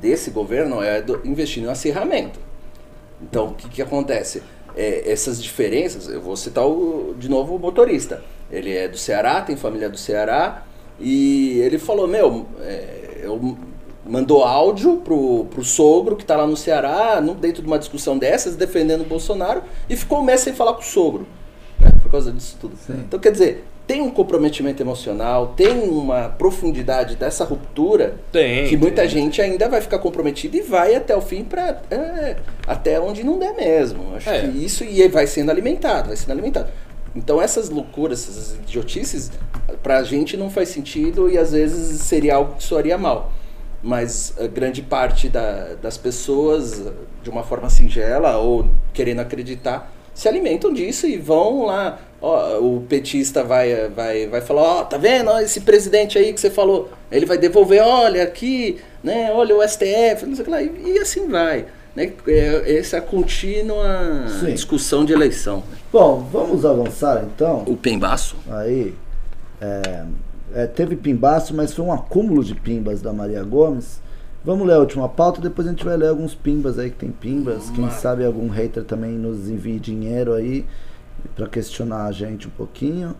desse 0.00 0.30
governo 0.32 0.82
é 0.82 1.00
do- 1.00 1.20
investir 1.24 1.62
no 1.62 1.70
acirramento. 1.70 2.40
Então, 3.22 3.50
o 3.50 3.54
que, 3.54 3.68
que 3.68 3.80
acontece? 3.80 4.42
É, 4.76 5.08
essas 5.12 5.40
diferenças, 5.40 6.08
eu 6.08 6.20
vou 6.20 6.36
citar 6.36 6.66
o, 6.66 7.14
de 7.16 7.28
novo 7.28 7.54
o 7.54 7.58
motorista. 7.60 8.24
Ele 8.50 8.76
é 8.76 8.88
do 8.88 8.98
Ceará, 8.98 9.40
tem 9.42 9.54
família 9.54 9.88
do 9.88 9.96
Ceará, 9.96 10.64
e 10.98 11.60
ele 11.60 11.78
falou, 11.78 12.08
meu, 12.08 12.44
é, 12.60 13.20
eu 13.22 13.56
mandou 14.06 14.44
áudio 14.44 14.96
pro, 14.98 15.46
pro 15.46 15.64
sogro 15.64 16.16
que 16.16 16.24
tá 16.24 16.36
lá 16.36 16.46
no 16.46 16.56
Ceará, 16.56 17.20
no- 17.20 17.34
dentro 17.34 17.62
de 17.62 17.66
uma 17.68 17.78
discussão 17.78 18.18
dessas, 18.18 18.54
defendendo 18.56 19.00
o 19.02 19.04
Bolsonaro, 19.04 19.62
e 19.88 19.96
ficou 19.96 20.18
um 20.20 20.22
mês 20.22 20.40
sem 20.40 20.52
falar 20.52 20.74
com 20.74 20.80
o 20.82 20.84
sogro, 20.84 21.26
né, 21.80 21.90
por 22.02 22.10
causa 22.10 22.30
disso 22.30 22.56
tudo. 22.60 22.76
Sim. 22.76 23.02
Então, 23.06 23.18
quer 23.18 23.32
dizer, 23.32 23.64
tem 23.86 24.00
um 24.00 24.10
comprometimento 24.10 24.82
emocional, 24.82 25.54
tem 25.56 25.78
uma 25.88 26.30
profundidade 26.30 27.16
dessa 27.16 27.44
ruptura 27.44 28.16
Tem, 28.32 28.66
que 28.66 28.76
muita 28.78 29.02
tem. 29.02 29.10
gente 29.10 29.42
ainda 29.42 29.68
vai 29.68 29.80
ficar 29.82 29.98
comprometida 29.98 30.56
e 30.56 30.62
vai 30.62 30.94
até 30.94 31.14
o 31.14 31.20
fim 31.20 31.44
para 31.44 31.82
até 32.66 32.98
onde 32.98 33.22
não 33.22 33.38
der 33.38 33.52
mesmo. 33.54 34.14
Acho 34.16 34.30
É. 34.30 34.40
que 34.40 34.46
isso 34.64 34.84
e 34.84 35.06
vai 35.08 35.26
sendo 35.26 35.50
alimentado, 35.50 36.08
vai 36.08 36.16
sendo 36.16 36.30
alimentado. 36.32 36.68
Então 37.14 37.40
essas 37.40 37.68
loucuras, 37.70 38.22
essas 38.28 38.54
idiotices, 38.54 39.30
pra 39.82 40.02
gente 40.02 40.34
não 40.36 40.48
faz 40.50 40.70
sentido 40.70 41.30
e 41.30 41.36
às 41.38 41.52
vezes 41.52 42.00
seria 42.00 42.36
algo 42.36 42.54
que 42.56 42.64
soaria 42.64 42.96
mal. 42.96 43.30
Mas 43.84 44.32
a 44.40 44.46
grande 44.46 44.80
parte 44.80 45.28
da- 45.28 45.74
das 45.80 45.98
pessoas, 45.98 46.82
de 47.22 47.28
uma 47.28 47.42
forma 47.42 47.68
singela 47.68 48.38
ou 48.38 48.66
querendo 48.94 49.20
acreditar, 49.20 49.92
se 50.14 50.26
alimentam 50.26 50.72
disso 50.72 51.06
e 51.06 51.18
vão 51.18 51.66
lá. 51.66 51.98
Ó, 52.22 52.58
o 52.60 52.80
petista 52.88 53.44
vai, 53.44 53.88
vai, 53.90 54.26
vai 54.26 54.40
falar, 54.40 54.62
ó, 54.62 54.84
tá 54.84 54.96
vendo? 54.96 55.30
Ó, 55.30 55.38
esse 55.40 55.60
presidente 55.60 56.16
aí 56.16 56.32
que 56.32 56.40
você 56.40 56.48
falou, 56.50 56.88
ele 57.12 57.26
vai 57.26 57.36
devolver, 57.36 57.82
olha 57.82 58.22
aqui, 58.22 58.80
né? 59.02 59.30
Olha 59.32 59.54
o 59.54 59.62
STF, 59.62 60.24
não 60.26 60.34
sei 60.34 60.42
o 60.42 60.44
que 60.44 60.50
lá, 60.50 60.62
e, 60.62 60.72
e 60.94 60.98
assim 60.98 61.28
vai. 61.28 61.66
Né? 61.94 62.12
É, 62.26 62.76
essa 62.78 63.00
contínua 63.00 64.26
Sim. 64.40 64.52
discussão 64.54 65.04
de 65.04 65.12
eleição. 65.12 65.62
Bom, 65.92 66.26
vamos 66.32 66.64
avançar 66.64 67.22
então. 67.24 67.62
O 67.66 67.76
pembaço? 67.76 68.36
Aí, 68.50 68.94
é, 69.60 70.04
é, 70.54 70.66
teve 70.66 70.94
pimbaço, 70.94 71.54
mas 71.54 71.74
foi 71.74 71.84
um 71.84 71.92
acúmulo 71.92 72.44
de 72.44 72.54
pimbas 72.54 73.02
da 73.02 73.12
Maria 73.12 73.42
Gomes. 73.42 74.00
Vamos 74.44 74.66
ler 74.66 74.74
a 74.74 74.78
última 74.78 75.08
pauta, 75.08 75.40
depois 75.40 75.66
a 75.66 75.70
gente 75.70 75.84
vai 75.84 75.96
ler 75.96 76.08
alguns 76.08 76.34
pimbas 76.34 76.78
aí 76.78 76.90
que 76.90 76.96
tem 76.96 77.10
pimbas. 77.10 77.70
Quem 77.70 77.90
sabe 77.90 78.24
algum 78.24 78.48
hater 78.48 78.84
também 78.84 79.12
nos 79.12 79.48
envie 79.48 79.80
dinheiro 79.80 80.32
aí 80.32 80.64
para 81.34 81.48
questionar 81.48 82.04
a 82.04 82.12
gente 82.12 82.46
um 82.46 82.50
pouquinho. 82.50 83.16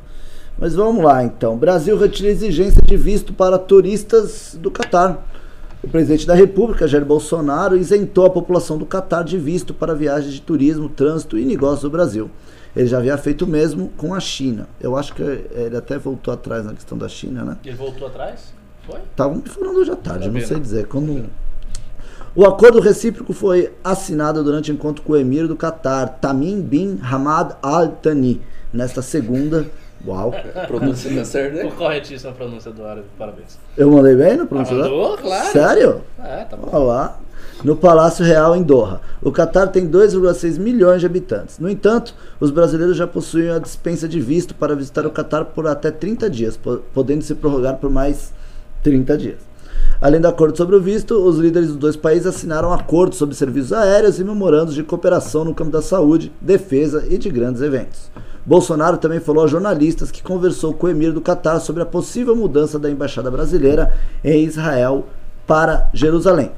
Mas 0.58 0.74
vamos 0.74 1.02
lá 1.02 1.24
então. 1.24 1.56
Brasil 1.56 1.98
retira 1.98 2.30
exigência 2.30 2.80
de 2.86 2.96
visto 2.96 3.32
para 3.32 3.58
turistas 3.58 4.56
do 4.60 4.70
Catar. 4.70 5.26
O 5.82 5.88
presidente 5.88 6.26
da 6.26 6.34
República, 6.34 6.86
Jair 6.86 7.04
Bolsonaro, 7.04 7.76
isentou 7.76 8.26
a 8.26 8.30
população 8.30 8.78
do 8.78 8.86
Catar 8.86 9.24
de 9.24 9.36
visto 9.36 9.74
para 9.74 9.94
viagens 9.94 10.32
de 10.32 10.40
turismo, 10.40 10.88
trânsito 10.88 11.36
e 11.36 11.44
negócios 11.44 11.82
do 11.82 11.90
Brasil. 11.90 12.30
Ele 12.76 12.86
já 12.86 12.98
havia 12.98 13.16
feito 13.16 13.44
o 13.44 13.48
mesmo 13.48 13.88
com 13.96 14.14
a 14.14 14.20
China. 14.20 14.68
Eu 14.80 14.96
acho 14.96 15.14
que 15.14 15.22
ele 15.22 15.76
até 15.76 15.96
voltou 15.96 16.34
atrás 16.34 16.64
na 16.64 16.72
questão 16.74 16.98
da 16.98 17.08
China, 17.08 17.44
né? 17.44 17.56
Ele 17.64 17.76
voltou 17.76 18.08
atrás? 18.08 18.52
Foi? 18.86 19.00
Estavam 19.00 19.36
me 19.36 19.48
falando 19.48 19.78
hoje 19.78 19.90
à 19.90 19.96
tarde, 19.96 20.26
eu 20.26 20.32
não 20.32 20.40
Sabia, 20.40 20.46
sei 20.46 20.56
né? 20.56 20.62
dizer. 20.62 20.86
Quando... 20.86 21.24
O 22.36 22.44
acordo 22.44 22.80
recíproco 22.80 23.32
foi 23.32 23.72
assinado 23.82 24.42
durante 24.42 24.72
o 24.72 24.74
encontro 24.74 25.04
com 25.04 25.12
o 25.12 25.16
emir 25.16 25.46
do 25.46 25.54
Catar, 25.54 26.18
Tamim 26.20 26.60
bin 26.60 26.98
Hamad 27.00 27.56
Al 27.62 27.88
Thani, 27.90 28.42
nesta 28.72 29.00
segunda. 29.02 29.66
Uau! 30.04 30.34
A 30.54 30.60
pronúncia 30.66 31.14
tá 31.14 31.24
certa, 31.24 31.62
né? 31.62 31.70
corretíssima 31.70 32.32
a 32.32 32.34
pronúncia 32.34 32.72
do 32.72 32.84
árabe, 32.84 33.06
parabéns. 33.16 33.56
Eu 33.76 33.90
mandei 33.90 34.16
bem 34.16 34.36
na 34.36 34.46
pronúncia? 34.46 34.74
dela? 34.74 34.88
mandou, 34.90 35.16
claro. 35.16 35.52
Sério? 35.52 36.02
É, 36.18 36.44
tá 36.44 36.56
bom. 36.56 36.68
Olha 36.72 36.84
lá. 36.84 37.18
No 37.62 37.76
Palácio 37.76 38.24
Real 38.24 38.54
em 38.54 38.62
Doha. 38.62 39.00
O 39.22 39.32
Catar 39.32 39.68
tem 39.68 39.88
2,6 39.88 40.58
milhões 40.58 41.00
de 41.00 41.06
habitantes. 41.06 41.58
No 41.58 41.68
entanto, 41.68 42.14
os 42.38 42.50
brasileiros 42.50 42.96
já 42.96 43.06
possuem 43.06 43.50
a 43.50 43.58
dispensa 43.58 44.06
de 44.08 44.20
visto 44.20 44.54
para 44.54 44.76
visitar 44.76 45.06
o 45.06 45.10
Catar 45.10 45.44
por 45.46 45.66
até 45.66 45.90
30 45.90 46.28
dias, 46.28 46.56
po- 46.56 46.80
podendo 46.92 47.22
se 47.22 47.34
prorrogar 47.34 47.76
por 47.76 47.90
mais 47.90 48.32
30 48.82 49.16
dias. 49.16 49.38
Além 50.00 50.20
do 50.20 50.28
acordo 50.28 50.56
sobre 50.56 50.76
o 50.76 50.80
visto, 50.80 51.14
os 51.14 51.38
líderes 51.38 51.68
dos 51.68 51.76
dois 51.78 51.96
países 51.96 52.26
assinaram 52.26 52.72
acordos 52.72 53.16
sobre 53.16 53.34
serviços 53.34 53.72
aéreos 53.72 54.18
e 54.18 54.24
memorandos 54.24 54.74
de 54.74 54.82
cooperação 54.82 55.44
no 55.44 55.54
campo 55.54 55.70
da 55.70 55.80
saúde, 55.80 56.32
defesa 56.40 57.04
e 57.08 57.16
de 57.16 57.30
grandes 57.30 57.62
eventos. 57.62 58.10
Bolsonaro 58.44 58.98
também 58.98 59.20
falou 59.20 59.44
a 59.44 59.46
jornalistas 59.46 60.10
que 60.10 60.22
conversou 60.22 60.74
com 60.74 60.86
o 60.86 60.90
emir 60.90 61.12
do 61.12 61.20
Catar 61.20 61.60
sobre 61.60 61.82
a 61.82 61.86
possível 61.86 62.36
mudança 62.36 62.78
da 62.78 62.90
embaixada 62.90 63.30
brasileira 63.30 63.94
em 64.22 64.44
Israel 64.44 65.06
para 65.46 65.88
Jerusalém. 65.94 66.50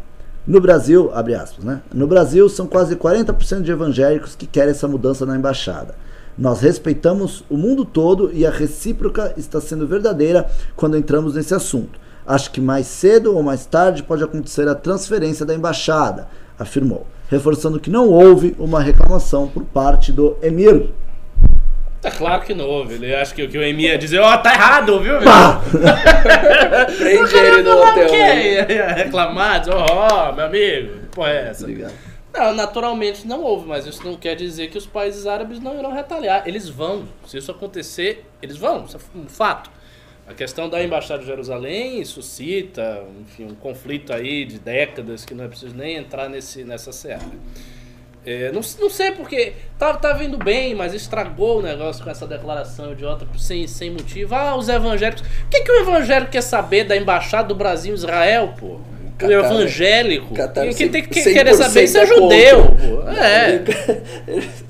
No 0.46 0.60
Brasil, 0.60 1.10
abre 1.12 1.34
aspas, 1.34 1.64
né? 1.64 1.82
No 1.92 2.06
Brasil, 2.06 2.48
são 2.48 2.68
quase 2.68 2.94
40% 2.94 3.62
de 3.62 3.72
evangélicos 3.72 4.36
que 4.36 4.46
querem 4.46 4.70
essa 4.70 4.86
mudança 4.86 5.26
na 5.26 5.36
embaixada. 5.36 5.96
Nós 6.38 6.60
respeitamos 6.60 7.42
o 7.50 7.56
mundo 7.56 7.84
todo 7.84 8.30
e 8.32 8.46
a 8.46 8.50
recíproca 8.50 9.34
está 9.36 9.60
sendo 9.60 9.88
verdadeira 9.88 10.48
quando 10.76 10.96
entramos 10.96 11.34
nesse 11.34 11.52
assunto. 11.52 11.98
Acho 12.24 12.52
que 12.52 12.60
mais 12.60 12.86
cedo 12.86 13.34
ou 13.34 13.42
mais 13.42 13.66
tarde 13.66 14.04
pode 14.04 14.22
acontecer 14.22 14.68
a 14.68 14.74
transferência 14.74 15.44
da 15.44 15.52
embaixada, 15.52 16.28
afirmou, 16.56 17.08
reforçando 17.28 17.80
que 17.80 17.90
não 17.90 18.08
houve 18.08 18.54
uma 18.56 18.80
reclamação 18.80 19.48
por 19.48 19.64
parte 19.64 20.12
do 20.12 20.36
emir. 20.40 20.92
É 22.06 22.10
claro 22.10 22.42
que 22.42 22.54
não 22.54 22.66
houve. 22.68 22.94
Ele 22.94 23.12
acha 23.12 23.34
que, 23.34 23.48
que 23.48 23.58
o 23.58 23.62
Emir 23.62 23.90
ia 23.90 23.98
dizer, 23.98 24.20
ó, 24.20 24.32
oh, 24.32 24.38
tá 24.38 24.54
errado, 24.54 25.00
viu? 25.00 25.18
Pá! 25.22 25.60
Prende 26.96 27.36
ele 27.36 27.62
no 27.62 27.72
hotel. 27.72 28.06
O 28.06 28.10
quê? 28.10 28.16
né? 28.16 28.66
Ia 28.70 28.86
Reclamar, 28.94 29.58
dizer, 29.58 29.74
ó, 29.74 30.32
meu 30.32 30.46
amigo, 30.46 31.00
que 31.00 31.06
porra 31.08 31.30
é 31.30 31.48
essa? 31.48 31.64
Obrigado. 31.64 31.94
Não, 32.32 32.54
naturalmente 32.54 33.26
não 33.26 33.42
houve, 33.42 33.66
mas 33.66 33.86
isso 33.86 34.04
não 34.04 34.14
quer 34.14 34.36
dizer 34.36 34.68
que 34.68 34.78
os 34.78 34.86
países 34.86 35.26
árabes 35.26 35.58
não 35.58 35.76
irão 35.76 35.92
retaliar. 35.92 36.46
Eles 36.46 36.68
vão. 36.68 37.08
Se 37.26 37.38
isso 37.38 37.50
acontecer, 37.50 38.24
eles 38.40 38.56
vão. 38.56 38.84
Isso 38.84 38.96
é 38.96 39.18
um 39.18 39.28
fato. 39.28 39.68
A 40.28 40.34
questão 40.34 40.68
da 40.68 40.82
Embaixada 40.82 41.20
de 41.20 41.26
Jerusalém 41.26 42.04
suscita, 42.04 43.02
enfim, 43.20 43.46
um 43.46 43.54
conflito 43.54 44.12
aí 44.12 44.44
de 44.44 44.60
décadas 44.60 45.24
que 45.24 45.34
não 45.34 45.44
é 45.44 45.48
preciso 45.48 45.74
nem 45.74 45.96
entrar 45.96 46.28
nesse, 46.28 46.62
nessa 46.62 46.92
seara. 46.92 47.24
É, 48.26 48.50
não, 48.50 48.60
não 48.80 48.90
sei 48.90 49.12
porque 49.12 49.52
tava, 49.78 49.98
tava 49.98 50.24
indo 50.24 50.36
bem, 50.36 50.74
mas 50.74 50.92
estragou 50.92 51.60
o 51.60 51.62
negócio 51.62 52.02
com 52.02 52.10
essa 52.10 52.26
declaração 52.26 52.90
idiota 52.92 53.24
sem, 53.38 53.66
sem 53.68 53.90
motivo. 53.90 54.34
Ah, 54.34 54.56
os 54.56 54.68
evangélicos. 54.68 55.22
O 55.22 55.48
que, 55.48 55.60
que 55.62 55.70
o 55.70 55.80
evangélico 55.80 56.32
quer 56.32 56.40
saber 56.42 56.84
da 56.84 56.96
embaixada 56.96 57.46
do 57.48 57.54
Brasil 57.54 57.92
em 57.92 57.94
Israel, 57.96 58.52
pô? 58.58 58.66
O 58.66 58.80
Catar- 59.16 59.32
evangélico. 59.32 60.34
Catar 60.34 60.68
Quem 60.74 60.88
tem 60.90 61.02
que 61.04 61.20
100% 61.20 61.32
querer 61.32 61.54
saber 61.54 61.84
isso 61.84 61.96
é 61.98 62.02
é 62.02 62.06
contra. 62.06 62.20
judeu, 62.22 62.64
pô. 62.64 63.08
É. 63.10 63.62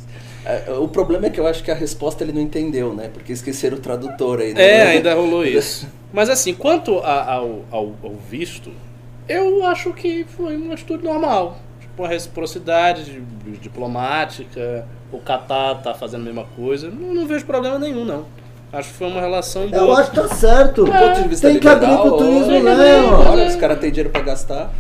É, 0.49 0.71
O 0.75 0.87
problema 0.87 1.27
é 1.27 1.31
que 1.31 1.41
eu 1.41 1.47
acho 1.49 1.61
que 1.65 1.73
a 1.73 1.75
resposta 1.75 2.23
ele 2.23 2.33
não 2.33 2.41
entendeu, 2.41 2.95
né? 2.95 3.11
Porque 3.13 3.33
esqueceram 3.33 3.79
o 3.79 3.81
tradutor 3.81 4.39
aí. 4.41 4.55
né? 4.55 4.63
É, 4.65 4.83
ainda 4.83 5.13
rolou 5.15 5.43
isso. 5.47 5.89
Mas 6.13 6.31
assim, 6.31 6.55
quanto 6.55 7.01
a- 7.01 7.33
ao, 7.33 7.65
ao, 7.69 7.95
ao 8.01 8.15
visto, 8.31 8.71
eu 9.29 9.65
acho 9.65 9.93
que 9.93 10.25
foi 10.37 10.55
uma 10.57 10.75
atitude 10.75 11.03
normal. 11.03 11.59
Uma 11.99 12.09
reciprocidade 12.09 13.05
di- 13.05 13.57
diplomática, 13.59 14.87
o 15.13 15.19
Catar 15.19 15.77
tá 15.77 15.95
fazendo 15.95 16.23
a 16.23 16.25
mesma 16.25 16.45
coisa. 16.57 16.91
Não, 16.91 17.15
não 17.15 17.27
vejo 17.27 17.45
problema 17.47 17.79
nenhum, 17.79 18.05
não. 18.05 18.25
Acho 18.73 18.91
que 18.91 18.95
foi 18.97 19.07
uma 19.07 19.21
relação 19.21 19.67
boa. 19.69 19.83
Eu 19.83 19.97
acho 19.97 20.11
que 20.11 20.17
tá 20.17 20.29
certo. 20.29 20.85
Do 20.85 20.93
ponto 20.93 21.23
de 21.23 21.29
vista 21.29 21.49
Tem 21.49 21.59
que 21.59 21.67
abrir 21.69 21.87
liberal, 21.87 22.09
pro 22.09 22.17
turismo 22.19 22.61
mesmo. 22.63 23.13
Olha, 23.31 23.47
os 23.47 23.57
caras 23.57 23.79
têm 23.79 23.91
dinheiro 23.91 24.11
pra 24.11 24.21
gastar. 24.21 24.71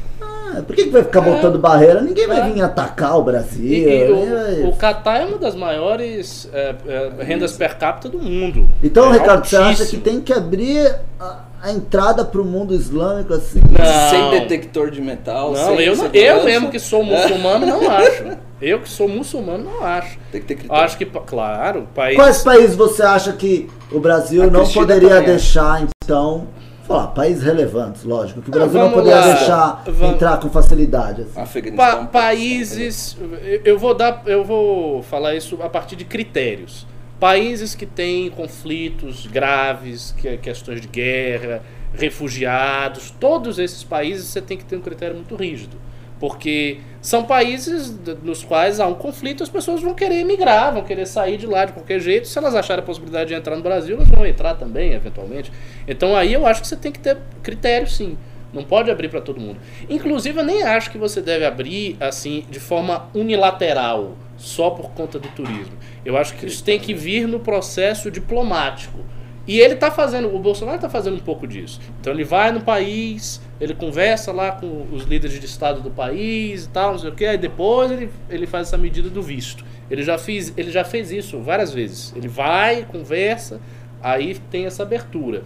Por 0.63 0.75
que, 0.77 0.85
que 0.85 0.91
vai 0.91 1.03
ficar 1.05 1.21
botando 1.21 1.59
barreira? 1.59 2.01
Ninguém 2.01 2.27
vai 2.27 2.41
É. 2.41 2.51
vir 2.53 2.63
atacar 2.63 3.19
o 3.19 3.23
Brasil. 3.23 3.65
E, 3.65 3.89
e 3.89 4.07
vai- 4.07 4.53
o, 4.63 4.69
o 4.71 4.77
Catar 4.77 5.21
é 5.23 5.25
uma 5.27 5.39
das 5.39 5.55
maiores 5.55 6.49
é, 6.53 6.75
é, 6.87 7.11
rendas 7.25 7.53
per 7.57 7.77
capita 7.79 8.09
do 8.09 8.19
mundo. 8.19 8.69
Então, 8.83 9.13
É 9.15 9.19
Ricardo, 9.19 9.45
você 9.47 9.57
acha 9.57 9.65
que 9.75 9.81
altíssimo. 9.83 10.03
tem 10.03 10.21
que 10.21 10.33
abrir 10.33 10.95
a, 11.19 11.41
a 11.63 11.71
entrada 11.73 12.25
pro 12.25 12.45
mundo 12.45 12.75
islâmico 12.75 13.35
assim? 13.35 13.61
Não. 13.61 14.11
Sem 14.11 14.41
detector 14.41 14.91
de 14.91 15.01
metal. 15.01 15.53
Não, 15.53 15.77
sem 15.77 15.87
eu, 15.87 15.97
não- 15.97 16.07
eu 16.13 16.45
mesmo 16.45 16.71
que 16.71 16.79
sou 16.79 17.03
muçulmano 17.05 17.67
não 17.67 17.89
acho. 17.91 18.25
Eu 18.61 18.81
que 18.81 18.89
sou 18.89 19.07
muçulmano 19.07 19.65
não 19.65 19.85
acho. 19.85 20.19
Tem 20.33 20.41
que 20.41 20.47
ter 20.47 20.55
Eu 20.55 20.59
critério. 20.59 20.85
acho 20.85 20.97
que, 20.97 21.05
claro, 21.05 21.87
país. 21.95 22.17
Quais 22.17 22.43
países 22.43 22.75
você 22.75 23.03
acha 23.03 23.33
que 23.33 23.69
o 23.93 24.01
Brasil 24.01 24.45
A 24.45 24.47
não 24.47 24.61
Cristina 24.61 24.87
poderia 24.87 25.09
também 25.11 25.27
deixar, 25.27 25.83
então? 26.05 26.47
Falar, 26.87 27.09
países 27.09 27.43
relevantes, 27.43 28.05
lógico. 28.05 28.41
Que 28.43 28.49
o 28.51 28.53
Ah, 28.55 28.57
Brasil 28.59 28.75
não 28.81 28.91
vamos 28.91 28.95
poderia 29.05 29.21
lá. 29.21 29.35
deixar 29.35 29.83
Vamos- 29.87 30.15
entrar 30.15 30.37
com 30.39 30.49
facilidade. 30.49 31.23
assim. 31.23 31.41
Afeganistão. 31.41 32.07
Pa- 32.07 32.07
países. 32.07 33.17
eu- 33.21 33.61
Eu 33.65 33.79
vou 33.79 33.93
dar. 33.95 34.23
Eu 34.27 34.45
vou 34.45 35.03
falar 35.03 35.35
isso 35.35 35.59
a 35.63 35.69
partir 35.69 35.97
de 35.97 36.05
critérios. 36.05 36.87
Países 37.19 37.75
que 37.75 37.87
têm 37.87 38.31
conflitos 38.31 39.27
graves, 39.27 40.15
que 40.19 40.29
é 40.29 40.37
questões 40.37 40.81
de 40.81 40.87
guerra, 40.89 41.63
refugiados, 41.95 43.11
todos 43.19 43.59
esses 43.59 43.83
países 43.83 44.27
você 44.27 44.41
tem 44.41 44.57
que 44.57 44.65
ter 44.65 44.77
um 44.77 44.81
critério 44.81 45.15
muito 45.17 45.35
rígido. 45.35 45.77
Porque 46.19 46.81
são 47.01 47.25
países 47.25 47.95
nos 48.23 48.43
quais 48.43 48.81
há 48.81 48.87
um 48.87 48.95
conflito, 48.95 49.43
as 49.43 49.49
pessoas 49.49 49.83
vão 49.83 49.95
querer 49.95 50.17
emigrar, 50.17 50.73
vão 50.73 50.83
querer 50.83 51.07
sair 51.07 51.37
de 51.37 51.47
lá 51.47 51.65
de 51.65 51.73
qualquer 51.73 52.01
jeito. 52.01 52.27
Se 52.27 52.39
elas 52.39 52.55
acharem 52.55 52.83
a 52.83 52.87
possibilidade 52.87 53.29
de 53.29 53.35
entrar 53.35 53.55
no 53.55 53.63
Brasil, 53.63 53.97
elas 53.97 54.09
vão 54.09 54.27
entrar 54.27 54.55
também, 54.55 54.93
eventualmente. 54.93 55.53
Então 55.87 56.17
aí 56.17 56.33
eu 56.33 56.47
acho 56.47 56.63
que 56.63 56.69
você 56.69 56.77
tem 56.77 56.91
que 56.91 56.99
ter 56.99 57.19
critério 57.43 57.87
sim. 57.87 58.17
Não 58.53 58.65
pode 58.65 58.91
abrir 58.91 59.09
para 59.09 59.21
todo 59.21 59.41
mundo. 59.41 59.59
Inclusive, 59.89 60.39
eu 60.41 60.45
nem 60.45 60.63
acho 60.63 60.91
que 60.91 60.97
você 60.97 61.21
deve 61.21 61.45
abrir 61.45 61.97
assim 62.01 62.45
de 62.49 62.59
forma 62.59 63.09
unilateral, 63.15 64.17
só 64.39 64.71
por 64.71 64.91
conta 64.93 65.19
do 65.19 65.29
turismo. 65.29 65.77
Eu 66.05 66.17
acho 66.17 66.35
que 66.35 66.47
isso 66.47 66.65
tem 66.65 66.79
que 66.79 66.95
vir 66.95 67.29
no 67.29 67.41
processo 67.41 68.11
diplomático. 68.11 68.99
E 69.47 69.61
ele 69.61 69.75
está 69.75 69.91
fazendo, 69.91 70.35
o 70.35 70.39
Bolsonaro 70.39 70.77
está 70.77 70.89
fazendo 70.89 71.17
um 71.17 71.21
pouco 71.21 71.47
disso. 71.47 71.81
Então 72.01 72.13
ele 72.13 72.25
vai 72.25 72.51
no 72.51 72.63
país, 72.63 73.41
ele 73.61 73.75
conversa 73.75 74.33
lá 74.33 74.53
com 74.53 74.87
os 74.93 75.05
líderes 75.05 75.39
de 75.41 75.47
estado 75.47 75.81
do 75.81 75.91
país 75.91 76.65
e 76.65 76.69
tal, 76.69 76.93
não 76.93 76.99
sei 76.99 77.11
o 77.11 77.15
que, 77.15 77.25
aí 77.25 77.39
depois 77.39 77.91
ele, 77.91 78.11
ele 78.29 78.47
faz 78.47 78.69
essa 78.69 78.77
medida 78.79 79.09
do 79.09 79.23
visto. 79.23 79.65
Ele 79.91 80.03
já, 80.03 80.19
fez, 80.19 80.53
ele 80.57 80.71
já 80.71 80.85
fez 80.85 81.11
isso 81.11 81.39
várias 81.41 81.73
vezes. 81.73 82.13
Ele 82.17 82.29
vai, 82.29 82.85
conversa, 82.85 83.61
aí 84.03 84.35
tem 84.51 84.67
essa 84.67 84.83
abertura. 84.83 85.43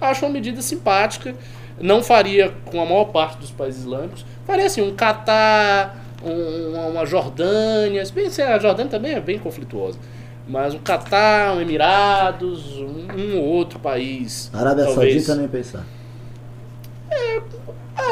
Acho 0.00 0.26
uma 0.26 0.32
medida 0.32 0.60
simpática. 0.62 1.34
Não 1.80 2.02
faria 2.02 2.52
com 2.66 2.80
a 2.80 2.84
maior 2.84 3.06
parte 3.06 3.38
dos 3.38 3.50
países 3.50 3.80
islâmicos. 3.80 4.24
Faria 4.44 4.66
assim, 4.66 4.82
um 4.82 4.94
Catar, 4.94 6.04
um- 6.24 6.90
uma, 6.90 7.06
Jordânia. 7.06 8.04
Se 8.04 8.12
bem 8.12 8.26
a 8.26 8.58
Jordânia 8.58 8.90
também 8.90 9.12
é 9.14 9.20
bem 9.20 9.38
conflituosa. 9.38 9.98
Mas 10.46 10.74
um 10.74 10.78
Catar, 10.78 11.56
um 11.56 11.60
Emirados, 11.60 12.78
um, 12.78 13.06
um 13.16 13.38
ou 13.38 13.44
outro 13.44 13.78
país. 13.78 14.50
Arábia 14.52 14.84
talvez. 14.86 15.24
Saudita 15.24 15.34
nem 15.34 15.48
pensar. 15.48 15.84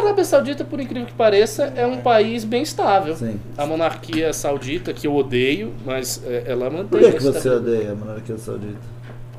A 0.06 0.10
Arábia 0.10 0.24
Saudita, 0.24 0.64
por 0.64 0.80
incrível 0.80 1.06
que 1.08 1.14
pareça, 1.14 1.64
é 1.74 1.84
um 1.84 2.00
país 2.00 2.44
bem 2.44 2.62
estável. 2.62 3.16
Sim. 3.16 3.40
A 3.58 3.66
monarquia 3.66 4.32
saudita, 4.32 4.92
que 4.92 5.06
eu 5.06 5.14
odeio, 5.14 5.74
mas 5.84 6.22
é, 6.24 6.44
ela 6.46 6.70
mantém. 6.70 7.00
Por 7.00 7.10
que, 7.10 7.16
que 7.16 7.22
você 7.24 7.48
odeia 7.48 7.90
a 7.90 7.94
monarquia 7.96 8.38
saudita? 8.38 8.78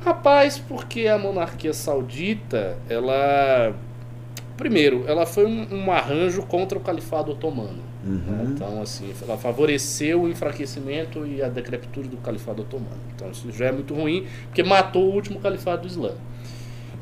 Rapaz, 0.04 0.58
porque 0.58 1.06
a 1.08 1.16
monarquia 1.16 1.72
saudita, 1.72 2.76
ela. 2.88 3.74
Primeiro, 4.58 5.04
ela 5.06 5.24
foi 5.24 5.46
um, 5.46 5.66
um 5.72 5.90
arranjo 5.90 6.42
contra 6.42 6.76
o 6.76 6.80
califado 6.82 7.32
otomano. 7.32 7.82
Uhum. 8.04 8.52
Então, 8.52 8.82
assim, 8.82 9.12
ela 9.22 9.38
favoreceu 9.38 10.22
o 10.22 10.28
enfraquecimento 10.28 11.26
e 11.26 11.42
a 11.42 11.48
decrepitude 11.48 12.08
do 12.08 12.18
califado 12.18 12.62
otomano. 12.62 13.00
Então, 13.14 13.30
isso 13.30 13.50
já 13.52 13.66
é 13.66 13.72
muito 13.72 13.94
ruim, 13.94 14.26
porque 14.46 14.62
matou 14.62 15.04
o 15.04 15.14
último 15.14 15.40
califado 15.40 15.82
do 15.82 15.88
Islã. 15.88 16.10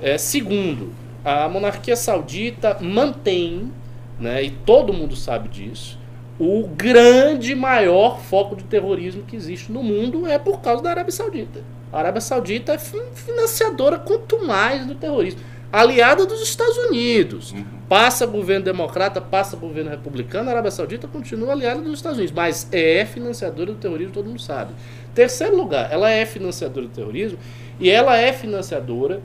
É, 0.01 0.19
segundo, 0.19 0.93
a 1.27 1.49
monarquia 1.49 1.97
saudita 1.97 2.79
mantém, 2.81 3.73
né, 4.17 4.45
e 4.45 4.51
todo 4.51 4.93
mundo 4.93 5.17
sabe 5.17 5.49
disso, 5.49 5.99
o 6.39 6.69
grande 6.69 7.53
maior 7.53 8.21
foco 8.21 8.55
de 8.55 8.63
terrorismo 8.63 9.25
que 9.25 9.35
existe 9.35 9.73
no 9.73 9.83
mundo 9.83 10.25
é 10.25 10.39
por 10.39 10.61
causa 10.61 10.85
da 10.85 10.91
Arábia 10.91 11.11
Saudita. 11.11 11.65
A 11.93 11.99
Arábia 11.99 12.21
Saudita 12.21 12.75
é 12.75 12.79
fin- 12.79 13.11
financiadora 13.13 13.99
quanto 13.99 14.47
mais 14.47 14.87
do 14.87 14.95
terrorismo. 14.95 15.41
Aliada 15.73 16.25
dos 16.25 16.41
Estados 16.43 16.77
Unidos. 16.77 17.53
Passa 17.89 18.25
governo 18.25 18.65
democrata, 18.65 19.21
passa 19.21 19.57
governo 19.57 19.91
republicano, 19.91 20.49
a 20.49 20.53
Arábia 20.53 20.71
Saudita 20.71 21.09
continua 21.09 21.53
aliada 21.53 21.81
dos 21.81 21.95
Estados 21.95 22.19
Unidos, 22.19 22.35
mas 22.37 22.69
é 22.71 23.05
financiadora 23.05 23.73
do 23.73 23.79
terrorismo, 23.79 24.13
todo 24.13 24.27
mundo 24.27 24.41
sabe. 24.41 24.73
Terceiro 25.13 25.57
lugar, 25.57 25.93
ela 25.93 26.09
é 26.09 26.25
financiadora 26.25 26.87
do 26.87 26.93
terrorismo 26.93 27.39
e 27.81 27.91
ela 27.91 28.17
é 28.17 28.33
financiadora 28.33 29.21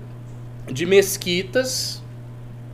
de 0.67 0.85
mesquitas 0.85 2.01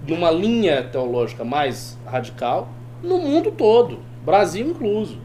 numa 0.08 0.32
linha 0.32 0.84
teológica 0.84 1.44
mais 1.44 1.98
radical 2.06 2.70
no 3.04 3.20
mundo 3.20 3.52
todo, 3.52 4.00
Brasil 4.26 4.68
incluso. 4.68 5.20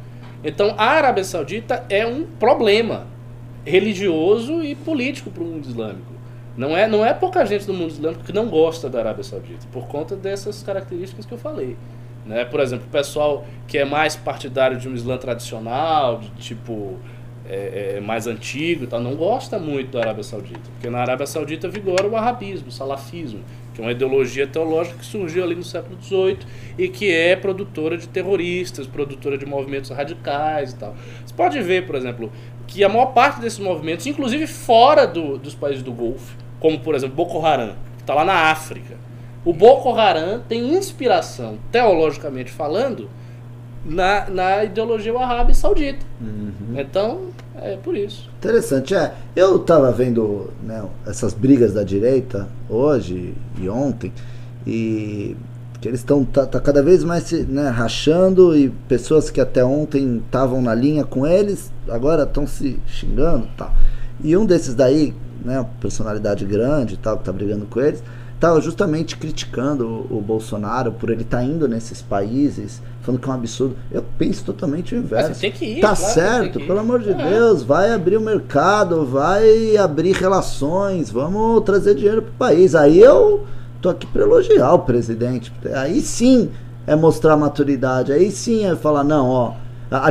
Então 0.44 0.74
a 0.76 0.84
Arábia 0.84 1.24
Saudita 1.24 1.84
é 1.89 2.06
um 2.06 2.24
problema 2.24 3.06
religioso 3.64 4.62
e 4.62 4.74
político 4.74 5.30
para 5.30 5.43
o 5.43 5.47
mundo 5.47 5.66
islâmico. 5.66 6.12
Não 6.56 6.76
é, 6.76 6.86
não 6.86 7.05
é 7.05 7.14
pouca 7.14 7.47
gente 7.47 7.66
do 7.66 7.72
mundo 7.72 7.90
islâmico 7.90 8.24
que 8.24 8.32
não 8.32 8.48
gosta 8.48 8.89
da 8.89 8.98
Arábia 8.98 9.24
Saudita, 9.24 9.66
por 9.72 9.86
conta 9.86 10.14
dessas 10.14 10.62
características 10.62 11.24
que 11.24 11.32
eu 11.32 11.39
falei. 11.39 11.76
Né? 12.26 12.44
Por 12.44 12.60
exemplo, 12.60 12.86
o 12.86 12.90
pessoal 12.90 13.44
que 13.66 13.78
é 13.78 13.84
mais 13.84 14.16
partidário 14.16 14.76
de 14.76 14.89
um 14.89 14.94
Islã 14.94 15.16
tradicional, 15.16 16.18
de 16.18 16.30
tipo 16.36 16.98
é, 17.48 17.94
é, 17.97 18.01
mais 18.01 18.27
antigo 18.27 18.85
e 18.85 18.86
tal, 18.86 19.01
não 19.01 19.14
gosta 19.16 19.59
muito 19.59 19.93
da 19.93 20.01
Arábia 20.01 20.23
Saudita. 20.23 20.60
Porque 20.74 20.89
na 20.89 21.01
Arábia 21.01 21.27
Saudita 21.27 21.69
vigora 21.69 22.06
o 22.09 22.16
arabismo, 22.16 22.69
o 22.69 22.73
salafismo, 22.73 23.40
que 23.74 23.81
é 23.81 23.85
uma 23.85 23.93
ideologia 23.93 24.47
teológica 24.47 24.98
que 24.98 25.05
surgiu 25.06 25.43
ali 25.43 25.55
no 25.55 25.64
século 25.64 25.97
XVIII 26.02 26.39
e 26.78 26.89
que 26.89 27.10
é 27.10 27.35
produtora 27.36 27.97
de 27.97 28.06
terroristas, 28.09 28.86
produtora 28.86 29.36
de 29.39 29.47
movimentos 29.47 29.90
radicais 29.90 30.73
e 30.73 30.77
tal. 30.77 30.94
Você 31.24 31.35
pode 31.35 31.60
ver, 31.60 31.86
por 31.86 31.94
exemplo, 31.97 32.31
que 32.66 32.85
a 32.85 32.89
maior 32.89 33.06
parte 33.06 33.40
desses 33.40 33.59
movimentos, 33.59 34.06
inclusive 34.06 34.47
fora 34.47 35.06
do- 35.06 35.36
dos 35.39 35.55
países 35.55 35.82
do 35.82 35.93
Golfo, 35.93 36.36
como 36.60 36.78
por 36.81 36.94
exemplo 36.94 37.16
Boko 37.16 37.44
Haram, 37.44 37.74
que 37.97 38.02
está 38.02 38.14
lá 38.14 38.24
na 38.24 38.51
África, 38.51 38.97
O 39.44 39.52
Boko 39.52 39.90
Haram 39.98 40.40
tem 40.48 40.73
inspiração, 40.74 41.59
teologicamente 41.73 42.52
falando, 42.52 43.10
na, 43.84 44.28
na 44.30 44.64
ideologia 44.64 45.12
wahhabi 45.12 45.54
saudita. 45.54 46.04
Uhum. 46.20 46.78
Então, 46.78 47.20
é 47.56 47.76
por 47.76 47.96
isso. 47.96 48.30
Interessante, 48.38 48.94
é. 48.94 49.12
Eu 49.34 49.59
tava 49.59 49.90
vendo 49.92 50.50
né, 50.62 50.84
essas 51.06 51.34
brigas 51.34 51.72
da 51.72 51.82
direita 51.82 52.48
hoje 52.68 53.34
e 53.60 53.68
ontem, 53.68 54.12
e 54.66 55.36
que 55.80 55.88
eles 55.88 56.00
estão 56.00 56.24
tá, 56.24 56.46
tá 56.46 56.60
cada 56.60 56.80
vez 56.80 57.02
mais 57.02 57.24
se 57.24 57.42
né, 57.42 57.68
rachando 57.68 58.56
e 58.56 58.70
pessoas 58.88 59.30
que 59.30 59.40
até 59.40 59.64
ontem 59.64 60.18
estavam 60.18 60.62
na 60.62 60.74
linha 60.74 61.04
com 61.04 61.26
eles, 61.26 61.72
agora 61.88 62.22
estão 62.22 62.46
se 62.46 62.78
xingando 62.86 63.46
e 63.46 63.56
tal. 63.56 63.74
E 64.22 64.36
um 64.36 64.46
desses 64.46 64.74
daí, 64.74 65.12
né, 65.44 65.66
personalidade 65.80 66.44
grande 66.44 66.96
tal, 66.96 67.18
que 67.18 67.24
tá 67.24 67.32
brigando 67.32 67.66
com 67.66 67.80
eles, 67.80 68.02
estava 68.43 68.60
justamente 68.60 69.16
criticando 69.16 69.86
o, 69.86 70.19
o 70.19 70.20
Bolsonaro 70.20 70.90
por 70.90 71.10
ele 71.10 71.23
estar 71.23 71.39
tá 71.39 71.44
indo 71.44 71.69
nesses 71.69 72.02
países, 72.02 72.82
falando 73.01 73.20
que 73.20 73.28
é 73.28 73.32
um 73.32 73.35
absurdo. 73.36 73.77
Eu 73.89 74.05
penso 74.19 74.44
totalmente 74.44 74.97
o 74.97 74.98
inverso. 74.98 75.28
Mas 75.28 75.36
você 75.36 75.43
tem 75.43 75.52
que 75.52 75.64
ir, 75.64 75.81
tá 75.81 75.94
claro, 75.94 76.12
certo, 76.12 76.59
pelo 76.59 76.81
amor 76.81 77.01
de 77.01 77.10
É. 77.10 77.31
Deus, 77.31 77.62
vai 77.62 77.93
abrir 77.93 78.16
o 78.16 78.20
mercado, 78.20 79.06
vai 79.06 79.77
abrir 79.77 80.16
relações, 80.16 81.09
vamos 81.09 81.62
trazer 81.62 81.94
dinheiro 81.94 82.23
pro 82.23 82.32
país. 82.32 82.74
Aí 82.74 82.98
eu 82.98 83.47
tô 83.81 83.89
aqui 83.89 84.09
para 84.09 84.23
elogiar 84.23 84.73
o 84.73 84.81
presidente. 84.81 85.52
Aí 85.74 86.01
sim 86.01 86.51
é 86.85 86.97
mostrar 86.97 87.36
maturidade, 87.36 88.12
aí 88.12 88.32
sim 88.32 88.66
é 88.66 88.74
falar, 88.74 89.05
não, 89.05 89.28
ó. 89.28 89.52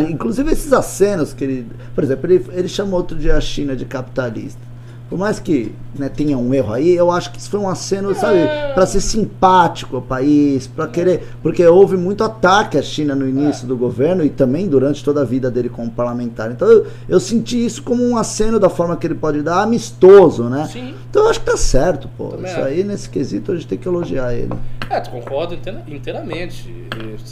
Inclusive 0.09 0.49
esses 0.53 0.71
acenos 0.71 1.33
que 1.33 1.43
ele. 1.43 1.67
Por 1.93 2.01
exemplo, 2.01 2.31
ele, 2.31 2.45
ele 2.53 2.69
chamou 2.69 2.97
outro 2.97 3.17
dia 3.17 3.35
a 3.35 3.41
China 3.41 3.75
de 3.75 3.83
capitalista. 3.83 4.70
Por 5.11 5.19
mais 5.19 5.41
que 5.41 5.73
né, 5.93 6.07
tenha 6.07 6.37
um 6.37 6.53
erro 6.53 6.71
aí, 6.73 6.95
eu 6.95 7.11
acho 7.11 7.33
que 7.33 7.37
isso 7.37 7.49
foi 7.49 7.59
um 7.59 7.67
aceno, 7.67 8.15
sabe, 8.15 8.39
para 8.73 8.85
ser 8.85 9.01
simpático 9.01 9.97
ao 9.97 10.01
país, 10.01 10.67
para 10.67 10.87
querer. 10.87 11.33
Porque 11.43 11.65
houve 11.67 11.97
muito 11.97 12.23
ataque 12.23 12.77
à 12.77 12.81
China 12.81 13.13
no 13.13 13.27
início 13.27 13.67
do 13.67 13.75
governo 13.75 14.23
e 14.23 14.29
também 14.29 14.69
durante 14.69 15.03
toda 15.03 15.19
a 15.19 15.25
vida 15.25 15.51
dele 15.51 15.67
como 15.67 15.91
parlamentar. 15.91 16.49
Então 16.49 16.65
eu, 16.65 16.87
eu 17.09 17.19
senti 17.19 17.65
isso 17.65 17.83
como 17.83 18.01
um 18.01 18.15
aceno 18.15 18.57
da 18.57 18.69
forma 18.69 18.95
que 18.95 19.05
ele 19.05 19.15
pode 19.15 19.41
dar, 19.41 19.63
amistoso, 19.63 20.45
né? 20.45 20.65
Sim. 20.71 20.95
Então 21.09 21.23
eu 21.23 21.29
acho 21.29 21.41
que 21.41 21.45
tá 21.45 21.57
certo, 21.57 22.07
pô. 22.17 22.29
Também 22.29 22.49
Isso 22.49 22.61
aí, 22.61 22.81
nesse 22.81 23.09
quesito, 23.09 23.51
a 23.51 23.55
gente 23.55 23.67
tem 23.67 23.77
que 23.77 23.89
elogiar 23.89 24.33
ele. 24.33 24.53
É, 24.89 25.01
concordo 25.01 25.53
inteira- 25.53 25.83
inteiramente. 25.89 26.73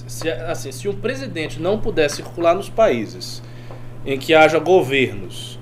Se, 0.06 0.30
assim, 0.30 0.74
se 0.74 0.90
um 0.90 0.96
presidente 0.96 1.62
não 1.62 1.80
puder 1.80 2.10
circular 2.10 2.54
nos 2.56 2.68
países 2.68 3.42
em 4.06 4.20
que 4.20 4.34
haja 4.34 4.60
governos 4.60 5.59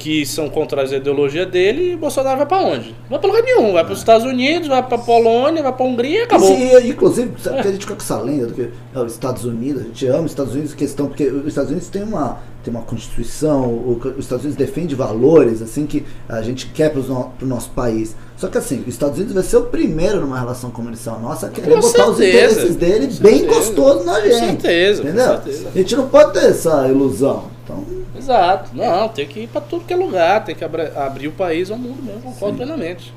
que 0.00 0.24
são 0.24 0.48
contra 0.48 0.80
a 0.82 0.84
ideologia 0.96 1.44
dele, 1.44 1.94
Bolsonaro 1.94 2.38
vai 2.38 2.46
pra 2.46 2.58
onde? 2.62 2.88
Não 3.02 3.10
vai 3.10 3.18
pra 3.18 3.28
lugar 3.28 3.42
nenhum. 3.42 3.72
Vai 3.74 3.84
pros 3.84 3.98
Estados 3.98 4.26
Unidos, 4.26 4.66
vai 4.66 4.82
pra 4.82 4.96
Polônia, 4.98 5.62
vai 5.62 5.72
pra 5.72 5.84
Hungria 5.86 6.20
e 6.20 6.22
acabou. 6.22 6.48
E, 6.58 6.88
inclusive, 6.88 7.30
a 7.46 7.62
gente 7.62 7.80
fica 7.80 7.94
com 7.94 8.00
essa 8.02 8.18
lenda 8.18 8.46
do 8.46 8.54
que 8.54 8.70
é, 8.94 8.98
os 8.98 9.12
Estados 9.12 9.44
Unidos, 9.44 9.82
a 9.82 9.84
gente 9.84 10.06
ama 10.06 10.20
os 10.24 10.32
Estados 10.32 10.54
Unidos, 10.54 10.74
questão, 10.74 11.06
porque 11.06 11.26
os 11.26 11.46
Estados 11.46 11.70
Unidos 11.70 11.88
tem 11.88 12.02
uma, 12.02 12.38
tem 12.64 12.72
uma 12.72 12.82
constituição, 12.82 13.64
o- 13.68 14.00
os 14.16 14.24
Estados 14.24 14.44
Unidos 14.44 14.56
defende 14.56 14.94
valores, 14.94 15.60
assim, 15.60 15.86
que 15.86 16.04
a 16.28 16.40
gente 16.42 16.66
quer 16.68 16.90
no, 16.90 17.30
pro 17.38 17.46
nosso 17.46 17.70
país. 17.70 18.16
Só 18.40 18.48
que 18.48 18.56
assim, 18.56 18.80
os 18.80 18.88
Estados 18.88 19.16
Unidos 19.18 19.34
vai 19.34 19.42
ser 19.42 19.58
o 19.58 19.66
primeiro 19.66 20.18
numa 20.20 20.40
relação 20.40 20.70
comercial 20.70 21.20
nossa 21.20 21.46
a 21.48 21.50
querer 21.50 21.74
Com 21.74 21.80
botar 21.80 22.08
os 22.08 22.16
certeza. 22.16 22.52
interesses 22.52 22.76
dele 22.76 23.06
Com 23.08 23.22
bem 23.22 23.38
certeza. 23.40 23.54
gostoso 23.60 24.04
na 24.04 24.14
Com 24.14 24.22
gente. 24.22 24.38
certeza, 24.62 25.02
com 25.02 25.08
Entendeu? 25.08 25.26
certeza. 25.28 25.68
A 25.74 25.78
gente 25.78 25.96
não 25.96 26.08
pode 26.08 26.32
ter 26.32 26.44
essa 26.46 26.88
ilusão. 26.88 27.50
Então, 27.62 27.84
Exato. 28.16 28.70
Não, 28.74 29.08
tem 29.10 29.26
que 29.26 29.40
ir 29.40 29.46
pra 29.48 29.60
tudo 29.60 29.84
que 29.84 29.92
é 29.92 29.96
lugar, 29.96 30.42
tem 30.44 30.54
que 30.54 30.64
abra- 30.64 30.90
abrir 30.96 31.28
o 31.28 31.32
país 31.32 31.70
ao 31.70 31.76
mundo 31.76 32.02
mesmo, 32.02 32.22
concordo 32.22 32.56
plenamente. 32.56 33.12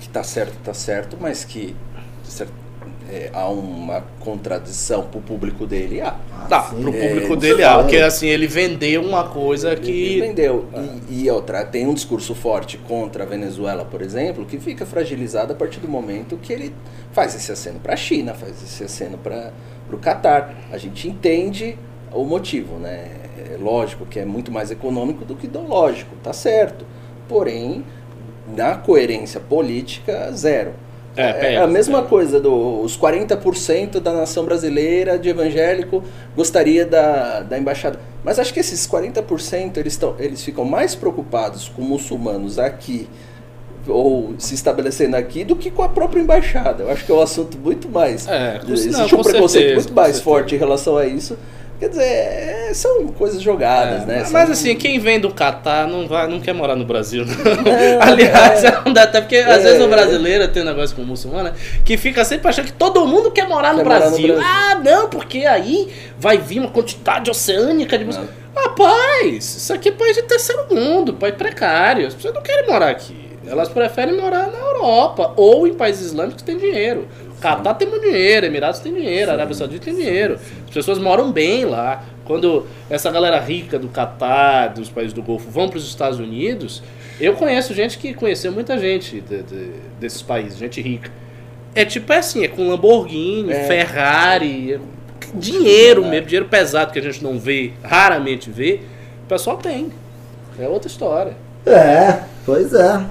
que 0.00 0.08
tá 0.08 0.22
certo, 0.22 0.54
tá 0.64 0.72
certo, 0.74 1.16
mas 1.20 1.44
que 1.44 1.76
cer- 2.24 2.48
é, 3.14 3.30
há 3.32 3.48
uma 3.48 4.02
contradição 4.18 5.04
pro 5.04 5.20
público 5.20 5.66
dele. 5.66 6.00
Há. 6.00 6.16
ah, 6.32 6.46
Tá, 6.48 6.62
sim. 6.62 6.82
pro 6.82 6.92
É, 6.94 7.08
público 7.08 7.32
isso 7.32 7.36
dele, 7.36 7.62
é. 7.62 7.64
ah, 7.64 7.78
porque 7.78 7.96
assim, 7.98 8.26
ele 8.26 8.46
vendeu 8.48 9.02
uma 9.02 9.24
coisa 9.28 9.72
Ele 9.72 9.80
que. 9.80 10.20
vendeu. 10.20 10.66
E, 11.08 11.22
e 11.22 11.30
outra, 11.30 11.64
tem 11.64 11.86
um 11.86 11.94
discurso 11.94 12.34
forte 12.34 12.76
contra 12.76 13.22
a 13.22 13.26
Venezuela, 13.26 13.84
por 13.84 14.02
exemplo, 14.02 14.44
que 14.44 14.58
fica 14.58 14.84
fragilizado 14.84 15.52
a 15.52 15.56
partir 15.56 15.78
do 15.78 15.88
momento 15.88 16.36
que 16.36 16.52
ele 16.52 16.74
faz 17.12 17.34
esse 17.34 17.52
aceno 17.52 17.78
para 17.78 17.94
a 17.94 17.96
China, 17.96 18.34
faz 18.34 18.62
esse 18.62 18.82
aceno 18.82 19.16
para 19.16 19.52
o 19.92 19.96
Catar. 19.98 20.54
A 20.72 20.78
gente 20.78 21.08
entende 21.08 21.78
o 22.12 22.24
motivo, 22.24 22.76
né? 22.78 23.10
É 23.52 23.56
lógico 23.56 24.04
que 24.06 24.18
é 24.18 24.24
muito 24.24 24.50
mais 24.50 24.70
econômico 24.70 25.24
do 25.24 25.36
que 25.36 25.46
ideológico, 25.46 26.16
tá 26.22 26.32
certo. 26.32 26.84
Porém, 27.28 27.84
na 28.56 28.76
coerência 28.76 29.40
política, 29.40 30.30
zero. 30.32 30.72
É, 31.16 31.28
É, 31.28 31.32
pega, 31.32 31.64
a 31.64 31.66
mesma 31.66 31.98
pega. 31.98 32.08
coisa 32.08 32.40
dos 32.40 32.98
40% 32.98 34.00
da 34.00 34.12
nação 34.12 34.44
brasileira 34.44 35.18
de 35.18 35.28
evangélico 35.28 36.02
gostaria 36.36 36.84
da, 36.84 37.40
da 37.40 37.58
embaixada. 37.58 37.98
Mas 38.24 38.38
acho 38.38 38.52
que 38.52 38.60
esses 38.60 38.86
40% 38.86 39.76
eles, 39.76 39.96
tão, 39.96 40.14
eles 40.18 40.42
ficam 40.42 40.64
mais 40.64 40.94
preocupados 40.94 41.68
com 41.68 41.82
muçulmanos 41.82 42.58
aqui 42.58 43.08
ou 43.86 44.34
se 44.38 44.54
estabelecendo 44.54 45.16
aqui 45.16 45.44
do 45.44 45.56
que 45.56 45.70
com 45.70 45.82
a 45.82 45.88
própria 45.88 46.20
embaixada. 46.20 46.84
Eu 46.84 46.90
acho 46.90 47.04
que 47.04 47.12
é 47.12 47.14
um 47.14 47.20
assunto 47.20 47.58
muito 47.58 47.88
mais. 47.88 48.26
É, 48.26 48.60
existe 48.66 49.14
um 49.14 49.22
preconceito 49.22 49.50
certeza, 49.50 49.74
muito 49.74 49.94
mais 49.94 50.06
certeza. 50.08 50.24
forte 50.24 50.54
em 50.54 50.58
relação 50.58 50.96
a 50.96 51.06
isso. 51.06 51.36
Quer 51.84 51.90
dizer, 51.90 52.02
é, 52.02 52.70
são 52.72 53.08
coisas 53.08 53.42
jogadas, 53.42 54.04
É, 54.04 54.06
né? 54.06 54.18
mas 54.20 54.28
São- 54.30 54.52
assim, 54.52 54.74
quem 54.74 54.98
vem 54.98 55.20
do 55.20 55.30
Catar 55.30 55.86
não, 55.86 56.08
vai, 56.08 56.26
não 56.26 56.40
quer 56.40 56.54
morar 56.54 56.74
no 56.74 56.84
Brasil. 56.86 57.26
não. 57.26 57.70
É, 57.72 57.98
Aliás, 58.00 58.64
é. 58.64 58.80
não 58.86 58.90
dá 58.90 59.02
até 59.02 59.20
porque 59.20 59.36
às 59.36 59.58
É. 59.58 59.62
vezes 59.64 59.82
o 59.82 59.88
brasileiro 59.88 60.48
tem 60.48 60.62
um 60.62 60.66
negócio 60.66 60.96
com 60.96 61.02
o 61.02 61.04
muçulmano, 61.06 61.50
né, 61.50 61.54
que 61.84 61.98
fica 61.98 62.24
sempre 62.24 62.48
achando 62.48 62.64
que 62.66 62.72
todo 62.72 63.04
mundo 63.06 63.30
quer 63.30 63.46
morar 63.46 63.72
no, 63.74 63.80
Quer 63.80 63.84
morar 63.84 63.96
no 64.00 64.06
Brasil. 64.08 64.34
Brasil. 64.34 64.48
Ah, 64.50 64.80
não, 64.82 65.10
porque 65.10 65.44
aí 65.44 65.92
vai 66.18 66.38
vir 66.38 66.60
uma 66.60 66.70
quantidade 66.70 67.30
oceânica 67.30 67.98
de 67.98 68.04
muçulmanos. 68.06 68.34
Rapaz, 68.56 69.44
isso 69.56 69.72
aqui 69.74 69.90
é 69.90 69.92
país 69.92 70.16
de 70.16 70.22
terceiro 70.22 70.64
mundo, 70.74 71.12
país 71.12 71.34
precário. 71.34 72.06
As 72.06 72.14
pessoas 72.14 72.32
não 72.34 72.40
querem 72.42 72.66
morar 72.66 72.88
aqui. 72.88 73.28
Elas 73.46 73.68
preferem 73.68 74.16
morar 74.18 74.46
na 74.50 74.58
Europa 74.58 75.34
ou 75.36 75.66
em 75.66 75.74
países 75.74 76.06
islâmicos 76.06 76.40
que 76.42 76.44
têm 76.44 76.56
dinheiro. 76.56 77.06
Catar 77.44 77.74
tem 77.74 77.86
muito 77.86 78.02
dinheiro, 78.02 78.46
Emirados 78.46 78.80
tem 78.80 78.94
dinheiro, 78.94 79.30
Arábia 79.30 79.54
Saudita 79.54 79.84
tem 79.84 79.94
dinheiro. 79.94 80.38
As 80.66 80.72
pessoas 80.72 80.98
moram 80.98 81.30
bem 81.30 81.66
lá. 81.66 82.02
Quando 82.24 82.66
essa 82.88 83.10
galera 83.10 83.38
rica 83.38 83.78
do 83.78 83.88
Catar, 83.88 84.68
dos 84.68 84.88
países 84.88 85.12
do 85.12 85.22
Golfo, 85.22 85.50
vão 85.50 85.68
para 85.68 85.76
os 85.76 85.86
Estados 85.86 86.18
Unidos, 86.18 86.82
eu 87.20 87.34
conheço 87.34 87.74
gente 87.74 87.98
que 87.98 88.14
conheceu 88.14 88.50
muita 88.50 88.78
gente 88.78 89.20
de- 89.20 89.42
de- 89.42 89.70
desses 90.00 90.22
países, 90.22 90.56
gente 90.58 90.80
rica. 90.80 91.10
É 91.74 91.84
tipo 91.84 92.10
é 92.14 92.18
assim, 92.18 92.44
é 92.44 92.48
com 92.48 92.66
Lamborghini, 92.66 93.52
É. 93.52 93.64
Ferrari, 93.64 94.72
é 94.74 94.78
dinheiro 95.34 96.02
mesmo, 96.06 96.26
dinheiro 96.26 96.46
pesado 96.48 96.92
que 96.92 96.98
a 96.98 97.02
gente 97.02 97.22
não 97.22 97.38
vê, 97.38 97.72
raramente 97.82 98.48
vê, 98.50 98.80
o 99.24 99.28
pessoal 99.28 99.58
tem. 99.58 99.90
É 100.58 100.66
outra 100.66 100.88
história. 100.88 101.36
É, 101.66 102.20
pois 102.46 102.72
é. 102.72 103.04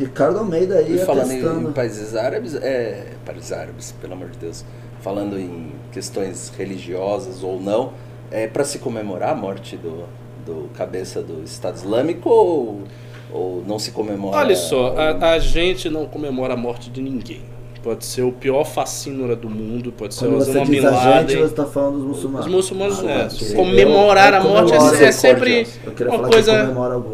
Ricardo 0.00 0.38
Almeida 0.38 0.76
aí 0.76 0.94
E 0.94 0.98
falando 0.98 1.30
em, 1.30 1.38
atestando. 1.40 1.68
em 1.68 1.72
países 1.72 2.16
árabes, 2.16 2.54
é, 2.54 3.12
países 3.24 3.52
árabes, 3.52 3.92
pelo 4.00 4.14
amor 4.14 4.30
de 4.30 4.38
Deus, 4.38 4.64
falando 5.00 5.38
em 5.38 5.72
questões 5.92 6.50
religiosas 6.56 7.42
ou 7.42 7.60
não, 7.60 7.92
é 8.30 8.46
para 8.46 8.64
se 8.64 8.78
comemorar 8.78 9.30
a 9.30 9.34
morte 9.34 9.76
do, 9.76 10.04
do 10.46 10.68
cabeça 10.74 11.22
do 11.22 11.42
Estado 11.44 11.76
Islâmico 11.76 12.28
ou, 12.30 12.82
ou 13.32 13.62
não 13.66 13.78
se 13.78 13.90
comemora? 13.90 14.36
Olha 14.38 14.56
só, 14.56 14.94
a, 14.96 15.32
a 15.32 15.38
gente 15.38 15.90
não 15.90 16.06
comemora 16.06 16.54
a 16.54 16.56
morte 16.56 16.90
de 16.90 17.02
ninguém. 17.02 17.42
Pode 17.82 18.04
ser 18.04 18.22
o 18.22 18.30
pior 18.32 18.64
facínora 18.64 19.34
do 19.34 19.48
mundo, 19.48 19.90
pode 19.90 20.14
ser 20.14 20.26
Quando 20.26 20.36
você 20.36 20.50
Osama 20.50 20.66
Bin 20.66 20.84
a 20.84 21.20
gente, 21.22 21.36
você 21.36 21.44
está 21.44 21.64
falando 21.64 21.96
dos 21.98 22.06
muçulmanos. 22.08 22.46
Os 22.46 22.52
muçulmanos, 22.52 23.04
Ah, 23.04 23.10
é, 23.10 23.24
tá, 23.28 23.56
comemorar 23.56 24.34
Eu- 24.34 24.38
a 24.40 24.42
eu 24.44 24.48
morte 24.50 24.72
é, 24.74 24.76
comemoro. 24.76 25.04
é 25.04 25.12
sempre 25.12 25.68
uma 26.06 26.18
coisa. 26.28 26.52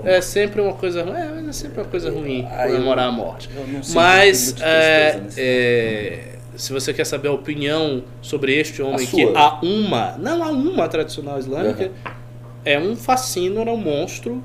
É 0.04 0.20
sempre 0.20 0.60
uma 0.60 0.72
coisa 0.72 1.02
ruim. 1.04 1.14
É, 1.14 1.30
mas 1.36 1.48
é 1.48 1.52
sempre 1.52 1.80
uma 1.80 1.86
coisa 1.88 2.10
ruim 2.10 2.48
Ah, 2.50 2.66
eu- 2.68 2.72
comemorar 2.74 3.08
a 3.08 3.12
morte. 3.12 3.48
Mas 3.94 4.56
é, 4.60 5.20
é, 5.36 6.18
se 6.56 6.72
você 6.72 6.92
quer 6.92 7.04
saber 7.06 7.28
a 7.28 7.32
opinião 7.32 8.02
sobre 8.20 8.52
este 8.58 8.82
homem 8.82 9.06
A 9.06 9.10
que 9.10 9.22
a 9.36 9.60
uma, 9.62 10.16
não 10.18 10.42
a 10.42 10.48
uma 10.48 10.88
tradicional 10.88 11.38
islâmica, 11.38 11.92
é 12.64 12.76
um 12.76 12.96
fascínio, 12.96 13.60
é 13.62 13.70
um 13.70 13.76
monstro, 13.76 14.42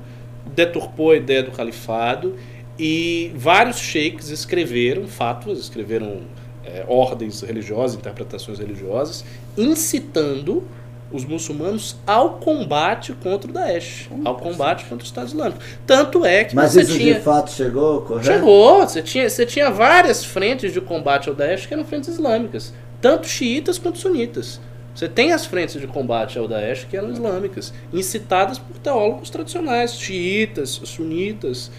deturpou 0.54 1.10
a 1.10 1.16
ideia 1.16 1.42
do 1.42 1.50
califado 1.50 2.36
e 2.84 3.30
vários 3.36 3.78
sheiks 3.78 4.28
escreveram 4.28 5.06
fatos, 5.06 5.60
escreveram 5.60 6.22
é, 6.64 6.84
ordens 6.88 7.40
religiosas, 7.40 7.96
interpretações 7.96 8.58
religiosas, 8.58 9.24
incitando 9.56 10.64
os 11.12 11.24
muçulmanos 11.24 11.94
ao 12.04 12.38
combate 12.38 13.12
contra 13.12 13.48
o 13.48 13.54
Daesh, 13.54 14.08
ao 14.24 14.36
combate 14.36 14.84
contra 14.86 15.04
o 15.04 15.06
Estado 15.06 15.28
Islâmico. 15.28 15.60
Tanto 15.86 16.26
é 16.26 16.42
que 16.42 16.56
Mas 16.56 16.72
você 16.72 16.80
isso 16.80 16.98
tinha 16.98 17.14
de 17.14 17.20
fato 17.20 17.52
chegou, 17.52 18.02
correto? 18.02 18.26
Chegou, 18.26 18.80
você 18.80 19.00
tinha, 19.00 19.30
você 19.30 19.46
tinha 19.46 19.70
várias 19.70 20.24
frentes 20.24 20.72
de 20.72 20.80
combate 20.80 21.28
ao 21.28 21.36
Daesh 21.36 21.66
que 21.66 21.74
eram 21.74 21.84
frentes 21.84 22.08
islâmicas, 22.08 22.74
tanto 23.00 23.28
xiitas 23.28 23.78
quanto 23.78 23.98
sunitas. 23.98 24.60
Você 24.92 25.08
tem 25.08 25.32
as 25.32 25.46
frentes 25.46 25.80
de 25.80 25.86
combate 25.86 26.36
ao 26.36 26.48
Daesh 26.48 26.84
que 26.90 26.96
eram 26.96 27.12
islâmicas, 27.12 27.72
incitadas 27.92 28.58
por 28.58 28.76
teólogos 28.78 29.30
tradicionais, 29.30 29.94
xiitas, 29.94 30.80
sunitas. 30.84 31.70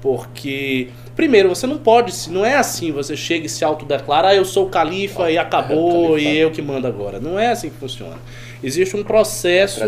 Porque, 0.00 0.88
primeiro, 1.14 1.48
você 1.48 1.66
não 1.66 1.78
pode, 1.78 2.14
se 2.14 2.30
não 2.30 2.44
é 2.44 2.56
assim, 2.56 2.90
você 2.90 3.16
chega 3.16 3.46
e 3.46 3.48
se 3.48 3.64
autodeclara, 3.64 4.28
ah, 4.28 4.34
eu 4.34 4.44
sou 4.44 4.66
o 4.66 4.70
califa 4.70 5.30
e 5.30 5.36
acabou, 5.36 6.16
É, 6.18 6.22
e 6.22 6.38
eu 6.38 6.50
que 6.50 6.62
mando 6.62 6.86
agora. 6.86 7.20
Não 7.20 7.38
é 7.38 7.48
assim 7.48 7.68
que 7.68 7.76
funciona. 7.76 8.16
Existe 8.62 8.96
um 8.96 9.04
processo 9.04 9.80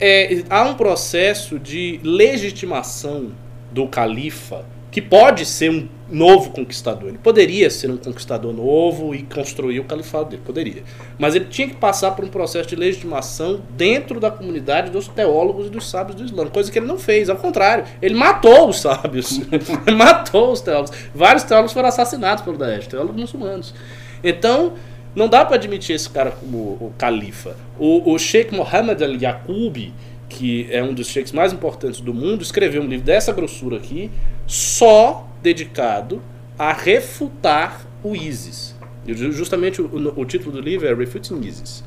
é, 0.00 0.42
há 0.50 0.62
um 0.64 0.74
processo 0.74 1.58
de 1.58 2.00
legitimação 2.02 3.32
do 3.70 3.86
califa 3.86 4.64
que 4.94 5.02
pode 5.02 5.44
ser 5.44 5.72
um 5.72 5.88
novo 6.08 6.50
conquistador. 6.50 7.08
Ele 7.08 7.18
poderia 7.18 7.68
ser 7.68 7.90
um 7.90 7.96
conquistador 7.96 8.52
novo 8.52 9.12
e 9.12 9.24
construir 9.24 9.80
o 9.80 9.84
califado 9.84 10.26
dele, 10.26 10.42
poderia. 10.46 10.84
Mas 11.18 11.34
ele 11.34 11.46
tinha 11.46 11.66
que 11.66 11.74
passar 11.74 12.12
por 12.12 12.24
um 12.24 12.28
processo 12.28 12.68
de 12.68 12.76
legitimação 12.76 13.60
dentro 13.70 14.20
da 14.20 14.30
comunidade 14.30 14.92
dos 14.92 15.08
teólogos 15.08 15.66
e 15.66 15.70
dos 15.70 15.90
sábios 15.90 16.14
do 16.14 16.24
Islã, 16.24 16.46
coisa 16.46 16.70
que 16.70 16.78
ele 16.78 16.86
não 16.86 16.96
fez, 16.96 17.28
ao 17.28 17.34
contrário, 17.34 17.84
ele 18.00 18.14
matou 18.14 18.68
os 18.68 18.82
sábios, 18.82 19.40
matou 19.98 20.52
os 20.52 20.60
teólogos. 20.60 20.92
Vários 21.12 21.42
teólogos 21.42 21.72
foram 21.72 21.88
assassinados 21.88 22.44
pelo 22.44 22.56
Daesh, 22.56 22.86
teólogos 22.86 23.20
muçulmanos. 23.20 23.74
Então, 24.22 24.74
não 25.12 25.28
dá 25.28 25.44
para 25.44 25.56
admitir 25.56 25.96
esse 25.96 26.08
cara 26.08 26.30
como 26.30 26.56
o 26.56 26.92
califa. 26.96 27.56
O, 27.80 28.12
o 28.12 28.16
Sheikh 28.16 28.54
Mohammed 28.54 29.02
al-Yaqoubi, 29.02 29.92
que 30.36 30.66
é 30.70 30.82
um 30.82 30.92
dos 30.92 31.06
sheiks 31.06 31.32
mais 31.32 31.52
importantes 31.52 32.00
do 32.00 32.12
mundo, 32.12 32.42
escreveu 32.42 32.82
um 32.82 32.86
livro 32.86 33.06
dessa 33.06 33.32
grossura 33.32 33.76
aqui, 33.76 34.10
só 34.46 35.28
dedicado 35.40 36.20
a 36.58 36.72
refutar 36.72 37.86
o 38.02 38.16
ISIS. 38.16 38.74
Ju- 39.06 39.30
justamente 39.32 39.80
o, 39.80 40.12
o 40.16 40.24
título 40.24 40.52
do 40.52 40.60
livro 40.60 40.88
é 40.88 40.94
Refuting 40.94 41.40
ISIS. 41.40 41.84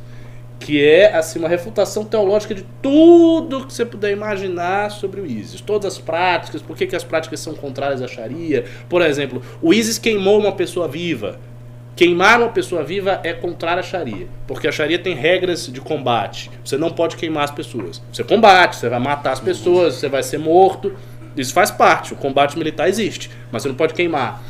Que 0.59 0.83
é 0.83 1.13
assim, 1.13 1.39
uma 1.39 1.47
refutação 1.47 2.03
teológica 2.03 2.55
de 2.55 2.63
tudo 2.81 3.67
que 3.67 3.73
você 3.73 3.85
puder 3.85 4.11
imaginar 4.11 4.89
sobre 4.91 5.21
o 5.21 5.25
ISIS. 5.25 5.61
Todas 5.61 5.93
as 5.93 5.99
práticas, 5.99 6.61
por 6.61 6.75
que, 6.75 6.87
que 6.87 6.95
as 6.95 7.03
práticas 7.03 7.39
são 7.41 7.53
contrárias 7.53 8.01
à 8.01 8.07
Sharia. 8.07 8.65
Por 8.89 9.01
exemplo, 9.01 9.41
o 9.61 9.73
ISIS 9.73 9.99
queimou 9.99 10.39
uma 10.39 10.53
pessoa 10.53 10.87
viva. 10.87 11.39
Queimar 11.97 12.39
uma 12.39 12.49
pessoa 12.49 12.83
viva 12.83 13.19
é 13.23 13.33
contrário 13.33 13.79
à 13.79 13.83
Sharia, 13.83 14.27
porque 14.45 14.67
a 14.67 14.71
Sharia 14.71 14.99
tem 14.99 15.15
regras 15.15 15.65
de 15.65 15.81
combate. 15.81 16.51
Você 16.63 16.77
não 16.77 16.91
pode 16.91 17.17
queimar 17.17 17.45
as 17.45 17.49
pessoas. 17.49 17.99
Você 18.13 18.23
combate, 18.23 18.75
você 18.75 18.87
vai 18.87 18.99
matar 18.99 19.31
as 19.31 19.39
pessoas, 19.39 19.95
você 19.95 20.07
vai 20.07 20.21
ser 20.21 20.37
morto. 20.37 20.93
Isso 21.35 21.51
faz 21.51 21.71
parte, 21.71 22.13
o 22.13 22.15
combate 22.15 22.55
militar 22.55 22.87
existe, 22.87 23.31
mas 23.51 23.63
você 23.63 23.69
não 23.69 23.75
pode 23.75 23.95
queimar. 23.95 24.43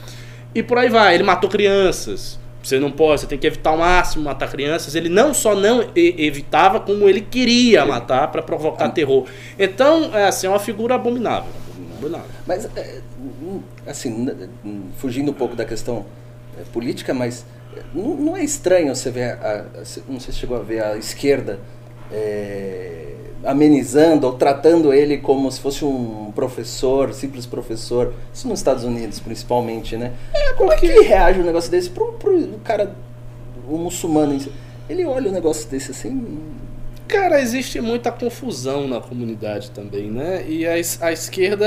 E 0.54 0.62
por 0.62 0.78
aí 0.78 0.90
vai, 0.90 1.16
ele 1.16 1.24
matou 1.24 1.50
crianças. 1.50 2.38
Você 2.62 2.82
não 2.82 2.92
pode, 2.92 3.22
você 3.22 3.28
tem 3.28 3.38
que 3.38 3.48
evitar 3.48 3.70
ao 3.70 3.78
máximo 3.78 4.26
matar 4.26 4.52
crianças. 4.52 4.94
Ele 4.94 5.08
não 5.08 5.34
só 5.34 5.56
não 5.56 5.90
evitava, 5.96 6.82
como 6.82 7.08
ele 7.08 7.22
queria 7.22 7.86
matar 7.86 8.28
para 8.30 8.42
provocar 8.42 8.90
terror. 8.90 9.26
Então, 9.58 10.14
é 10.14 10.26
assim, 10.26 10.48
é 10.48 10.50
uma 10.50 10.60
figura 10.60 10.96
abominável. 10.96 11.50
abominável. 11.98 12.28
Mas, 12.46 12.66
é, 12.76 13.00
hum, 13.18 13.62
assim, 13.86 14.28
fugindo 14.98 15.32
um 15.32 15.34
pouco 15.34 15.56
da 15.56 15.64
questão 15.64 16.06
política, 16.74 17.14
mas 17.14 17.46
é, 17.76 17.82
não, 17.94 18.16
não 18.16 18.38
é 18.38 18.44
estranho 18.44 18.96
você 18.96 19.10
ver, 19.12 19.34
a, 19.42 19.66
a- 19.76 19.84
não 20.08 20.20
sei 20.20 20.34
se 20.34 20.40
chegou 20.40 20.58
a 20.58 20.62
ver 20.62 20.84
a 20.84 20.98
esquerda 20.98 21.60
é, 22.12 23.14
amenizando 23.44 24.26
ou 24.28 24.34
tratando 24.34 24.94
ele 24.94 25.18
como 25.18 25.52
se 25.52 25.60
fosse 25.60 25.86
um 25.86 26.32
professor, 26.34 27.14
simples 27.14 27.46
professor, 27.46 28.14
isso 28.34 28.48
nos 28.48 28.60
Estados 28.60 28.84
Unidos 28.84 29.20
principalmente, 29.20 29.96
né? 29.96 30.14
como 30.58 30.74
é 30.74 30.78
que 30.78 30.88
reage 30.88 31.40
um 31.40 31.44
negócio 31.44 31.70
desse 31.70 31.90
pro, 31.90 32.14
pro 32.14 32.48
cara, 32.64 32.96
o 33.70 33.78
muçulmano, 33.78 34.40
ele 34.90 35.06
olha 35.06 35.30
um 35.30 35.34
negócio 35.34 35.70
desse 35.70 35.92
assim, 35.92 36.40
Cara, 37.08 37.40
existe 37.40 37.80
muita 37.80 38.12
confusão 38.12 38.88
na 38.88 39.00
comunidade 39.00 39.72
também, 39.72 40.12
né? 40.12 40.46
E 40.48 40.68
a, 40.68 40.74
a 40.74 41.12
esquerda, 41.12 41.66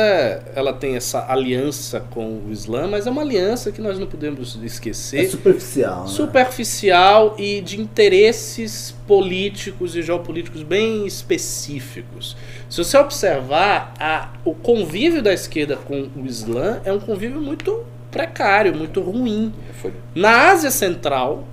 ela 0.55 0.73
tem 0.73 0.97
essa 0.97 1.25
aliança 1.33 2.01
com 2.11 2.41
o 2.47 2.53
Islã, 2.53 2.87
mas 2.87 3.07
é 3.07 3.11
uma 3.11 3.23
aliança 3.23 3.73
que 3.73 3.81
nós 3.81 3.99
não 3.99 4.07
podemos 4.07 4.59
É 4.61 4.67
esquecer. 4.67 5.29
superficial. 5.31 6.03
né? 6.03 6.09
superficial 6.09 7.35
e 7.39 7.61
de 7.63 7.81
interesses 7.81 8.95
políticos 9.07 9.97
e 9.97 10.03
geopolíticos 10.03 10.63
bem 10.63 11.07
específicos. 11.07 12.37
Se 12.69 12.79
você 12.85 12.97
observar, 12.99 13.95
a- 13.99 14.33
o 14.45 14.55
convívio 14.55 15.23
da 15.23 15.33
esquerda 15.33 15.77
com 15.77 16.09
o 16.17 16.27
Islã 16.27 16.81
é 16.85 16.93
um 16.93 17.01
convívio 17.01 17.41
muito 17.41 17.85
precário, 18.11 18.75
muito 18.77 19.01
ruim. 19.01 19.53
foi 19.81 19.93
Na 20.15 20.51
Ásia 20.51 20.71
Central, 20.71 21.45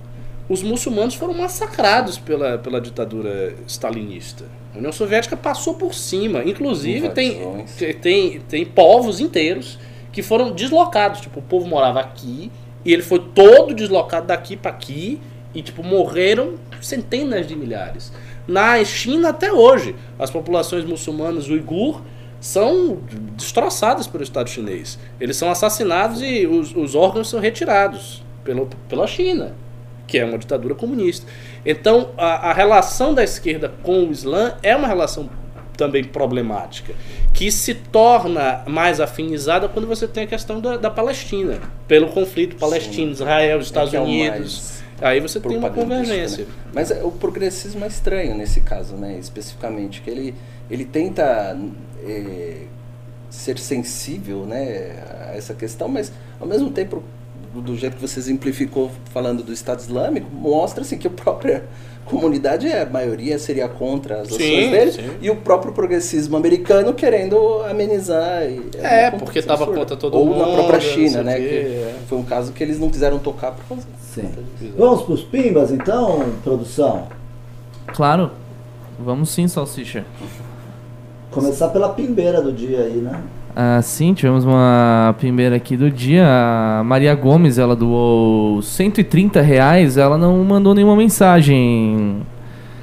os 0.48 0.62
muçulmanos 0.62 1.14
foram 1.14 1.34
massacrados 1.34 2.18
pela, 2.18 2.58
pela 2.58 2.80
ditadura 2.80 3.54
stalinista. 3.66 4.44
A 4.74 4.78
União 4.78 4.92
Soviética 4.92 5.36
passou 5.36 5.74
por 5.74 5.92
cima. 5.94 6.42
Inclusive, 6.44 7.10
tem, 7.10 7.64
tem, 8.00 8.40
tem 8.40 8.64
povos 8.64 9.20
inteiros 9.20 9.78
que 10.12 10.22
foram 10.22 10.52
deslocados. 10.52 11.20
Tipo, 11.20 11.40
o 11.40 11.42
povo 11.42 11.66
morava 11.66 12.00
aqui 12.00 12.50
e 12.84 12.92
ele 12.92 13.02
foi 13.02 13.18
todo 13.18 13.74
deslocado 13.74 14.28
daqui 14.28 14.56
para 14.56 14.70
aqui 14.70 15.20
e, 15.54 15.62
tipo, 15.62 15.82
morreram 15.82 16.54
centenas 16.80 17.46
de 17.46 17.54
milhares. 17.54 18.12
Na 18.46 18.82
China, 18.84 19.30
até 19.30 19.52
hoje, 19.52 19.94
as 20.18 20.30
populações 20.30 20.84
muçulmanas 20.84 21.48
uigur 21.48 22.00
são 22.40 23.00
destroçadas 23.36 24.06
pelo 24.06 24.22
Estado 24.22 24.48
chinês. 24.48 24.98
Eles 25.20 25.36
são 25.36 25.50
assassinados 25.50 26.22
e 26.22 26.46
os, 26.46 26.74
os 26.74 26.94
órgãos 26.94 27.28
são 27.28 27.40
retirados 27.40 28.22
pelo, 28.44 28.68
pela 28.88 29.06
China, 29.06 29.54
que 30.08 30.18
é 30.18 30.24
uma 30.24 30.38
ditadura 30.38 30.74
comunista. 30.74 31.24
Então, 31.64 32.10
a, 32.16 32.50
a 32.50 32.52
relação 32.52 33.14
da 33.14 33.22
esquerda 33.22 33.72
com 33.82 34.06
o 34.06 34.10
Islã 34.10 34.56
é 34.62 34.74
uma 34.74 34.88
relação 34.88 35.30
também 35.76 36.02
problemática, 36.02 36.92
que 37.32 37.52
se 37.52 37.72
torna 37.72 38.64
mais 38.66 39.00
afinizada 39.00 39.68
quando 39.68 39.86
você 39.86 40.08
tem 40.08 40.24
a 40.24 40.26
questão 40.26 40.60
da, 40.60 40.76
da 40.76 40.90
Palestina, 40.90 41.60
pelo 41.86 42.08
conflito 42.08 42.56
Palestina-Israel, 42.56 43.60
Estados 43.60 43.94
é 43.94 44.00
o 44.00 44.02
Unidos. 44.02 44.82
Aí 45.00 45.20
você 45.20 45.38
tem 45.38 45.56
uma 45.56 45.70
propagandístico, 45.70 46.08
convergência. 46.08 46.44
né? 46.44 46.50
Mas 46.74 46.90
é, 46.90 47.04
o 47.04 47.12
progressismo 47.12 47.84
é 47.84 47.86
estranho 47.86 48.34
nesse 48.34 48.60
caso, 48.62 48.96
né? 48.96 49.16
Especificamente, 49.16 50.02
que 50.02 50.10
ele, 50.10 50.34
ele 50.68 50.84
tenta 50.84 51.56
é, 52.02 52.62
ser 53.30 53.58
sensível 53.58 54.44
né, 54.44 54.96
a 55.28 55.36
essa 55.36 55.54
questão, 55.54 55.86
mas 55.86 56.12
ao 56.40 56.46
mesmo 56.46 56.70
tempo, 56.70 57.04
do, 57.54 57.76
jeito 57.76 57.96
que 57.96 58.02
você 58.02 58.18
exemplificou 58.20 58.90
falando 59.12 59.42
do 59.42 59.52
Estado 59.52 59.80
Islâmico, 59.80 60.28
mostra 60.32 60.82
assim, 60.82 60.98
que 60.98 61.06
a 61.06 61.10
própria 61.10 61.64
comunidade, 62.04 62.66
é, 62.66 62.82
a 62.82 62.86
maioria 62.86 63.38
seria 63.38 63.68
contra 63.68 64.22
as 64.22 64.28
ações 64.28 64.38
Sim, 64.42 64.70
dele, 64.70 64.92
sim. 64.92 65.10
e 65.20 65.30
o 65.30 65.36
próprio 65.36 65.72
progressismo 65.72 66.36
americano 66.36 66.94
querendo 66.94 67.36
amenizar. 67.68 68.44
E, 68.44 68.70
É, 68.78 69.10
uma 69.10 69.18
porque 69.18 69.34
coisa 69.34 69.48
tava 69.48 69.64
absurda. 69.64 69.80
contra 69.80 69.96
todo 69.96 70.16
Ou 70.16 70.24
mundo, 70.26 70.38
na 70.38 70.54
própria 70.54 70.80
China, 70.80 71.22
né? 71.22 71.36
que 71.38 71.44
é. 71.44 71.94
foi 72.08 72.18
um 72.18 72.24
caso 72.24 72.52
que 72.52 72.62
eles 72.62 72.78
não 72.78 72.88
quiseram 72.88 73.18
tocar 73.18 73.52
por 73.52 73.64
causa 73.64 73.86
Sim. 74.14 74.30
Vamos 74.76 75.02
pros 75.02 75.22
pimbas 75.22 75.70
então, 75.70 76.24
produção? 76.42 77.08
Claro. 77.88 78.30
Vamos 78.98 79.30
sim, 79.30 79.46
Salsicha. 79.46 80.04
Começar 81.30 81.68
pela 81.68 81.90
pimbeira 81.90 82.40
do 82.42 82.52
dia 82.52 82.80
aí, 82.80 82.96
né? 82.96 83.22
Ah, 83.54 83.80
sim, 83.82 84.14
tivemos 84.14 84.44
uma 84.44 85.14
primeira 85.18 85.56
aqui 85.56 85.76
do 85.76 85.90
dia. 85.90 86.24
A 86.26 86.84
Maria 86.84 87.14
Gomes, 87.14 87.58
ela 87.58 87.74
doou 87.74 88.62
130 88.62 89.40
reais. 89.40 89.96
Ela 89.96 90.16
não 90.16 90.44
mandou 90.44 90.74
nenhuma 90.74 90.94
mensagem. 90.94 92.22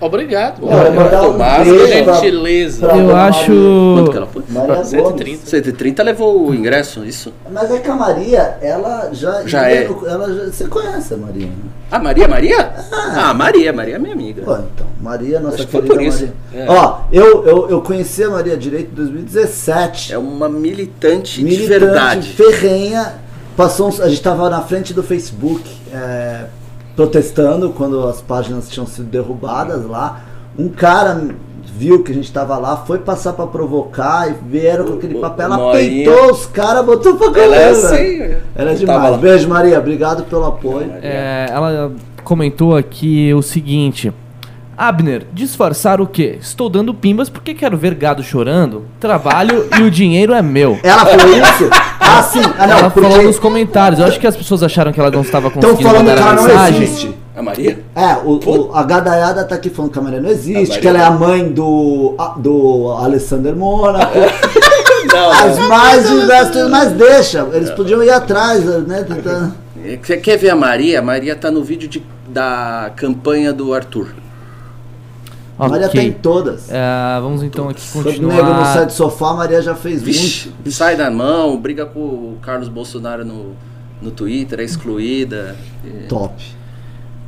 Obrigado. 0.05 0.65
Olha, 0.67 0.91
um 0.91 1.31
Tomás, 1.31 1.67
pra- 1.67 2.13
gentileza. 2.13 2.85
pra- 2.87 2.97
Eu 2.97 3.05
Maria- 3.05 3.21
acho. 3.23 3.93
Quanto 3.95 4.11
que 4.11 4.17
ela 4.17 4.27
foi? 4.27 4.43
Maria 4.49 4.83
130. 4.83 5.25
Gomes. 5.37 5.49
130 5.49 6.03
levou 6.03 6.47
o 6.49 6.53
ingresso, 6.55 7.03
isso? 7.05 7.33
Mas 7.51 7.71
é 7.71 7.79
que 7.79 7.89
a 7.89 7.95
Maria, 7.95 8.57
ela 8.61 9.09
já. 9.11 9.43
Já 9.45 9.69
é. 9.69 9.85
Ela 9.85 10.33
já, 10.33 10.45
você 10.51 10.67
conhece 10.67 11.13
a 11.13 11.17
Maria, 11.17 11.47
né? 11.47 11.53
Ah, 11.91 11.99
Maria, 11.99 12.27
Maria? 12.27 12.71
Ah, 12.91 13.33
Maria, 13.33 13.71
Maria 13.73 13.95
é 13.95 13.99
minha 13.99 14.13
amiga. 14.13 14.41
Pô, 14.43 14.53
então, 14.53 14.87
Maria, 15.01 15.39
nossa 15.39 15.55
Acho 15.55 15.67
que 15.67 15.71
querida 15.71 15.93
por 15.93 16.01
isso. 16.01 16.29
Maria. 16.53 16.65
É. 16.65 16.71
Ó, 16.71 16.99
eu, 17.11 17.45
eu, 17.45 17.69
eu 17.69 17.81
conheci 17.81 18.23
a 18.23 18.29
Maria 18.29 18.57
Direito 18.57 18.91
em 18.91 18.95
2017. 18.95 20.13
É 20.13 20.17
uma 20.17 20.49
militante, 20.49 21.39
de 21.39 21.43
militante, 21.43 21.69
verdade. 21.79 22.29
ferrenha. 22.29 23.13
Passou 23.55 23.87
uns- 23.87 24.01
a 24.01 24.09
gente 24.09 24.21
tava 24.21 24.49
na 24.49 24.61
frente 24.61 24.93
do 24.93 25.01
Facebook 25.01 25.63
é, 25.93 26.45
protestando 26.95 27.69
quando 27.71 28.07
as 28.07 28.21
páginas 28.21 28.69
tinham 28.69 28.87
sido 28.87 29.05
derrubadas 29.07 29.85
lá. 29.85 30.21
Um 30.57 30.69
cara 30.69 31.29
viu 31.77 32.01
que 32.03 32.11
a 32.11 32.15
gente 32.15 32.31
tava 32.31 32.57
lá, 32.57 32.77
foi 32.77 32.99
passar 32.99 33.33
pra 33.33 33.45
provocar 33.45 34.29
e 34.29 34.35
vieram 34.49 34.85
com 34.85 34.93
aquele 34.93 35.17
O- 35.17 35.19
papel. 35.21 35.45
Ela 35.51 35.71
peitou 35.73 36.31
os 36.31 36.45
caras, 36.45 36.85
botou 36.85 37.15
pra 37.15 37.41
Ela 37.41 37.55
é 37.55 37.69
assim. 37.69 38.35
Ela 38.55 38.71
é 38.71 38.73
demais. 38.75 39.17
Beijo, 39.17 39.49
Maria. 39.49 39.77
Obrigado 39.77 40.23
pelo 40.23 40.45
apoio. 40.45 40.89
É, 41.01 41.47
ela 41.49 41.91
comentou 42.23 42.77
aqui 42.77 43.33
o 43.33 43.41
seguinte: 43.41 44.13
Abner, 44.77 45.25
disfarçar 45.33 45.99
o 45.99 46.07
quê? 46.07 46.37
Estou 46.39 46.69
dando 46.69 46.93
pimbas 46.93 47.27
porque 47.29 47.53
quero 47.53 47.77
ver 47.77 47.93
gado 47.95 48.23
chorando. 48.23 48.85
Trabalho 48.99 49.67
e 49.77 49.83
o 49.83 49.91
dinheiro 49.91 50.33
é 50.33 50.41
meu. 50.41 50.79
Ela 50.81 51.05
falou 51.05 51.27
isso? 51.37 51.69
Ah, 52.07 52.23
sim. 52.23 52.41
Ah, 52.57 52.67
não, 52.67 52.77
ela 52.77 52.89
falou 52.89 53.09
porque 53.09 53.25
nos 53.25 53.39
comentários. 53.39 53.99
Eu 53.99 54.05
acho 54.07 54.19
que 54.19 54.27
as 54.27 54.35
pessoas 54.35 54.61
acharam 54.63 54.91
que 54.93 54.99
ela 54.99 55.11
não 55.11 55.21
estava 55.21 55.47
estão 55.47 55.61
conseguindo 55.61 55.89
falando 55.89 56.05
que 56.05 56.11
mandar 56.21 56.27
a 56.27 56.31
ela 56.31 56.41
não 56.59 56.67
existe. 56.69 57.15
A 57.35 57.41
Maria? 57.41 57.79
É, 57.95 58.13
o, 58.23 58.39
o- 58.49 58.71
a 58.73 58.83
gadaiada 58.83 59.43
tá 59.43 59.55
aqui 59.55 59.69
falando 59.69 59.91
que 59.91 59.99
a 59.99 60.01
Maria 60.01 60.21
não 60.21 60.29
existe, 60.29 60.53
A 60.53 60.59
Maria 60.75 60.79
que 60.81 60.87
ela 60.87 60.99
é 60.99 61.03
a 61.03 61.11
não. 61.11 61.19
mãe 61.19 61.51
do, 61.51 62.15
a- 62.17 62.33
do 62.37 62.91
Alessander 62.91 63.55
Mônaco. 63.55 64.13
Não, 65.13 65.29
As 65.31 65.57
não. 65.59 65.69
mais 65.69 66.09
diversas, 66.09 66.69
mas 66.69 66.91
deixa. 66.91 67.47
Eles 67.53 67.69
podiam 67.69 68.03
ir 68.03 68.09
atrás, 68.09 68.65
né? 68.65 69.05
Tentando. 69.07 69.53
Você 70.01 70.17
quer 70.17 70.35
ver 70.35 70.49
a 70.49 70.55
Maria? 70.55 70.99
A 70.99 71.01
Maria 71.01 71.35
tá 71.35 71.51
no 71.51 71.63
vídeo 71.63 71.87
de- 71.87 72.03
da 72.27 72.91
campanha 72.97 73.53
do 73.53 73.71
Arthur. 73.73 74.07
A 75.57 75.69
Maria 75.69 75.87
Ok. 75.87 75.99
tem 76.01 76.11
todas. 76.11 76.69
É, 76.69 77.19
vamos 77.21 77.41
então 77.41 77.69
aqui 77.69 77.81
Quando 77.93 78.07
o 78.07 78.11
nego 78.11 78.23
não 78.23 78.29
sai 78.31 78.41
continuar. 78.43 78.85
do 78.85 78.91
sofá, 78.91 79.29
a 79.29 79.33
Maria 79.35 79.61
já 79.61 79.73
fez 79.75 80.01
Vixe, 80.03 80.49
muito. 80.49 80.71
sai 80.71 80.97
da 80.97 81.09
mão, 81.09 81.57
briga 81.59 81.85
com 81.85 81.99
o 81.99 82.37
Carlos 82.41 82.67
Bolsonaro 82.67 83.23
no, 83.23 83.53
no 84.01 84.11
Twitter, 84.11 84.59
é 84.59 84.63
excluída. 84.63 85.55
É. 85.85 86.07
Top. 86.07 86.33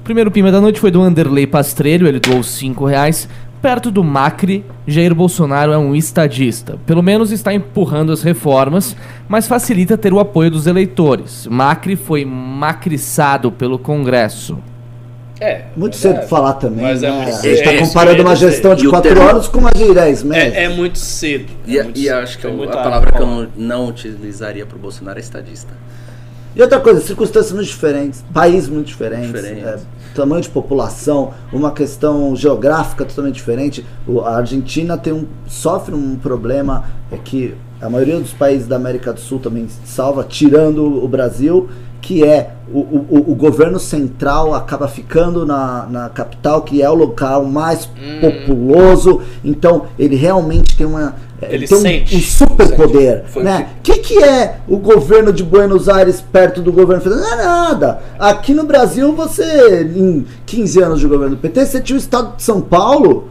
Primeiro 0.04 0.30
pima 0.32 0.52
da 0.52 0.60
noite 0.62 0.80
foi 0.80 0.92
do 0.92 1.02
Anderley 1.02 1.48
Pastrelho, 1.48 2.08
ele 2.08 2.20
doou 2.20 2.44
5 2.44 2.86
reais. 2.86 3.28
Perto 3.62 3.90
do 3.90 4.04
Macri, 4.04 4.64
Jair 4.86 5.16
Bolsonaro 5.16 5.72
é 5.72 5.78
um 5.78 5.96
estadista. 5.96 6.78
Pelo 6.86 7.02
menos 7.02 7.32
está 7.32 7.54
empurrando 7.54 8.12
as 8.12 8.22
reformas, 8.22 8.96
mas 9.28 9.48
facilita 9.48 9.98
ter 9.98 10.14
o 10.14 10.20
apoio 10.20 10.52
dos 10.52 10.68
eleitores. 10.68 11.48
Macri 11.50 11.96
foi 11.96 12.24
macriçado 12.24 13.52
pelo 13.52 13.80
Congresso. 13.80 14.60
É. 15.40 15.66
Muito 15.76 15.94
é 15.96 15.98
cedo 15.98 16.16
pra 16.20 16.28
falar 16.28 16.54
também. 16.54 16.84
Mas 16.84 17.04
é 17.04 17.10
né? 17.12 17.32
tá 17.32 17.48
É 17.48 17.54
isso 17.54 17.88
comparando 17.88 18.18
eu 18.20 18.26
uma 18.26 18.36
gestão 18.36 18.74
de 18.76 18.86
E 18.86 18.88
o 18.88 18.90
4 18.90 19.14
termo- 19.14 19.30
anos 19.30 19.48
com 19.48 19.60
uma 19.60 19.72
de 19.72 19.94
10 19.94 20.24
meses. 20.24 20.54
É, 20.56 20.64
é 20.64 20.70
muito 20.70 20.98
cedo. 20.98 21.52
E, 21.66 21.78
é 21.78 21.84
muito 21.84 22.00
e 22.00 22.04
cedo. 22.04 22.16
acho 22.18 22.38
que 22.40 22.46
eu- 22.48 22.64
a 22.64 22.68
palavra 22.78 23.12
que 23.12 23.22
eu 23.22 23.48
não, 23.56 23.88
utilizaria 23.88 24.66
pro 24.66 24.80
Bolsonaro 24.80 25.20
é 25.20 25.22
estadista. 25.22 25.72
E 26.56 26.62
outra 26.62 26.80
coisa, 26.80 27.00
circunstâncias 27.02 27.54
muito 27.54 27.68
diferentes, 27.68 28.26
país 28.34 28.68
muito 28.68 28.88
diferentes, 28.88 29.28
Diferentes. 29.32 29.64
é, 29.64 29.78
tamanho 30.16 30.42
de 30.42 30.50
população, 30.50 31.32
uma 31.54 31.72
questão 31.72 32.36
geográfica 32.36 33.06
totalmente 33.06 33.36
diferente. 33.36 33.86
O- 34.08 34.22
a 34.22 34.38
Argentina 34.38 34.98
tem 34.98 35.14
um, 35.14 35.28
sofre 35.46 35.94
um 35.94 36.16
problema 36.16 36.86
é 37.12 37.18
que 37.18 37.54
a 37.80 37.88
maioria 37.88 38.20
dos 38.20 38.34
países 38.34 38.66
da 38.68 38.76
América 38.76 39.14
do 39.14 39.20
Sul 39.20 39.38
também 39.38 39.68
salva, 39.86 40.24
tirando 40.28 40.84
o 40.84 41.08
Brasil, 41.08 41.70
que 42.08 42.24
é 42.24 42.52
o, 42.74 42.80
o, 42.80 43.26
o 43.32 43.36
governo 43.36 43.78
central 43.80 44.54
acaba 44.56 44.88
ficando 44.88 45.46
na, 45.46 45.86
na 45.90 46.10
capital, 46.10 46.62
que 46.62 46.82
é 46.82 46.90
o 46.90 46.94
local 46.94 47.44
mais 47.44 47.86
Hum. 48.02 48.22
populoso, 48.22 49.22
então 49.44 49.84
ele 50.00 50.16
realmente 50.16 50.78
tem 50.78 50.86
uma 50.88 51.16
Ele 51.42 51.68
tem 51.68 51.78
um- 51.78 51.82
sente. 51.82 52.16
um 52.16 52.22
superpoder, 52.22 53.26
Foi 53.28 53.42
o 53.42 53.46
né? 53.46 53.68
O 53.80 53.82
que, 53.82 53.98
que 53.98 54.24
é 54.24 54.58
o 54.70 54.78
governo 54.78 55.34
de 55.34 55.44
Buenos 55.44 55.90
Aires 55.90 56.22
perto 56.32 56.62
do 56.62 56.72
governo 56.72 57.02
federal? 57.04 57.24
Não 57.26 57.34
é 57.34 57.44
nada. 57.44 58.00
Aqui 58.18 58.54
no 58.54 58.64
Brasil, 58.64 59.12
você, 59.14 59.84
em 59.84 60.26
15 60.46 60.82
anos 60.82 61.00
de 61.02 61.08
governo 61.08 61.36
do 61.36 61.42
PT, 61.42 61.66
você 61.66 61.82
tinha 61.82 61.96
o 61.98 62.00
estado 62.00 62.38
de 62.38 62.44
São 62.44 62.62
Paulo 62.62 63.28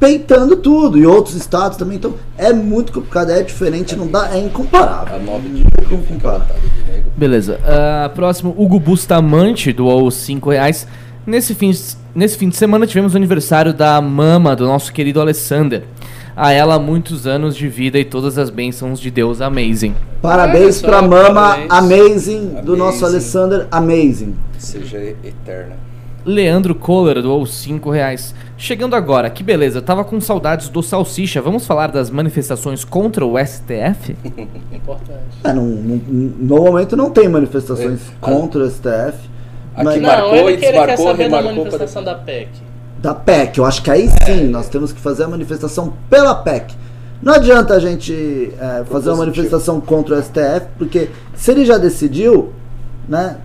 peitando 0.00 0.56
tudo. 0.56 0.98
E 0.98 1.06
outros 1.06 1.34
estados 1.36 1.76
também. 1.78 1.96
Então, 1.96 2.14
é 2.38 2.52
muito 2.52 2.90
complicado, 2.92 3.30
é 3.30 3.42
diferente, 3.42 3.94
não 3.96 4.06
dá, 4.06 4.30
é 4.34 4.38
incomparável. 4.38 5.16
A 5.16 5.18
9 5.18 5.48
de 5.48 5.56
julho 5.58 5.66
de 6.02 6.12
negro. 6.12 6.42
Beleza. 7.16 7.60
Ah, 7.64 8.10
próximo, 8.14 8.54
Hugo 8.56 8.80
Bustamante 8.80 9.72
doou 9.72 10.10
5 10.10 10.50
reais. 10.50 10.86
Nesse 11.26 11.54
fim, 11.54 11.72
nesse 12.14 12.36
fim 12.36 12.48
de 12.48 12.56
semana 12.56 12.86
tivemos 12.86 13.14
o 13.14 13.16
aniversário 13.16 13.72
da 13.72 14.00
mama 14.00 14.54
do 14.54 14.66
nosso 14.66 14.92
querido 14.92 15.20
Alessander. 15.20 15.84
A 16.36 16.50
ela, 16.52 16.78
muitos 16.78 17.26
anos 17.26 17.56
de 17.56 17.68
vida 17.68 17.98
e 17.98 18.04
todas 18.04 18.36
as 18.36 18.50
bênçãos 18.50 18.98
de 19.00 19.10
Deus. 19.10 19.40
Amazing. 19.40 19.94
Parabéns 20.20 20.76
só, 20.76 20.88
pra 20.88 21.00
mama 21.00 21.56
parabéns. 21.56 21.70
Amazing 21.70 22.46
do 22.64 22.76
nosso 22.76 22.98
Amazing. 22.98 23.16
Alessander 23.16 23.66
Amazing. 23.70 24.34
Seja 24.58 24.98
eterna. 24.98 25.93
Leandro 26.24 26.74
Kohler 26.74 27.20
doou 27.22 27.44
5 27.44 27.90
reais. 27.90 28.34
Chegando 28.56 28.94
agora, 28.96 29.28
que 29.28 29.42
beleza, 29.42 29.82
tava 29.82 30.04
com 30.04 30.20
saudades 30.20 30.68
do 30.68 30.82
Salsicha. 30.82 31.42
Vamos 31.42 31.66
falar 31.66 31.88
das 31.88 32.08
manifestações 32.10 32.84
contra 32.84 33.24
o 33.26 33.38
STF? 33.38 34.16
Importante. 34.72 35.20
É, 35.42 35.52
não- 35.52 35.64
não- 35.66 36.00
no 36.38 36.56
momento 36.64 36.96
não 36.96 37.10
tem 37.10 37.28
manifestações 37.28 38.00
É. 38.00 38.12
contra 38.20 38.60
o 38.64 38.66
STF. 38.70 39.18
Aqui 39.74 39.84
mas- 39.84 40.00
Marcou 40.00 40.30
não, 40.30 40.36
ele, 40.48 40.52
e 40.52 40.56
que 40.56 40.64
ele 40.66 40.86
quer 40.86 40.96
saber 40.96 41.28
da 41.28 41.42
manifestação 41.42 42.02
da 42.04 42.14
PEC. 42.14 42.48
da 43.02 43.14
PEC. 43.14 43.58
Eu 43.58 43.64
acho 43.66 43.82
que 43.82 43.90
aí 43.90 44.08
sim 44.24 44.48
nós 44.48 44.68
temos 44.68 44.92
que 44.92 45.00
fazer 45.00 45.24
a 45.24 45.28
manifestação 45.28 45.92
pela 46.08 46.34
PEC. 46.34 46.74
Não 47.22 47.34
adianta 47.34 47.74
a 47.74 47.78
gente 47.80 48.50
é, 48.58 48.84
fazer 48.84 49.10
uma 49.10 49.18
manifestação 49.18 49.80
contra 49.80 50.14
o 50.16 50.22
STF, 50.22 50.66
porque 50.78 51.08
se 51.34 51.50
ele 51.50 51.64
já 51.66 51.76
decidiu, 51.76 52.52
né? 53.08 53.36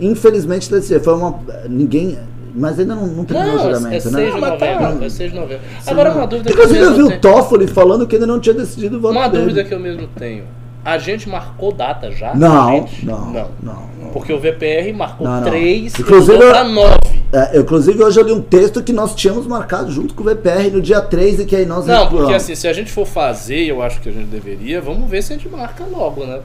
Infelizmente 0.00 0.70
decidiu. 0.70 1.00
Foi 1.00 1.14
uma. 1.14 1.38
Ninguém. 1.68 2.18
Mas 2.54 2.78
ainda 2.78 2.94
não, 2.96 3.06
não 3.06 3.24
terminou 3.24 3.52
o 3.54 3.56
Não, 3.58 3.60
é 3.70 3.74
julgamento, 3.74 4.02
6 4.02 4.14
né? 4.14 4.24
de 4.24 4.30
Ah, 4.30 4.38
mas 4.38 4.58
tá. 4.58 4.80
novembro. 4.80 5.04
É 5.04 5.10
6 5.10 5.30
de 5.30 5.36
novembro. 5.38 5.62
Agora 5.86 6.12
uma 6.12 6.26
dúvida 6.26 6.50
que 6.50 6.58
eu 6.58 6.64
Inclusive 6.64 6.84
eu 6.84 6.92
vi 6.94 6.98
mesmo 7.02 7.16
o. 7.16 7.20
Toffoli 7.20 7.66
falando 7.68 8.06
que 8.06 8.16
ainda 8.16 8.26
não 8.26 8.40
tinha 8.40 8.54
decidido 8.54 8.96
o 8.96 9.00
voto 9.00 9.12
Uma 9.16 9.28
dele. 9.28 9.42
dúvida 9.44 9.64
que 9.64 9.72
eu 9.74 9.78
mesmo 9.78 10.08
tenho. 10.16 10.44
A 10.84 10.96
gente 10.96 11.28
marcou 11.28 11.70
data 11.72 12.10
já? 12.10 12.34
Não, 12.34 12.88
não, 13.02 13.30
não. 13.30 13.48
não. 13.62 13.88
Porque 14.12 14.32
o 14.32 14.40
VPR 14.40 14.92
marcou 14.94 15.26
Não, 15.26 15.40
não. 15.40 15.44
3 15.50 15.94
e 15.94 16.00
Inclusive, 16.00 16.38
pra 16.38 16.64
9. 16.64 16.96
É, 17.30 17.58
inclusive, 17.58 18.02
hoje 18.02 18.18
eu 18.18 18.24
li 18.24 18.32
um 18.32 18.40
texto 18.40 18.82
que 18.82 18.92
nós 18.92 19.14
tínhamos 19.14 19.46
marcado 19.46 19.92
junto 19.92 20.14
com 20.14 20.22
o 20.22 20.24
VPR 20.26 20.70
no 20.70 20.80
dia 20.80 21.00
3 21.02 21.40
e 21.40 21.44
que 21.44 21.54
aí 21.54 21.66
nós 21.66 21.84
Não, 21.84 21.98
porque 22.06 22.14
recuamos. 22.16 22.34
assim, 22.42 22.54
se 22.54 22.66
a 22.66 22.72
gente 22.72 22.90
for 22.90 23.06
fazer, 23.06 23.66
eu 23.66 23.82
acho 23.82 24.00
que 24.00 24.08
a 24.08 24.12
gente 24.12 24.28
deveria, 24.28 24.80
vamos 24.80 25.08
ver 25.10 25.22
se 25.22 25.34
a 25.34 25.36
gente 25.36 25.48
marca 25.50 25.84
logo, 25.84 26.24
né? 26.24 26.40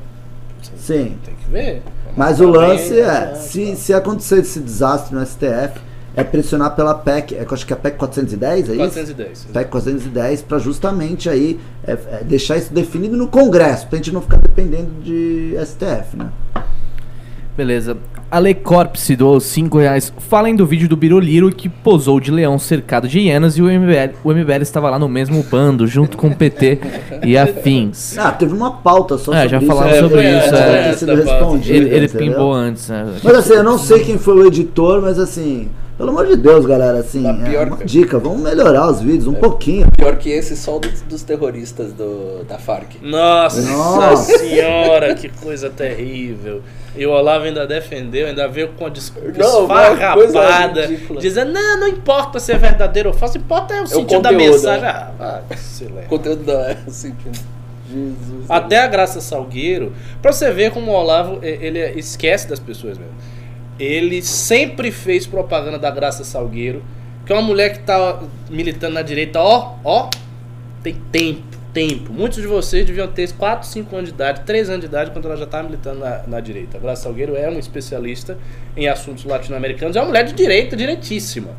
Sim. 0.76 1.16
Tem 1.24 1.34
que 1.36 1.50
ver. 1.50 1.82
Mas 2.16 2.40
o 2.40 2.48
Marcar 2.48 2.68
lance 2.68 3.00
é, 3.00 3.06
né, 3.06 3.36
se, 3.36 3.66
tá. 3.68 3.76
se 3.76 3.94
acontecer 3.94 4.40
esse 4.40 4.60
desastre 4.60 5.16
no 5.16 5.26
STF, 5.26 5.82
é 6.16 6.24
pressionar 6.24 6.76
pela 6.76 6.94
PEC, 6.94 7.36
é, 7.36 7.46
acho 7.50 7.66
que 7.66 7.74
é 7.74 7.76
a 7.76 7.80
PEC 7.80 7.98
410, 7.98 8.70
é 8.70 8.72
isso? 8.74 8.78
410. 8.78 9.48
PEC 9.52 9.70
410 9.70 10.42
para 10.44 10.60
justamente 10.60 11.30
aí 11.30 11.60
é, 11.86 11.92
é, 11.92 12.24
deixar 12.24 12.58
isso 12.58 12.72
definido 12.72 13.18
no 13.18 13.28
Congresso, 13.28 13.88
pra 13.88 13.98
gente 13.98 14.12
não 14.12 14.22
ficar 14.22 14.38
dependendo 14.38 14.92
de 15.02 15.56
STF, 15.66 16.18
né? 16.18 16.30
Beleza. 17.58 17.98
Ale 18.34 18.56
Corpse 18.56 19.16
doou 19.16 19.40
5 19.40 19.78
reais. 19.78 20.12
Falem 20.18 20.56
do 20.56 20.66
vídeo 20.66 20.90
do 20.90 20.98
Biroliro 20.98 21.52
que 21.52 21.70
posou 21.70 22.20
de 22.20 22.32
leão 22.32 22.58
cercado 22.58 23.08
de 23.08 23.20
hienas 23.20 23.58
e 23.60 23.62
o 23.62 23.66
MBL, 23.66 24.16
o 24.24 24.34
MBL 24.34 24.62
estava 24.64 24.90
lá 24.90 24.98
no 24.98 25.08
mesmo 25.08 25.44
bando, 25.44 25.86
junto 25.86 26.18
com 26.18 26.30
o 26.30 26.36
PT 26.36 26.80
e 27.24 27.38
afins. 27.38 28.18
Ah, 28.18 28.32
teve 28.32 28.52
uma 28.54 28.72
pauta 28.72 29.20
só 29.20 29.32
É, 29.34 29.44
sobre 29.44 29.50
já 29.50 29.58
isso. 29.60 29.68
falamos 29.68 29.92
né? 29.94 30.00
sobre 30.00 30.16
Foi 30.16 30.26
isso, 30.26 30.56
é. 30.56 31.16
respondido, 31.16 31.76
Ele, 31.78 31.96
ele 31.96 32.08
pimbou 32.10 32.52
antes, 32.54 32.90
né? 32.90 33.06
Mas 33.24 33.36
assim, 33.36 33.54
eu 33.54 33.64
não 33.64 33.78
sei 33.78 34.00
quem 34.00 34.18
foi 34.18 34.34
o 34.36 34.48
editor, 34.48 35.00
mas 35.02 35.20
assim, 35.20 35.68
pelo 35.98 36.10
amor 36.10 36.26
de 36.28 36.36
Deus, 36.36 36.66
galera, 36.66 37.00
assim, 37.00 37.22
Mas 37.22 37.42
é 37.48 37.50
pior 37.50 37.68
uma 37.68 37.78
que- 37.78 37.86
dica, 37.86 38.18
vamos 38.20 38.42
melhorar 38.42 38.90
os 38.90 39.02
vídeos 39.02 39.28
um 39.28 39.34
pouquinho. 39.34 39.88
Pior 39.98 40.16
que 40.18 40.30
esse, 40.30 40.56
só 40.58 40.80
dos, 40.80 41.02
dos 41.02 41.22
terroristas 41.24 41.94
do, 41.94 42.44
da 42.46 42.58
Farc. 42.58 42.96
Nossa, 43.02 43.62
Nossa. 43.62 44.38
senhora, 44.38 45.14
que 45.16 45.30
coisa 45.30 45.70
terrível. 45.70 46.62
E 46.96 47.06
o 47.06 47.12
Olavo 47.12 47.46
ainda 47.46 47.66
defendeu, 47.66 48.28
ainda 48.28 48.48
veio 48.48 48.70
com 48.74 48.86
a 48.86 48.90
desculpa 48.90 49.32
Não, 49.38 49.62
esfarrapada, 49.64 50.88
dizendo, 51.20 51.52
não, 51.52 51.80
não 51.80 51.88
importa 51.88 52.40
se 52.40 52.52
é 52.52 52.58
verdadeiro 52.58 53.10
ou 53.10 53.16
falso, 53.16 53.38
importa 53.38 53.74
é 53.74 53.82
o 53.82 53.88
sentido 53.88 54.22
da 54.22 54.30
conteúdo, 54.32 54.52
mensagem. 54.54 54.82
né? 54.84 55.08
Ah, 55.20 55.42
leva. 55.82 56.02
O 56.06 56.10
conteúdo 56.10 56.44
da. 56.44 56.76
Que- 56.76 57.54
Jesus. 57.92 58.46
Até 58.50 58.80
a 58.80 58.88
Graça 58.88 59.22
Salgueiro, 59.22 59.94
pra 60.22 60.32
você 60.32 60.50
ver 60.52 60.72
como 60.72 60.92
o 60.92 60.96
Olavo, 60.96 61.40
ele 61.44 61.80
esquece 62.00 62.48
das 62.48 62.60
pessoas 62.60 62.98
mesmo. 62.98 63.14
Ele 63.80 64.22
sempre 64.22 64.92
fez 64.92 65.26
propaganda 65.26 65.80
da 65.80 65.90
Graça 65.90 66.24
Salgueiro, 66.24 66.84
que 67.26 67.32
é 67.32 67.36
uma 67.36 67.42
mulher 67.42 67.74
que 67.74 67.80
tá 67.80 68.22
militando 68.50 68.94
na 68.94 69.02
direita, 69.02 69.40
ó, 69.40 69.76
ó, 69.84 70.10
tem 70.84 70.96
tempo, 71.12 71.58
tempo. 71.74 72.14
Muitos 72.14 72.42
de 72.42 72.48
vocês 72.48 72.86
deviam 72.86 73.08
ter 73.08 73.32
4, 73.32 73.68
5 73.68 73.96
anos 73.96 74.10
de 74.10 74.16
idade, 74.16 74.42
3 74.42 74.70
anos 74.70 74.82
de 74.82 74.88
idade, 74.88 75.12
quando 75.12 75.26
ela 75.26 75.38
já 75.38 75.46
estava 75.46 75.64
militando 75.64 76.00
na, 76.00 76.24
na 76.28 76.40
direita. 76.40 76.78
A 76.78 76.80
Graça 76.80 77.04
Salgueiro 77.04 77.36
é 77.36 77.50
uma 77.50 77.60
especialista 77.60 78.38
em 78.76 78.88
assuntos 78.88 79.24
latino-americanos, 79.24 79.96
é 79.96 80.00
uma 80.00 80.08
mulher 80.08 80.26
de 80.26 80.34
direita, 80.34 80.76
direitíssima. 80.76 81.52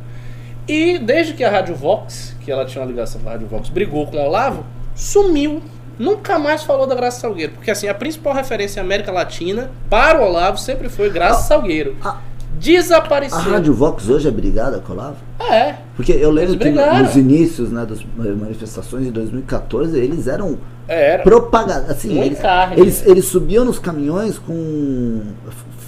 E 0.67 0.97
desde 0.97 1.33
que 1.33 1.43
a 1.43 1.49
Rádio 1.49 1.75
Vox, 1.75 2.35
que 2.43 2.51
ela 2.51 2.65
tinha 2.65 2.83
uma 2.83 2.89
ligação 2.89 3.21
com 3.21 3.29
a 3.29 3.33
Rádio 3.33 3.47
Vox, 3.47 3.69
brigou 3.69 4.07
com 4.07 4.17
o 4.17 4.21
Olavo, 4.21 4.65
sumiu. 4.95 5.61
Nunca 5.97 6.37
mais 6.39 6.63
falou 6.63 6.85
da 6.87 6.95
Graça 6.95 7.21
Salgueiro. 7.21 7.53
Porque 7.53 7.71
assim, 7.71 7.87
a 7.87 7.93
principal 7.93 8.33
referência 8.33 8.79
em 8.79 8.83
América 8.83 9.11
Latina 9.11 9.71
para 9.89 10.21
o 10.21 10.25
Olavo 10.27 10.57
sempre 10.57 10.89
foi 10.89 11.09
Graça 11.09 11.47
Salgueiro. 11.47 11.95
a- 12.03 12.17
Desapareceu. 12.57 13.37
A 13.37 13.41
Rádio 13.41 13.73
Vox 13.73 14.07
hoje 14.07 14.29
é 14.29 14.31
brigada 14.31 14.79
com 14.79 14.93
o 14.93 14.95
Olavo? 14.95 15.17
É. 15.41 15.75
Porque 15.95 16.13
eu 16.13 16.31
lembro 16.31 16.57
que 16.57 16.69
nos 16.69 17.15
inícios 17.17 17.69
né, 17.69 17.85
das 17.85 17.99
manifestações 18.15 19.03
de 19.03 19.11
2014, 19.11 19.97
eles 19.99 20.25
eram 20.25 20.57
Era. 20.87 21.21
propaganda. 21.21 21.91
Assim, 21.91 22.17
eles, 22.17 22.39
eles, 22.77 23.05
eles 23.05 23.25
subiam 23.25 23.65
nos 23.65 23.77
caminhões 23.77 24.37
com 24.39 25.19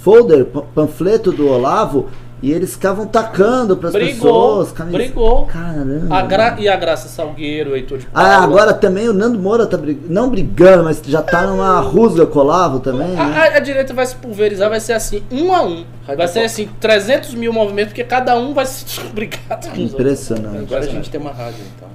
folder, 0.02 0.44
pa- 0.44 0.60
panfleto 0.74 1.32
do 1.32 1.48
Olavo 1.48 2.08
e 2.42 2.52
eles 2.52 2.72
ficavam 2.74 3.06
tacando 3.06 3.76
para 3.76 3.88
as 3.88 3.94
Brigou. 3.94 4.12
pessoas. 4.14 4.72
camis- 4.72 4.92
Brigou. 4.94 5.46
Caramba. 5.46 6.16
A 6.16 6.22
Gra- 6.22 6.56
E 6.58 6.68
a 6.68 6.76
Graça 6.76 7.08
Salgueiro, 7.08 7.72
o 7.72 7.76
Heitor 7.76 7.98
de 7.98 8.06
Ah, 8.14 8.22
Paula. 8.22 8.44
agora 8.44 8.74
também 8.74 9.08
o 9.08 9.12
Nando 9.12 9.38
Moura 9.38 9.66
tá 9.66 9.76
brigando, 9.76 10.12
não 10.12 10.28
brigando, 10.30 10.84
mas 10.84 11.02
já 11.06 11.22
tá 11.22 11.46
numa 11.46 11.80
rusga 11.80 12.26
com 12.26 12.38
o 12.38 12.42
Olavo 12.42 12.80
também, 12.80 13.18
A, 13.18 13.24
né? 13.26 13.38
a- 13.54 13.56
a 13.56 13.60
direita 13.60 13.92
vai 13.92 14.06
se 14.06 14.14
pulverizar, 14.16 14.68
vai 14.70 14.80
ser 14.80 14.92
assim, 14.92 15.22
um 15.30 15.52
a 15.54 15.62
um. 15.62 15.84
Vai 16.16 16.28
ser 16.28 16.40
assim, 16.40 16.68
300 16.80 17.34
mil 17.34 17.52
movimentos, 17.52 17.90
porque 17.92 18.04
cada 18.04 18.36
um 18.38 18.54
vai 18.54 18.66
se 18.66 18.84
brigar. 19.12 19.60
Impressionante. 19.76 20.58
Agora 20.58 20.84
a 20.84 20.88
gente 20.88 21.10
tem 21.10 21.20
uma 21.20 21.32
rádio, 21.32 21.60
então. 21.76 21.88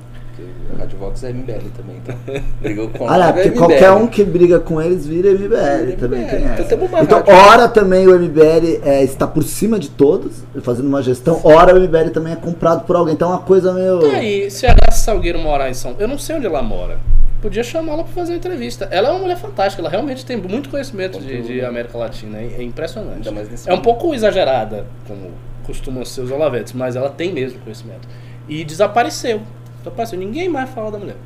Rádio 0.77 0.97
Vox 0.97 1.23
é 1.23 1.31
MBL 1.31 1.69
também, 1.75 1.95
então. 2.03 2.15
Brigou 2.61 2.89
com 2.89 3.07
Ah, 3.07 3.13
a 3.13 3.17
não, 3.17 3.25
Rádio 3.25 3.33
porque 3.43 3.49
MBL. 3.49 3.59
qualquer 3.67 3.91
um 3.91 4.07
que 4.07 4.23
briga 4.23 4.59
com 4.59 4.81
eles 4.81 5.05
vira 5.07 5.31
MBL, 5.31 5.85
Vira 5.85 5.97
também 5.97 6.21
MBL. 6.21 6.29
tem 6.29 6.39
Então 6.41 6.53
essa. 6.53 6.63
temos 6.65 6.89
uma 6.89 7.01
Então, 7.01 7.17
rádio. 7.19 7.33
ora 7.35 7.67
também 7.67 8.07
o 8.07 8.19
MBL 8.19 8.79
é, 8.83 9.03
está 9.03 9.27
por 9.27 9.43
cima 9.43 9.79
de 9.79 9.89
todos, 9.89 10.43
fazendo 10.61 10.87
uma 10.87 11.01
gestão, 11.01 11.39
ora 11.43 11.73
o 11.75 11.79
MBL 11.79 12.09
também 12.11 12.33
é 12.33 12.35
comprado 12.35 12.85
por 12.85 12.95
alguém. 12.95 13.13
Então 13.13 13.29
é 13.29 13.33
uma 13.33 13.41
coisa 13.41 13.73
meio. 13.73 13.99
Tá 13.99 14.17
aí, 14.17 14.49
se 14.51 14.65
a 14.65 14.73
Graça 14.73 14.99
Salgueiro 15.03 15.39
morar 15.39 15.69
em 15.69 15.73
São 15.73 15.95
Eu 15.99 16.07
não 16.07 16.17
sei 16.17 16.35
onde 16.35 16.45
ela 16.45 16.61
mora. 16.61 16.97
Podia 17.41 17.61
chamá-la 17.61 18.05
pra 18.05 18.13
fazer 18.13 18.31
uma 18.31 18.37
entrevista. 18.37 18.87
Ela 18.89 19.09
é 19.09 19.11
uma 19.11 19.19
mulher 19.19 19.35
fantástica, 19.37 19.81
ela 19.81 19.89
realmente 19.89 20.25
tem 20.25 20.37
muito 20.37 20.69
conhecimento 20.69 21.19
de, 21.19 21.41
de 21.41 21.61
América 21.65 21.97
Latina. 21.97 22.37
É, 22.37 22.55
é 22.59 22.63
impressionante. 22.63 23.27
É 23.67 23.73
um 23.73 23.81
pouco 23.81 24.13
exagerada, 24.15 24.85
como 25.05 25.31
costumam 25.65 26.05
ser 26.05 26.21
os 26.21 26.31
Olavetes, 26.31 26.71
mas 26.71 26.95
ela 26.95 27.09
tem 27.09 27.33
mesmo 27.33 27.59
conhecimento. 27.59 28.07
E 28.47 28.63
desapareceu. 28.63 29.41
Desapareceu. 29.83 30.17
Ninguém 30.17 30.47
mais 30.47 30.69
fala 30.69 30.91
da 30.91 30.97
mulher. 30.97 31.17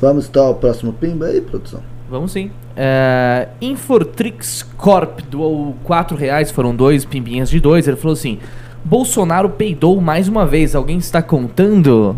Vamos 0.00 0.24
estar 0.24 0.48
o 0.48 0.54
próximo 0.54 0.92
pimba 0.92 1.26
aí, 1.26 1.40
produção. 1.40 1.80
Vamos 2.10 2.32
sim. 2.32 2.50
É, 2.76 3.48
Infortrix 3.60 4.62
Corp 4.76 5.20
doou 5.30 5.74
4 5.84 6.16
reais, 6.16 6.50
foram 6.50 6.74
dois 6.74 7.04
pimbinhas 7.04 7.48
de 7.48 7.60
dois. 7.60 7.86
Ele 7.86 7.96
falou 7.96 8.12
assim: 8.12 8.38
Bolsonaro 8.84 9.48
peidou 9.48 10.00
mais 10.00 10.28
uma 10.28 10.44
vez, 10.44 10.74
alguém 10.74 10.98
está 10.98 11.22
contando? 11.22 12.16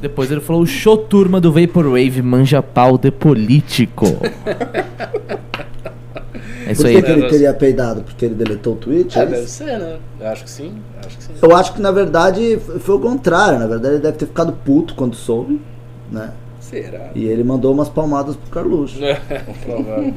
Depois 0.00 0.30
ele 0.30 0.40
falou: 0.40 0.64
show 0.66 0.96
turma 0.96 1.40
do 1.40 1.52
Vaporwave 1.52 2.22
manja 2.22 2.62
pau 2.62 2.96
de 2.96 3.10
político. 3.10 4.06
é 6.68 6.72
isso 6.72 6.82
Por 6.82 6.88
aí. 6.88 6.96
que, 6.96 7.02
que 7.02 7.10
ele 7.10 7.28
teria 7.28 7.54
peidado? 7.54 8.02
Porque 8.02 8.26
ele 8.26 8.34
deletou 8.34 8.74
o 8.74 8.76
tweet? 8.76 9.18
É, 9.18 9.22
é 9.22 9.26
deve 9.26 9.42
isso? 9.44 9.64
ser, 9.64 9.78
né? 9.78 9.96
Eu 10.20 10.28
acho 10.28 10.44
que 10.44 10.50
sim. 10.50 10.74
Acho 10.98 11.16
que 11.16 11.24
sim. 11.24 11.32
Eu 11.40 11.56
acho 11.56 11.72
que 11.72 11.80
na 11.80 11.90
verdade 11.90 12.58
foi 12.80 12.96
o 12.96 13.00
contrário. 13.00 13.58
Na 13.58 13.66
verdade, 13.66 13.94
ele 13.94 14.02
deve 14.02 14.18
ter 14.18 14.26
ficado 14.26 14.52
puto 14.52 14.94
quando 14.94 15.16
soube, 15.16 15.58
né? 16.12 16.30
Será? 16.60 17.08
E 17.14 17.24
ele 17.24 17.42
mandou 17.42 17.72
umas 17.72 17.88
palmadas 17.88 18.36
pro 18.36 18.50
Carluxo. 18.50 18.98
É, 19.02 19.14
provável. 19.64 20.14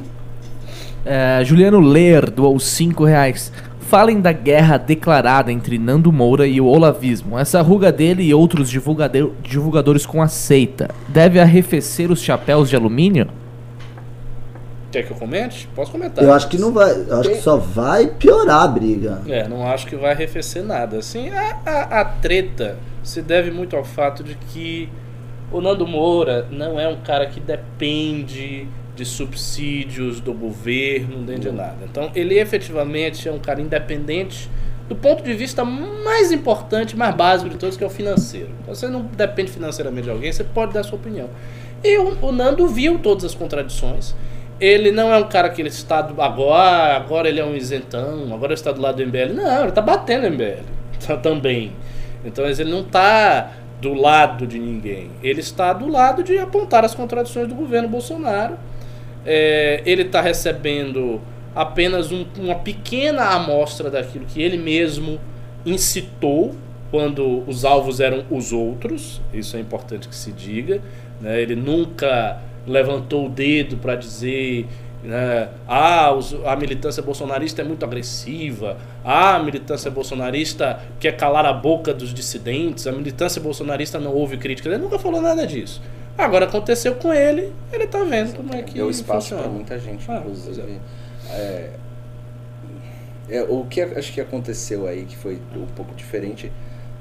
É, 1.06 1.42
Juliano 1.42 1.80
Ler 1.80 2.30
doou 2.30 2.60
5 2.60 3.02
reais. 3.02 3.50
Falem 3.80 4.20
da 4.20 4.32
guerra 4.32 4.76
declarada 4.76 5.50
entre 5.50 5.78
Nando 5.78 6.12
Moura 6.12 6.46
e 6.46 6.60
o 6.60 6.66
Olavismo. 6.66 7.38
Essa 7.38 7.62
ruga 7.62 7.90
dele 7.90 8.22
e 8.22 8.34
outros 8.34 8.70
divulgadores 8.70 10.04
com 10.04 10.20
a 10.20 10.28
seita 10.28 10.90
deve 11.08 11.40
arrefecer 11.40 12.10
os 12.10 12.22
chapéus 12.22 12.68
de 12.68 12.76
alumínio? 12.76 13.28
Quer 14.92 15.04
que 15.04 15.10
eu 15.10 15.16
comente? 15.16 15.66
Posso 15.74 15.90
comentar. 15.90 16.22
Eu 16.22 16.32
acho 16.32 16.48
que 16.48 16.58
não 16.58 16.70
vai. 16.70 16.92
Eu 16.92 17.18
acho 17.18 17.30
que 17.30 17.40
só 17.40 17.56
vai 17.56 18.06
piorar 18.06 18.62
a 18.62 18.68
briga. 18.68 19.22
É, 19.26 19.48
não 19.48 19.66
acho 19.66 19.86
que 19.86 19.96
vai 19.96 20.12
arrefecer 20.12 20.62
nada. 20.62 20.98
Assim, 20.98 21.30
a, 21.30 21.58
a, 21.64 22.00
a 22.00 22.04
treta 22.04 22.76
se 23.02 23.22
deve 23.22 23.50
muito 23.50 23.74
ao 23.74 23.84
fato 23.84 24.22
de 24.22 24.34
que 24.34 24.90
o 25.50 25.62
Nando 25.62 25.86
Moura 25.86 26.46
não 26.50 26.78
é 26.78 26.86
um 26.86 27.00
cara 27.00 27.26
que 27.26 27.40
depende 27.40 28.68
de 28.94 29.04
subsídios 29.06 30.20
do 30.20 30.34
governo, 30.34 31.22
nem 31.22 31.38
de 31.38 31.50
nada. 31.50 31.78
Então, 31.90 32.10
ele 32.14 32.38
efetivamente 32.38 33.26
é 33.26 33.32
um 33.32 33.38
cara 33.38 33.60
independente 33.60 34.50
do 34.88 34.96
ponto 34.96 35.22
de 35.22 35.32
vista 35.32 35.64
mais 35.64 36.30
importante, 36.30 36.94
mais 36.96 37.14
básico 37.14 37.48
de 37.48 37.56
todos, 37.56 37.76
que 37.76 37.84
é 37.84 37.86
o 37.86 37.90
financeiro. 37.90 38.50
Então, 38.60 38.74
você 38.74 38.88
não 38.88 39.02
depende 39.02 39.50
financeiramente 39.50 40.04
de 40.04 40.10
alguém, 40.10 40.30
você 40.30 40.44
pode 40.44 40.74
dar 40.74 40.82
sua 40.82 40.98
opinião. 40.98 41.30
E 41.82 41.98
o, 41.98 42.26
o 42.26 42.32
Nando 42.32 42.66
viu 42.68 42.98
todas 42.98 43.24
as 43.24 43.34
contradições. 43.34 44.14
Ele 44.60 44.92
não 44.92 45.12
é 45.12 45.18
um 45.18 45.28
cara 45.28 45.48
que 45.50 45.60
ele 45.60 45.68
está 45.68 46.00
do, 46.02 46.20
agora, 46.22 46.96
agora 46.96 47.28
ele 47.28 47.40
é 47.40 47.44
um 47.44 47.54
isentão, 47.56 48.32
agora 48.32 48.54
está 48.54 48.70
do 48.70 48.80
lado 48.80 48.96
do 48.96 49.02
MBL. 49.06 49.32
Não, 49.34 49.60
ele 49.60 49.68
está 49.70 49.82
batendo 49.82 50.26
MBL 50.30 50.62
tá, 51.06 51.16
também. 51.16 51.72
Então 52.24 52.44
ele 52.46 52.64
não 52.64 52.80
está 52.82 53.52
do 53.80 53.92
lado 53.94 54.46
de 54.46 54.58
ninguém. 54.60 55.10
Ele 55.22 55.40
está 55.40 55.72
do 55.72 55.88
lado 55.88 56.22
de 56.22 56.38
apontar 56.38 56.84
as 56.84 56.94
contradições 56.94 57.48
do 57.48 57.54
governo 57.54 57.88
Bolsonaro. 57.88 58.56
É, 59.26 59.82
ele 59.84 60.02
está 60.02 60.20
recebendo 60.20 61.20
apenas 61.54 62.12
um- 62.12 62.26
uma 62.38 62.54
pequena 62.54 63.24
amostra 63.34 63.90
daquilo 63.90 64.24
que 64.26 64.40
ele 64.40 64.56
mesmo 64.56 65.18
incitou 65.66 66.54
quando 66.90 67.42
os 67.48 67.64
alvos 67.64 67.98
eram 68.00 68.24
os 68.30 68.52
outros. 68.52 69.20
Isso 69.32 69.56
é 69.56 69.60
importante 69.60 70.08
que 70.08 70.14
se 70.14 70.30
diga. 70.30 70.80
né? 71.20 71.40
Ele 71.40 71.54
nunca 71.56 72.38
levantou 72.66 73.26
o 73.26 73.28
dedo 73.28 73.76
para 73.76 73.94
dizer 73.96 74.66
né, 75.02 75.48
ah, 75.66 76.12
os- 76.12 76.32
a 76.44 76.54
militância 76.54 77.02
bolsonarista 77.02 77.60
é 77.60 77.64
muito 77.64 77.84
agressiva, 77.84 78.76
ah, 79.04 79.34
a 79.34 79.42
militância 79.42 79.90
bolsonarista 79.90 80.78
quer 81.00 81.16
calar 81.16 81.44
a 81.44 81.52
boca 81.52 81.92
dos 81.92 82.14
dissidentes, 82.14 82.86
a 82.86 82.92
militância 82.92 83.42
bolsonarista 83.42 83.98
não 83.98 84.12
ouve 84.14 84.36
críticas. 84.36 84.72
Ele 84.72 84.82
nunca 84.82 85.00
falou 85.00 85.20
nada 85.20 85.44
disso. 85.44 85.82
Agora 86.16 86.44
aconteceu 86.44 86.94
com 86.94 87.12
ele, 87.12 87.52
ele 87.72 87.86
tá 87.88 88.04
vendo 88.04 88.36
como 88.36 88.54
é 88.54 88.62
que 88.62 88.74
Deu 88.74 88.88
espaço 88.90 89.34
para 89.34 89.48
muita 89.48 89.76
gente, 89.78 90.04
Ah, 90.08 90.18
inclusive. 90.18 90.78
É, 91.30 91.70
é, 93.28 93.42
o 93.42 93.64
que 93.64 93.80
acho 93.80 94.12
que 94.12 94.20
aconteceu 94.20 94.86
aí, 94.86 95.04
que 95.04 95.16
foi 95.16 95.40
um 95.56 95.66
pouco 95.74 95.94
diferente, 95.94 96.52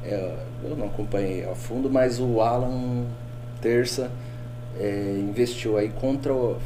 é, 0.04 0.34
eu 0.64 0.76
não 0.76 0.88
acompanhei 0.88 1.44
a 1.46 1.54
fundo, 1.54 1.90
mas 1.90 2.20
o 2.20 2.42
Alan 2.42 3.06
Terça 3.62 4.10
é, 4.80 5.16
investiu 5.20 5.78
aí 5.78 5.90
contra 5.90 6.34
o. 6.34 6.58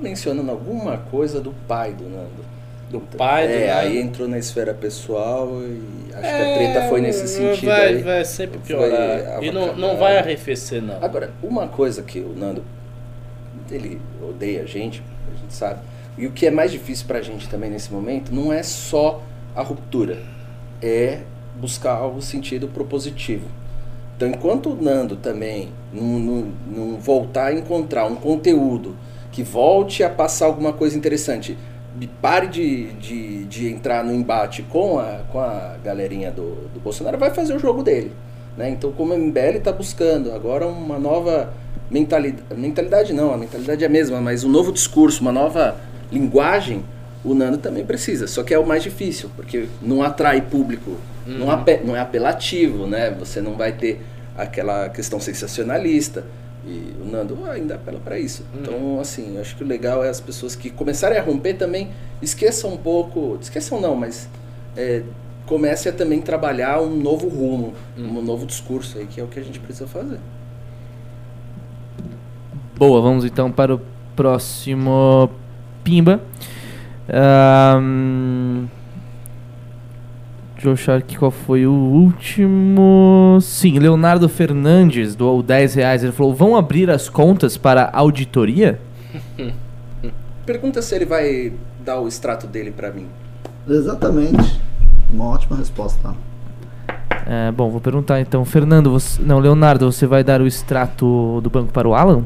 mencionando 0.00 0.50
alguma 0.50 0.98
coisa 0.98 1.40
do 1.40 1.52
pai 1.66 1.92
do 1.92 2.04
Nando. 2.04 2.56
Do 2.90 3.00
pai 3.00 3.48
do 3.48 3.52
É, 3.54 3.66
Nando. 3.66 3.78
aí 3.80 3.98
entrou 3.98 4.28
na 4.28 4.38
esfera 4.38 4.72
pessoal 4.72 5.48
e 5.62 5.82
acho 6.14 6.22
que 6.22 6.28
a 6.28 6.54
treta 6.54 6.88
foi 6.88 7.00
nesse 7.00 7.26
sentido 7.26 7.70
É, 7.70 7.74
vai, 7.76 7.86
aí. 7.88 8.02
Vai 8.02 8.24
sempre 8.24 8.58
piorar. 8.58 9.42
E 9.42 9.50
não, 9.50 9.74
não 9.76 9.96
vai 9.96 10.18
arrefecer, 10.18 10.80
não. 10.82 11.02
Agora, 11.02 11.30
uma 11.42 11.66
coisa 11.66 12.02
que 12.02 12.20
o 12.20 12.32
Nando, 12.36 12.62
ele 13.70 14.00
odeia 14.22 14.62
a 14.62 14.66
gente, 14.66 15.02
a 15.34 15.40
gente 15.40 15.52
sabe. 15.54 15.80
E 16.16 16.26
o 16.26 16.32
que 16.32 16.46
é 16.46 16.50
mais 16.50 16.70
difícil 16.72 17.06
pra 17.06 17.20
gente 17.20 17.48
também 17.48 17.70
nesse 17.70 17.92
momento 17.92 18.32
não 18.34 18.52
é 18.52 18.62
só 18.62 19.20
a 19.54 19.62
ruptura, 19.62 20.18
é 20.80 21.20
buscar 21.56 21.92
algo 21.92 22.22
sentido 22.22 22.68
propositivo. 22.68 23.46
Então, 24.16 24.28
enquanto 24.28 24.70
o 24.70 24.82
Nando 24.82 25.16
também 25.16 25.68
não, 25.92 26.96
voltar 26.98 27.48
a 27.48 27.54
encontrar 27.54 28.06
um 28.06 28.14
conteúdo 28.14 28.96
que 29.30 29.42
volte 29.42 30.02
a 30.02 30.08
passar 30.08 30.46
alguma 30.46 30.72
coisa 30.72 30.96
interessante, 30.96 31.56
pare 32.20 32.46
de, 32.46 32.92
de, 32.94 33.44
de 33.44 33.68
entrar 33.68 34.04
no 34.04 34.12
embate 34.12 34.62
com 34.62 34.98
a, 34.98 35.20
com 35.30 35.38
a 35.38 35.76
galerinha 35.84 36.30
do, 36.30 36.68
do 36.72 36.80
Bolsonaro, 36.80 37.18
vai 37.18 37.30
fazer 37.30 37.54
o 37.54 37.58
jogo 37.58 37.82
dele. 37.82 38.12
Né? 38.56 38.70
Então, 38.70 38.90
como 38.92 39.12
o 39.14 39.18
MBL 39.18 39.58
está 39.58 39.70
buscando 39.70 40.32
agora 40.32 40.66
uma 40.66 40.98
nova 40.98 41.52
mentalidade, 41.90 42.42
mentalidade 42.56 43.12
não, 43.12 43.32
a 43.32 43.36
mentalidade 43.36 43.84
é 43.84 43.86
a 43.86 43.90
mesma, 43.90 44.20
mas 44.20 44.44
um 44.44 44.48
novo 44.48 44.72
discurso, 44.72 45.20
uma 45.20 45.32
nova 45.32 45.76
linguagem, 46.10 46.84
o 47.24 47.34
Nando 47.34 47.58
também 47.58 47.84
precisa. 47.84 48.26
Só 48.26 48.42
que 48.42 48.54
é 48.54 48.58
o 48.58 48.66
mais 48.66 48.82
difícil, 48.82 49.30
porque 49.36 49.66
não 49.82 50.02
atrai 50.02 50.40
público, 50.40 50.96
não, 51.26 51.50
ape- 51.50 51.80
não 51.84 51.96
é 51.96 52.00
apelativo, 52.00 52.86
né? 52.86 53.10
Você 53.18 53.40
não 53.40 53.54
vai 53.56 53.72
ter 53.72 54.00
aquela 54.36 54.88
questão 54.88 55.18
sensacionalista. 55.20 56.24
E 56.66 56.94
o 57.00 57.04
Nando 57.08 57.38
ainda 57.48 57.76
apela 57.76 58.00
para 58.00 58.18
isso. 58.18 58.44
Então, 58.52 58.98
assim, 59.00 59.36
eu 59.36 59.40
acho 59.40 59.54
que 59.56 59.62
o 59.62 59.66
legal 59.66 60.02
é 60.02 60.08
as 60.08 60.20
pessoas 60.20 60.56
que 60.56 60.68
começarem 60.68 61.16
a 61.16 61.22
romper 61.22 61.54
também 61.54 61.90
esqueçam 62.20 62.72
um 62.72 62.76
pouco, 62.76 63.38
esqueçam 63.40 63.80
não, 63.80 63.94
mas 63.94 64.28
é, 64.76 65.02
comece 65.46 65.88
a 65.88 65.92
também 65.92 66.20
trabalhar 66.20 66.80
um 66.82 66.96
novo 66.96 67.28
rumo, 67.28 67.72
um 67.96 68.20
novo 68.20 68.44
discurso 68.44 68.98
aí, 68.98 69.06
que 69.06 69.20
é 69.20 69.22
o 69.24 69.28
que 69.28 69.38
a 69.38 69.42
gente 69.44 69.60
precisa 69.60 69.86
fazer. 69.86 70.18
Boa, 72.76 73.00
vamos 73.00 73.24
então 73.24 73.50
para 73.50 73.74
o 73.74 73.80
próximo 74.14 75.30
Pimba. 75.84 76.20
Ahn, 77.08 78.45
deixa 80.56 80.68
eu 80.68 80.72
achar 80.72 80.98
aqui 80.98 81.16
qual 81.16 81.30
foi 81.30 81.66
o 81.66 81.72
último. 81.72 83.38
Sim, 83.42 83.78
Leonardo 83.78 84.28
Fernandes 84.28 85.14
doou 85.14 85.42
10 85.42 85.74
reais. 85.74 86.02
Ele 86.02 86.12
falou: 86.12 86.34
vão 86.34 86.56
abrir 86.56 86.90
as 86.90 87.08
contas 87.08 87.56
para 87.56 87.84
a 87.84 87.98
auditoria? 87.98 88.80
Pergunta 90.46 90.80
se 90.80 90.94
ele 90.94 91.04
vai 91.04 91.52
dar 91.84 92.00
o 92.00 92.08
extrato 92.08 92.46
dele 92.46 92.70
para 92.70 92.90
mim. 92.90 93.06
Exatamente. 93.68 94.60
Uma 95.12 95.26
ótima 95.26 95.56
resposta. 95.56 96.14
É, 97.26 97.50
bom, 97.50 97.70
vou 97.70 97.80
perguntar 97.80 98.20
então. 98.20 98.44
Fernando, 98.44 98.90
você, 98.90 99.20
não, 99.20 99.40
Leonardo, 99.40 99.90
você 99.90 100.06
vai 100.06 100.22
dar 100.22 100.40
o 100.40 100.46
extrato 100.46 101.40
do 101.42 101.50
banco 101.50 101.72
para 101.72 101.88
o 101.88 101.94
Alan? 101.94 102.24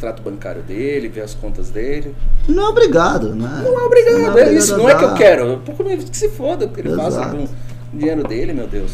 O 0.00 0.02
extrato 0.02 0.22
bancário 0.22 0.62
dele, 0.62 1.08
ver 1.08 1.20
as 1.20 1.34
contas 1.34 1.68
dele. 1.68 2.14
Não 2.48 2.64
é 2.64 2.68
obrigado, 2.70 3.34
né? 3.34 3.60
Não 3.62 3.78
é 3.78 3.84
obrigado, 3.84 4.38
é 4.38 4.54
isso. 4.54 4.74
Não 4.78 4.88
é 4.88 4.94
que 4.94 5.04
eu 5.04 5.12
quero. 5.14 5.58
Pouco 5.62 5.84
me- 5.84 5.98
que 5.98 6.16
se 6.16 6.30
foda 6.30 6.66
que 6.66 6.80
ele 6.80 6.96
faça 6.96 7.26
com 7.28 7.44
o 7.44 7.48
dinheiro 7.92 8.24
dele, 8.26 8.54
meu 8.54 8.66
Deus. 8.66 8.92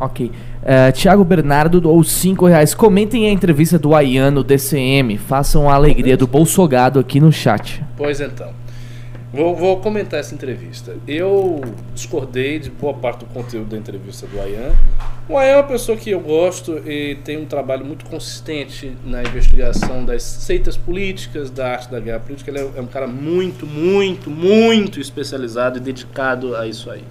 Ok. 0.00 0.32
É, 0.64 0.90
Tiago 0.90 1.22
Bernardo 1.22 1.80
doou 1.80 2.02
5 2.02 2.46
reais. 2.48 2.74
Comentem 2.74 3.28
a 3.28 3.30
entrevista 3.30 3.78
do 3.78 3.94
Ayano 3.94 4.42
DCM. 4.42 5.16
Façam 5.18 5.70
a 5.70 5.74
alegria 5.74 6.16
do 6.16 6.26
Bolsogado 6.26 6.98
aqui 6.98 7.20
no 7.20 7.30
chat. 7.30 7.84
Pois 7.96 8.20
então. 8.20 8.48
Vou, 9.32 9.54
vou 9.54 9.80
comentar 9.80 10.18
essa 10.18 10.34
entrevista. 10.34 10.96
Eu 11.06 11.60
discordei 11.94 12.58
de 12.58 12.68
boa 12.68 12.92
parte 12.94 13.20
do 13.20 13.26
conteúdo 13.26 13.70
da 13.70 13.78
entrevista 13.78 14.26
do 14.26 14.40
Ayan. 14.40 14.74
O 15.28 15.38
Ayan 15.38 15.52
é 15.52 15.56
uma 15.58 15.62
pessoa 15.68 15.96
que 15.96 16.10
eu 16.10 16.18
gosto 16.18 16.82
e 16.84 17.14
tem 17.22 17.38
um 17.38 17.44
trabalho 17.44 17.84
muito 17.84 18.04
consistente 18.06 18.92
na 19.04 19.22
investigação 19.22 20.04
das 20.04 20.24
seitas 20.24 20.76
políticas, 20.76 21.48
da 21.48 21.70
arte 21.70 21.88
da 21.88 22.00
guerra 22.00 22.18
política. 22.18 22.50
Ele 22.50 22.58
é 22.58 22.70
é 22.74 22.80
um 22.80 22.86
cara 22.86 23.06
muito, 23.06 23.64
muito, 23.64 24.28
muito 24.28 24.98
especializado 24.98 25.78
e 25.78 25.80
dedicado 25.80 26.56
a 26.56 26.66
isso 26.66 26.90
aí. 26.90 27.04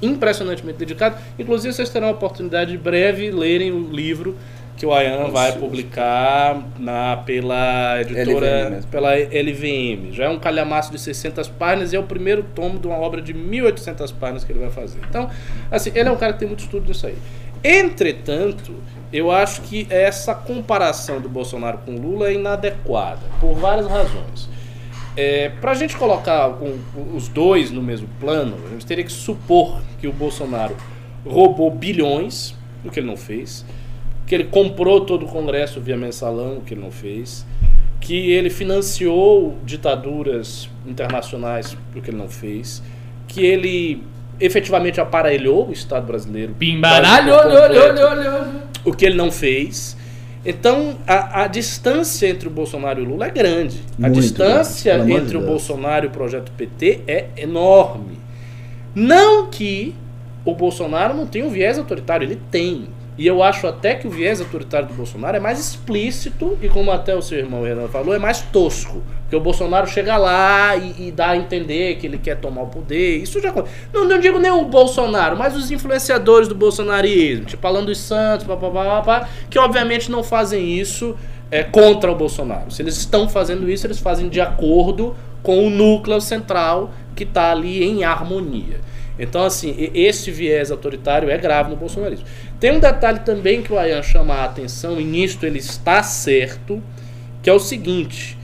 Impressionantemente 0.00 0.78
dedicado. 0.78 1.16
Inclusive, 1.38 1.74
vocês 1.74 1.90
terão 1.90 2.08
a 2.08 2.12
oportunidade 2.12 2.70
de 2.70 2.78
breve 2.78 3.30
lerem 3.30 3.72
o 3.72 3.90
livro 3.90 4.34
que 4.76 4.84
o 4.84 4.92
Ayan 4.92 5.28
vai 5.28 5.52
publicar 5.52 6.62
na, 6.78 7.16
pela 7.24 8.00
editora, 8.02 8.68
LVM 8.68 8.82
pela 8.90 9.14
LVM. 9.14 10.12
Já 10.12 10.24
é 10.24 10.28
um 10.28 10.38
calhamaço 10.38 10.92
de 10.92 10.98
600 10.98 11.48
páginas 11.48 11.92
e 11.92 11.96
é 11.96 11.98
o 11.98 12.02
primeiro 12.02 12.42
tomo 12.54 12.78
de 12.78 12.86
uma 12.86 12.96
obra 12.98 13.22
de 13.22 13.32
1800 13.32 14.12
páginas 14.12 14.44
que 14.44 14.52
ele 14.52 14.60
vai 14.60 14.70
fazer. 14.70 14.98
Então, 15.08 15.30
assim, 15.70 15.90
ele 15.94 16.08
é 16.08 16.12
um 16.12 16.16
cara 16.16 16.34
que 16.34 16.40
tem 16.40 16.48
muito 16.48 16.60
estudo 16.60 16.86
nisso 16.88 17.06
aí. 17.06 17.16
Entretanto, 17.64 18.74
eu 19.12 19.30
acho 19.30 19.62
que 19.62 19.86
essa 19.88 20.34
comparação 20.34 21.20
do 21.20 21.28
Bolsonaro 21.28 21.78
com 21.78 21.92
o 21.94 21.98
Lula 22.00 22.28
é 22.28 22.34
inadequada, 22.34 23.20
por 23.40 23.54
várias 23.54 23.86
razões. 23.86 24.48
É, 25.16 25.48
Para 25.60 25.70
a 25.70 25.74
gente 25.74 25.96
colocar 25.96 26.48
um- 26.48 26.78
os 27.16 27.28
dois 27.28 27.70
no 27.70 27.82
mesmo 27.82 28.08
plano, 28.20 28.56
a 28.66 28.70
gente 28.72 28.84
teria 28.84 29.02
que 29.04 29.12
supor 29.12 29.80
que 29.98 30.06
o 30.06 30.12
Bolsonaro 30.12 30.76
roubou 31.24 31.70
bilhões, 31.70 32.54
o 32.84 32.90
que 32.90 33.00
ele 33.00 33.06
não 33.06 33.16
fez, 33.16 33.64
que 34.26 34.34
ele 34.34 34.44
comprou 34.44 35.00
todo 35.02 35.24
o 35.24 35.28
Congresso 35.28 35.80
via 35.80 35.96
mensalão, 35.96 36.58
o 36.58 36.60
que 36.60 36.74
ele 36.74 36.80
não 36.80 36.90
fez, 36.90 37.46
que 38.00 38.30
ele 38.30 38.50
financiou 38.50 39.56
ditaduras 39.64 40.68
internacionais, 40.86 41.76
o 41.94 42.00
que 42.00 42.10
ele 42.10 42.18
não 42.18 42.28
fez, 42.28 42.82
que 43.28 43.44
ele 43.44 44.02
efetivamente 44.40 45.00
aparelhou 45.00 45.68
o 45.68 45.72
Estado 45.72 46.06
brasileiro. 46.06 46.54
Pimbaralho, 46.58 47.32
quase 47.32 47.48
por 47.48 47.56
olho, 47.56 47.62
olho, 47.62 47.78
completo 47.78 48.06
olho, 48.06 48.34
olho. 48.34 48.62
o 48.84 48.92
que 48.92 49.06
ele 49.06 49.16
não 49.16 49.30
fez. 49.30 49.96
Então, 50.44 50.96
a, 51.06 51.42
a 51.42 51.46
distância 51.48 52.28
entre 52.28 52.46
o 52.46 52.50
Bolsonaro 52.50 53.00
e 53.00 53.04
o 53.04 53.08
Lula 53.08 53.26
é 53.26 53.30
grande. 53.30 53.80
A 53.98 54.02
Muito 54.02 54.20
distância 54.20 54.94
grande, 54.94 55.08
pelo 55.08 55.16
amor 55.16 55.24
entre 55.24 55.38
de 55.38 55.44
o. 55.44 55.46
Bolsonaro 55.46 56.06
e 56.06 56.08
o 56.08 56.10
projeto 56.10 56.52
PT 56.52 57.00
é 57.06 57.26
enorme. 57.36 58.18
Não 58.94 59.48
que 59.48 59.94
o 60.44 60.54
Bolsonaro 60.54 61.14
não 61.14 61.26
tenha 61.26 61.44
um 61.44 61.50
viés 61.50 61.78
autoritário, 61.78 62.24
ele 62.24 62.40
tem. 62.50 62.86
E 63.18 63.26
eu 63.26 63.42
acho 63.42 63.66
até 63.66 63.94
que 63.94 64.06
o 64.06 64.10
viés 64.10 64.40
autoritário 64.40 64.88
do 64.88 64.94
Bolsonaro 64.94 65.36
é 65.36 65.40
mais 65.40 65.58
explícito 65.58 66.58
e, 66.60 66.68
como 66.68 66.90
até 66.90 67.14
o 67.14 67.22
seu 67.22 67.38
irmão 67.38 67.62
Renan 67.62 67.88
falou, 67.88 68.14
é 68.14 68.18
mais 68.18 68.42
tosco. 68.42 69.02
Porque 69.22 69.36
o 69.36 69.40
Bolsonaro 69.40 69.86
chega 69.86 70.16
lá 70.16 70.76
e, 70.76 71.08
e 71.08 71.10
dá 71.10 71.30
a 71.30 71.36
entender 71.36 71.96
que 71.96 72.06
ele 72.06 72.18
quer 72.18 72.36
tomar 72.36 72.62
o 72.62 72.66
poder. 72.66 73.22
Isso 73.22 73.40
já. 73.40 73.52
Não, 73.92 74.04
não 74.04 74.20
digo 74.20 74.38
nem 74.38 74.50
o 74.50 74.64
Bolsonaro, 74.66 75.36
mas 75.36 75.56
os 75.56 75.70
influenciadores 75.70 76.46
do 76.46 76.54
bolsonarismo, 76.54 77.46
tipo 77.46 77.66
Alan 77.66 77.84
dos 77.84 77.98
Santos, 77.98 78.46
papapá, 78.46 78.84
papá, 78.84 79.28
que 79.48 79.58
obviamente 79.58 80.10
não 80.10 80.22
fazem 80.22 80.78
isso 80.78 81.16
é, 81.50 81.62
contra 81.64 82.12
o 82.12 82.14
Bolsonaro. 82.14 82.70
Se 82.70 82.82
eles 82.82 82.96
estão 82.96 83.28
fazendo 83.28 83.68
isso, 83.70 83.86
eles 83.86 83.98
fazem 83.98 84.28
de 84.28 84.40
acordo 84.40 85.16
com 85.42 85.66
o 85.66 85.70
núcleo 85.70 86.20
central 86.20 86.90
que 87.14 87.24
está 87.24 87.50
ali 87.50 87.82
em 87.82 88.04
harmonia. 88.04 88.80
Então, 89.18 89.44
assim, 89.44 89.90
esse 89.94 90.30
viés 90.30 90.70
autoritário 90.70 91.30
é 91.30 91.38
grave 91.38 91.70
no 91.70 91.76
bolsonarismo. 91.76 92.26
Tem 92.60 92.72
um 92.72 92.80
detalhe 92.80 93.20
também 93.20 93.62
que 93.62 93.72
o 93.72 93.78
Ayan 93.78 94.02
chama 94.02 94.34
a 94.34 94.44
atenção, 94.44 95.00
e 95.00 95.04
nisto 95.04 95.46
ele 95.46 95.58
está 95.58 96.02
certo, 96.02 96.82
que 97.42 97.48
é 97.48 97.52
o 97.52 97.58
seguinte: 97.58 98.36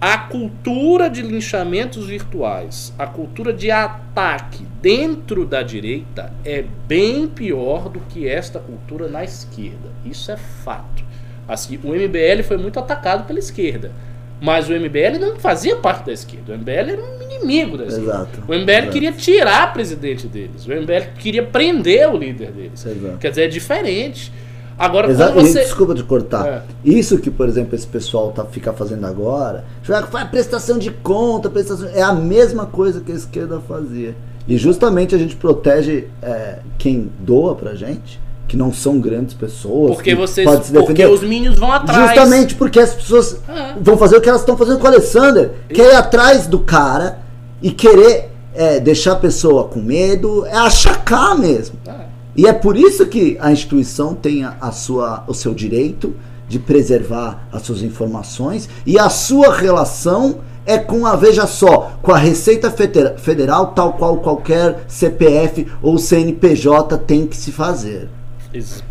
a 0.00 0.18
cultura 0.18 1.08
de 1.08 1.22
linchamentos 1.22 2.06
virtuais, 2.06 2.92
a 2.98 3.06
cultura 3.06 3.52
de 3.52 3.70
ataque 3.70 4.66
dentro 4.82 5.46
da 5.46 5.62
direita 5.62 6.32
é 6.44 6.64
bem 6.86 7.26
pior 7.26 7.88
do 7.88 8.00
que 8.00 8.28
esta 8.28 8.58
cultura 8.58 9.08
na 9.08 9.24
esquerda. 9.24 9.90
Isso 10.04 10.30
é 10.30 10.36
fato. 10.36 11.04
Assim, 11.48 11.78
o 11.82 11.94
MBL 11.94 12.42
foi 12.44 12.56
muito 12.56 12.78
atacado 12.78 13.26
pela 13.26 13.38
esquerda. 13.38 13.92
Mas 14.40 14.68
o 14.68 14.72
MBL 14.72 15.18
não 15.18 15.36
fazia 15.36 15.76
parte 15.76 16.06
da 16.06 16.12
esquerda. 16.12 16.52
O 16.54 16.58
MBL 16.58 16.70
era 16.70 17.02
um 17.02 17.22
inimigo 17.22 17.78
da 17.78 17.86
esquerda. 17.86 18.10
Exato. 18.10 18.42
O 18.46 18.54
MBL 18.54 18.70
Exato. 18.70 18.92
queria 18.92 19.12
tirar 19.12 19.70
o 19.70 19.72
presidente 19.72 20.26
deles. 20.26 20.66
O 20.66 20.70
MBL 20.70 21.12
queria 21.18 21.42
prender 21.42 22.08
o 22.12 22.16
líder 22.16 22.52
deles. 22.52 22.84
Exato. 22.84 23.18
Quer 23.18 23.30
dizer, 23.30 23.42
é 23.44 23.48
diferente. 23.48 24.32
Agora, 24.78 25.10
Exato. 25.10 25.32
quando 25.32 25.46
você. 25.46 25.60
Desculpa 25.60 25.94
de 25.94 26.04
cortar. 26.04 26.46
É. 26.46 26.62
Isso 26.84 27.18
que, 27.18 27.30
por 27.30 27.48
exemplo, 27.48 27.74
esse 27.74 27.86
pessoal 27.86 28.30
tá, 28.32 28.44
fica 28.44 28.72
fazendo 28.72 29.06
agora, 29.06 29.64
faz 29.82 30.28
prestação 30.28 30.78
de 30.78 30.90
conta, 30.90 31.48
prestação, 31.48 31.88
é 31.94 32.02
a 32.02 32.12
mesma 32.12 32.66
coisa 32.66 33.00
que 33.00 33.10
a 33.10 33.14
esquerda 33.14 33.58
fazia. 33.60 34.14
E 34.46 34.56
justamente 34.56 35.14
a 35.14 35.18
gente 35.18 35.34
protege 35.34 36.08
é, 36.22 36.58
quem 36.78 37.10
doa 37.20 37.54
pra 37.54 37.74
gente, 37.74 38.20
que 38.48 38.56
não 38.56 38.72
são 38.72 39.00
grandes 39.00 39.34
pessoas. 39.34 39.94
Porque 39.94 40.10
que 40.10 40.16
vocês. 40.16 40.48
pode 40.48 40.66
se 40.66 40.72
Porque 40.72 41.04
os 41.06 41.22
minions 41.22 41.58
vão 41.58 41.72
atrás. 41.72 42.08
Justamente 42.10 42.54
porque 42.54 42.78
as 42.80 42.94
pessoas 42.94 43.38
Ah. 43.48 43.74
vão 43.80 43.96
fazer 43.96 44.16
o 44.16 44.20
que 44.20 44.28
elas 44.28 44.42
estão 44.42 44.56
fazendo 44.56 44.78
com 44.78 44.84
o 44.84 44.88
Alessander, 44.88 45.50
que 45.68 45.80
é 45.82 45.92
ir 45.92 45.96
atrás 45.96 46.46
do 46.46 46.60
cara 46.60 47.18
e 47.62 47.70
querer 47.70 48.30
é, 48.54 48.80
deixar 48.80 49.12
a 49.12 49.16
pessoa 49.16 49.64
com 49.64 49.80
medo, 49.80 50.46
é 50.46 50.56
achacar 50.56 51.36
mesmo. 51.38 51.76
Ah. 51.86 52.06
E 52.34 52.46
é 52.46 52.52
por 52.52 52.76
isso 52.76 53.04
que 53.06 53.36
a 53.40 53.50
instituição 53.52 54.14
tem 54.14 54.44
a, 54.44 54.56
a 54.60 54.70
sua, 54.72 55.24
o 55.26 55.34
seu 55.34 55.52
direito 55.52 56.14
de 56.48 56.58
preservar 56.58 57.48
as 57.52 57.62
suas 57.62 57.82
informações 57.82 58.68
e 58.86 58.98
a 58.98 59.08
sua 59.10 59.52
relação 59.54 60.36
é 60.64 60.78
com 60.78 61.04
a, 61.06 61.14
veja 61.16 61.46
só, 61.46 61.92
com 62.02 62.12
a 62.12 62.18
Receita 62.18 62.70
Feder- 62.70 63.18
Federal, 63.18 63.68
tal 63.68 63.92
qual 63.94 64.16
qualquer 64.18 64.84
CPF 64.88 65.66
ou 65.82 65.98
CNPJ 65.98 66.96
tem 66.98 67.26
que 67.26 67.36
se 67.36 67.52
fazer. 67.52 68.08
Ex- 68.56 68.84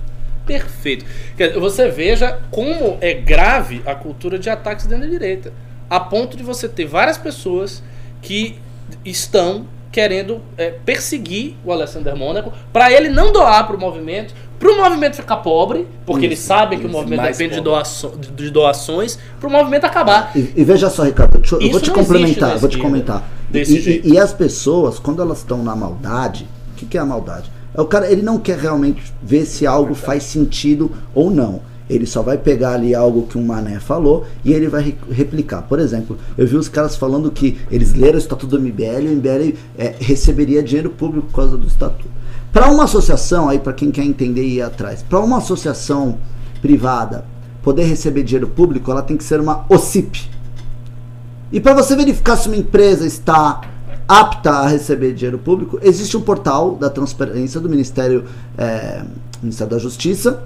Perfeito. 0.45 1.05
Dizer, 1.35 1.59
Você 1.59 1.89
veja 1.89 2.39
como 2.51 2.97
é 3.01 3.13
grave 3.13 3.81
a 3.85 3.95
cultura 3.95 4.37
de 4.37 4.49
ataques 4.49 4.85
dentro 4.85 5.05
da 5.05 5.09
direita. 5.09 5.51
A 5.89 5.99
ponto 5.99 6.37
de 6.37 6.43
você 6.43 6.67
ter 6.69 6.85
várias 6.85 7.17
pessoas 7.17 7.81
que 8.21 8.59
estão 9.03 9.65
querendo 9.91 10.41
é, 10.57 10.71
perseguir 10.85 11.55
o 11.63 11.71
Alessandro 11.71 12.15
Mônaco 12.17 12.51
para 12.73 12.91
ele 12.91 13.07
não 13.09 13.31
doar 13.31 13.65
para 13.65 13.75
o 13.75 13.79
movimento, 13.79 14.33
para 14.59 14.69
o 14.71 14.77
movimento 14.77 15.15
ficar 15.15 15.37
pobre, 15.37 15.87
porque 16.05 16.25
eles 16.25 16.39
sabem 16.39 16.77
que 16.79 16.85
o 16.85 16.89
isso, 16.89 16.97
movimento 16.97 17.21
depende 17.21 17.55
de, 17.55 17.61
doaço- 17.61 18.13
de- 18.35 18.49
doações, 18.51 19.17
para 19.39 19.47
o 19.47 19.51
movimento 19.51 19.85
acabar. 19.85 20.31
E, 20.35 20.51
e 20.55 20.63
veja 20.63 20.89
só, 20.89 21.03
Ricardo, 21.03 21.37
eu- 21.37 21.41
eu 21.43 21.49
vou 21.49 21.59
Isso 21.69 21.79
te 21.79 21.91
complementar, 21.91 22.57
vou 22.57 22.69
te 22.69 22.77
comentar. 22.77 23.23
E, 23.53 23.59
e- 23.59 24.01
e 24.13 24.19
as 24.19 24.33
pessoas, 24.33 24.99
quando 24.99 25.21
elas 25.21 25.39
estão 25.39 25.63
na 25.63 25.75
maldade, 25.75 26.45
o 26.73 26.75
que, 26.75 26.85
que 26.85 26.97
é 26.97 27.01
a 27.01 27.05
maldade? 27.05 27.49
É 27.75 27.81
o 27.81 27.85
cara, 27.85 28.09
ele 28.09 28.21
não 28.21 28.39
quer 28.39 28.57
realmente 28.57 29.13
ver 29.21 29.45
se 29.45 29.67
algo 29.67 29.93
faz 29.93 30.23
sentido 30.23 30.91
ou 31.13 31.29
não. 31.29 31.61
Ele 31.87 32.05
só 32.07 32.23
vai 32.23 32.37
pegar 32.37 32.71
ali 32.73 32.95
algo 32.95 33.27
que 33.27 33.37
um 33.37 33.45
mané 33.45 33.79
falou 33.79 34.25
e 34.43 34.53
ele 34.53 34.67
vai 34.67 34.81
re- 34.81 34.95
replicar. 35.11 35.61
Por 35.63 35.77
exemplo, 35.77 36.17
eu 36.35 36.47
vi 36.47 36.55
os 36.55 36.67
caras 36.67 36.95
falando 36.95 37.29
que 37.29 37.59
eles 37.69 37.93
leram 37.93 38.15
o 38.15 38.17
estatuto 38.17 38.57
do 38.57 38.59
MBL 38.59 39.01
e 39.03 39.07
o 39.09 39.15
MBL 39.17 39.57
é, 39.77 39.93
receberia 39.99 40.63
dinheiro 40.63 40.89
público 40.89 41.27
por 41.27 41.35
causa 41.35 41.57
do 41.57 41.67
estatuto. 41.67 42.09
Para 42.51 42.71
uma 42.71 42.85
associação, 42.85 43.49
aí 43.49 43.59
para 43.59 43.73
quem 43.73 43.91
quer 43.91 44.03
entender 44.03 44.41
e 44.43 44.55
ir 44.55 44.61
atrás, 44.61 45.03
para 45.03 45.19
uma 45.19 45.37
associação 45.37 46.17
privada 46.61 47.25
poder 47.61 47.83
receber 47.83 48.23
dinheiro 48.23 48.47
público, 48.47 48.89
ela 48.89 49.01
tem 49.03 49.17
que 49.17 49.23
ser 49.23 49.39
uma 49.39 49.65
OCIP. 49.69 50.29
E 51.51 51.59
para 51.59 51.73
você 51.73 51.95
verificar 51.95 52.35
se 52.37 52.47
uma 52.47 52.57
empresa 52.57 53.05
está 53.05 53.61
apta 54.07 54.51
a 54.51 54.67
receber 54.67 55.13
dinheiro 55.13 55.37
público, 55.37 55.79
existe 55.81 56.15
um 56.15 56.21
portal 56.21 56.75
da 56.75 56.89
transparência 56.89 57.59
do 57.59 57.69
Ministério, 57.69 58.25
é, 58.57 59.03
Ministério 59.41 59.71
da 59.71 59.79
Justiça 59.79 60.43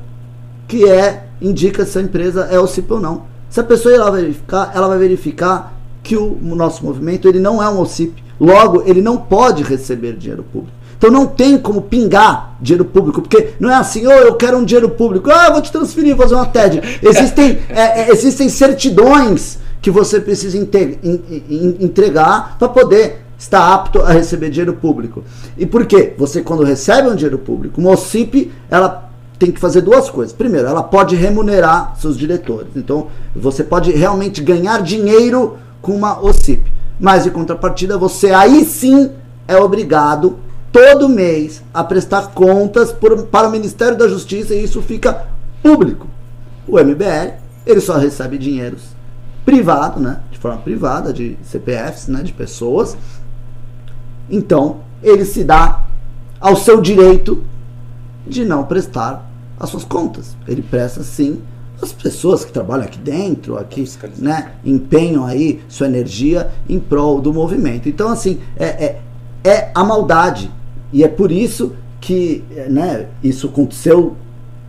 que 0.69 0.87
é 0.87 1.25
indica 1.41 1.83
se 1.83 1.97
a 1.97 2.01
empresa 2.01 2.47
é 2.49 2.59
OCIP 2.59 2.93
ou 2.93 3.01
não. 3.01 3.23
Se 3.49 3.59
a 3.59 3.63
pessoa 3.63 3.93
ir 3.93 3.97
lá 3.97 4.09
verificar, 4.11 4.71
ela 4.73 4.87
vai 4.87 4.99
verificar 4.99 5.73
que 6.03 6.15
o, 6.15 6.37
nosso 6.43 6.85
movimento 6.85 7.27
ele 7.27 7.39
não 7.39 7.61
é 7.61 7.67
um 7.67 7.81
OCIP. 7.81 8.23
Logo, 8.39 8.83
ele 8.85 9.01
não 9.01 9.17
pode 9.17 9.63
receber 9.63 10.13
dinheiro 10.13 10.43
público. 10.43 10.77
Então 10.97 11.09
não 11.09 11.25
tem 11.25 11.57
como 11.57 11.81
pingar 11.81 12.55
dinheiro 12.61 12.85
público, 12.85 13.21
porque 13.21 13.53
não 13.59 13.69
é 13.69 13.75
assim, 13.75 14.05
ô, 14.05 14.11
eu 14.11 14.35
quero 14.35 14.57
um 14.57 14.63
dinheiro 14.63 14.89
público, 14.89 15.31
ah, 15.31 15.47
eu 15.47 15.53
vou 15.53 15.61
te 15.61 15.71
transferir, 15.71 16.15
vou 16.15 16.23
fazer 16.23 16.35
uma 16.35 16.45
TED. 16.45 16.81
Existem, 17.01 17.59
é, 17.69 18.01
é, 18.01 18.11
existem 18.11 18.47
certidões 18.49 19.57
que 19.81 19.89
você 19.89 20.19
precisa 20.19 20.57
entregar 21.79 22.57
para 22.59 22.67
poder 22.67 23.28
estar 23.39 23.73
apto 23.73 24.01
a 24.01 24.11
receber 24.11 24.49
dinheiro 24.49 24.73
público. 24.73 25.23
E 25.57 25.65
por 25.65 25.85
quê? 25.85 26.13
Você 26.17 26.41
quando 26.41 26.61
recebe 26.63 27.07
um 27.07 27.15
dinheiro 27.15 27.39
público, 27.39 27.79
uma 27.79 27.91
OCIP, 27.91 28.51
ela 28.69 29.09
tem 29.39 29.49
que 29.51 29.59
fazer 29.59 29.81
duas 29.81 30.09
coisas. 30.09 30.35
Primeiro, 30.35 30.67
ela 30.67 30.83
pode 30.83 31.15
remunerar 31.15 31.95
seus 31.97 32.17
diretores. 32.17 32.67
Então, 32.75 33.07
você 33.33 33.63
pode 33.63 33.91
realmente 33.91 34.41
ganhar 34.43 34.83
dinheiro 34.83 35.57
com 35.81 35.93
uma 35.93 36.19
OCIP. 36.21 36.69
Mas, 36.99 37.25
em 37.25 37.29
contrapartida, 37.29 37.97
você 37.97 38.31
aí 38.31 38.65
sim 38.65 39.09
é 39.47 39.55
obrigado, 39.55 40.37
todo 40.71 41.07
mês, 41.07 41.63
a 41.73 41.81
prestar 41.83 42.27
contas 42.33 42.91
por- 42.91 43.23
para 43.27 43.47
o 43.47 43.51
Ministério 43.51 43.97
da 43.97 44.09
Justiça 44.09 44.53
e 44.53 44.63
isso 44.63 44.81
fica 44.81 45.25
público. 45.63 46.05
O 46.67 46.77
MBL, 46.77 47.35
ele 47.65 47.79
só 47.79 47.97
recebe 47.97 48.37
dinheiros 48.37 48.81
privado, 49.45 49.99
né? 49.99 50.19
De 50.29 50.37
forma 50.37 50.57
privada, 50.57 51.11
de 51.13 51.37
CPFs, 51.41 52.07
né? 52.09 52.21
De 52.21 52.33
pessoas. 52.33 52.97
Então, 54.29 54.77
ele 55.01 55.25
se 55.25 55.43
dá 55.43 55.83
ao 56.39 56.55
seu 56.55 56.81
direito 56.81 57.43
de 58.27 58.45
não 58.45 58.63
prestar 58.63 59.29
as 59.59 59.69
suas 59.69 59.83
contas. 59.83 60.35
Ele 60.47 60.61
presta 60.61 61.03
sim 61.03 61.41
as 61.81 61.93
pessoas 61.93 62.43
que 62.43 62.51
trabalham 62.51 62.85
aqui 62.85 62.99
dentro, 62.99 63.57
aqui, 63.57 63.89
né, 64.17 64.51
empenham 64.65 65.25
aí 65.25 65.61
sua 65.69 65.87
energia 65.87 66.51
em 66.67 66.79
prol 66.79 67.21
do 67.21 67.33
movimento. 67.33 67.87
Então, 67.87 68.09
assim, 68.09 68.39
é, 68.57 68.65
é, 68.65 69.01
é 69.43 69.71
a 69.73 69.83
maldade. 69.83 70.51
E 70.91 71.03
é 71.03 71.07
por 71.07 71.31
isso 71.31 71.75
que 72.01 72.43
né, 72.69 73.07
isso 73.23 73.47
aconteceu. 73.47 74.15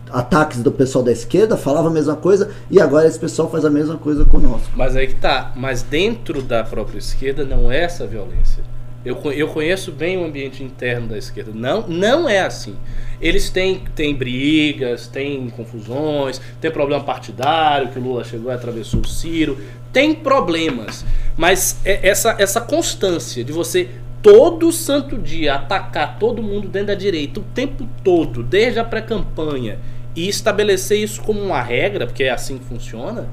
Ataques 0.09 0.61
do 0.61 0.73
pessoal 0.73 1.05
da 1.05 1.11
esquerda 1.11 1.55
falava 1.55 1.87
a 1.87 1.91
mesma 1.91 2.17
coisa 2.17 2.49
e 2.69 2.81
agora 2.81 3.07
esse 3.07 3.17
pessoal 3.17 3.49
faz 3.49 3.63
a 3.63 3.69
mesma 3.69 3.95
coisa 3.95 4.25
conosco. 4.25 4.69
Mas 4.75 4.93
aí 4.93 5.07
que 5.07 5.15
tá. 5.15 5.53
Mas 5.55 5.83
dentro 5.83 6.41
da 6.41 6.65
própria 6.65 6.97
esquerda 6.97 7.45
não 7.45 7.71
é 7.71 7.83
essa 7.83 8.05
violência. 8.05 8.61
Eu, 9.03 9.19
eu 9.31 9.47
conheço 9.47 9.91
bem 9.91 10.17
o 10.17 10.25
ambiente 10.25 10.63
interno 10.63 11.07
da 11.07 11.17
esquerda. 11.17 11.51
Não, 11.53 11.87
não 11.87 12.29
é 12.29 12.39
assim. 12.39 12.75
Eles 13.19 13.49
têm, 13.49 13.83
têm 13.95 14.15
brigas, 14.15 15.07
têm 15.07 15.49
confusões, 15.49 16.39
tem 16.59 16.69
problema 16.69 17.03
partidário, 17.03 17.89
que 17.89 17.97
o 17.97 18.01
Lula 18.01 18.23
chegou 18.23 18.51
e 18.51 18.55
atravessou 18.55 19.01
o 19.01 19.07
Ciro. 19.07 19.57
Tem 19.91 20.13
problemas. 20.13 21.03
Mas 21.35 21.79
é 21.83 22.07
essa, 22.07 22.35
essa 22.37 22.61
constância 22.61 23.43
de 23.43 23.51
você 23.51 23.89
todo 24.21 24.71
santo 24.71 25.17
dia 25.17 25.55
atacar 25.55 26.19
todo 26.19 26.43
mundo 26.43 26.67
dentro 26.67 26.89
da 26.89 26.95
direita 26.95 27.39
o 27.39 27.43
tempo 27.43 27.87
todo, 28.03 28.43
desde 28.43 28.79
a 28.79 28.83
pré-campanha, 28.83 29.79
e 30.15 30.27
estabelecer 30.27 30.99
isso 30.99 31.21
como 31.21 31.41
uma 31.41 31.61
regra, 31.61 32.05
porque 32.05 32.23
é 32.23 32.29
assim 32.29 32.57
que 32.57 32.65
funciona, 32.65 33.27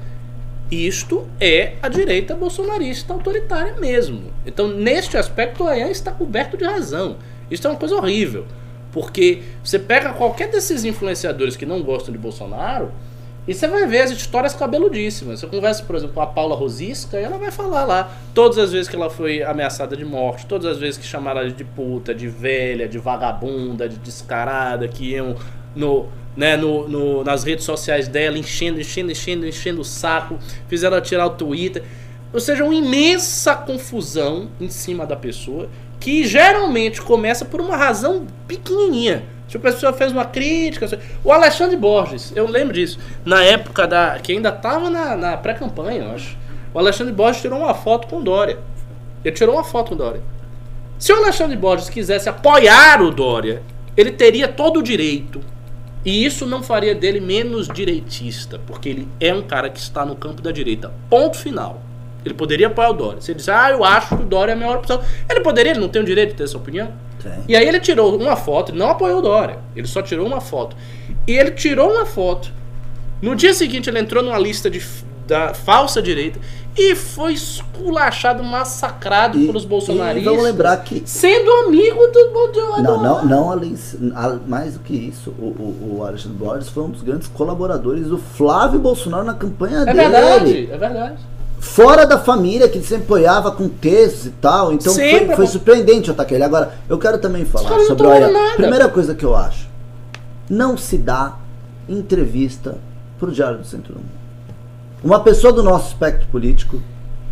isto 0.71 1.27
é 1.39 1.73
a 1.81 1.89
direita 1.89 2.35
bolsonarista 2.35 3.13
autoritária 3.13 3.75
mesmo. 3.79 4.31
Então, 4.45 4.67
neste 4.67 5.17
aspecto, 5.17 5.63
o 5.63 5.67
Ayan 5.67 5.89
está 5.89 6.11
coberto 6.11 6.55
de 6.55 6.63
razão. 6.63 7.17
Isso 7.49 7.65
é 7.65 7.69
uma 7.69 7.79
coisa 7.79 7.95
horrível. 7.95 8.45
Porque 8.91 9.41
você 9.63 9.79
pega 9.79 10.13
qualquer 10.13 10.49
desses 10.49 10.83
influenciadores 10.83 11.55
que 11.55 11.65
não 11.65 11.81
gostam 11.81 12.11
de 12.11 12.17
Bolsonaro 12.17 12.91
e 13.47 13.53
você 13.53 13.67
vai 13.67 13.87
ver 13.87 14.01
as 14.01 14.11
histórias 14.11 14.53
cabeludíssimas. 14.53 15.39
Você 15.39 15.47
conversa, 15.47 15.83
por 15.83 15.95
exemplo, 15.95 16.13
com 16.13 16.21
a 16.21 16.27
Paula 16.27 16.55
Rosisca 16.55 17.19
e 17.19 17.23
ela 17.23 17.37
vai 17.37 17.49
falar 17.49 17.83
lá 17.83 18.11
todas 18.33 18.59
as 18.59 18.71
vezes 18.71 18.87
que 18.87 18.95
ela 18.95 19.09
foi 19.09 19.41
ameaçada 19.41 19.97
de 19.97 20.05
morte, 20.05 20.45
todas 20.45 20.73
as 20.73 20.77
vezes 20.77 20.99
que 20.99 21.05
chamaram 21.05 21.41
ela 21.41 21.49
de 21.49 21.63
puta, 21.63 22.13
de 22.13 22.27
velha, 22.27 22.87
de 22.87 22.99
vagabunda, 22.99 23.89
de 23.89 23.97
descarada, 23.97 24.87
que 24.87 25.13
iam 25.13 25.35
no, 25.75 26.07
né, 26.35 26.55
no, 26.57 26.87
no- 26.87 27.23
nas 27.23 27.43
redes 27.43 27.65
sociais 27.65 28.07
dela, 28.07 28.37
enchendo, 28.37 28.79
enchendo, 28.79 29.11
enchendo, 29.11 29.47
enchendo 29.47 29.81
o 29.81 29.85
saco, 29.85 30.37
fizeram 30.67 30.97
ela 30.97 31.05
tirar 31.05 31.25
o 31.25 31.31
Twitter. 31.31 31.83
Ou 32.31 32.39
seja, 32.39 32.63
uma 32.63 32.75
imensa 32.75 33.55
confusão 33.55 34.49
em 34.61 34.69
cima 34.69 35.05
da 35.05 35.15
pessoa, 35.15 35.67
que 35.99 36.23
geralmente 36.25 37.01
começa 37.01 37.43
por 37.43 37.59
uma 37.59 37.75
razão 37.75 38.25
pequenininha. 38.47 39.23
Se 39.47 39.57
a 39.57 39.59
pessoa 39.59 39.91
fez 39.91 40.11
uma 40.11 40.25
crítica. 40.25 40.87
O 41.23 41.31
Alexandre 41.31 41.75
Borges, 41.75 42.31
eu 42.35 42.47
lembro 42.47 42.73
disso. 42.73 42.99
Na 43.25 43.43
época 43.43 43.87
da. 43.87 44.19
que 44.19 44.31
ainda 44.31 44.49
estava 44.49 44.91
na, 44.91 45.17
na 45.17 45.37
pré-campanha, 45.37 46.03
eu 46.03 46.11
acho. 46.11 46.37
O 46.71 46.77
Alexandre 46.77 47.11
Borges 47.11 47.41
tirou 47.41 47.57
uma 47.59 47.73
foto 47.73 48.07
com 48.07 48.21
Dória. 48.21 48.59
Ele 49.25 49.35
tirou 49.35 49.55
uma 49.55 49.63
foto 49.63 49.89
com 49.89 49.95
Dória. 49.95 50.21
Se 50.99 51.11
o 51.11 51.15
Alexandre 51.15 51.57
Borges 51.57 51.89
quisesse 51.89 52.29
apoiar 52.29 53.01
o 53.01 53.09
Dória, 53.09 53.63
ele 53.97 54.11
teria 54.11 54.47
todo 54.47 54.79
o 54.79 54.83
direito. 54.83 55.41
E 56.05 56.25
isso 56.25 56.45
não 56.45 56.63
faria 56.63 56.95
dele 56.95 57.19
menos 57.19 57.67
direitista, 57.67 58.59
porque 58.65 58.89
ele 58.89 59.07
é 59.19 59.33
um 59.33 59.41
cara 59.41 59.69
que 59.69 59.79
está 59.79 60.05
no 60.05 60.15
campo 60.15 60.41
da 60.41 60.51
direita. 60.51 60.93
Ponto 61.09 61.37
final. 61.37 61.81
Ele 62.23 62.33
poderia 62.33 62.67
apoiar 62.67 62.89
o 62.89 62.93
Dória. 62.93 63.21
Se 63.21 63.31
ele 63.31 63.37
disser, 63.37 63.55
ah, 63.55 63.71
eu 63.71 63.83
acho 63.83 64.15
que 64.15 64.23
o 64.23 64.25
Dória 64.25 64.51
é 64.51 64.55
a 64.55 64.57
melhor 64.57 64.77
opção. 64.77 65.01
Ele 65.29 65.41
poderia, 65.41 65.71
ele 65.71 65.79
não 65.79 65.89
tem 65.89 66.01
o 66.01 66.05
direito 66.05 66.31
de 66.31 66.35
ter 66.35 66.43
essa 66.43 66.57
opinião. 66.57 66.91
Tem. 67.21 67.31
E 67.47 67.55
aí 67.55 67.67
ele 67.67 67.79
tirou 67.79 68.17
uma 68.17 68.35
foto, 68.35 68.73
não 68.73 68.89
apoiou 68.89 69.19
o 69.19 69.21
Dória. 69.21 69.59
Ele 69.75 69.87
só 69.87 70.01
tirou 70.01 70.25
uma 70.25 70.41
foto. 70.41 70.75
E 71.27 71.31
ele 71.31 71.51
tirou 71.51 71.91
uma 71.91 72.05
foto. 72.05 72.51
No 73.21 73.35
dia 73.35 73.53
seguinte 73.53 73.89
ele 73.89 73.99
entrou 73.99 74.23
numa 74.23 74.37
lista 74.37 74.69
de, 74.69 74.81
da 75.27 75.53
falsa 75.53 76.01
direita 76.01 76.39
e 76.77 76.95
foi 76.95 77.33
esculachado, 77.33 78.43
massacrado 78.43 79.37
E, 79.37 79.45
pelos 79.47 79.63
e 79.63 79.67
bolsonaristas. 79.67 80.23
vamos 80.23 80.43
lembrar 80.43 80.77
que 80.77 81.03
Sendo 81.05 81.51
amigo 81.67 82.07
do 82.07 82.29
Bolsonaro. 82.31 82.83
Não, 82.83 83.01
não, 83.03 83.25
não 83.25 83.51
além, 83.51 83.75
a- 84.15 84.37
mais 84.47 84.73
do 84.75 84.79
que 84.79 84.93
isso, 84.93 85.31
o, 85.39 85.43
o, 85.45 85.97
o 85.99 86.05
Alexandre 86.05 86.37
Borges 86.37 86.69
foi 86.69 86.83
um 86.83 86.89
dos 86.89 87.01
grandes 87.01 87.27
colaboradores 87.27 88.07
do 88.07 88.17
Flávio 88.17 88.79
Bolsonaro 88.79 89.23
na 89.25 89.33
campanha 89.33 89.79
É 89.79 89.85
dele. 89.85 89.97
verdade, 89.97 90.69
é 90.71 90.77
verdade. 90.77 91.17
Fora 91.59 92.05
da 92.05 92.17
família, 92.17 92.69
que 92.69 92.77
ele 92.77 92.85
sempre 92.85 93.03
apoiava 93.03 93.51
com 93.51 93.67
textos 93.67 94.27
e 94.27 94.29
tal. 94.31 94.71
Então 94.71 94.93
Sempre 94.93 95.25
foi, 95.27 95.35
foi 95.35 95.47
surpreendente 95.47 96.09
o 96.09 96.13
ataque 96.13 96.33
a 96.33 96.37
ele. 96.37 96.45
Agora, 96.45 96.73
eu 96.87 96.97
quero 96.97 97.17
também 97.17 97.43
falar 97.43 97.77
sobre 97.81 98.07
nada. 98.07 98.55
Primeira 98.55 98.87
coisa 98.87 99.13
que 99.13 99.25
eu 99.25 99.35
acho: 99.35 99.67
não 100.49 100.77
se 100.77 100.97
dá 100.97 101.33
entrevista 101.89 102.77
pro 103.19 103.29
Diário 103.29 103.57
do 103.57 103.65
Centro 103.65 103.93
do 103.93 103.99
Mundo. 103.99 104.18
Uma 105.03 105.19
pessoa 105.21 105.53
do 105.53 105.63
nosso 105.63 105.87
espectro 105.89 106.27
político, 106.27 106.81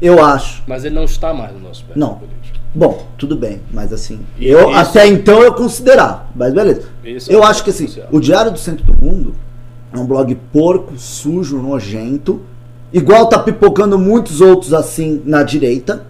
eu 0.02 0.23
acho. 0.23 0.64
Mas 0.68 0.85
ele 0.85 0.95
não 0.95 1.03
está 1.06 1.34
mais 1.34 1.53
no 1.53 1.60
nosso 1.60 1.81
espectro 1.81 1.99
Não. 1.99 2.15
político. 2.15 2.57
Bom, 2.73 3.07
tudo 3.18 3.35
bem, 3.35 3.61
mas 3.73 3.91
assim, 3.91 4.19
E 4.38 4.48
eu 4.48 4.69
isso- 4.69 4.77
até 4.80 5.07
então 5.07 5.41
eu 5.41 5.53
considerava, 5.53 6.27
mas 6.35 6.53
beleza. 6.53 6.84
É 7.03 7.18
eu 7.30 7.39
um 7.39 7.44
acho 7.44 7.64
que 7.64 7.72
assim, 7.72 7.88
social. 7.88 8.07
o 8.11 8.19
Diário 8.19 8.52
do 8.52 8.60
Centro 8.60 8.85
do 8.85 8.94
Mundo 9.03 9.34
é 9.91 9.98
um 9.98 10.06
blog 10.06 10.35
porco, 10.53 10.94
sujo, 10.98 11.57
nojento, 11.60 12.41
igual 12.94 13.27
tá 13.27 13.39
pipocando 13.39 13.98
muitos 13.98 14.41
outros 14.41 14.73
assim 14.73 15.22
na 15.26 15.41
direita, 15.44 16.06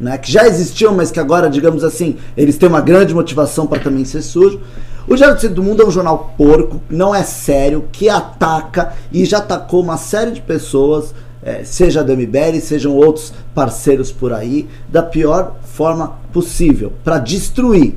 né, 0.00 0.16
que 0.16 0.30
já 0.32 0.46
existiam, 0.46 0.94
mas 0.94 1.10
que 1.10 1.18
agora, 1.20 1.50
digamos 1.50 1.84
assim, 1.84 2.16
eles 2.36 2.56
têm 2.56 2.68
uma 2.68 2.80
grande 2.80 3.12
motivação 3.12 3.66
para 3.66 3.80
também 3.80 4.04
ser 4.04 4.22
sujo. 4.22 4.60
O 5.08 5.16
Diário 5.16 5.36
do 5.36 5.40
Centro 5.40 5.56
do 5.56 5.62
Mundo 5.62 5.82
é 5.82 5.86
um 5.86 5.90
jornal 5.90 6.34
porco, 6.36 6.82
não 6.90 7.14
é 7.14 7.22
sério, 7.22 7.88
que 7.90 8.10
ataca 8.10 8.92
e 9.10 9.24
já 9.24 9.38
atacou 9.38 9.82
uma 9.82 9.96
série 9.96 10.32
de 10.32 10.42
pessoas, 10.42 11.14
eh, 11.42 11.62
seja 11.64 12.00
a 12.00 12.02
Dami 12.02 12.26
Belli, 12.26 12.60
sejam 12.60 12.94
outros 12.94 13.32
parceiros 13.54 14.12
por 14.12 14.34
aí, 14.34 14.68
da 14.86 15.02
pior 15.02 15.56
forma 15.62 16.18
possível, 16.30 16.92
para 17.02 17.16
destruir. 17.18 17.96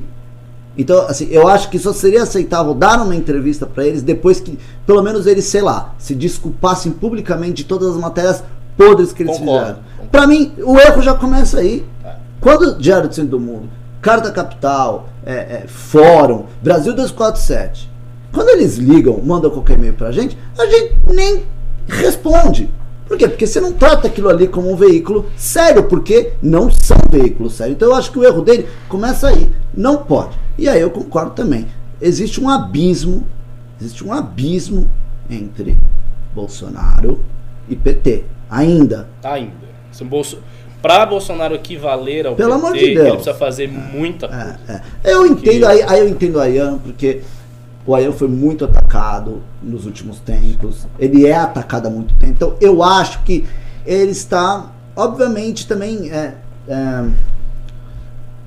Então, 0.76 1.02
assim, 1.06 1.28
eu 1.30 1.48
acho 1.48 1.68
que 1.68 1.78
só 1.78 1.92
seria 1.92 2.22
aceitável 2.22 2.72
dar 2.72 3.02
uma 3.02 3.14
entrevista 3.14 3.66
para 3.66 3.86
eles 3.86 4.02
depois 4.02 4.40
que, 4.40 4.58
pelo 4.86 5.02
menos 5.02 5.26
eles, 5.26 5.44
sei 5.44 5.60
lá, 5.60 5.94
se 5.98 6.14
desculpassem 6.14 6.92
publicamente 6.92 7.56
de 7.56 7.64
todas 7.64 7.88
as 7.88 7.96
matérias 7.98 8.42
podres 8.74 9.12
que 9.12 9.22
eles 9.22 9.36
Concordo, 9.36 9.60
fizeram. 9.60 10.08
Pra 10.10 10.26
mim, 10.26 10.54
o 10.64 10.78
erro 10.78 11.02
já 11.02 11.12
começa 11.12 11.58
aí. 11.58 11.84
É. 12.02 12.14
Quando 12.40 12.62
o 12.62 12.78
Diário 12.78 13.06
do 13.06 13.14
Centro 13.14 13.32
do 13.32 13.40
Mundo, 13.40 13.68
Carta 14.00 14.30
Capital, 14.30 15.08
é, 15.24 15.34
é, 15.34 15.64
Fórum, 15.66 16.46
Brasil 16.62 16.92
247, 16.94 17.90
quando 18.32 18.48
eles 18.50 18.76
ligam, 18.76 19.20
mandam 19.22 19.50
qualquer 19.50 19.78
e-mail 19.78 19.94
pra 19.94 20.10
gente, 20.10 20.36
a 20.58 20.66
gente 20.66 20.96
nem 21.06 21.44
responde. 21.86 22.70
Por 23.06 23.18
quê? 23.18 23.28
Porque 23.28 23.46
você 23.46 23.60
não 23.60 23.72
trata 23.72 24.08
aquilo 24.08 24.30
ali 24.30 24.48
como 24.48 24.72
um 24.72 24.76
veículo 24.76 25.30
sério, 25.36 25.84
porque 25.84 26.32
não 26.40 26.70
são 26.70 26.96
veículos 27.10 27.54
sérios. 27.54 27.76
Então 27.76 27.88
eu 27.88 27.94
acho 27.94 28.10
que 28.10 28.18
o 28.18 28.24
erro 28.24 28.40
dele 28.40 28.66
começa 28.88 29.28
aí. 29.28 29.52
Não 29.74 29.98
pode. 29.98 30.38
E 30.56 30.68
aí 30.68 30.80
eu 30.80 30.90
concordo 30.90 31.32
também. 31.32 31.66
Existe 32.00 32.40
um 32.40 32.48
abismo, 32.48 33.26
existe 33.78 34.02
um 34.02 34.12
abismo 34.12 34.90
entre 35.28 35.76
Bolsonaro 36.34 37.20
e 37.68 37.76
PT. 37.76 38.24
Ainda. 38.48 39.08
Ainda. 39.22 39.72
Se 39.90 40.02
o 40.02 40.06
Pra 40.82 41.06
Bolsonaro 41.06 41.54
equivaler 41.54 42.26
ao 42.26 42.34
Pelo 42.34 42.54
PT, 42.54 42.60
amor 42.60 42.72
de 42.76 42.86
Deus. 42.86 42.98
ele 42.98 43.10
precisa 43.12 43.34
fazer 43.34 43.68
muita 43.68 44.28
coisa. 44.28 44.60
É, 44.68 44.72
é. 45.04 45.14
Eu 45.14 45.24
entendo 45.24 45.64
aí, 45.66 45.82
aí 45.82 46.00
eu 46.00 46.08
entendo 46.08 46.36
o 46.36 46.40
Ayan, 46.40 46.78
porque 46.78 47.22
o 47.86 47.94
Ayan 47.94 48.12
foi 48.12 48.28
muito 48.28 48.64
atacado 48.64 49.42
nos 49.62 49.86
últimos 49.86 50.18
tempos. 50.18 50.86
Ele 50.98 51.26
é 51.26 51.36
atacado 51.36 51.86
há 51.86 51.90
muito 51.90 52.12
tempo. 52.14 52.32
Então 52.32 52.56
eu 52.60 52.82
acho 52.82 53.22
que 53.22 53.46
ele 53.86 54.10
está, 54.10 54.72
obviamente, 54.96 55.66
também 55.66 56.10
é, 56.10 56.34
é, 56.68 57.04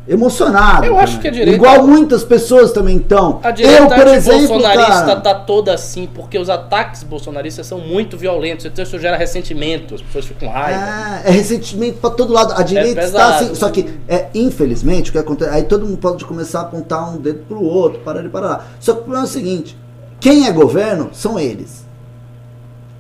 emocionado. 0.07 0.85
Eu 0.85 0.99
acho 0.99 1.17
também. 1.17 1.21
que 1.21 1.27
a 1.27 1.31
direita- 1.31 1.55
Igual 1.55 1.87
muitas 1.87 2.23
pessoas 2.23 2.71
também 2.71 2.97
estão. 2.97 3.39
A 3.43 3.51
direita 3.51 3.81
eu, 3.81 3.87
por 3.87 4.07
exemplo, 4.07 4.47
bolsonarista 4.49 4.91
cara, 4.91 5.15
tá 5.21 5.33
toda 5.35 5.73
assim 5.73 6.07
porque 6.13 6.37
os 6.37 6.49
ataques 6.49 7.01
bolsonaristas 7.03 7.65
são 7.65 7.79
muito 7.79 8.15
violentos. 8.17 8.65
Então 8.65 8.83
isso 8.83 8.99
gera 8.99 9.17
ressentimento, 9.17 9.95
as 9.95 10.01
pessoas 10.01 10.25
ficam 10.25 10.47
com 10.47 10.53
raiva. 10.53 11.21
É, 11.25 11.29
é 11.29 11.31
ressentimento 11.31 11.97
pra 11.97 12.09
todo 12.11 12.31
lado. 12.31 12.53
A 12.55 12.61
direita 12.63 13.01
está 13.01 13.19
pesado. 13.19 13.45
assim. 13.45 13.55
Só 13.55 13.69
que, 13.69 13.89
é, 14.07 14.27
infelizmente, 14.35 15.09
o 15.09 15.13
que 15.13 15.17
acontece. 15.19 15.49
Aí 15.51 15.63
todo 15.63 15.85
mundo 15.85 15.97
pode 15.97 16.23
começar 16.25 16.59
a 16.59 16.61
apontar 16.63 17.13
um 17.13 17.17
dedo 17.17 17.39
pro 17.47 17.61
outro, 17.63 17.99
parar 18.01 18.21
de 18.21 18.29
parar. 18.29 18.75
Só 18.79 18.93
que 18.93 18.99
o 18.99 19.01
problema 19.03 19.25
é 19.25 19.27
o 19.27 19.31
seguinte: 19.31 19.77
quem 20.19 20.47
é 20.47 20.51
governo 20.51 21.09
são 21.13 21.39
eles. 21.39 21.83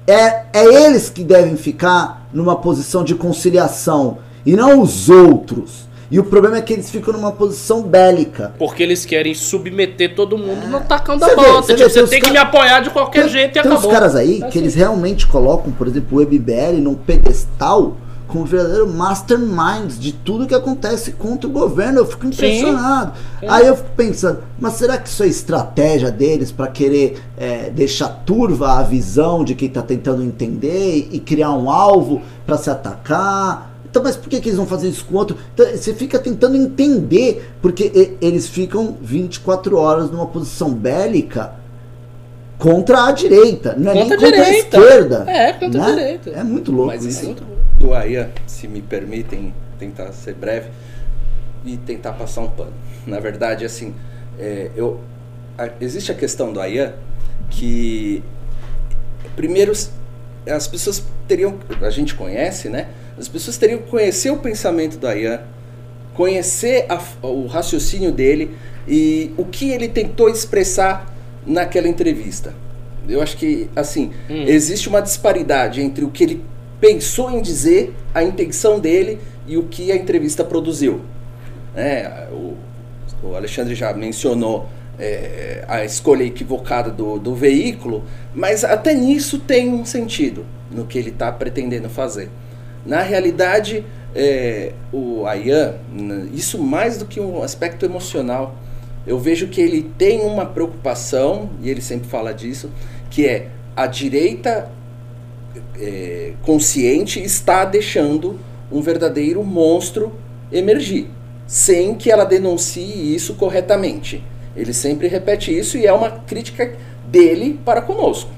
É, 0.07 0.43
é 0.53 0.65
eles 0.85 1.09
que 1.09 1.23
devem 1.23 1.55
ficar 1.55 2.27
numa 2.31 2.55
posição 2.55 3.03
de 3.03 3.15
conciliação 3.15 4.19
e 4.45 4.55
não 4.55 4.81
os 4.81 5.09
outros. 5.09 5.85
E 6.11 6.19
o 6.19 6.23
problema 6.23 6.57
é 6.57 6.61
que 6.61 6.71
eles 6.73 6.89
ficam 6.89 7.13
numa 7.13 7.31
posição 7.31 7.81
bélica. 7.81 8.53
Porque 8.59 8.83
eles 8.83 9.05
querem 9.05 9.33
submeter 9.33 10.15
todo 10.15 10.37
mundo 10.37 10.67
no 10.67 10.79
tacão 10.81 11.17
da 11.17 11.35
bota. 11.35 11.63
você 11.63 11.73
Tipo, 11.75 11.89
você 11.89 11.99
tem 12.01 12.09
tem 12.09 12.21
que 12.21 12.31
me 12.31 12.37
apoiar 12.37 12.79
de 12.81 12.89
qualquer 12.91 13.21
Tem, 13.23 13.29
jeito 13.31 13.49
e 13.57 13.61
tem 13.61 13.71
acabou. 13.71 13.89
uns 13.89 13.93
caras 13.93 14.15
aí 14.15 14.35
É 14.37 14.39
que 14.41 14.45
assim. 14.47 14.59
eles 14.59 14.75
realmente 14.75 15.25
colocam, 15.27 15.71
por 15.71 15.87
exemplo, 15.87 16.17
o 16.17 16.21
WebBL 16.21 16.79
num 16.81 16.93
pedestal 16.95 17.97
como 18.27 18.43
verdadeiro 18.43 18.87
masterminds 18.91 19.99
de 19.99 20.11
tudo 20.11 20.47
que 20.47 20.53
acontece 20.55 21.11
contra 21.13 21.47
o 21.47 21.51
governo. 21.51 21.99
Eu 21.99 22.05
fico 22.05 22.25
impressionado. 22.25 23.13
Sim. 23.39 23.45
Aí 23.47 23.67
eu 23.67 23.75
fico 23.75 23.89
pensando, 23.95 24.39
mas 24.59 24.73
será 24.73 24.97
que 24.97 25.07
isso 25.07 25.23
é 25.23 25.27
estratégia 25.27 26.11
deles 26.11 26.51
para 26.51 26.67
querer 26.67 27.19
é, 27.37 27.69
deixar 27.69 28.09
turva 28.25 28.73
a 28.79 28.83
visão 28.83 29.43
de 29.43 29.53
quem 29.55 29.67
está 29.67 29.81
tentando 29.81 30.23
entender 30.23 31.07
e 31.11 31.19
criar 31.19 31.51
um 31.51 31.69
alvo 31.69 32.21
para 32.45 32.57
se 32.57 32.69
atacar? 32.69 33.74
Então, 33.95 34.03
mas 34.03 34.17
por 34.17 34.27
que, 34.27 34.41
que 34.41 34.49
eles 34.49 34.57
vão 34.57 34.67
fazer 34.67 34.89
isso 34.89 35.05
com 35.05 35.13
o 35.15 35.17
outro? 35.17 35.37
Então, 35.53 35.65
você 35.67 35.93
fica 35.93 36.19
tentando 36.19 36.57
entender, 36.57 37.49
porque 37.61 38.17
eles 38.19 38.45
ficam 38.45 38.97
24 39.01 39.77
horas 39.77 40.11
numa 40.11 40.27
posição 40.27 40.73
bélica 40.73 41.53
contra 42.57 43.05
a 43.05 43.11
direita, 43.13 43.73
não 43.77 43.93
é 43.93 43.95
Contra 43.95 44.17
nem 44.17 44.27
a 44.27 44.31
contra 44.33 44.43
direita. 44.45 44.77
a 44.77 44.81
esquerda. 44.81 45.25
É, 45.31 45.53
contra 45.53 45.81
a 45.81 45.87
né? 45.87 45.93
direita. 45.95 46.29
É 46.31 46.43
muito 46.43 46.73
louco 46.73 46.87
Mas 46.87 47.05
isso. 47.05 47.23
isso 47.31 47.35
do 47.79 47.93
AIA, 47.93 48.33
se 48.45 48.67
me 48.67 48.81
permitem 48.81 49.53
tentar 49.79 50.11
ser 50.11 50.33
breve 50.33 50.67
e 51.65 51.77
tentar 51.77 52.11
passar 52.11 52.41
um 52.41 52.49
pano. 52.49 52.73
Na 53.07 53.21
verdade, 53.21 53.63
assim, 53.63 53.95
é, 54.37 54.71
eu, 54.75 54.99
a- 55.57 55.69
existe 55.79 56.11
a 56.11 56.15
questão 56.15 56.51
do 56.51 56.59
AIA 56.59 56.95
que, 57.49 58.21
primeiro, 59.37 59.71
as 60.51 60.67
pessoas 60.67 61.01
teriam, 61.29 61.55
a 61.81 61.89
gente 61.89 62.13
conhece, 62.13 62.67
né? 62.67 62.87
As 63.17 63.27
pessoas 63.27 63.57
teriam 63.57 63.79
que 63.79 63.89
conhecer 63.89 64.29
o 64.29 64.37
pensamento 64.37 64.97
do 64.97 65.07
AIA, 65.07 65.43
conhecer 66.13 66.85
a- 66.89 67.01
o 67.25 67.45
raciocínio 67.47 68.11
dele 68.11 68.55
e 68.87 69.31
o 69.37 69.45
que 69.45 69.69
ele 69.71 69.87
tentou 69.87 70.29
expressar 70.29 71.13
naquela 71.45 71.87
entrevista. 71.87 72.53
Eu 73.07 73.21
acho 73.21 73.37
que, 73.37 73.69
assim, 73.75 74.11
Hum. 74.29 74.43
existe 74.47 74.89
uma 74.89 75.01
disparidade 75.01 75.81
entre 75.81 76.03
o 76.03 76.09
que 76.09 76.23
ele 76.23 76.43
pensou 76.81 77.29
em 77.31 77.41
dizer, 77.41 77.93
a 78.13 78.23
intenção 78.23 78.79
dele 78.79 79.19
e 79.47 79.57
o 79.57 79.63
que 79.63 79.91
a 79.91 79.95
entrevista 79.95 80.43
produziu. 80.43 81.01
É, 81.75 82.27
o, 82.31 82.55
o 83.23 83.35
Alexandre 83.35 83.75
já 83.75 83.93
mencionou 83.93 84.67
é, 84.97 85.65
a 85.67 85.83
escolha 85.83 86.23
equivocada 86.23 86.89
do, 86.89 87.19
do 87.19 87.35
veículo, 87.35 88.05
mas 88.33 88.63
até 88.63 88.93
nisso 88.93 89.39
tem 89.39 89.69
um 89.69 89.83
sentido 89.83 90.45
no 90.71 90.85
que 90.85 90.97
ele 90.97 91.09
está 91.09 91.29
pretendendo 91.33 91.89
fazer. 91.89 92.29
Na 92.85 93.01
realidade, 93.01 93.83
é, 94.13 94.73
o 94.93 95.25
Ayan, 95.25 95.75
isso 96.33 96.61
mais 96.61 96.97
do 96.97 97.05
que 97.05 97.19
um 97.19 97.41
aspecto 97.41 97.85
emocional, 97.85 98.55
eu 99.05 99.19
vejo 99.19 99.47
que 99.47 99.61
ele 99.61 99.91
tem 99.97 100.21
uma 100.21 100.45
preocupação, 100.45 101.49
e 101.61 101.69
ele 101.69 101.81
sempre 101.81 102.07
fala 102.07 102.33
disso, 102.33 102.69
que 103.09 103.25
é 103.25 103.49
a 103.75 103.87
direita 103.87 104.69
é, 105.79 106.33
consciente 106.43 107.19
está 107.19 107.65
deixando 107.65 108.39
um 108.71 108.81
verdadeiro 108.81 109.43
monstro 109.43 110.13
emergir, 110.51 111.07
sem 111.45 111.95
que 111.95 112.11
ela 112.11 112.23
denuncie 112.23 113.13
isso 113.15 113.35
corretamente. 113.35 114.23
Ele 114.55 114.73
sempre 114.73 115.07
repete 115.07 115.55
isso 115.55 115.77
e 115.77 115.85
é 115.85 115.93
uma 115.93 116.11
crítica 116.11 116.73
dele 117.07 117.59
para 117.63 117.81
conosco. 117.81 118.31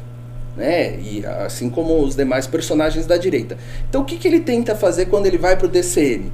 Né? 0.58 1.00
E 1.00 1.24
assim 1.46 1.70
como 1.70 2.02
os 2.02 2.16
demais 2.16 2.48
personagens 2.48 3.06
da 3.06 3.16
direita. 3.16 3.56
Então 3.88 4.02
o 4.02 4.06
que, 4.06 4.18
que 4.18 4.28
ele 4.28 4.40
tenta 4.40 4.76
fazer 4.76 5.06
quando 5.06 5.28
ele 5.28 5.38
vai 5.38 5.56
para 5.56 5.68
o 5.68 5.70
DCM? 5.70 6.32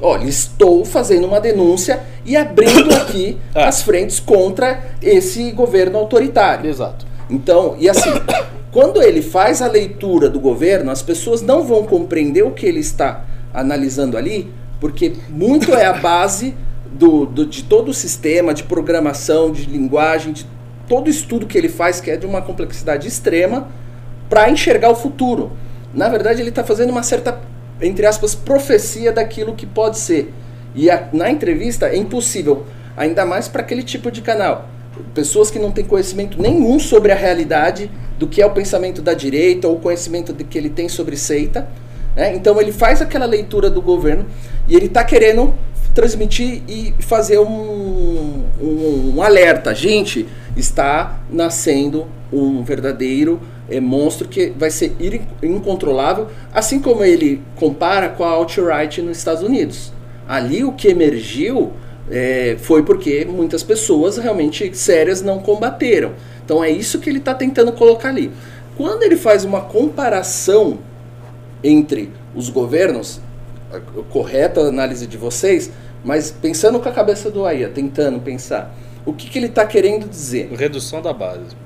Olha, 0.00 0.24
estou 0.24 0.84
fazendo 0.86 1.26
uma 1.26 1.38
denúncia 1.40 2.00
e 2.24 2.34
abrindo 2.36 2.94
aqui 2.94 3.36
É. 3.54 3.64
as 3.64 3.82
frentes 3.82 4.18
contra 4.20 4.82
esse 5.02 5.50
governo 5.52 5.98
autoritário. 5.98 6.70
Exato. 6.70 7.06
Então, 7.28 7.76
e 7.78 7.90
assim, 7.90 8.10
quando 8.72 9.02
ele 9.02 9.20
faz 9.20 9.60
a 9.60 9.66
leitura 9.68 10.30
do 10.30 10.40
governo, 10.40 10.90
as 10.90 11.02
pessoas 11.02 11.42
não 11.42 11.62
vão 11.64 11.84
compreender 11.84 12.42
o 12.44 12.52
que 12.52 12.64
ele 12.64 12.80
está 12.80 13.24
analisando 13.52 14.16
ali, 14.16 14.50
porque 14.80 15.12
muito 15.28 15.74
é 15.74 15.84
a 15.84 15.92
base 15.94 16.54
do, 16.90 17.26
do- 17.26 17.44
de 17.44 17.64
todo 17.64 17.90
o 17.90 17.94
sistema 17.94 18.54
de 18.54 18.62
programação, 18.62 19.50
de 19.50 19.66
linguagem, 19.66 20.32
de 20.32 20.46
todo 20.88 21.08
estudo 21.10 21.46
que 21.46 21.56
ele 21.58 21.68
faz, 21.68 22.00
que 22.00 22.10
é 22.10 22.16
de 22.16 22.26
uma 22.26 22.40
complexidade 22.42 23.06
extrema, 23.06 23.68
para 24.28 24.48
enxergar 24.50 24.90
o 24.90 24.94
futuro. 24.94 25.52
Na 25.94 26.08
verdade, 26.08 26.40
ele 26.40 26.50
está 26.50 26.64
fazendo 26.64 26.90
uma 26.90 27.02
certa, 27.02 27.38
entre 27.80 28.06
aspas, 28.06 28.34
profecia 28.34 29.12
daquilo 29.12 29.54
que 29.54 29.66
pode 29.66 29.98
ser. 29.98 30.32
E 30.74 30.90
a- 30.90 31.08
na 31.12 31.30
entrevista 31.30 31.86
é 31.86 31.96
impossível, 31.96 32.64
ainda 32.96 33.24
mais 33.24 33.48
para 33.48 33.62
aquele 33.62 33.82
tipo 33.82 34.10
de 34.10 34.20
canal. 34.22 34.68
Pessoas 35.14 35.50
que 35.50 35.58
não 35.58 35.70
têm 35.70 35.84
conhecimento 35.84 36.40
nenhum 36.40 36.78
sobre 36.78 37.12
a 37.12 37.14
realidade 37.14 37.90
do 38.18 38.26
que 38.26 38.42
é 38.42 38.46
o 38.46 38.50
pensamento 38.50 39.00
da 39.00 39.14
direita 39.14 39.68
ou 39.68 39.76
o 39.76 39.80
conhecimento 39.80 40.32
de 40.32 40.42
que 40.44 40.58
ele 40.58 40.68
tem 40.68 40.88
sobre 40.88 41.16
seita. 41.16 41.68
né? 42.16 42.34
Então 42.34 42.60
ele 42.60 42.72
faz 42.72 43.00
aquela 43.00 43.26
leitura 43.26 43.70
do 43.70 43.80
governo 43.80 44.26
e 44.66 44.74
ele 44.74 44.86
está 44.86 45.04
querendo 45.04 45.54
transmitir 45.94 46.62
e 46.68 46.92
fazer 46.98 47.38
um, 47.38 48.44
um, 48.60 49.12
um 49.16 49.22
alerta. 49.22 49.72
Gente, 49.74 50.26
está 50.60 51.20
nascendo 51.30 52.06
um 52.32 52.62
verdadeiro 52.62 53.40
eh, 53.70 53.80
monstro 53.80 54.28
que 54.28 54.52
vai 54.56 54.70
ser 54.70 54.96
incontrolável, 55.42 56.28
assim 56.52 56.80
como 56.80 57.04
ele 57.04 57.42
compara 57.56 58.08
com 58.08 58.24
a 58.24 58.30
alt-right 58.30 59.00
nos 59.02 59.18
Estados 59.18 59.42
Unidos. 59.42 59.92
Ali 60.28 60.64
o 60.64 60.72
que 60.72 60.88
emergiu 60.88 61.72
eh, 62.10 62.56
foi 62.60 62.82
porque 62.82 63.24
muitas 63.24 63.62
pessoas 63.62 64.18
realmente 64.18 64.76
sérias 64.76 65.22
não 65.22 65.38
combateram. 65.38 66.12
Então 66.44 66.62
é 66.62 66.70
isso 66.70 66.98
que 66.98 67.08
ele 67.08 67.18
está 67.18 67.34
tentando 67.34 67.72
colocar 67.72 68.08
ali. 68.08 68.30
Quando 68.76 69.02
ele 69.02 69.16
faz 69.16 69.44
uma 69.44 69.62
comparação 69.62 70.78
entre 71.62 72.10
os 72.34 72.48
governos, 72.48 73.20
correta 74.10 74.60
análise 74.60 75.06
de 75.06 75.16
vocês, 75.16 75.70
mas 76.04 76.30
pensando 76.30 76.78
com 76.78 76.88
a 76.88 76.92
cabeça 76.92 77.30
do 77.30 77.44
Aia, 77.44 77.68
tentando 77.68 78.20
pensar, 78.20 78.74
o 79.06 79.12
que, 79.12 79.28
que 79.28 79.38
ele 79.38 79.46
está 79.46 79.64
querendo 79.66 80.08
dizer? 80.08 80.50
Redução 80.52 81.00
da 81.00 81.12
base. 81.12 81.56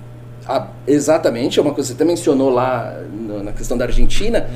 Ah, 0.47 0.67
exatamente, 0.87 1.59
é 1.59 1.63
uma 1.63 1.73
coisa 1.73 1.93
que 1.93 1.97
você 1.97 2.03
até 2.03 2.05
mencionou 2.11 2.51
lá 2.51 3.01
no- 3.13 3.43
na 3.43 3.53
questão 3.53 3.77
da 3.79 3.85
Argentina. 3.85 4.49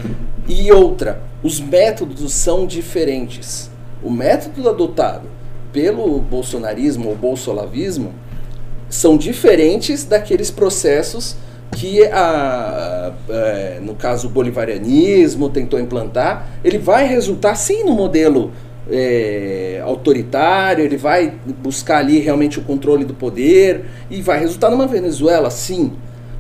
E 0.49 0.71
outra, 0.73 1.21
os 1.43 1.61
métodos 1.61 2.33
são 2.33 2.67
diferentes. 2.67 3.71
O 4.03 4.11
método 4.11 4.69
adotado 4.69 5.29
pelo 5.73 6.21
bolsonarismo 6.21 7.09
ou 7.11 7.15
bolsolavismo 7.17 8.13
são 8.89 9.17
diferentes 9.17 10.05
daqueles 10.05 10.51
processos 10.51 11.37
que, 11.77 12.05
a, 12.07 13.13
é, 13.29 13.81
no 13.83 13.95
caso, 13.95 14.29
o 14.29 14.31
bolivarianismo 14.31 15.49
tentou 15.51 15.79
implantar. 15.79 16.47
Ele 16.65 16.79
vai 16.79 17.07
resultar, 17.07 17.55
sim, 17.57 17.85
no 17.85 17.93
modelo 17.93 18.53
é, 18.91 19.81
autoritário, 19.85 20.85
ele 20.85 20.97
vai 20.97 21.33
buscar 21.63 21.99
ali 21.99 22.19
realmente 22.19 22.59
o 22.59 22.63
controle 22.63 23.05
do 23.05 23.15
poder 23.15 23.85
e 24.11 24.23
vai 24.23 24.39
resultar 24.39 24.71
numa 24.71 24.87
Venezuela, 24.87 25.51
sim. 25.51 25.93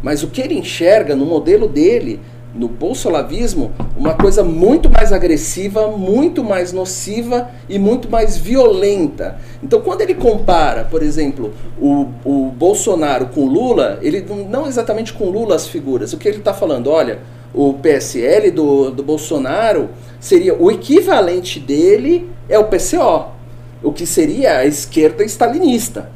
Mas 0.02 0.23
o 0.23 0.28
que 0.28 0.40
ele 0.40 0.55
enxerga 0.59 1.16
no 1.16 1.24
modelo 1.27 1.66
dele, 1.68 2.20
no 2.55 2.68
bolsolavismo, 2.68 3.73
uma 3.97 4.14
coisa 4.14 4.43
muito 4.43 4.89
mais 4.89 5.12
agressiva, 5.12 5.89
muito 5.89 6.43
mais 6.44 6.73
nociva 6.73 7.51
e 7.68 7.78
muito 7.78 8.09
mais 8.10 8.36
violenta. 8.36 9.36
Então, 9.62 9.81
quando 9.81 10.01
ele 10.02 10.14
compara, 10.14 10.85
por 10.85 11.02
exemplo, 11.02 11.52
o, 11.78 12.06
o 12.24 12.51
Bolsonaro 12.56 13.27
com 13.27 13.44
Lula, 13.44 13.98
ele 14.01 14.24
não- 14.48 14.66
exatamente 14.66 15.12
com 15.12 15.28
Lula 15.28 15.55
as 15.55 15.66
figuras. 15.66 16.12
O 16.12 16.18
que 16.18 16.28
ele 16.28 16.39
está 16.39 16.55
falando? 16.55 16.89
Olha, 16.90 17.18
o 17.57 17.73
PSL 17.73 18.51
do, 18.51 18.91
do 18.91 19.03
Bolsonaro 19.03 19.89
seria 20.20 20.55
o 20.55 20.70
equivalente 20.70 21.59
dele 21.59 22.31
é 22.51 22.59
o 22.59 22.65
PCO, 22.65 23.33
o 23.83 23.93
que 23.93 24.05
seria 24.05 24.59
a 24.59 24.66
esquerda 24.66 25.24
stalinista. 25.24 26.11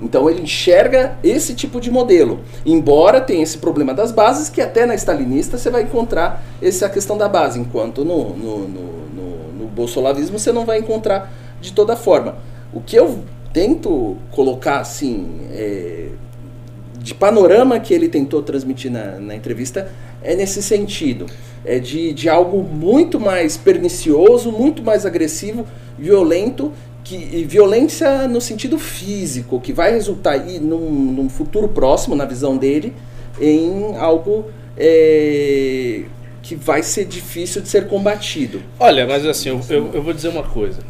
Então 0.00 0.28
ele 0.28 0.42
enxerga 0.42 1.16
esse 1.24 1.54
tipo 1.54 1.80
de 1.80 1.90
modelo. 1.90 2.40
Embora 2.66 3.22
tenha 3.22 3.42
esse 3.42 3.56
problema 3.56 3.94
das 3.94 4.12
bases, 4.12 4.50
que 4.50 4.60
até 4.60 4.84
na 4.84 4.94
stalinista 4.94 5.56
você 5.56 5.70
vai 5.70 5.82
encontrar 5.82 6.44
essa 6.60 6.86
questão 6.90 7.16
da 7.16 7.26
base, 7.26 7.58
enquanto 7.58 8.04
no, 8.04 8.36
no, 8.36 8.58
no, 8.68 9.08
no, 9.08 9.52
no 9.58 9.66
bolsolavismo 9.68 10.38
você 10.38 10.52
não 10.52 10.66
vai 10.66 10.78
encontrar 10.80 11.32
de 11.58 11.72
toda 11.72 11.96
forma. 11.96 12.36
O 12.74 12.82
que 12.82 12.96
eu 12.96 13.20
tento 13.54 14.18
colocar 14.32 14.80
assim, 14.80 15.40
é, 15.52 16.08
de 17.06 17.14
panorama 17.14 17.78
que 17.78 17.94
ele 17.94 18.08
tentou 18.08 18.42
transmitir 18.42 18.90
na, 18.90 19.20
na 19.20 19.36
entrevista 19.36 19.92
é 20.24 20.34
nesse 20.34 20.60
sentido. 20.60 21.26
É 21.64 21.78
de, 21.78 22.12
de 22.12 22.28
algo 22.28 22.64
muito 22.64 23.20
mais 23.20 23.56
pernicioso, 23.56 24.50
muito 24.50 24.82
mais 24.82 25.06
agressivo, 25.06 25.64
violento, 25.96 26.72
que, 27.04 27.16
violência 27.44 28.26
no 28.26 28.40
sentido 28.40 28.76
físico, 28.76 29.60
que 29.60 29.72
vai 29.72 29.92
resultar 29.92 30.32
aí 30.32 30.58
num, 30.58 30.90
num 30.90 31.28
futuro 31.28 31.68
próximo, 31.68 32.16
na 32.16 32.24
visão 32.24 32.56
dele, 32.56 32.92
em 33.40 33.94
algo 33.96 34.46
é, 34.76 36.02
que 36.42 36.56
vai 36.56 36.82
ser 36.82 37.04
difícil 37.04 37.62
de 37.62 37.68
ser 37.68 37.86
combatido. 37.86 38.60
Olha, 38.80 39.06
mas 39.06 39.24
assim, 39.24 39.50
eu, 39.50 39.60
eu, 39.70 39.90
eu 39.94 40.02
vou 40.02 40.12
dizer 40.12 40.26
uma 40.26 40.42
coisa. 40.42 40.80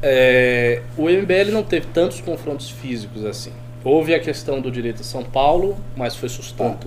É, 0.00 0.80
o 0.96 1.10
MBL 1.10 1.50
não 1.50 1.64
teve 1.64 1.88
tantos 1.88 2.20
confrontos 2.20 2.70
físicos 2.70 3.24
assim. 3.24 3.50
Houve 3.82 4.14
a 4.14 4.20
questão 4.20 4.60
do 4.60 4.70
direito 4.70 5.00
a 5.00 5.04
São 5.04 5.22
Paulo, 5.24 5.76
mas 5.96 6.14
foi 6.16 6.28
sustado. 6.28 6.86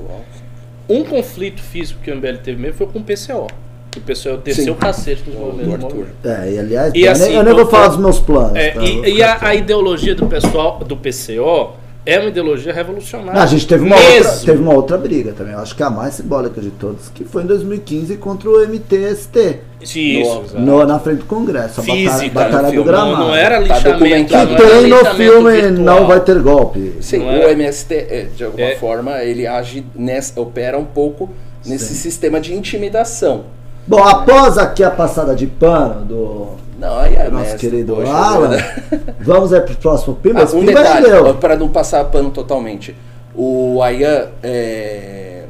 Um 0.88 1.04
conflito 1.04 1.62
físico 1.62 2.00
que 2.02 2.12
o 2.12 2.16
MBL 2.16 2.38
teve 2.44 2.62
mesmo 2.62 2.78
foi 2.78 2.88
com 2.88 3.00
o 3.00 3.04
PCO. 3.04 3.48
O 3.96 4.02
pessoal 4.02 4.38
desceu 4.38 4.66
Sim. 4.66 4.70
o 4.72 4.76
cacete 4.76 5.24
do 5.24 5.38
O 5.38 5.40
movimento. 5.40 5.86
Arthur. 5.86 6.08
É, 6.24 6.52
e 6.52 6.60
aliás, 6.60 6.94
E 6.96 7.02
eu, 7.04 7.12
assim, 7.12 7.28
nem, 7.28 7.36
eu 7.36 7.44
nem 7.44 7.54
vou 7.54 7.68
falar 7.68 7.90
dos 7.90 7.98
meus 7.98 8.20
planos. 8.20 8.56
É, 8.56 8.72
tá? 8.72 8.84
Eu 8.84 9.06
e, 9.06 9.18
e 9.18 9.24
a, 9.24 9.38
a 9.48 9.56
ideologia 9.56 10.16
do 10.16 10.26
pessoal 10.26 10.80
do 10.80 10.98
PCO 10.98 11.74
é 12.06 12.20
uma 12.20 12.30
ideologia 12.30 12.74
revolucionária. 12.74 13.40
Ah, 13.40 13.44
a 13.44 13.48
gente 13.48 13.66
teve 13.68 13.84
uma, 13.84 13.96
Mesmo. 13.96 14.16
outra, 14.30 14.46
teve 14.46 14.62
uma 14.62 14.74
outra 14.74 14.98
briga 14.98 15.32
também. 15.34 15.54
Eu 15.54 15.60
acho 15.60 15.76
que 15.76 15.82
é 15.82 15.86
a 15.86 15.90
mais 15.90 16.16
simbólica 16.16 16.60
de 16.62 16.70
todas, 16.72 17.10
que 17.10 17.24
foi 17.24 17.44
em 17.44 17.46
2015 17.46 18.18
contra 18.18 18.50
o 18.50 18.62
MTST, 18.62 19.60
Isso, 19.82 20.44
No- 20.56 20.86
na 20.86 20.98
frente 21.00 21.20
do 21.20 21.26
Congresso. 21.26 21.82
A 21.82 21.84
Física, 21.84 22.30
Batalha, 22.34 22.52
Batalha 22.58 22.76
do 22.78 22.84
Gramado. 22.84 23.12
Não, 23.12 23.28
não 23.28 23.36
era 23.36 23.56
Tá 23.56 23.62
lixamento. 23.76 24.34
não 24.34 24.48
Que 24.48 24.56
tem 24.56 24.88
no 24.90 25.06
filme 25.16 25.52
virtual. 25.52 25.72
Não 26.00 26.08
Vai 26.08 26.20
Ter 26.22 26.40
Golpe. 26.42 26.94
Sim, 27.02 27.18
Não 27.20 27.28
o? 27.28 27.50
MST, 27.50 27.94
é, 27.96 28.28
de 28.36 28.44
alguma 28.46 28.64
É. 28.66 28.76
forma, 28.78 29.22
ele 29.24 29.46
age 29.46 29.86
nessa, 29.96 30.40
opera 30.40 30.78
um 30.80 30.86
pouco 30.86 31.30
nesse 31.66 31.94
sistema 31.96 32.40
de 32.40 32.54
intimidação. 32.54 33.44
Bom, 33.86 34.02
após 34.02 34.58
aqui 34.58 34.84
a 34.84 34.90
passada 34.92 35.36
de 35.36 35.46
pano 35.48 36.06
do 36.06 36.48
Não, 36.84 37.00
aí 37.00 37.16
é 37.16 37.30
nosso 37.30 37.52
mestre, 37.52 37.70
querido 37.70 37.96
poxa, 37.96 38.12
Alan, 38.12 38.58
vamos 39.22 39.54
aí 39.54 39.62
pro 39.62 39.76
próximo 39.76 40.16
Pimba. 40.16 40.42
Ah, 40.42 40.54
um 40.54 40.66
detalhe, 40.66 41.34
para 41.40 41.56
não 41.56 41.70
passar 41.70 42.04
pano 42.06 42.30
totalmente. 42.30 42.94
O 43.34 43.82
Ayan 43.82 44.28
é, 44.44 45.44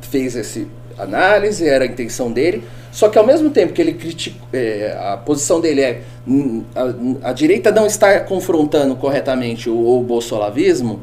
fez 0.00 0.34
essa 0.34 0.60
análise, 0.98 1.68
era 1.68 1.84
a 1.84 1.86
intenção 1.86 2.32
dele, 2.32 2.64
só 2.90 3.10
que 3.10 3.18
ao 3.18 3.26
mesmo 3.26 3.50
tempo 3.50 3.74
que 3.74 3.82
ele 3.82 3.92
critica, 3.92 4.38
é, 4.50 4.96
a 4.98 5.18
posição 5.18 5.60
dele 5.60 5.82
é 5.82 6.00
hum, 6.26 6.64
a, 6.74 7.28
a 7.28 7.32
direita 7.34 7.70
não 7.70 7.86
está 7.86 8.20
confrontando 8.20 8.96
corretamente 8.96 9.68
o, 9.68 9.98
o 9.98 10.02
bolsolavismo, 10.02 11.00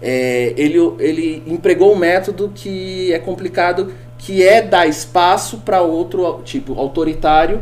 é, 0.00 0.54
ele, 0.56 0.78
ele 0.98 1.42
empregou 1.46 1.92
um 1.92 1.96
método 1.96 2.50
que 2.54 3.12
é 3.12 3.18
complicado, 3.18 3.92
que 4.16 4.42
é 4.42 4.62
dar 4.62 4.86
espaço 4.86 5.58
para 5.58 5.82
outro 5.82 6.40
tipo 6.42 6.78
autoritário, 6.80 7.60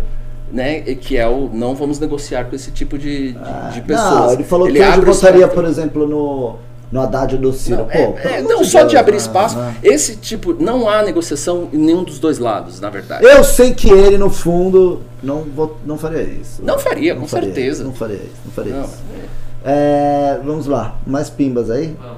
né, 0.52 0.82
e 0.86 0.94
que 0.94 1.16
é 1.16 1.26
o 1.26 1.50
não 1.52 1.74
vamos 1.74 1.98
negociar 1.98 2.44
com 2.44 2.56
esse 2.56 2.70
tipo 2.70 2.98
de, 2.98 3.32
de, 3.32 3.74
de 3.74 3.80
pessoas. 3.82 4.10
Não, 4.10 4.32
ele 4.32 4.44
falou 4.44 4.66
que 4.70 4.80
hoje 4.80 5.00
votaria, 5.00 5.48
por 5.48 5.64
exemplo, 5.64 6.06
no, 6.06 6.56
no 6.90 7.00
Haddad 7.00 7.36
do 7.36 7.52
Ciro. 7.52 7.78
Não, 7.78 7.84
Pô, 7.86 7.98
é- 7.98 8.06
pelo 8.12 8.34
é, 8.34 8.38
amor 8.38 8.48
não 8.50 8.62
de 8.62 8.68
só 8.68 8.78
Deus, 8.80 8.90
de 8.90 8.96
abrir 8.96 9.16
espaço. 9.16 9.56
Né? 9.56 9.76
Esse 9.82 10.16
tipo, 10.16 10.54
não 10.54 10.88
há 10.88 11.02
negociação 11.02 11.68
em 11.72 11.78
nenhum 11.78 12.02
dos 12.02 12.18
dois 12.18 12.38
lados, 12.38 12.80
na 12.80 12.90
verdade. 12.90 13.24
Eu 13.24 13.44
sei 13.44 13.74
que 13.74 13.90
ele, 13.90 14.16
no 14.16 14.30
fundo, 14.30 15.02
não, 15.22 15.44
vou, 15.44 15.76
não 15.84 15.98
faria 15.98 16.22
isso. 16.22 16.62
Não 16.62 16.78
faria, 16.78 17.14
com 17.14 17.26
faria 17.26 17.46
certeza. 17.46 17.84
Não 17.84 17.92
faria 17.92 18.16
isso, 18.16 18.36
não 18.44 18.52
faria 18.52 18.74
Não, 18.74 18.84
isso. 18.84 18.98
É, 19.64 20.40
vamos 20.44 20.66
lá, 20.66 20.96
mais 21.06 21.28
pimbas 21.28 21.68
aí? 21.68 21.96
Vamos, 22.00 22.17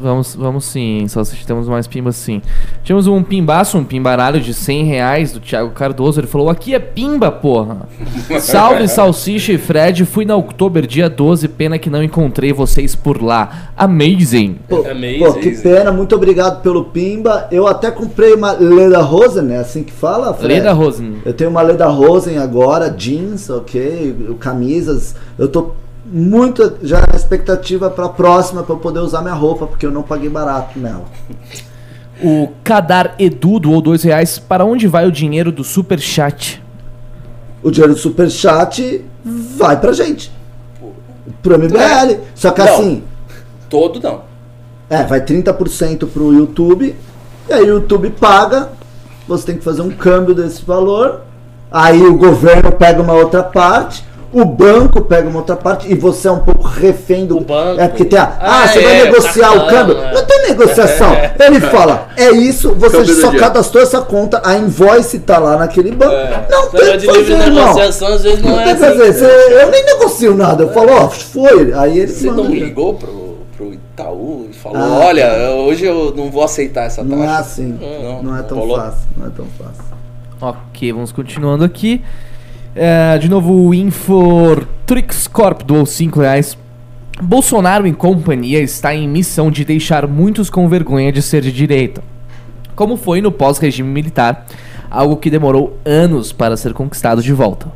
vamos 0.00 0.64
sim, 0.64 1.06
só 1.08 1.24
se 1.24 1.36
temos 1.46 1.68
mais 1.68 1.86
pimbas 1.86 2.16
sim. 2.16 2.40
Tivemos 2.82 3.06
um 3.06 3.22
pimbaço, 3.22 3.76
um 3.76 3.84
pimbaralho 3.84 4.40
de 4.40 4.54
100 4.54 4.84
reais 4.84 5.32
do 5.32 5.40
Thiago 5.40 5.70
Cardoso. 5.70 6.20
Ele 6.20 6.26
falou: 6.26 6.48
Aqui 6.48 6.74
é 6.74 6.78
pimba, 6.78 7.30
porra. 7.30 7.88
Salve, 8.40 8.88
Salsicha 8.88 9.52
e 9.52 9.58
Fred. 9.58 10.04
Fui 10.04 10.24
na 10.24 10.36
Oktober 10.36 10.86
dia 10.86 11.08
12. 11.08 11.48
Pena 11.48 11.78
que 11.78 11.90
não 11.90 12.02
encontrei 12.02 12.52
vocês 12.52 12.94
por 12.94 13.22
lá. 13.22 13.72
Amazing. 13.76 14.58
Pô, 14.68 14.78
Amazing. 14.88 15.18
pô, 15.18 15.32
que 15.34 15.50
pena, 15.62 15.92
muito 15.92 16.14
obrigado 16.14 16.62
pelo 16.62 16.86
pimba. 16.86 17.48
Eu 17.50 17.66
até 17.66 17.90
comprei 17.90 18.34
uma 18.34 18.52
Leda 18.52 19.00
Rosen, 19.00 19.52
é 19.52 19.58
assim 19.58 19.82
que 19.82 19.92
fala? 19.92 20.32
Fred? 20.34 20.54
Leda 20.54 20.72
Rosen. 20.72 21.18
Eu 21.24 21.32
tenho 21.32 21.50
uma 21.50 21.62
Leda 21.62 21.86
Rosen 21.86 22.38
agora, 22.38 22.88
jeans, 22.90 23.50
ok, 23.50 24.36
camisas. 24.38 25.14
Eu 25.38 25.48
tô 25.48 25.72
muito 26.10 26.78
já 26.82 27.02
expectativa 27.14 27.90
pra 27.90 28.08
próxima 28.08 28.62
pra 28.62 28.74
eu 28.74 28.78
poder 28.78 29.00
usar 29.00 29.20
minha 29.22 29.34
roupa, 29.34 29.66
porque 29.66 29.84
eu 29.86 29.90
não 29.90 30.02
paguei 30.02 30.28
barato 30.30 30.78
nela. 30.78 31.04
O 32.22 32.48
Cadar 32.64 33.14
Edu 33.18 33.60
doou 33.60 33.80
2 33.80 34.02
reais. 34.02 34.38
Para 34.38 34.64
onde 34.64 34.86
vai 34.88 35.06
o 35.06 35.12
dinheiro 35.12 35.52
do 35.52 35.62
super 35.62 36.00
chat? 36.00 36.62
O 37.62 37.70
dinheiro 37.70 37.94
do 37.94 37.98
superchat 38.00 39.04
vai 39.56 39.78
pra 39.78 39.92
gente. 39.92 40.32
Pro 41.42 41.58
MBL. 41.58 42.20
Só 42.34 42.50
que 42.50 42.62
Não. 42.62 42.74
assim, 42.74 43.04
Todo 43.68 44.00
não. 44.00 44.22
é, 44.88 45.04
vai 45.04 45.20
30% 45.20 46.06
pro 46.08 46.32
YouTube. 46.32 46.96
E 47.48 47.52
aí 47.52 47.62
o 47.64 47.74
YouTube 47.74 48.10
paga. 48.10 48.70
Você 49.28 49.46
tem 49.46 49.56
que 49.58 49.64
fazer 49.64 49.82
um 49.82 49.90
câmbio 49.90 50.34
desse 50.34 50.64
valor. 50.64 51.20
Aí 51.70 52.02
o 52.02 52.16
governo 52.16 52.72
pega 52.72 53.02
uma 53.02 53.12
outra 53.12 53.42
parte. 53.42 54.02
O 54.30 54.44
banco 54.44 55.00
pega 55.00 55.26
uma 55.26 55.38
outra 55.38 55.56
parte 55.56 55.90
e 55.90 55.94
você 55.94 56.28
é 56.28 56.30
um 56.30 56.40
pouco 56.40 56.62
refém 56.66 57.24
do. 57.26 57.38
O 57.38 57.40
banco. 57.40 57.80
É 57.80 57.88
porque 57.88 58.04
tem 58.04 58.18
a. 58.18 58.24
Ah, 58.40 58.62
Ah, 58.64 58.68
você 58.68 58.80
vai 58.80 59.00
é, 59.00 59.04
negociar 59.04 59.50
o 59.52 59.60
sacana, 59.60 59.70
câmbio? 59.70 59.98
é. 60.02 60.12
Não 60.14 60.24
tem 60.26 60.48
negociação. 60.48 61.12
Ele 61.40 61.60
fala, 61.62 62.08
é 62.16 62.30
isso, 62.32 62.74
você 62.74 62.98
Câmbio 62.98 63.14
só 63.14 63.32
cadastrou 63.32 63.82
essa 63.82 64.02
conta, 64.02 64.42
a 64.44 64.54
invoice 64.56 65.18
tá 65.20 65.38
lá 65.38 65.56
naquele 65.56 65.92
banco. 65.92 66.12
Não 66.50 66.64
Esse 66.64 66.76
tem 66.76 66.94
o 66.94 66.98
que 67.00 67.06
fazer, 67.06 67.32
irmão. 67.32 67.64
negociação 67.68 68.08
às 68.08 68.22
vezes 68.22 68.42
não, 68.42 68.50
Não 68.50 68.60
é 68.60 68.64
tem 68.64 68.74
o 68.74 68.76
que 68.76 68.84
assim. 68.84 68.98
fazer. 68.98 69.12
Você- 69.14 69.62
eu 69.62 69.70
nem 69.70 69.84
negocio 69.84 70.34
nada. 70.36 70.62
Eu 70.64 70.72
falo, 70.74 70.92
ó, 70.92 71.08
foi. 71.08 71.72
Aí 71.72 71.98
ele 72.00 72.12
Você 72.12 72.26
manda. 72.26 72.42
não 72.42 72.50
ligou 72.50 72.94
pro, 72.94 73.38
pro 73.56 73.72
Itaú 73.72 74.46
e 74.50 74.54
falou, 74.54 74.76
Ah. 74.78 75.06
olha, 75.06 75.50
hoje 75.52 75.86
eu 75.86 76.12
não 76.14 76.30
vou 76.30 76.44
aceitar 76.44 76.82
essa 76.84 77.02
taxa. 77.02 77.16
Não 77.16 77.24
é 77.24 77.28
assim. 77.28 77.78
Não, 78.02 78.22
Não 78.22 78.36
é 78.36 78.42
tão 78.42 78.58
rolou. 78.58 78.76
fácil. 78.76 79.08
Não 79.16 79.26
é 79.26 79.30
tão 79.30 79.46
fácil. 79.58 79.84
Ok, 80.38 80.92
vamos 80.92 81.12
continuando 81.12 81.64
aqui. 81.64 82.04
É, 82.80 83.18
de 83.18 83.28
novo, 83.28 83.52
o 83.52 83.74
Infortrix 83.74 85.26
Corp 85.26 85.62
doou 85.62 85.84
5 85.84 86.20
reais. 86.20 86.56
Bolsonaro 87.20 87.88
e 87.88 87.92
companhia 87.92 88.60
está 88.60 88.94
em 88.94 89.08
missão 89.08 89.50
de 89.50 89.64
deixar 89.64 90.06
muitos 90.06 90.48
com 90.48 90.68
vergonha 90.68 91.10
de 91.10 91.20
ser 91.20 91.42
de 91.42 91.50
direita. 91.50 92.04
Como 92.76 92.96
foi 92.96 93.20
no 93.20 93.32
pós-regime 93.32 93.88
militar, 93.88 94.46
algo 94.88 95.16
que 95.16 95.28
demorou 95.28 95.76
anos 95.84 96.32
para 96.32 96.56
ser 96.56 96.72
conquistado 96.72 97.20
de 97.20 97.32
volta. 97.32 97.66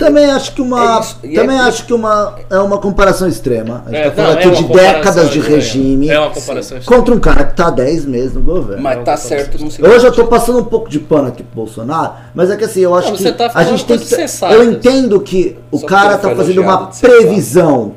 Também 0.00 0.24
acho 0.30 0.54
que 0.54 0.62
uma. 0.62 1.04
É 1.22 1.26
e 1.26 1.34
também 1.34 1.56
é- 1.58 1.60
acho 1.60 1.84
que 1.84 1.92
uma 1.92 2.34
é 2.48 2.58
uma 2.58 2.78
comparação 2.78 3.28
extrema. 3.28 3.84
A 3.86 3.90
gente 3.90 3.98
É, 4.00 4.04
tá 4.10 4.16
falando 4.16 4.32
não, 4.32 4.38
aqui 4.38 4.48
é 4.48 4.50
de 4.52 4.64
décadas 4.72 5.30
de 5.30 5.40
regime 5.40 6.08
É 6.08 6.18
uma 6.18 6.30
comparação 6.30 6.78
estranha. 6.78 6.98
contra 6.98 7.14
um 7.14 7.20
cara 7.20 7.44
que 7.44 7.54
tá 7.54 7.66
há 7.66 7.70
10 7.70 8.06
meses 8.06 8.32
no 8.32 8.40
governo. 8.40 8.82
Mas 8.82 9.04
tá 9.04 9.10
Não, 9.10 9.18
certo, 9.18 9.60
não 9.60 9.70
sei 9.70 9.84
Hoje 9.86 10.06
eu 10.06 10.12
tô 10.12 10.26
passando 10.26 10.58
um 10.58 10.64
pouco 10.64 10.88
de 10.88 10.98
pano 10.98 11.28
aqui 11.28 11.42
pro 11.42 11.54
Bolsonaro, 11.54 12.14
mas 12.34 12.50
é 12.50 12.56
que 12.56 12.64
assim, 12.64 12.80
eu 12.80 12.94
acho 12.94 13.08
Não, 13.10 13.16
que 13.16 13.22
você 13.22 13.30
tá 13.32 13.50
a 13.54 13.62
gente 13.62 13.84
tem 13.84 13.98
que. 13.98 14.14
Eu 14.50 14.64
entendo 14.64 15.20
que 15.20 15.58
o 15.70 15.76
Só 15.76 15.86
cara 15.86 16.16
porque 16.16 16.22
tá 16.22 16.28
foi 16.28 16.36
fazendo 16.36 16.62
uma 16.62 16.86
previsão, 16.86 17.94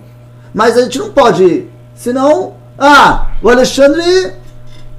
mas 0.53 0.77
a 0.77 0.81
gente 0.81 0.99
não 0.99 1.09
pode. 1.09 1.67
Senão. 1.95 2.53
Ah, 2.77 3.27
o 3.41 3.49
Alexandre 3.49 4.33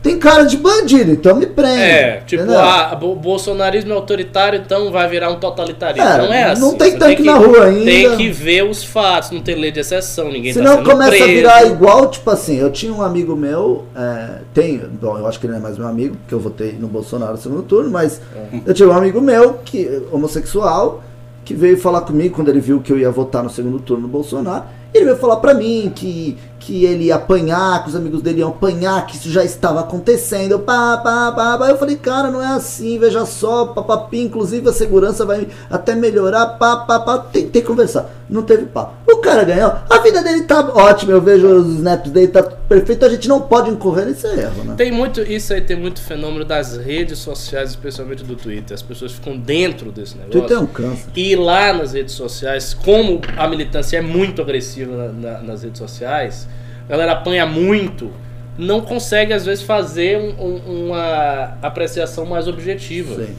tem 0.04 0.18
cara 0.18 0.44
de 0.44 0.56
bandido, 0.58 1.10
então 1.10 1.34
me 1.34 1.46
prende. 1.46 1.80
É, 1.82 2.22
tipo, 2.26 2.42
entendeu? 2.42 2.60
ah, 2.60 2.96
o 3.02 3.14
bolsonarismo 3.16 3.90
é 3.92 3.96
autoritário, 3.96 4.60
então 4.64 4.92
vai 4.92 5.08
virar 5.08 5.30
um 5.30 5.40
totalitarismo. 5.40 6.06
É, 6.06 6.18
não 6.18 6.32
é 6.32 6.44
assim. 6.44 6.60
não 6.60 6.74
tem 6.74 6.90
Você 6.92 6.98
tanque 6.98 7.16
que- 7.16 7.22
na 7.22 7.34
rua 7.36 7.64
ainda. 7.64 7.84
Tem 7.86 8.16
que 8.16 8.28
ver 8.30 8.64
os 8.64 8.84
fatos, 8.84 9.30
não 9.30 9.40
tem 9.40 9.56
lei 9.56 9.72
de 9.72 9.80
exceção, 9.80 10.30
ninguém 10.30 10.52
tá 10.52 10.60
Senão 10.60 10.76
sendo 10.76 10.90
começa 10.90 11.10
preso. 11.10 11.24
a 11.24 11.26
virar 11.26 11.64
igual, 11.66 12.10
tipo 12.10 12.30
assim, 12.30 12.56
eu 12.58 12.70
tinha 12.70 12.92
um 12.92 13.00
amigo 13.02 13.34
meu, 13.34 13.86
é, 13.96 14.40
tenho, 14.52 14.88
bom, 15.00 15.16
eu 15.18 15.26
acho 15.26 15.40
que 15.40 15.46
ele 15.46 15.54
não 15.54 15.58
é 15.58 15.62
mais 15.62 15.78
meu 15.78 15.88
amigo, 15.88 16.14
porque 16.16 16.34
eu 16.34 16.38
votei 16.40 16.76
no 16.78 16.86
Bolsonaro 16.86 17.32
no 17.32 17.38
segundo 17.38 17.62
turno, 17.62 17.90
mas 17.90 18.20
eu 18.66 18.74
tinha 18.74 18.86
um 18.88 18.92
amigo 18.92 19.20
meu, 19.22 19.54
que 19.64 20.02
homossexual, 20.12 21.02
que 21.44 21.54
veio 21.54 21.76
falar 21.78 22.02
comigo 22.02 22.34
quando 22.34 22.48
ele 22.48 22.60
viu 22.60 22.80
que 22.80 22.92
eu 22.92 22.98
ia 22.98 23.10
votar 23.10 23.42
no 23.42 23.50
segundo 23.50 23.78
turno 23.78 24.02
no 24.02 24.08
Bolsonaro. 24.08 24.64
Ele 24.92 25.06
veio 25.06 25.16
falar 25.16 25.36
pra 25.36 25.52
mim 25.54 25.90
que, 25.94 26.38
que 26.66 26.84
ele 26.86 27.04
ia 27.04 27.16
apanhar, 27.16 27.82
que 27.82 27.90
os 27.90 27.94
amigos 27.96 28.22
dele 28.22 28.38
iam 28.40 28.48
apanhar, 28.48 29.06
que 29.06 29.16
isso 29.16 29.30
já 29.30 29.44
estava 29.44 29.80
acontecendo. 29.80 30.58
Pá, 30.58 30.96
pá, 30.96 31.30
pá, 31.32 31.58
pá. 31.58 31.68
Eu 31.68 31.76
falei, 31.76 31.96
cara, 31.96 32.30
não 32.30 32.42
é 32.42 32.46
assim, 32.46 32.98
veja 32.98 33.26
só, 33.26 33.66
papapi, 33.66 34.20
inclusive 34.22 34.66
a 34.68 34.72
segurança 34.72 35.26
vai 35.26 35.46
até 35.70 35.94
melhorar, 35.94 36.46
pá, 36.58 36.76
pá, 36.78 37.00
pá. 37.00 37.18
Tentei 37.18 37.60
conversar, 37.60 38.10
não 38.30 38.42
teve 38.42 38.64
papo. 38.64 38.94
O 39.06 39.18
cara 39.18 39.44
ganhou, 39.44 39.72
a 39.90 39.98
vida 39.98 40.22
dele 40.22 40.42
tá 40.44 40.60
ótima, 40.74 41.12
eu 41.12 41.20
vejo 41.20 41.46
os 41.46 41.66
snaps 41.76 42.10
dele, 42.10 42.28
tá 42.28 42.42
perfeito, 42.42 43.04
a 43.04 43.08
gente 43.10 43.28
não 43.28 43.42
pode 43.42 43.68
incorrer 43.70 44.06
nesse 44.06 44.26
erro, 44.26 44.64
né? 44.64 44.74
Tem 44.76 44.90
muito, 44.90 45.20
isso 45.20 45.52
aí 45.52 45.60
tem 45.60 45.76
muito 45.76 46.00
fenômeno 46.00 46.44
das 46.46 46.76
redes 46.78 47.18
sociais, 47.18 47.70
especialmente 47.70 48.24
do 48.24 48.36
Twitter. 48.36 48.74
As 48.74 48.82
pessoas 48.82 49.12
ficam 49.12 49.36
dentro 49.36 49.92
desse 49.92 50.16
negócio. 50.16 50.40
Twitter 50.40 50.56
é 50.56 50.60
um 50.60 50.66
câncer. 50.66 51.04
E 51.14 51.36
lá 51.36 51.72
nas 51.74 51.92
redes 51.92 52.14
sociais, 52.14 52.72
como 52.72 53.20
a 53.36 53.46
militância 53.46 53.98
é 53.98 54.00
muito 54.00 54.40
agressiva 54.40 54.94
na- 54.96 55.12
na- 55.32 55.40
nas 55.42 55.62
redes 55.62 55.78
sociais, 55.78 56.46
a 56.86 56.90
galera 56.90 57.12
apanha 57.12 57.46
muito, 57.46 58.10
não 58.58 58.80
consegue 58.80 59.32
às 59.32 59.44
vezes 59.44 59.64
fazer 59.64 60.18
um- 60.18 60.44
um- 60.46 60.86
uma 60.86 61.54
apreciação 61.62 62.24
mais 62.26 62.46
objetiva. 62.46 63.14
Sim. 63.24 63.34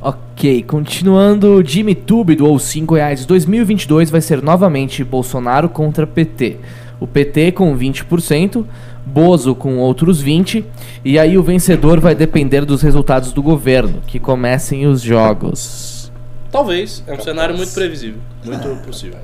Ok, 0.00 0.62
continuando, 0.64 1.62
Jimmy 1.64 1.94
Tube 1.94 2.34
doou 2.34 2.58
5 2.58 2.96
reais. 2.96 3.24
2022 3.24 4.10
vai 4.10 4.20
ser 4.20 4.42
novamente 4.42 5.04
Bolsonaro 5.04 5.68
contra 5.68 6.06
PT. 6.06 6.56
O 6.98 7.06
PT 7.06 7.52
com 7.52 7.76
20%, 7.76 8.66
Bozo 9.04 9.54
com 9.54 9.78
outros 9.78 10.20
20%, 10.20 10.64
e 11.04 11.18
aí 11.18 11.36
o 11.38 11.42
vencedor 11.42 11.98
vai 12.00 12.14
depender 12.14 12.64
dos 12.64 12.82
resultados 12.82 13.32
do 13.32 13.42
governo, 13.42 14.00
que 14.06 14.18
comecem 14.18 14.86
os 14.86 15.00
jogos. 15.02 16.12
Talvez, 16.50 17.02
é 17.06 17.12
um 17.14 17.20
cenário 17.20 17.56
muito 17.56 17.72
previsível, 17.72 18.20
muito 18.44 18.82
possível. 18.84 19.18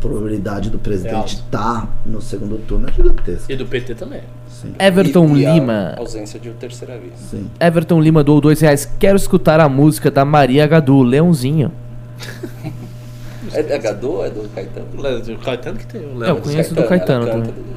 Probabilidade 0.00 0.70
do 0.70 0.78
presidente 0.78 1.34
estar 1.36 1.88
no 2.06 2.20
segundo 2.20 2.58
turno 2.66 2.88
é 2.88 2.92
gigantesca. 2.92 3.52
E 3.52 3.56
do 3.56 3.66
PT 3.66 3.94
também. 3.94 4.20
Sim, 4.48 4.74
Everton 4.78 5.36
E- 5.36 5.40
e 5.40 5.46
a 5.46 5.54
Lima. 5.54 5.94
ausência 5.98 6.38
de 6.38 6.50
terceira 6.50 6.96
via. 6.98 7.10
sim. 7.16 7.46
Everton 7.60 8.00
Lima 8.00 8.22
doou 8.22 8.40
dois 8.40 8.60
reais. 8.60 8.84
Quero 8.98 9.16
escutar 9.16 9.58
a 9.60 9.68
música 9.68 10.10
da 10.10 10.24
Maria 10.24 10.66
Gadu, 10.66 11.02
Leãozinho. 11.02 11.72
É 13.52 13.62
da 13.62 13.76
Gadu 13.78 14.12
ou 14.12 14.24
é 14.26 14.30
do 14.30 14.48
Caetano? 14.54 14.86
O 15.34 15.38
Caetano 15.38 15.78
que 15.78 15.86
tem 15.86 16.00
o 16.00 16.04
Eu 16.12 16.18
Léo. 16.18 16.36
conheço 16.36 16.74
do 16.74 16.84
Caetano 16.84 17.26
também. 17.26 17.42
do- 17.52 17.72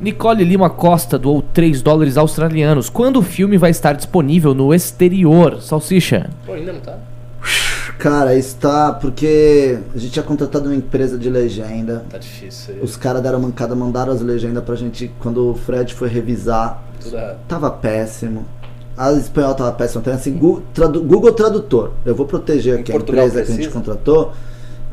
Nicole 0.00 0.44
Lima 0.44 0.70
Costa 0.70 1.18
doou 1.18 1.42
3 1.42 1.82
dólares 1.82 2.16
australianos. 2.16 2.88
Quando 2.88 3.16
o 3.16 3.22
filme 3.22 3.58
vai 3.58 3.70
estar 3.70 3.94
disponível 3.94 4.54
no 4.54 4.72
exterior? 4.72 5.60
Salsicha. 5.60 6.30
Pô, 6.46 6.52
ainda 6.52 6.72
não 6.72 6.80
tá? 6.80 6.96
Cara, 7.98 8.34
está 8.36 8.92
porque 8.92 9.78
a 9.94 9.98
gente 9.98 10.12
tinha 10.12 10.22
contratado 10.22 10.66
uma 10.68 10.74
empresa 10.74 11.18
de 11.18 11.28
legenda. 11.28 12.04
Tá 12.08 12.16
difícil 12.18 12.74
aí. 12.74 12.80
Os 12.80 12.96
caras 12.96 13.20
deram 13.22 13.40
mancada, 13.40 13.74
mandaram 13.74 14.12
as 14.12 14.20
legendas 14.20 14.62
pra 14.62 14.76
gente 14.76 15.10
quando 15.18 15.50
o 15.50 15.54
Fred 15.54 15.92
foi 15.94 16.08
revisar. 16.08 16.80
Tudo 17.00 17.16
errado. 17.16 17.38
Tava 17.48 17.70
péssimo. 17.70 18.46
A 18.96 19.12
espanhol 19.12 19.54
tava 19.54 19.72
péssimo. 19.72 20.02
Tem 20.02 20.12
assim, 20.14 20.32
Google, 20.32 20.62
tradu- 20.72 21.02
Google 21.02 21.32
Tradutor. 21.32 21.92
Eu 22.04 22.14
vou 22.14 22.24
proteger 22.26 22.76
Em 22.78 22.80
aqui 22.80 22.92
a 22.92 22.94
Portugal 22.94 23.26
empresa 23.26 23.44
que 23.44 23.52
a 23.52 23.54
gente 23.56 23.68
precisa? 23.68 23.74
contratou. 23.94 24.32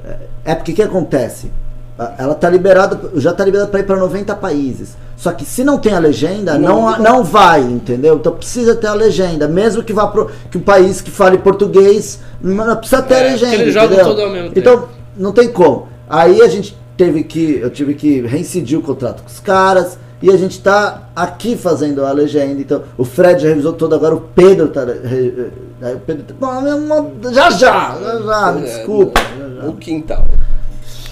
É, 0.03 0.18
É 0.44 0.56
porque 0.56 0.72
o 0.72 0.76
que 0.76 0.82
acontece? 0.82 1.52
A- 1.99 2.15
Ela 2.18 2.34
tá 2.36 2.49
liberada, 2.49 2.99
já 3.19 3.34
tá 3.34 3.45
liberada 3.45 3.69
para 3.69 3.80
ir 3.82 3.84
para 3.86 3.98
90 3.98 4.36
países. 4.36 4.98
Só 5.17 5.31
que 5.31 5.45
se 5.45 5.63
não 5.63 5.77
tem 5.77 5.93
a 5.93 5.99
legenda, 5.99 6.57
Não, 6.57 6.91
não, 6.91 6.99
não, 6.99 7.23
vai, 7.23 7.61
entendeu? 7.61 8.15
Então 8.15 8.33
precisa 8.33 8.75
ter 8.75 8.87
a 8.87 8.93
legenda, 8.93 9.47
mesmo 9.47 9.81
que 9.81 9.93
vá 9.93 10.07
pro 10.07 10.29
que 10.51 10.57
um 10.57 10.61
país 10.61 10.99
que 11.01 11.09
fale 11.09 11.37
português, 11.37 12.19
não 12.41 12.75
precisa 12.75 13.01
ter 13.01 13.13
É, 13.15 13.19
a 13.29 13.31
legenda, 13.31 13.55
eles 13.55 13.73
jogam 13.73 13.87
entendeu? 13.93 14.05
tudo 14.09 14.21
ao 14.21 14.29
mesmo 14.29 14.49
tempo. 14.51 14.59
Então 14.59 14.89
não 15.17 15.31
tem 15.31 15.47
como. 15.51 15.87
Aí 16.09 16.41
a 16.41 16.47
gente 16.47 16.77
teve 16.97 17.23
que, 17.23 17.59
eu 17.61 17.69
tive 17.69 17.93
que 17.93 18.21
reincidir 18.21 18.77
o 18.77 18.81
contrato 18.81 19.21
com 19.23 19.29
os 19.29 19.39
caras 19.39 19.97
e 20.21 20.29
a 20.29 20.37
gente 20.37 20.59
tá 20.61 21.09
aqui 21.15 21.55
fazendo 21.57 22.05
a 22.05 22.11
legenda. 22.11 22.59
Então 22.61 22.83
o 22.97 23.03
Fred 23.05 23.41
já 23.41 23.47
revisou 23.49 23.73
todo, 23.73 23.95
agora 23.95 24.13
o 24.15 24.21
Pedro 24.21 24.67
tá, 24.67 24.83
re- 24.83 25.49
aí 25.81 25.95
o 25.95 25.99
Pedro 25.99 26.23
tá, 26.23 26.33
Bom, 26.39 26.67
irmão, 26.67 27.11
já 27.31 27.49
já, 27.51 27.97
já 27.99 28.19
já, 28.21 28.51
me 28.51 28.61
É, 28.61 28.63
desculpa. 28.65 29.19
já, 29.39 29.61
já. 29.63 29.69
O 29.69 29.73
quintal. 29.77 30.25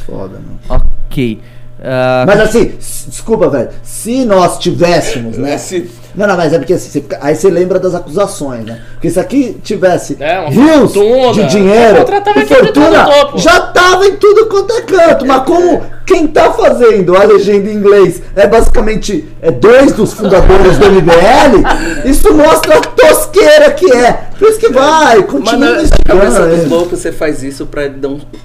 Foda, 0.05 0.39
não. 0.69 0.75
Ok. 1.07 1.39
Ah, 1.82 2.24
Mas 2.28 2.40
assim, 2.40 2.74
desculpa, 3.08 3.50
velho. 3.50 3.70
Se 3.84 4.26
nós 4.26 4.58
tivéssemos, 4.60 5.38
né? 5.38 5.56
Esse- 5.56 5.90
Não, 6.15 6.27
não, 6.27 6.38
mas 6.38 6.53
é 6.53 6.57
porque 6.60 6.73
assim, 6.73 6.90
você 6.90 7.02
fica- 7.02 7.18
aí 7.22 7.35
você 7.35 7.49
lembra 7.49 7.80
das 7.80 7.95
acusações, 7.95 8.65
né? 8.65 8.80
Porque 8.94 9.10
se 9.10 9.19
aqui 9.19 9.57
tivesse 9.64 10.15
É, 10.19 10.48
rios 10.49 10.94
fortuna. 10.94 11.34
de 11.34 11.48
dinheiro 11.48 12.06
e 12.38 12.45
fortuna, 12.45 13.07
já 13.38 13.60
tava 13.61 14.06
em 14.06 14.15
tudo 14.18 14.45
quanto 14.48 14.73
é 14.73 14.81
canto. 14.81 15.26
Mas 15.26 15.44
como 15.44 15.81
quem 16.06 16.27
tá 16.27 16.52
fazendo 16.52 17.15
a 17.18 17.23
legenda 17.23 17.69
em 17.69 17.73
inglês 17.76 18.22
é 18.35 18.45
basicamente 18.45 19.27
é 19.41 19.49
dois 19.52 19.94
dos 19.94 20.14
fundadores 20.14 20.77
do 20.77 20.85
MBL, 20.85 21.64
isso 22.06 22.34
mostra 22.34 22.77
a 22.77 22.81
tosqueira 22.81 23.72
que 23.72 23.91
é. 23.91 24.11
Por 24.38 24.49
isso 24.49 24.60
que 24.60 24.69
vai, 24.69 25.18
Mas 25.19 25.26
continua 25.31 25.57
na, 25.57 25.65
na 25.77 25.81
investigando. 25.84 26.19
cabeça 26.19 26.48
dos 26.48 26.69
loucos 26.69 26.99
você 26.99 27.11
faz 27.11 27.41
isso 27.41 27.65
pra, 27.65 27.84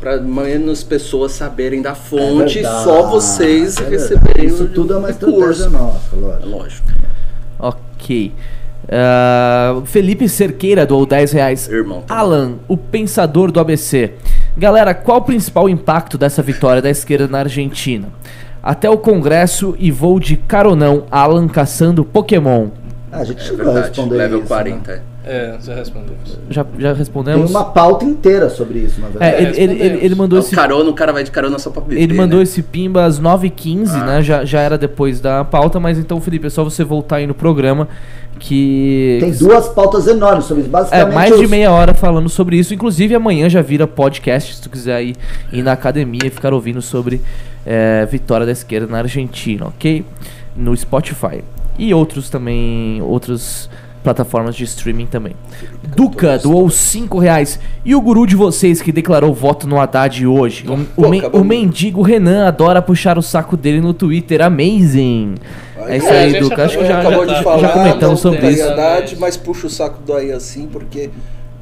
pra 0.00 0.16
menos 0.18 0.82
pessoas 0.84 1.32
saberem 1.32 1.82
da 1.82 1.94
fonte, 1.94 2.60
É 2.60 2.62
verdade, 2.62 2.84
só 2.84 3.02
vocês 3.02 3.76
é 3.78 3.88
receberem 3.88 4.46
Isso 4.46 4.66
tudo 4.68 4.94
é 4.94 4.96
uma 4.96 5.10
estratégia 5.10 5.68
nossa, 5.68 5.98
lógico. 6.14 6.48
Lógico. 6.48 6.88
Ok. 8.08 8.32
Ah, 8.90 9.82
Felipe 9.84 10.28
Cerqueira 10.28 10.86
doou 10.86 11.04
10 11.04 11.32
reais. 11.32 11.68
Irmão. 11.68 12.04
Alan, 12.08 12.54
o 12.66 12.76
pensador 12.76 13.52
do 13.52 13.60
ABC. 13.60 14.12
Galera, 14.56 14.94
qual 14.94 15.18
o 15.18 15.22
principal 15.22 15.68
impacto 15.68 16.16
dessa 16.16 16.42
vitória 16.42 16.80
da 16.80 16.88
esquerda 16.90 17.28
na 17.28 17.40
Argentina? 17.40 18.08
Até 18.62 18.88
o 18.88 18.96
Congresso 18.98 19.76
e 19.78 19.90
vou 19.90 20.18
de 20.18 20.36
caronão, 20.36 21.04
Alan 21.10 21.46
caçando 21.48 22.04
Pokémon. 22.04 22.68
Ah, 23.12 23.18
a 23.18 23.24
gente 23.24 23.40
É 23.40 23.44
chegou 23.44 23.76
a 23.76 23.80
responder 23.80 24.16
Level 24.16 24.38
isso, 24.40 24.48
40. 24.48 24.92
né? 24.92 25.00
É. 25.28 25.56
É, 25.56 25.56
já 25.60 25.74
respondemos. 25.74 26.38
Já, 26.50 26.64
já 26.78 26.88
Tem 26.90 26.98
respondemos? 26.98 27.50
uma 27.50 27.64
pauta 27.66 28.04
inteira 28.04 28.48
sobre 28.50 28.80
isso, 28.80 29.00
na 29.00 29.08
É, 29.08 29.10
verdade. 29.10 29.36
ele, 29.36 29.42
ele, 29.44 29.62
ele, 29.62 29.72
ele 29.72 29.82
respondemos. 29.90 30.18
mandou 30.18 30.38
O 30.38 30.42
esse 30.42 30.54
carona, 30.54 30.90
o 30.90 30.94
cara 30.94 31.12
vai 31.12 31.22
de 31.24 31.30
carona 31.30 31.58
só 31.58 31.70
pra 31.70 31.82
beber. 31.82 32.02
Ele 32.02 32.14
mandou 32.14 32.38
né? 32.38 32.42
esse 32.42 32.62
pimba 32.62 33.04
às 33.04 33.20
9h15, 33.20 33.88
Ah. 33.92 34.04
né? 34.06 34.22
Já, 34.22 34.44
já 34.44 34.60
era 34.60 34.76
depois 34.78 35.20
da 35.20 35.44
pauta, 35.44 35.78
mas 35.78 35.98
então, 35.98 36.20
Felipe, 36.20 36.46
é 36.46 36.50
só 36.50 36.64
você 36.64 36.82
voltar 36.82 37.16
aí 37.16 37.26
no 37.26 37.34
programa 37.34 37.88
que. 38.38 39.18
Tem 39.20 39.32
duas 39.32 39.68
pautas 39.68 40.06
enormes 40.06 40.44
sobre 40.44 40.62
isso. 40.62 40.68
É, 40.70 40.72
Basicamente, 40.72 41.14
mais 41.14 41.36
de 41.36 41.44
os- 41.44 41.50
meia 41.50 41.70
hora 41.72 41.94
falando 41.94 42.28
sobre 42.28 42.56
isso. 42.56 42.72
Inclusive, 42.74 43.14
amanhã 43.14 43.48
já 43.48 43.60
vira 43.62 43.86
podcast, 43.86 44.54
se 44.56 44.62
tu 44.62 44.70
quiser 44.70 45.02
ir, 45.02 45.16
ir 45.52 45.62
na 45.62 45.72
academia 45.72 46.20
e 46.26 46.30
ficar 46.30 46.52
ouvindo 46.52 46.80
sobre 46.82 47.20
é, 47.66 48.06
vitória 48.06 48.46
da 48.46 48.52
esquerda 48.52 48.86
na 48.90 48.98
Argentina, 48.98 49.66
ok? 49.66 50.04
No 50.56 50.76
Spotify. 50.76 51.42
E 51.78 51.92
outros 51.94 52.28
também, 52.30 53.00
outras 53.02 53.68
plataformas 54.02 54.54
de 54.54 54.64
streaming 54.64 55.06
também. 55.06 55.34
Duca 55.96 56.38
doou 56.38 56.68
5 56.70 57.18
reais. 57.18 57.58
E 57.84 57.94
o 57.94 58.00
guru 58.00 58.26
de 58.26 58.36
vocês 58.36 58.80
que 58.80 58.92
declarou 58.92 59.34
voto 59.34 59.66
no 59.66 59.80
Haddad 59.80 60.26
hoje? 60.26 60.64
O, 60.96 61.04
o, 61.06 61.08
men- 61.08 61.22
o 61.32 61.44
mendigo 61.44 62.02
Renan 62.02 62.46
adora 62.46 62.80
puxar 62.82 63.18
o 63.18 63.22
saco 63.22 63.56
dele 63.56 63.80
no 63.80 63.92
Twitter. 63.92 64.40
Amazing! 64.42 65.34
É 65.86 65.96
isso 65.96 66.06
É, 66.08 66.18
aí, 66.24 66.40
Duca. 66.40 66.64
Acho 66.64 66.78
que 66.78 66.84
acabou- 66.84 66.86
já, 66.86 67.00
acabou 67.00 67.26
já, 67.26 67.32
de 67.32 67.36
já 67.38 67.42
falar, 67.42 67.68
comentamos 67.72 68.22
não 68.24 68.32
sobre 68.32 68.50
isso. 68.50 68.64
Haddad, 68.64 69.16
mas 69.18 69.36
puxa 69.36 69.66
o 69.66 69.70
saco 69.70 70.02
do 70.02 70.12
aí 70.14 70.32
assim, 70.32 70.66
porque 70.70 71.10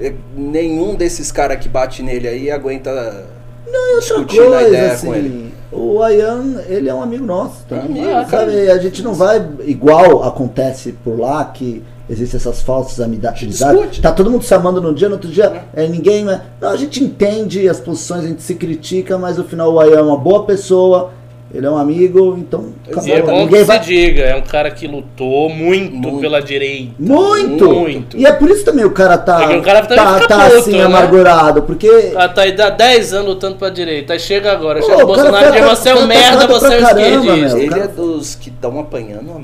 é, 0.01 0.13
nenhum 0.37 0.95
desses 0.95 1.31
caras 1.33 1.59
que 1.59 1.69
bate 1.69 2.03
nele 2.03 2.27
aí 2.29 2.51
aguenta 2.51 2.91
outra 2.91 4.01
discutir 4.01 4.41
na 4.41 4.47
coisa, 4.47 4.69
ideia 4.69 4.93
assim, 4.93 5.07
com 5.07 5.15
ele. 5.15 5.53
o 5.73 6.03
Ayan, 6.03 6.63
ele 6.69 6.89
é 6.89 6.95
um 6.95 7.03
amigo 7.03 7.25
nosso, 7.27 7.65
tá? 7.69 7.77
Amigo, 7.81 8.07
Sabe, 8.31 8.71
a 8.71 8.79
gente 8.79 9.03
não 9.03 9.13
vai, 9.15 9.45
igual 9.67 10.23
acontece 10.25 10.93
por 11.05 11.19
lá, 11.19 11.45
que 11.47 11.83
existem 12.09 12.39
essas 12.39 12.63
falsas 12.63 13.01
amizades. 13.01 13.59
Tá 14.01 14.13
todo 14.13 14.31
mundo 14.31 14.45
se 14.45 14.55
amando 14.55 14.81
num 14.81 14.93
dia, 14.95 15.09
no 15.09 15.15
outro 15.15 15.31
dia 15.31 15.65
é 15.75 15.87
ninguém. 15.87 16.25
né? 16.25 16.43
Não, 16.61 16.71
a 16.71 16.77
gente 16.77 17.03
entende 17.03 17.69
as 17.69 17.81
posições, 17.81 18.25
a 18.25 18.29
gente 18.29 18.43
se 18.43 18.55
critica, 18.55 19.19
mas 19.19 19.37
no 19.37 19.45
final 19.45 19.73
o 19.73 19.81
Ayan 19.81 19.99
é 19.99 20.03
uma 20.03 20.17
boa 20.17 20.45
pessoa, 20.45 21.11
ele 21.55 21.65
é 21.65 21.71
um 21.71 21.77
amigo, 21.77 22.37
então 22.39 22.73
E 23.07 23.11
é 23.11 23.17
acabou. 23.19 23.35
bom 23.35 23.41
ninguém 23.45 23.59
que 23.61 23.65
vai. 23.65 23.79
se 23.81 23.85
diga, 23.87 24.23
é 24.23 24.37
um 24.37 24.43
cara 24.43 24.71
que 24.71 24.87
lutou 24.87 25.49
muito, 25.49 25.95
Muito. 25.95 26.19
pela 26.21 26.41
direita. 26.43 26.93
Muito! 26.99 27.65
Muito. 27.73 28.17
E 28.17 28.27
é 28.27 28.33
por 28.33 28.51
isso 28.51 28.65
também 28.65 28.85
o 28.85 28.91
cara 28.91 29.17
tá, 29.17 29.43
É 29.45 29.49
que 29.49 29.57
o 29.57 29.63
cara 29.63 29.87
tá, 29.87 30.21
tá 30.21 30.45
puto, 30.49 30.57
assim, 30.59 30.73
né? 30.73 30.83
amargurado, 30.85 31.63
porque 31.63 31.89
cara 31.89 32.29
tá 32.31 32.43
aí 32.43 32.61
há 32.61 32.71
10 32.71 33.15
anos 33.15 33.29
lutando 33.29 33.57
pra 33.57 33.71
direita. 33.71 34.13
Aí 34.13 34.19
chega 34.21 34.51
agora, 34.53 34.81
Pô, 34.81 34.87
chega 34.87 35.03
o 35.05 35.07
Bolsonaro 35.07 35.49
e 35.49 35.53
diz: 35.61 35.65
você 35.71 35.89
é 35.91 35.95
um 35.95 36.07
merda, 36.07 36.47
você 36.49 36.67
é 36.67 36.79
um 36.79 36.83
esquerdista. 36.83 37.59
Ele 37.59 37.69
cara- 37.69 37.85
é 37.85 37.89
dos 37.89 38.35
que 38.35 38.49
estão 38.49 38.79
apanhando 38.81 39.31
há 39.31 39.39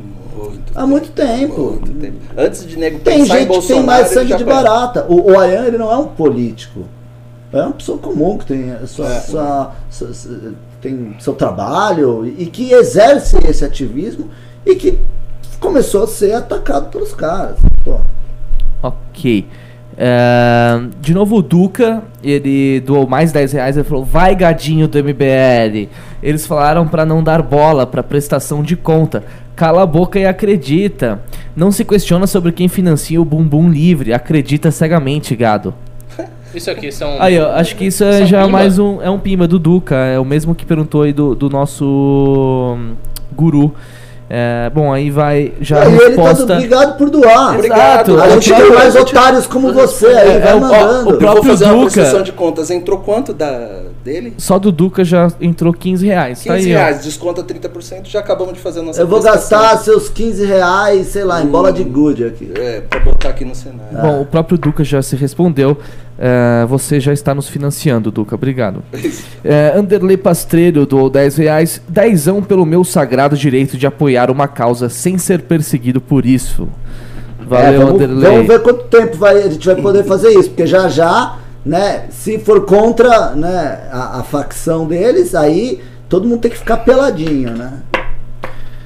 muito 0.51 0.73
Há 0.75 0.87
muito 0.87 1.11
tempo. 1.11 1.61
Muito 1.81 1.93
tempo. 1.93 2.17
Antes 2.37 2.67
de 2.67 2.79
nego 2.79 2.99
Tem 3.01 3.19
pensar 3.21 3.35
em 3.35 3.39
gente 3.39 3.49
que 3.49 3.53
Bolsonaro, 3.53 3.77
tem 3.77 3.87
mais 3.87 4.09
sangue 4.09 4.37
de 4.37 4.45
barata. 4.45 5.07
O, 5.09 5.31
o 5.33 5.39
Ayan, 5.39 5.65
ele 5.67 5.79
não 5.79 5.91
é 5.91 5.97
um 5.97 6.07
político. 6.09 6.85
É 7.53 7.61
uma 7.63 7.73
pessoa 7.73 7.99
comum 7.99 8.39
que 8.39 8.47
tem, 8.47 8.75
sua, 8.87 9.09
É. 9.13 9.21
sua- 9.21 9.73
sua- 9.91 10.15
sua- 10.15 10.53
tem 10.81 11.15
seu 11.21 11.35
trabalho 11.35 12.27
e 12.27 12.47
que 12.47 12.73
exerce 12.73 13.37
esse 13.47 13.65
ativismo 13.65 14.29
e 14.65 14.75
que 14.75 14.99
começou 15.61 16.05
a 16.05 16.07
ser 16.07 16.33
atacado 16.35 16.89
pelos 16.91 17.13
caras. 17.15 17.57
Pô, 17.85 17.99
Ok. 18.83 19.47
É, 19.97 20.81
de 21.01 21.13
novo 21.13 21.37
o 21.37 21.43
Duca, 21.43 22.03
ele 22.25 22.81
doou 22.81 23.07
mais 23.07 23.31
10 23.31 23.53
reais, 23.53 23.77
ele 23.77 23.85
falou, 23.85 24.05
vai 24.05 24.35
gadinho 24.35 24.89
do 24.89 24.99
MBL. 24.99 25.89
Eles 26.23 26.47
falaram 26.47 26.89
pra 26.89 27.05
não 27.05 27.23
dar 27.23 27.43
bola 27.43 27.87
pra 27.87 28.03
prestação 28.03 28.63
de 28.63 28.75
conta. 28.75 29.23
Cala 29.55 29.83
a 29.83 29.87
boca 29.87 30.19
e 30.19 30.25
acredita. 30.25 31.21
Não 31.55 31.71
se 31.71 31.85
questiona 31.85 32.27
sobre 32.27 32.53
quem 32.53 32.69
financia 32.69 33.21
o 33.21 33.25
bumbum 33.25 33.69
livre. 33.69 34.13
Acredita 34.13 34.71
cegamente, 34.71 35.37
gado. 35.37 35.75
Isso 36.55 36.71
aqui 36.71 36.91
são. 36.91 37.21
Aí, 37.21 37.39
ó, 37.39 37.53
acho 37.53 37.77
que 37.77 37.87
isso 37.87 38.05
é 38.05 38.27
já 38.27 38.45
pimba? 38.45 38.53
mais 38.53 38.79
um. 38.79 39.01
É 39.01 39.09
um 39.09 39.19
pima 39.19 39.49
do 39.49 39.59
Duca. 39.59 39.97
É 39.97 40.19
o 40.19 40.25
mesmo 40.25 40.55
que 40.55 40.67
perguntou 40.67 41.03
aí 41.03 41.13
do, 41.13 41.35
do 41.35 41.49
nosso 41.49 42.77
hum, 42.77 42.95
guru. 43.35 43.75
É, 44.35 44.71
bom, 44.71 44.91
aí 44.91 45.11
vai 45.11 45.53
já 45.61 45.83
a 45.83 45.85
e 45.85 45.89
ele 45.89 45.99
tá 45.99 46.07
resposta. 46.23 46.55
obrigado 46.55 46.97
por 46.97 47.11
doar. 47.11 47.55
Obrigado. 47.55 48.19
A 48.19 48.29
É 48.29 48.31
gente 48.31 48.55
tem 48.55 48.73
mais 48.73 48.97
otários 48.97 49.47
como 49.47 49.75
você 49.75 50.07
aí, 50.07 50.31
É, 50.31 50.39
vai 50.39 50.53
é 50.53 50.55
o- 50.55 50.57
ó, 50.57 50.61
mandando. 50.61 51.11
o 51.11 51.13
Eu 51.13 51.19
próprio 51.19 51.43
vou 51.43 51.53
fazer 51.53 51.65
uma 51.67 51.85
Duca. 51.85 52.23
de 52.23 52.33
contas. 52.33 52.71
Entrou 52.71 52.99
quanto 53.01 53.35
da, 53.35 53.81
dele? 54.03 54.33
Só 54.39 54.59
do 54.59 54.73
Duca 54.73 55.05
já 55.05 55.29
entrou 55.39 55.71
15 55.75 56.07
reais. 56.07 56.39
15 56.39 56.49
tá 56.49 56.55
aí, 56.55 56.75
ó. 56.75 56.79
reais, 56.79 57.05
desconta 57.05 57.43
30%, 57.43 58.07
já 58.09 58.21
acabamos 58.21 58.55
de 58.55 58.61
fazer 58.61 58.81
a 58.81 58.83
nossa 58.85 59.03
Eu 59.03 59.07
vou 59.07 59.21
gastar 59.23 59.77
seus 59.77 60.09
15 60.09 60.47
reais, 60.47 61.09
sei 61.09 61.25
lá, 61.25 61.43
em 61.43 61.47
bola 61.49 61.71
de 61.71 61.85
gude 61.85 62.25
aqui. 62.25 62.51
É, 62.59 62.81
pra 62.89 63.01
botar 63.01 63.29
aqui 63.29 63.45
no 63.45 63.55
cenário. 63.55 63.99
Bom, 64.01 64.23
o 64.23 64.25
próprio 64.25 64.57
Duca 64.57 64.83
já 64.83 65.03
se 65.03 65.15
respondeu. 65.15 65.77
É, 66.19 66.65
você 66.67 67.01
já 67.01 67.13
está 67.13 67.35
nos 67.35 67.49
financiando, 67.49 68.11
Duca. 68.11 68.35
Obrigado. 68.35 68.83
É, 69.45 69.73
Anderley 69.77 70.17
Pastrelho 70.17 70.87
doou 70.87 71.11
10 71.11 71.37
reais. 71.37 71.83
Dezão 71.89 72.43
pelo 72.43 72.65
meu 72.65 72.85
sagrado 72.85 73.37
direito 73.37 73.77
de 73.77 73.87
apoiar 73.87 74.31
uma 74.31 74.47
causa 74.47 74.89
sem 74.89 75.19
ser 75.19 75.43
perseguido 75.43 76.01
por 76.01 76.25
isso. 76.25 76.69
Valeu, 77.41 77.67
É, 77.67 77.79
vamos, 77.85 77.95
Anderley. 77.95 78.31
vamos 78.31 78.47
ver 78.47 78.63
quanto 78.63 78.85
tempo 78.85 79.17
vai, 79.17 79.39
a 79.43 79.51
gente 79.51 79.67
vai 79.67 79.77
poder 79.77 80.05
fazer 80.05 80.31
isso, 80.31 80.51
porque 80.51 80.67
já 80.67 80.89
já, 80.89 81.37
né, 81.67 82.05
se 82.11 82.39
for 82.39 82.65
contra 82.65 83.31
né, 83.35 83.89
a, 83.91 84.21
a 84.21 84.23
facção 84.23 84.87
deles, 84.87 85.35
aí 85.35 85.81
todo 86.09 86.29
mundo 86.29 86.41
tem 86.41 86.51
que 86.51 86.59
ficar 86.59 86.79
peladinho, 86.79 87.51
né? 87.51 87.73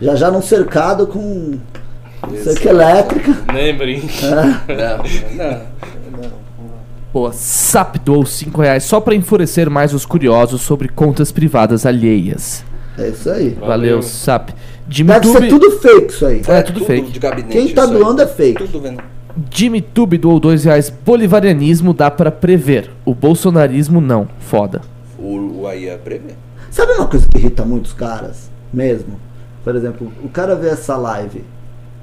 Já 0.01 0.15
já 0.15 0.31
num 0.31 0.43
cercado 0.43 1.07
com 1.07 1.55
cerca 2.43 2.69
elétrica. 2.71 3.37
Nem 3.53 3.77
brinque. 3.77 4.25
É. 4.25 4.31
Não, 4.75 5.47
não. 5.51 5.61
Boa, 7.17 7.33
SAP 7.33 7.97
doou 8.05 8.27
5 8.27 8.61
reais 8.61 8.85
só 8.85 9.01
pra 9.01 9.15
enfurecer 9.15 9.71
mais 9.71 9.95
os 9.95 10.05
curiosos 10.05 10.61
sobre 10.61 10.87
contas 10.87 11.33
privadas 11.33 11.87
alheias. 11.87 12.63
É 12.99 13.09
isso 13.09 13.31
aí. 13.31 13.57
Valeu, 13.59 13.69
Valeu. 13.69 14.03
SAP. 14.03 14.51
Jimmy 14.87 15.09
Deve 15.15 15.29
ser 15.29 15.49
tudo 15.49 15.71
fake 15.79 16.13
isso 16.13 16.27
aí. 16.27 16.43
É, 16.47 16.61
tudo 16.61 16.85
fake. 16.85 17.11
de 17.11 17.19
gabinete. 17.19 17.53
Quem 17.53 17.75
tá 17.75 17.85
isso 17.85 17.95
aí. 17.95 17.99
doando 17.99 18.21
é 18.21 18.27
fake. 18.27 18.65
Tudo 18.65 18.83
vendo. 18.83 19.03
Jimmy 19.51 19.81
Tube 19.81 20.19
doou 20.19 20.39
2 20.39 20.65
reais. 20.65 20.91
Bolivarianismo 20.91 21.95
dá 21.95 22.11
pra 22.11 22.31
prever. 22.31 22.91
O 23.03 23.15
bolsonarismo 23.15 23.99
não. 23.99 24.29
Foda. 24.39 24.83
O, 25.19 25.63
o 25.63 25.67
aí 25.67 25.89
é 25.89 25.97
prever. 25.97 26.37
Sabe 26.71 26.93
uma 26.93 27.07
coisa 27.07 27.27
que 27.27 27.39
irrita 27.39 27.65
muitos 27.65 27.95
caras, 27.95 28.51
mesmo? 28.71 29.19
Por 29.65 29.75
exemplo, 29.75 30.13
o 30.23 30.29
cara 30.29 30.55
vê 30.55 30.69
essa 30.69 30.99
live 30.99 31.43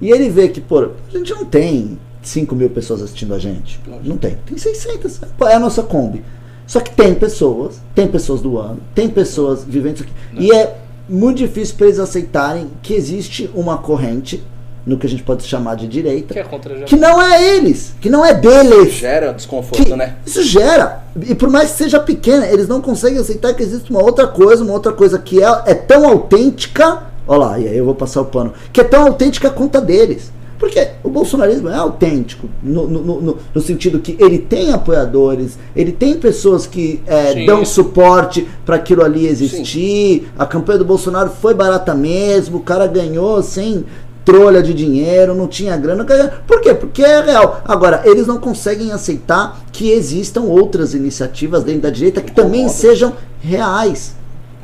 e 0.02 0.10
ele 0.10 0.28
vê 0.32 0.50
que, 0.50 0.60
pô, 0.60 0.80
a 0.80 1.16
gente 1.16 1.32
não 1.36 1.46
tem 1.46 2.00
5 2.24 2.56
mil 2.56 2.70
pessoas 2.70 3.02
assistindo 3.02 3.34
a 3.34 3.40
gente. 3.40 3.80
Não 4.04 4.18
tem. 4.18 4.38
Tem 4.46 4.58
600. 4.58 5.20
Pô, 5.38 5.48
é 5.48 5.56
a 5.56 5.60
nossa 5.60 5.84
Kombi. 5.84 6.24
Só 6.66 6.80
que 6.80 6.92
tem 6.92 7.14
pessoas, 7.14 7.82
tem 7.94 8.08
pessoas 8.08 8.42
doando, 8.42 8.80
tem 8.96 9.10
pessoas 9.10 9.64
vivendo 9.64 9.96
isso 9.96 10.04
aqui. 10.04 10.14
E 10.44 10.52
é 10.52 10.78
muito 11.10 11.38
difícil 11.38 11.76
para 11.76 11.88
eles 11.88 12.00
aceitarem 12.00 12.70
que 12.82 12.94
existe 12.94 13.50
uma 13.54 13.78
corrente, 13.78 14.42
no 14.86 14.98
que 14.98 15.08
a 15.08 15.10
gente 15.10 15.24
pode 15.24 15.44
chamar 15.44 15.76
de 15.76 15.88
direita, 15.88 16.34
Que 16.34 16.40
é 16.40 16.44
contra 16.44 16.76
que 16.82 16.96
não 16.96 17.22
é 17.22 17.56
eles, 17.56 17.94
que 18.02 18.10
não 18.10 18.26
é 18.26 18.34
deles. 18.34 18.94
Gera 18.94 19.32
desconforto, 19.32 19.84
Que 19.84 19.96
né? 19.96 20.18
Isso 20.26 20.44
gera. 20.44 21.04
E 21.22 21.34
por 21.34 21.50
mais 21.50 21.72
que 21.72 21.78
seja 21.78 22.00
pequena, 22.00 22.46
eles 22.48 22.68
não 22.68 22.82
conseguem 22.82 23.20
aceitar 23.20 23.54
que 23.54 23.64
existe 23.64 23.90
uma 23.90 24.04
outra 24.04 24.28
coisa, 24.28 24.64
uma 24.64 24.74
outra 24.74 24.92
coisa 24.92 25.18
que 25.18 25.42
é, 25.42 25.64
é 25.68 25.74
tão 25.74 26.06
autêntica. 26.06 27.04
Olha 27.26 27.40
lá, 27.40 27.60
e 27.60 27.68
aí 27.68 27.78
eu 27.78 27.86
vou 27.86 27.96
passar 27.96 28.22
o 28.22 28.26
pano. 28.26 28.54
Que 28.74 28.82
é 28.82 28.84
tão 28.84 29.04
autêntica 29.04 29.48
a 29.48 29.80
deles. 29.80 30.32
Porque 30.64 30.88
o 31.04 31.10
bolsonarismo 31.10 31.68
é 31.68 31.76
autêntico, 31.76 32.48
no, 32.64 32.88
no, 32.88 33.22
no- 33.22 33.38
no 33.54 33.62
sentido 33.62 34.00
que 34.00 34.16
ele 34.18 34.40
tem 34.40 34.72
apoiadores, 34.72 35.60
ele 35.76 35.92
tem 35.92 36.14
pessoas 36.18 36.66
que 36.66 37.02
é, 37.06 37.34
Sim. 37.34 37.46
dão 37.46 37.66
suporte 37.66 38.48
para 38.66 38.78
aquilo 38.78 39.04
ali 39.04 39.28
existir. 39.28 40.32
A 40.40 40.46
campanha 40.46 40.80
do 40.80 40.86
Bolsonaro 40.86 41.30
foi 41.42 41.54
barata 41.54 41.94
mesmo, 41.94 42.60
o 42.60 42.62
cara 42.62 42.88
ganhou 42.88 43.44
sem 43.44 43.84
trolha 44.24 44.64
de 44.64 44.74
dinheiro, 44.74 45.36
não 45.36 45.50
tinha 45.50 45.76
grana. 45.76 46.06
Por 46.48 46.62
quê? 46.62 46.74
Porque 46.74 47.04
é 47.04 47.20
real. 47.20 47.62
Agora, 47.66 48.02
eles 48.06 48.26
não 48.26 48.38
conseguem 48.38 48.94
aceitar 48.94 49.66
que 49.70 49.92
existam 49.92 50.44
outras 50.44 50.94
iniciativas 50.94 51.66
dentro 51.66 51.82
da 51.82 51.90
direita 51.90 52.22
que 52.22 52.32
também 52.32 52.70
sejam 52.70 53.12
reais. 53.42 54.16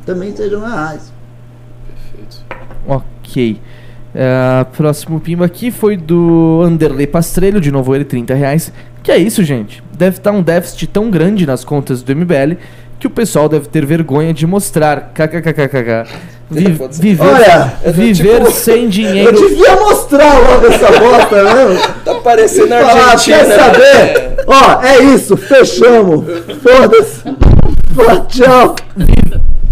Também 0.05 0.34
sejam 0.34 0.61
reais. 0.61 1.11
Perfeito. 1.85 2.38
Ok. 2.88 3.59
É, 4.22 4.66
próximo 4.76 5.18
pimba 5.18 5.46
aqui 5.46 5.72
foi 5.72 5.96
do 5.96 6.62
Anderley 6.66 7.08
Pastrelho, 7.08 7.62
de 7.62 7.72
novo 7.72 7.96
ele, 7.96 8.04
30 8.04 8.34
reais. 8.34 8.70
Que 9.02 9.14
é 9.14 9.18
isso, 9.18 9.41
gente? 9.46 9.82
Deve 9.98 10.18
estar 10.18 10.32
um 10.32 10.41
déficit 10.41 10.88
tão 10.88 11.10
grande 11.10 11.46
nas 11.46 11.64
contas 11.64 12.02
do 12.04 12.14
MBL 12.14 12.56
que 13.00 13.08
o 13.08 13.10
pessoal 13.10 13.48
deve 13.48 13.70
ter 13.70 13.86
vergonha 13.86 14.34
de 14.34 14.46
mostrar. 14.46 15.12
KKKKK. 15.14 16.04
Vi- 16.52 16.78
viver 17.00 17.24
Olha, 17.26 17.74
eu 17.84 17.94
viver 17.94 18.40
tipo- 18.40 18.52
sem 18.52 18.84
Eu 18.86 18.90
dinheiro. 18.90 19.38
devia 19.40 19.76
mostrar 19.78 20.38
logo 20.40 20.66
essa 20.68 20.91
bosta 21.00 21.44
mesmo. 21.44 21.94
Tá 22.04 22.16
parecendo 22.16 22.74
Ah, 22.74 23.12
Argentina. 23.12 23.38
quer 23.38 23.48
né? 23.48 23.56
saber? 23.56 24.44
Ó, 24.48 24.82
é 24.84 25.00
isso, 25.16 25.38
fechamos. 25.38 26.26
Foda-se. 26.62 27.24
Tchau. 28.28 28.76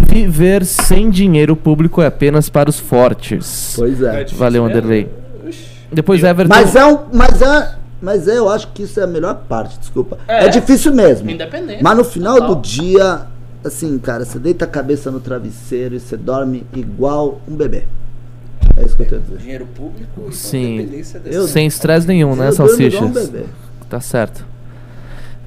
Viver 0.09 0.65
sem 0.65 1.09
dinheiro 1.09 1.55
público 1.55 2.01
é 2.01 2.07
apenas 2.07 2.49
para 2.49 2.69
os 2.69 2.79
fortes. 2.79 3.73
Pois 3.75 4.01
É 4.01 4.21
é. 4.21 4.25
Valeu. 4.25 4.65
Anderley. 4.65 5.09
Depois 5.91 6.23
Everton. 6.23 6.53
Mas 6.53 6.75
é 6.75 6.85
um. 6.85 6.99
Mas 7.13 7.41
é. 7.41 7.75
Mas 8.01 8.27
é, 8.27 8.38
eu 8.38 8.47
acho 8.49 8.67
que 8.73 8.84
isso 8.84 8.99
é 8.99 9.03
a 9.03 9.07
melhor 9.07 9.34
parte, 9.49 9.79
desculpa. 9.79 10.17
É, 10.27 10.45
É. 10.45 10.49
difícil 10.49 10.93
mesmo. 10.93 11.29
Independente. 11.31 11.81
Mas 11.84 11.97
no 11.97 12.03
final 12.03 12.35
Total. 12.38 12.55
do 12.55 12.61
dia, 12.61 13.21
assim, 13.65 13.97
cara, 13.97 14.23
você 14.23 14.38
deita 14.38 14.65
a 14.65 14.67
cabeça 14.67 15.09
no 15.09 15.19
travesseiro 15.19 15.95
e 15.95 15.99
você 15.99 16.15
dorme 16.15 16.63
igual 16.75 17.41
um 17.47 17.55
bebê. 17.55 17.85
É 18.75 18.84
isso 18.84 18.95
que 18.95 19.01
eu 19.01 19.07
tenho 19.07 19.21
a 19.21 19.23
dizer. 19.23 19.38
Dinheiro 19.39 19.65
público 19.75 20.27
e 20.29 20.34
Sim. 20.35 21.03
Eu- 21.25 21.47
Sem 21.47 21.65
estresse 21.65 22.07
nenhum, 22.07 22.35
né, 22.35 22.51
Salsichas? 22.51 23.01
um 23.01 23.09
bebê. 23.11 23.45
Tá 23.89 23.99
certo. 23.99 24.45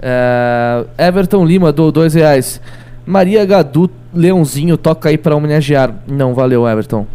É, 0.02 0.84
Everton 0.98 1.44
Lima 1.44 1.70
do 1.72 1.92
dois 1.92 2.14
reais. 2.14 2.60
Maria 3.06 3.44
Gadu 3.44 3.88
Leãozinho 4.12 4.76
toca 4.76 5.08
aí 5.08 5.16
pra 5.16 5.36
homenagear. 5.36 5.94
Não, 6.06 6.34
valeu, 6.34 6.66
Everton. 6.68 7.06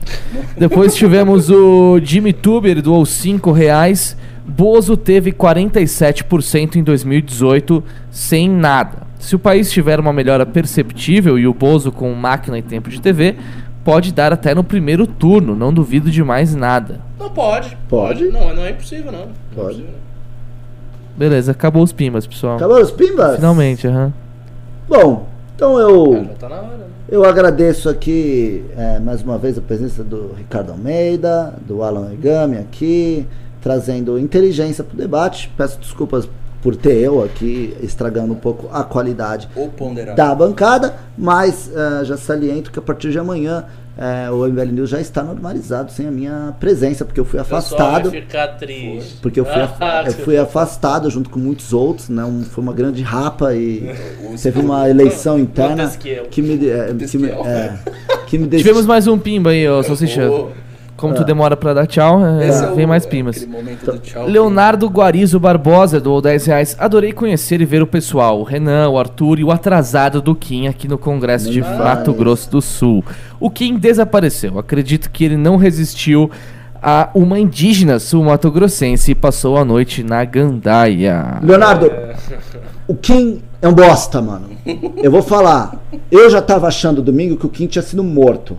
Depois 0.57 0.95
tivemos 0.95 1.49
o 1.49 1.99
Jimmy 2.01 2.31
Tuber 2.31 2.81
doou 2.81 3.05
5 3.05 3.51
reais. 3.51 4.15
Bozo 4.47 4.95
teve 4.95 5.31
47% 5.31 6.75
em 6.75 6.83
2018 6.83 7.83
sem 8.11 8.49
nada. 8.49 9.05
Se 9.19 9.35
o 9.35 9.39
país 9.39 9.71
tiver 9.71 9.99
uma 9.99 10.13
melhora 10.13 10.45
perceptível 10.45 11.37
e 11.39 11.47
o 11.47 11.53
Bozo 11.53 11.91
com 11.91 12.13
máquina 12.13 12.57
e 12.59 12.61
tempo 12.61 12.89
de 12.89 13.01
TV, 13.01 13.35
pode 13.83 14.13
dar 14.13 14.31
até 14.31 14.53
no 14.53 14.63
primeiro 14.63 15.07
turno. 15.07 15.55
Não 15.55 15.73
duvido 15.73 16.11
de 16.11 16.23
mais 16.23 16.53
nada. 16.55 17.01
Não 17.19 17.29
pode. 17.29 17.75
Pode? 17.89 18.25
Não, 18.25 18.53
não 18.55 18.63
é 18.63 18.71
impossível, 18.71 19.11
não. 19.11 19.19
Não 19.19 19.25
é 19.25 19.55
Pode. 19.55 19.65
impossível, 19.79 19.91
não. 19.91 20.05
Beleza, 21.17 21.51
acabou 21.53 21.81
os 21.81 21.91
pimbas, 21.93 22.27
pessoal. 22.27 22.57
Acabou 22.57 22.79
os 22.79 22.91
pimbas? 22.91 23.35
Finalmente, 23.37 23.87
aham. 23.87 24.13
Bom, 24.87 25.27
então 25.55 25.79
eu. 25.79 26.27
Tá 26.37 26.47
hora, 26.47 26.77
né? 26.77 26.85
Eu 27.07 27.23
agradeço 27.23 27.87
aqui 27.87 28.65
é, 28.75 28.99
mais 28.99 29.21
uma 29.21 29.37
vez 29.37 29.57
a 29.57 29.61
presença 29.61 30.03
do 30.03 30.33
Ricardo 30.33 30.71
Almeida, 30.71 31.53
do 31.65 31.81
Alan 31.81 32.11
Egami 32.11 32.57
aqui, 32.57 33.25
trazendo 33.61 34.19
inteligência 34.19 34.83
para 34.83 34.95
o 34.95 34.97
debate. 34.97 35.51
Peço 35.55 35.79
desculpas 35.79 36.27
por 36.61 36.75
ter 36.75 36.95
eu 36.95 37.23
aqui 37.23 37.77
estragando 37.81 38.33
um 38.33 38.37
pouco 38.37 38.67
a 38.73 38.83
qualidade 38.83 39.47
da 40.15 40.33
bancada, 40.33 40.95
mas 41.15 41.71
é, 41.71 42.03
já 42.03 42.17
saliento 42.17 42.71
que 42.71 42.79
a 42.79 42.81
partir 42.81 43.11
de 43.11 43.19
amanhã 43.19 43.65
é, 43.97 44.29
o 44.29 44.45
MBL 44.47 44.71
News 44.73 44.89
já 44.89 44.99
está 44.99 45.23
normalizado 45.23 45.91
sem 45.91 46.07
a 46.07 46.11
minha 46.11 46.53
presença, 46.59 47.05
porque 47.05 47.19
eu 47.19 47.25
fui 47.25 47.39
afastado. 47.39 48.09
vai 48.11 48.21
ficar 48.21 48.47
triste. 48.57 49.17
Porque 49.21 49.39
eu 49.39 49.45
fui, 49.45 49.53
af- 49.61 49.77
Ah, 49.81 50.03
eu 50.05 50.11
fui 50.13 50.37
afastado 50.37 51.09
junto 51.09 51.29
com 51.29 51.39
muitos 51.39 51.71
outros, 51.73 52.09
né? 52.09 52.23
Um- 52.25 52.43
foi 52.43 52.63
uma 52.63 52.73
grande 52.73 53.01
rapa 53.01 53.53
e 53.53 53.89
teve 54.41 54.59
uma 54.59 54.89
eleição 54.89 55.39
interna 55.39 55.89
que 56.29 56.41
me, 56.41 56.67
é, 56.69 56.93
que 57.09 57.17
me, 57.17 57.29
é, 57.29 57.73
que 58.27 58.37
me 58.37 58.47
deixou. 58.47 58.65
Tivemos 58.67 58.85
mais 58.85 59.07
um 59.07 59.17
pimba 59.17 59.51
aí, 59.51 59.67
ó, 59.67 59.81
Salsicha. 59.83 60.29
Como 60.97 61.13
tu 61.13 61.23
demora 61.25 61.57
pra 61.57 61.73
dar 61.73 61.85
tchau, 61.85 62.25
é, 62.25 62.47
é 62.47 62.51
o- 62.71 62.75
vem 62.75 62.85
mais 62.85 63.03
é 63.03 63.07
aquele 63.07 63.45
momento 63.47 63.91
do 63.91 63.97
tchau. 63.99 64.25
Leonardo 64.27 64.87
Guarizo 64.87 65.39
Barbosa 65.39 65.99
doou 65.99 66.21
10 66.21 66.45
reais. 66.45 66.75
Adorei 66.79 67.11
conhecer 67.11 67.59
e 67.59 67.65
ver 67.65 67.81
o 67.81 67.87
pessoal. 67.87 68.39
O 68.39 68.43
Renan, 68.43 68.89
o 68.89 68.97
Arthur 68.97 69.39
e 69.39 69.43
o 69.43 69.51
atrasado 69.51 70.21
do 70.21 70.33
Kim 70.33 70.67
aqui 70.67 70.87
no 70.87 70.97
Congresso 70.97 71.51
de 71.51 71.61
Mato. 71.61 72.13
Grosso 72.13 72.49
do 72.49 72.61
Sul. 72.61 73.03
O 73.39 73.49
Kim 73.49 73.77
desapareceu. 73.77 74.57
Acredito 74.57 75.09
que 75.11 75.25
ele 75.25 75.35
não 75.37 75.57
resistiu 75.57 76.31
a 76.81 77.09
uma 77.13 77.39
indígena 77.39 77.99
sul-mato-grossense 77.99 79.11
e 79.11 79.15
passou 79.15 79.57
a 79.57 79.65
noite 79.65 80.01
na 80.03 80.23
gandaia. 80.23 81.39
Leonardo, 81.41 81.91
o 82.87 82.95
Kim 82.95 83.41
é 83.61 83.67
um 83.67 83.73
bosta, 83.73 84.21
mano. 84.21 84.49
Eu 84.97 85.11
vou 85.11 85.21
falar. 85.21 85.75
Eu 86.11 86.29
já 86.29 86.41
tava 86.41 86.67
achando 86.67 87.01
domingo 87.01 87.35
que 87.37 87.45
o 87.45 87.49
Kim 87.49 87.67
tinha 87.67 87.81
sido 87.81 88.03
morto. 88.03 88.57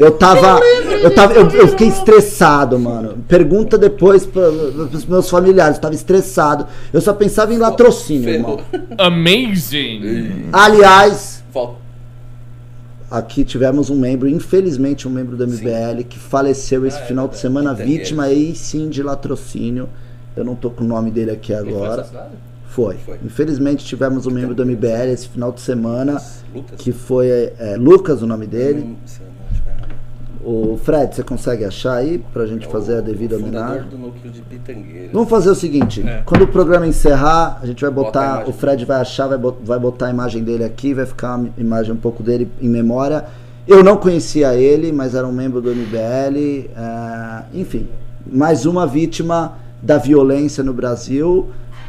Eu 0.00 0.12
tava. 0.12 0.58
Eu, 1.02 1.14
tava 1.14 1.34
eu, 1.34 1.48
eu 1.50 1.68
fiquei 1.68 1.88
estressado, 1.88 2.78
mano. 2.78 3.18
Pergunta 3.28 3.76
depois 3.76 4.24
pra, 4.24 4.50
pros 4.88 5.04
meus 5.04 5.28
familiares. 5.28 5.76
Eu 5.76 5.82
tava 5.82 5.94
estressado. 5.94 6.66
Eu 6.92 7.00
só 7.00 7.12
pensava 7.12 7.52
em 7.52 7.58
latrocínio, 7.58 8.30
irmão. 8.30 8.60
Amazing! 8.98 10.46
Aliás, 10.52 11.44
aqui 13.10 13.44
tivemos 13.44 13.90
um 13.90 13.96
membro, 13.98 14.28
infelizmente 14.28 15.06
um 15.06 15.10
membro 15.10 15.36
do 15.36 15.46
MBL, 15.46 16.02
que 16.08 16.18
faleceu 16.18 16.86
esse 16.86 16.98
Ah, 16.98 17.02
é 17.02 17.06
final 17.06 17.28
de 17.28 17.34
verdade. 17.34 17.40
semana, 17.42 17.72
Entendi. 17.72 17.98
vítima 17.98 18.24
aí 18.24 18.54
sim 18.54 18.88
de 18.88 19.02
latrocínio. 19.02 19.88
Eu 20.36 20.44
não 20.44 20.54
tô 20.54 20.70
com 20.70 20.84
o 20.84 20.86
nome 20.86 21.10
dele 21.10 21.30
aqui 21.32 21.52
agora. 21.52 22.04
Foi. 22.68 22.96
Foi. 23.04 23.18
Infelizmente 23.24 23.84
tivemos 23.84 24.26
um 24.26 24.30
membro 24.30 24.54
do 24.54 24.64
MBL 24.64 25.10
esse 25.12 25.28
final 25.28 25.50
de 25.50 25.60
semana, 25.60 26.22
Lucas. 26.54 26.80
que 26.80 26.92
foi 26.92 27.28
é, 27.58 27.76
Lucas, 27.76 28.22
o 28.22 28.26
nome 28.26 28.46
dele. 28.46 28.82
Hum, 28.82 28.96
O 30.42 30.78
Fred, 30.82 31.14
você 31.14 31.22
consegue 31.22 31.64
achar 31.66 31.96
aí 31.96 32.18
pra 32.32 32.46
gente 32.46 32.66
fazer 32.66 32.94
a 32.94 32.98
É 32.98 33.02
devida 33.02 33.36
homenagem? 33.36 33.88
do 33.90 33.98
núcleo 33.98 34.32
de 34.32 34.40
Pitangueira. 34.40 35.10
Vamos 35.12 35.28
fazer 35.28 35.50
o 35.50 35.54
seguinte, 35.54 36.00
É. 36.06 36.22
quando 36.24 36.42
o 36.42 36.46
programa 36.48 36.86
encerrar, 36.86 37.58
a 37.62 37.66
gente 37.66 37.82
vai 37.82 37.90
Bota 37.90 38.06
botar, 38.06 38.26
imagem. 38.36 38.48
o 38.48 38.52
Fred 38.52 38.84
vai 38.86 39.00
achar, 39.00 39.26
vai 39.26 39.38
vai 39.62 39.78
botar 39.78 40.06
a 40.06 40.10
imagem 40.10 40.42
dele 40.42 40.64
aqui, 40.64 40.94
vai 40.94 41.04
ficar 41.04 41.36
uma 41.36 41.50
imagem 41.58 41.92
um 41.92 41.96
pouco 41.98 42.22
dele 42.22 42.50
em 42.60 42.68
memória. 42.70 43.24
Eu 43.68 43.84
não 43.84 43.98
conhecia 43.98 44.54
ele, 44.54 44.90
mas 44.92 45.14
era 45.14 45.26
um 45.26 45.32
membro 45.32 45.60
do 45.60 45.70
MBL, 45.74 46.70
é, 46.74 47.42
enfim, 47.52 47.86
mais 48.26 48.64
uma 48.64 48.86
vítima 48.86 49.58
da 49.82 49.98
violência 49.98 50.64
no 50.64 50.72
Brasil, 50.72 51.48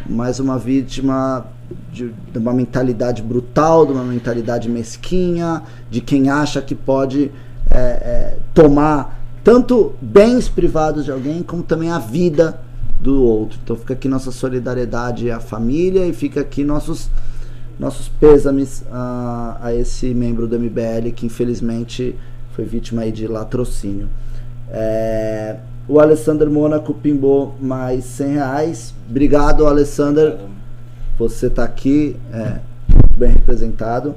mais 0.09 0.39
uma 0.41 0.57
vítima 0.59 1.45
de, 1.91 2.11
de 2.31 2.37
uma 2.37 2.53
mentalidade 2.53 3.21
brutal, 3.21 3.85
de 3.85 3.93
uma 3.93 4.03
mentalidade 4.03 4.69
mesquinha, 4.69 5.61
de 5.89 6.01
quem 6.01 6.29
acha 6.29 6.61
que 6.61 6.75
pode 6.75 7.31
é, 7.71 7.79
é, 7.79 8.37
tomar 8.53 9.19
tanto 9.43 9.93
bens 10.01 10.47
privados 10.47 11.05
de 11.05 11.11
alguém, 11.11 11.41
como 11.41 11.63
também 11.63 11.89
a 11.89 11.99
vida 11.99 12.59
do 12.99 13.23
outro. 13.23 13.59
Então 13.63 13.75
fica 13.75 13.93
aqui 13.93 14.07
nossa 14.07 14.31
solidariedade 14.31 15.31
à 15.31 15.39
família 15.39 16.05
e 16.05 16.13
fica 16.13 16.41
aqui 16.41 16.63
nossos 16.63 17.09
nossos 17.79 18.07
pêsames 18.07 18.83
a, 18.91 19.57
a 19.59 19.73
esse 19.73 20.13
membro 20.13 20.47
do 20.47 20.59
MBL 20.59 21.09
que 21.15 21.25
infelizmente 21.25 22.15
foi 22.51 22.63
vítima 22.63 23.09
de 23.11 23.25
latrocínio. 23.25 24.07
É, 24.69 25.55
o 25.87 25.99
Alessandro 25.99 26.51
Mônaco 26.51 26.93
pimbou 26.93 27.55
mais 27.59 28.05
100 28.05 28.27
reais. 28.33 28.93
Obrigado, 29.09 29.65
Alessandro. 29.65 30.37
Você 31.17 31.47
está 31.47 31.63
aqui 31.63 32.15
é, 32.31 32.59
bem 33.17 33.31
representado. 33.31 34.15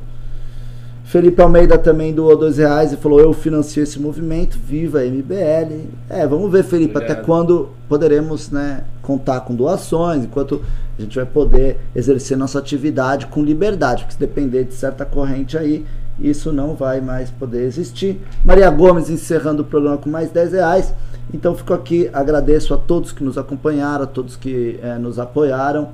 Felipe 1.05 1.41
Almeida 1.41 1.77
também 1.77 2.15
doou 2.15 2.37
dois 2.37 2.57
reais 2.57 2.93
e 2.93 2.97
falou: 2.97 3.21
Eu 3.21 3.33
financio 3.33 3.83
esse 3.83 4.01
movimento, 4.01 4.59
viva 4.59 5.01
a 5.01 5.05
MBL. 5.05 5.89
É, 6.09 6.27
vamos 6.27 6.51
ver, 6.51 6.65
Felipe, 6.65 6.97
Obrigado. 6.97 7.19
até 7.19 7.23
quando 7.23 7.69
poderemos 7.89 8.51
né, 8.51 8.85
contar 9.03 9.41
com 9.43 9.55
doações, 9.55 10.25
enquanto 10.25 10.63
a 10.99 11.03
gente 11.03 11.15
vai 11.15 11.27
poder 11.27 11.79
exercer 11.95 12.39
nossa 12.39 12.59
atividade 12.59 13.27
com 13.27 13.45
liberdade, 13.45 14.03
porque 14.03 14.15
se 14.15 14.19
depender 14.19 14.65
de 14.65 14.75
certa 14.75 15.05
corrente 15.05 15.59
aí, 15.59 15.85
isso 16.19 16.51
não 16.53 16.75
vai 16.75 17.01
mais 17.01 17.31
poder 17.31 17.65
existir. 17.65 18.21
Maria 18.45 18.71
Gomes 18.71 19.11
encerrando 19.11 19.63
o 19.63 19.65
programa 19.65 19.99
com 19.99 20.09
mais 20.09 20.31
10 20.31 20.53
reais. 20.53 20.95
Então 21.33 21.55
fico 21.55 21.75
aqui, 21.75 22.09
agradeço 22.13 22.73
a 22.73 22.77
todos 22.77 23.13
que 23.13 23.23
nos 23.23 23.37
acompanharam, 23.37 24.05
a 24.05 24.07
todos 24.07 24.37
que 24.37 24.79
é, 24.83 24.97
nos 24.97 25.19
apoiaram. 25.19 25.91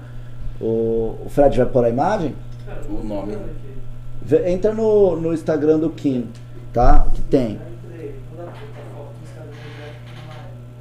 O, 0.60 1.16
o 1.24 1.26
Fred 1.28 1.56
vai 1.56 1.66
pôr 1.66 1.84
a 1.84 1.88
imagem? 1.88 2.34
O 2.88 3.04
nome. 3.06 3.36
Entra 4.46 4.72
no, 4.72 5.16
no 5.16 5.32
Instagram 5.32 5.78
do 5.78 5.90
Kim, 5.90 6.28
tá? 6.72 7.06
Que 7.14 7.22
tem. 7.22 7.58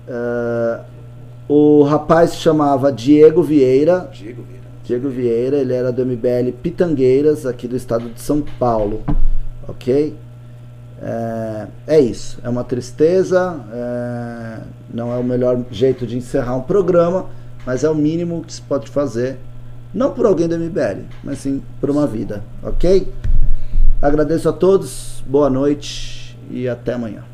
Uh, 0.07 0.83
o 1.47 1.83
rapaz 1.83 2.31
se 2.31 2.37
chamava 2.37 2.91
Diego 2.91 3.41
Vieira. 3.41 4.09
Diego 4.11 4.43
Vieira. 4.43 4.59
Diego 4.83 5.09
Vieira, 5.09 5.57
ele 5.57 5.73
era 5.73 5.91
do 5.91 6.05
MBL 6.05 6.51
Pitangueiras, 6.63 7.45
aqui 7.45 7.67
do 7.67 7.75
estado 7.75 8.09
de 8.09 8.19
São 8.21 8.41
Paulo. 8.41 9.03
Ok? 9.67 10.15
É, 11.01 11.67
é 11.87 11.99
isso. 11.99 12.39
É 12.43 12.49
uma 12.49 12.63
tristeza. 12.63 13.59
É, 13.71 14.59
não 14.93 15.13
é 15.13 15.17
o 15.17 15.23
melhor 15.23 15.63
jeito 15.71 16.05
de 16.05 16.17
encerrar 16.17 16.55
um 16.55 16.61
programa, 16.61 17.27
mas 17.65 17.83
é 17.83 17.89
o 17.89 17.95
mínimo 17.95 18.43
que 18.43 18.53
se 18.53 18.61
pode 18.61 18.89
fazer. 18.89 19.37
Não 19.93 20.11
por 20.11 20.25
alguém 20.25 20.47
do 20.47 20.57
MBL, 20.57 21.03
mas 21.23 21.39
sim 21.39 21.63
por 21.79 21.89
uma 21.89 22.05
vida. 22.05 22.43
Ok? 22.63 23.07
Agradeço 24.01 24.47
a 24.47 24.53
todos, 24.53 25.21
boa 25.27 25.49
noite 25.49 26.37
e 26.49 26.69
até 26.69 26.93
amanhã. 26.93 27.28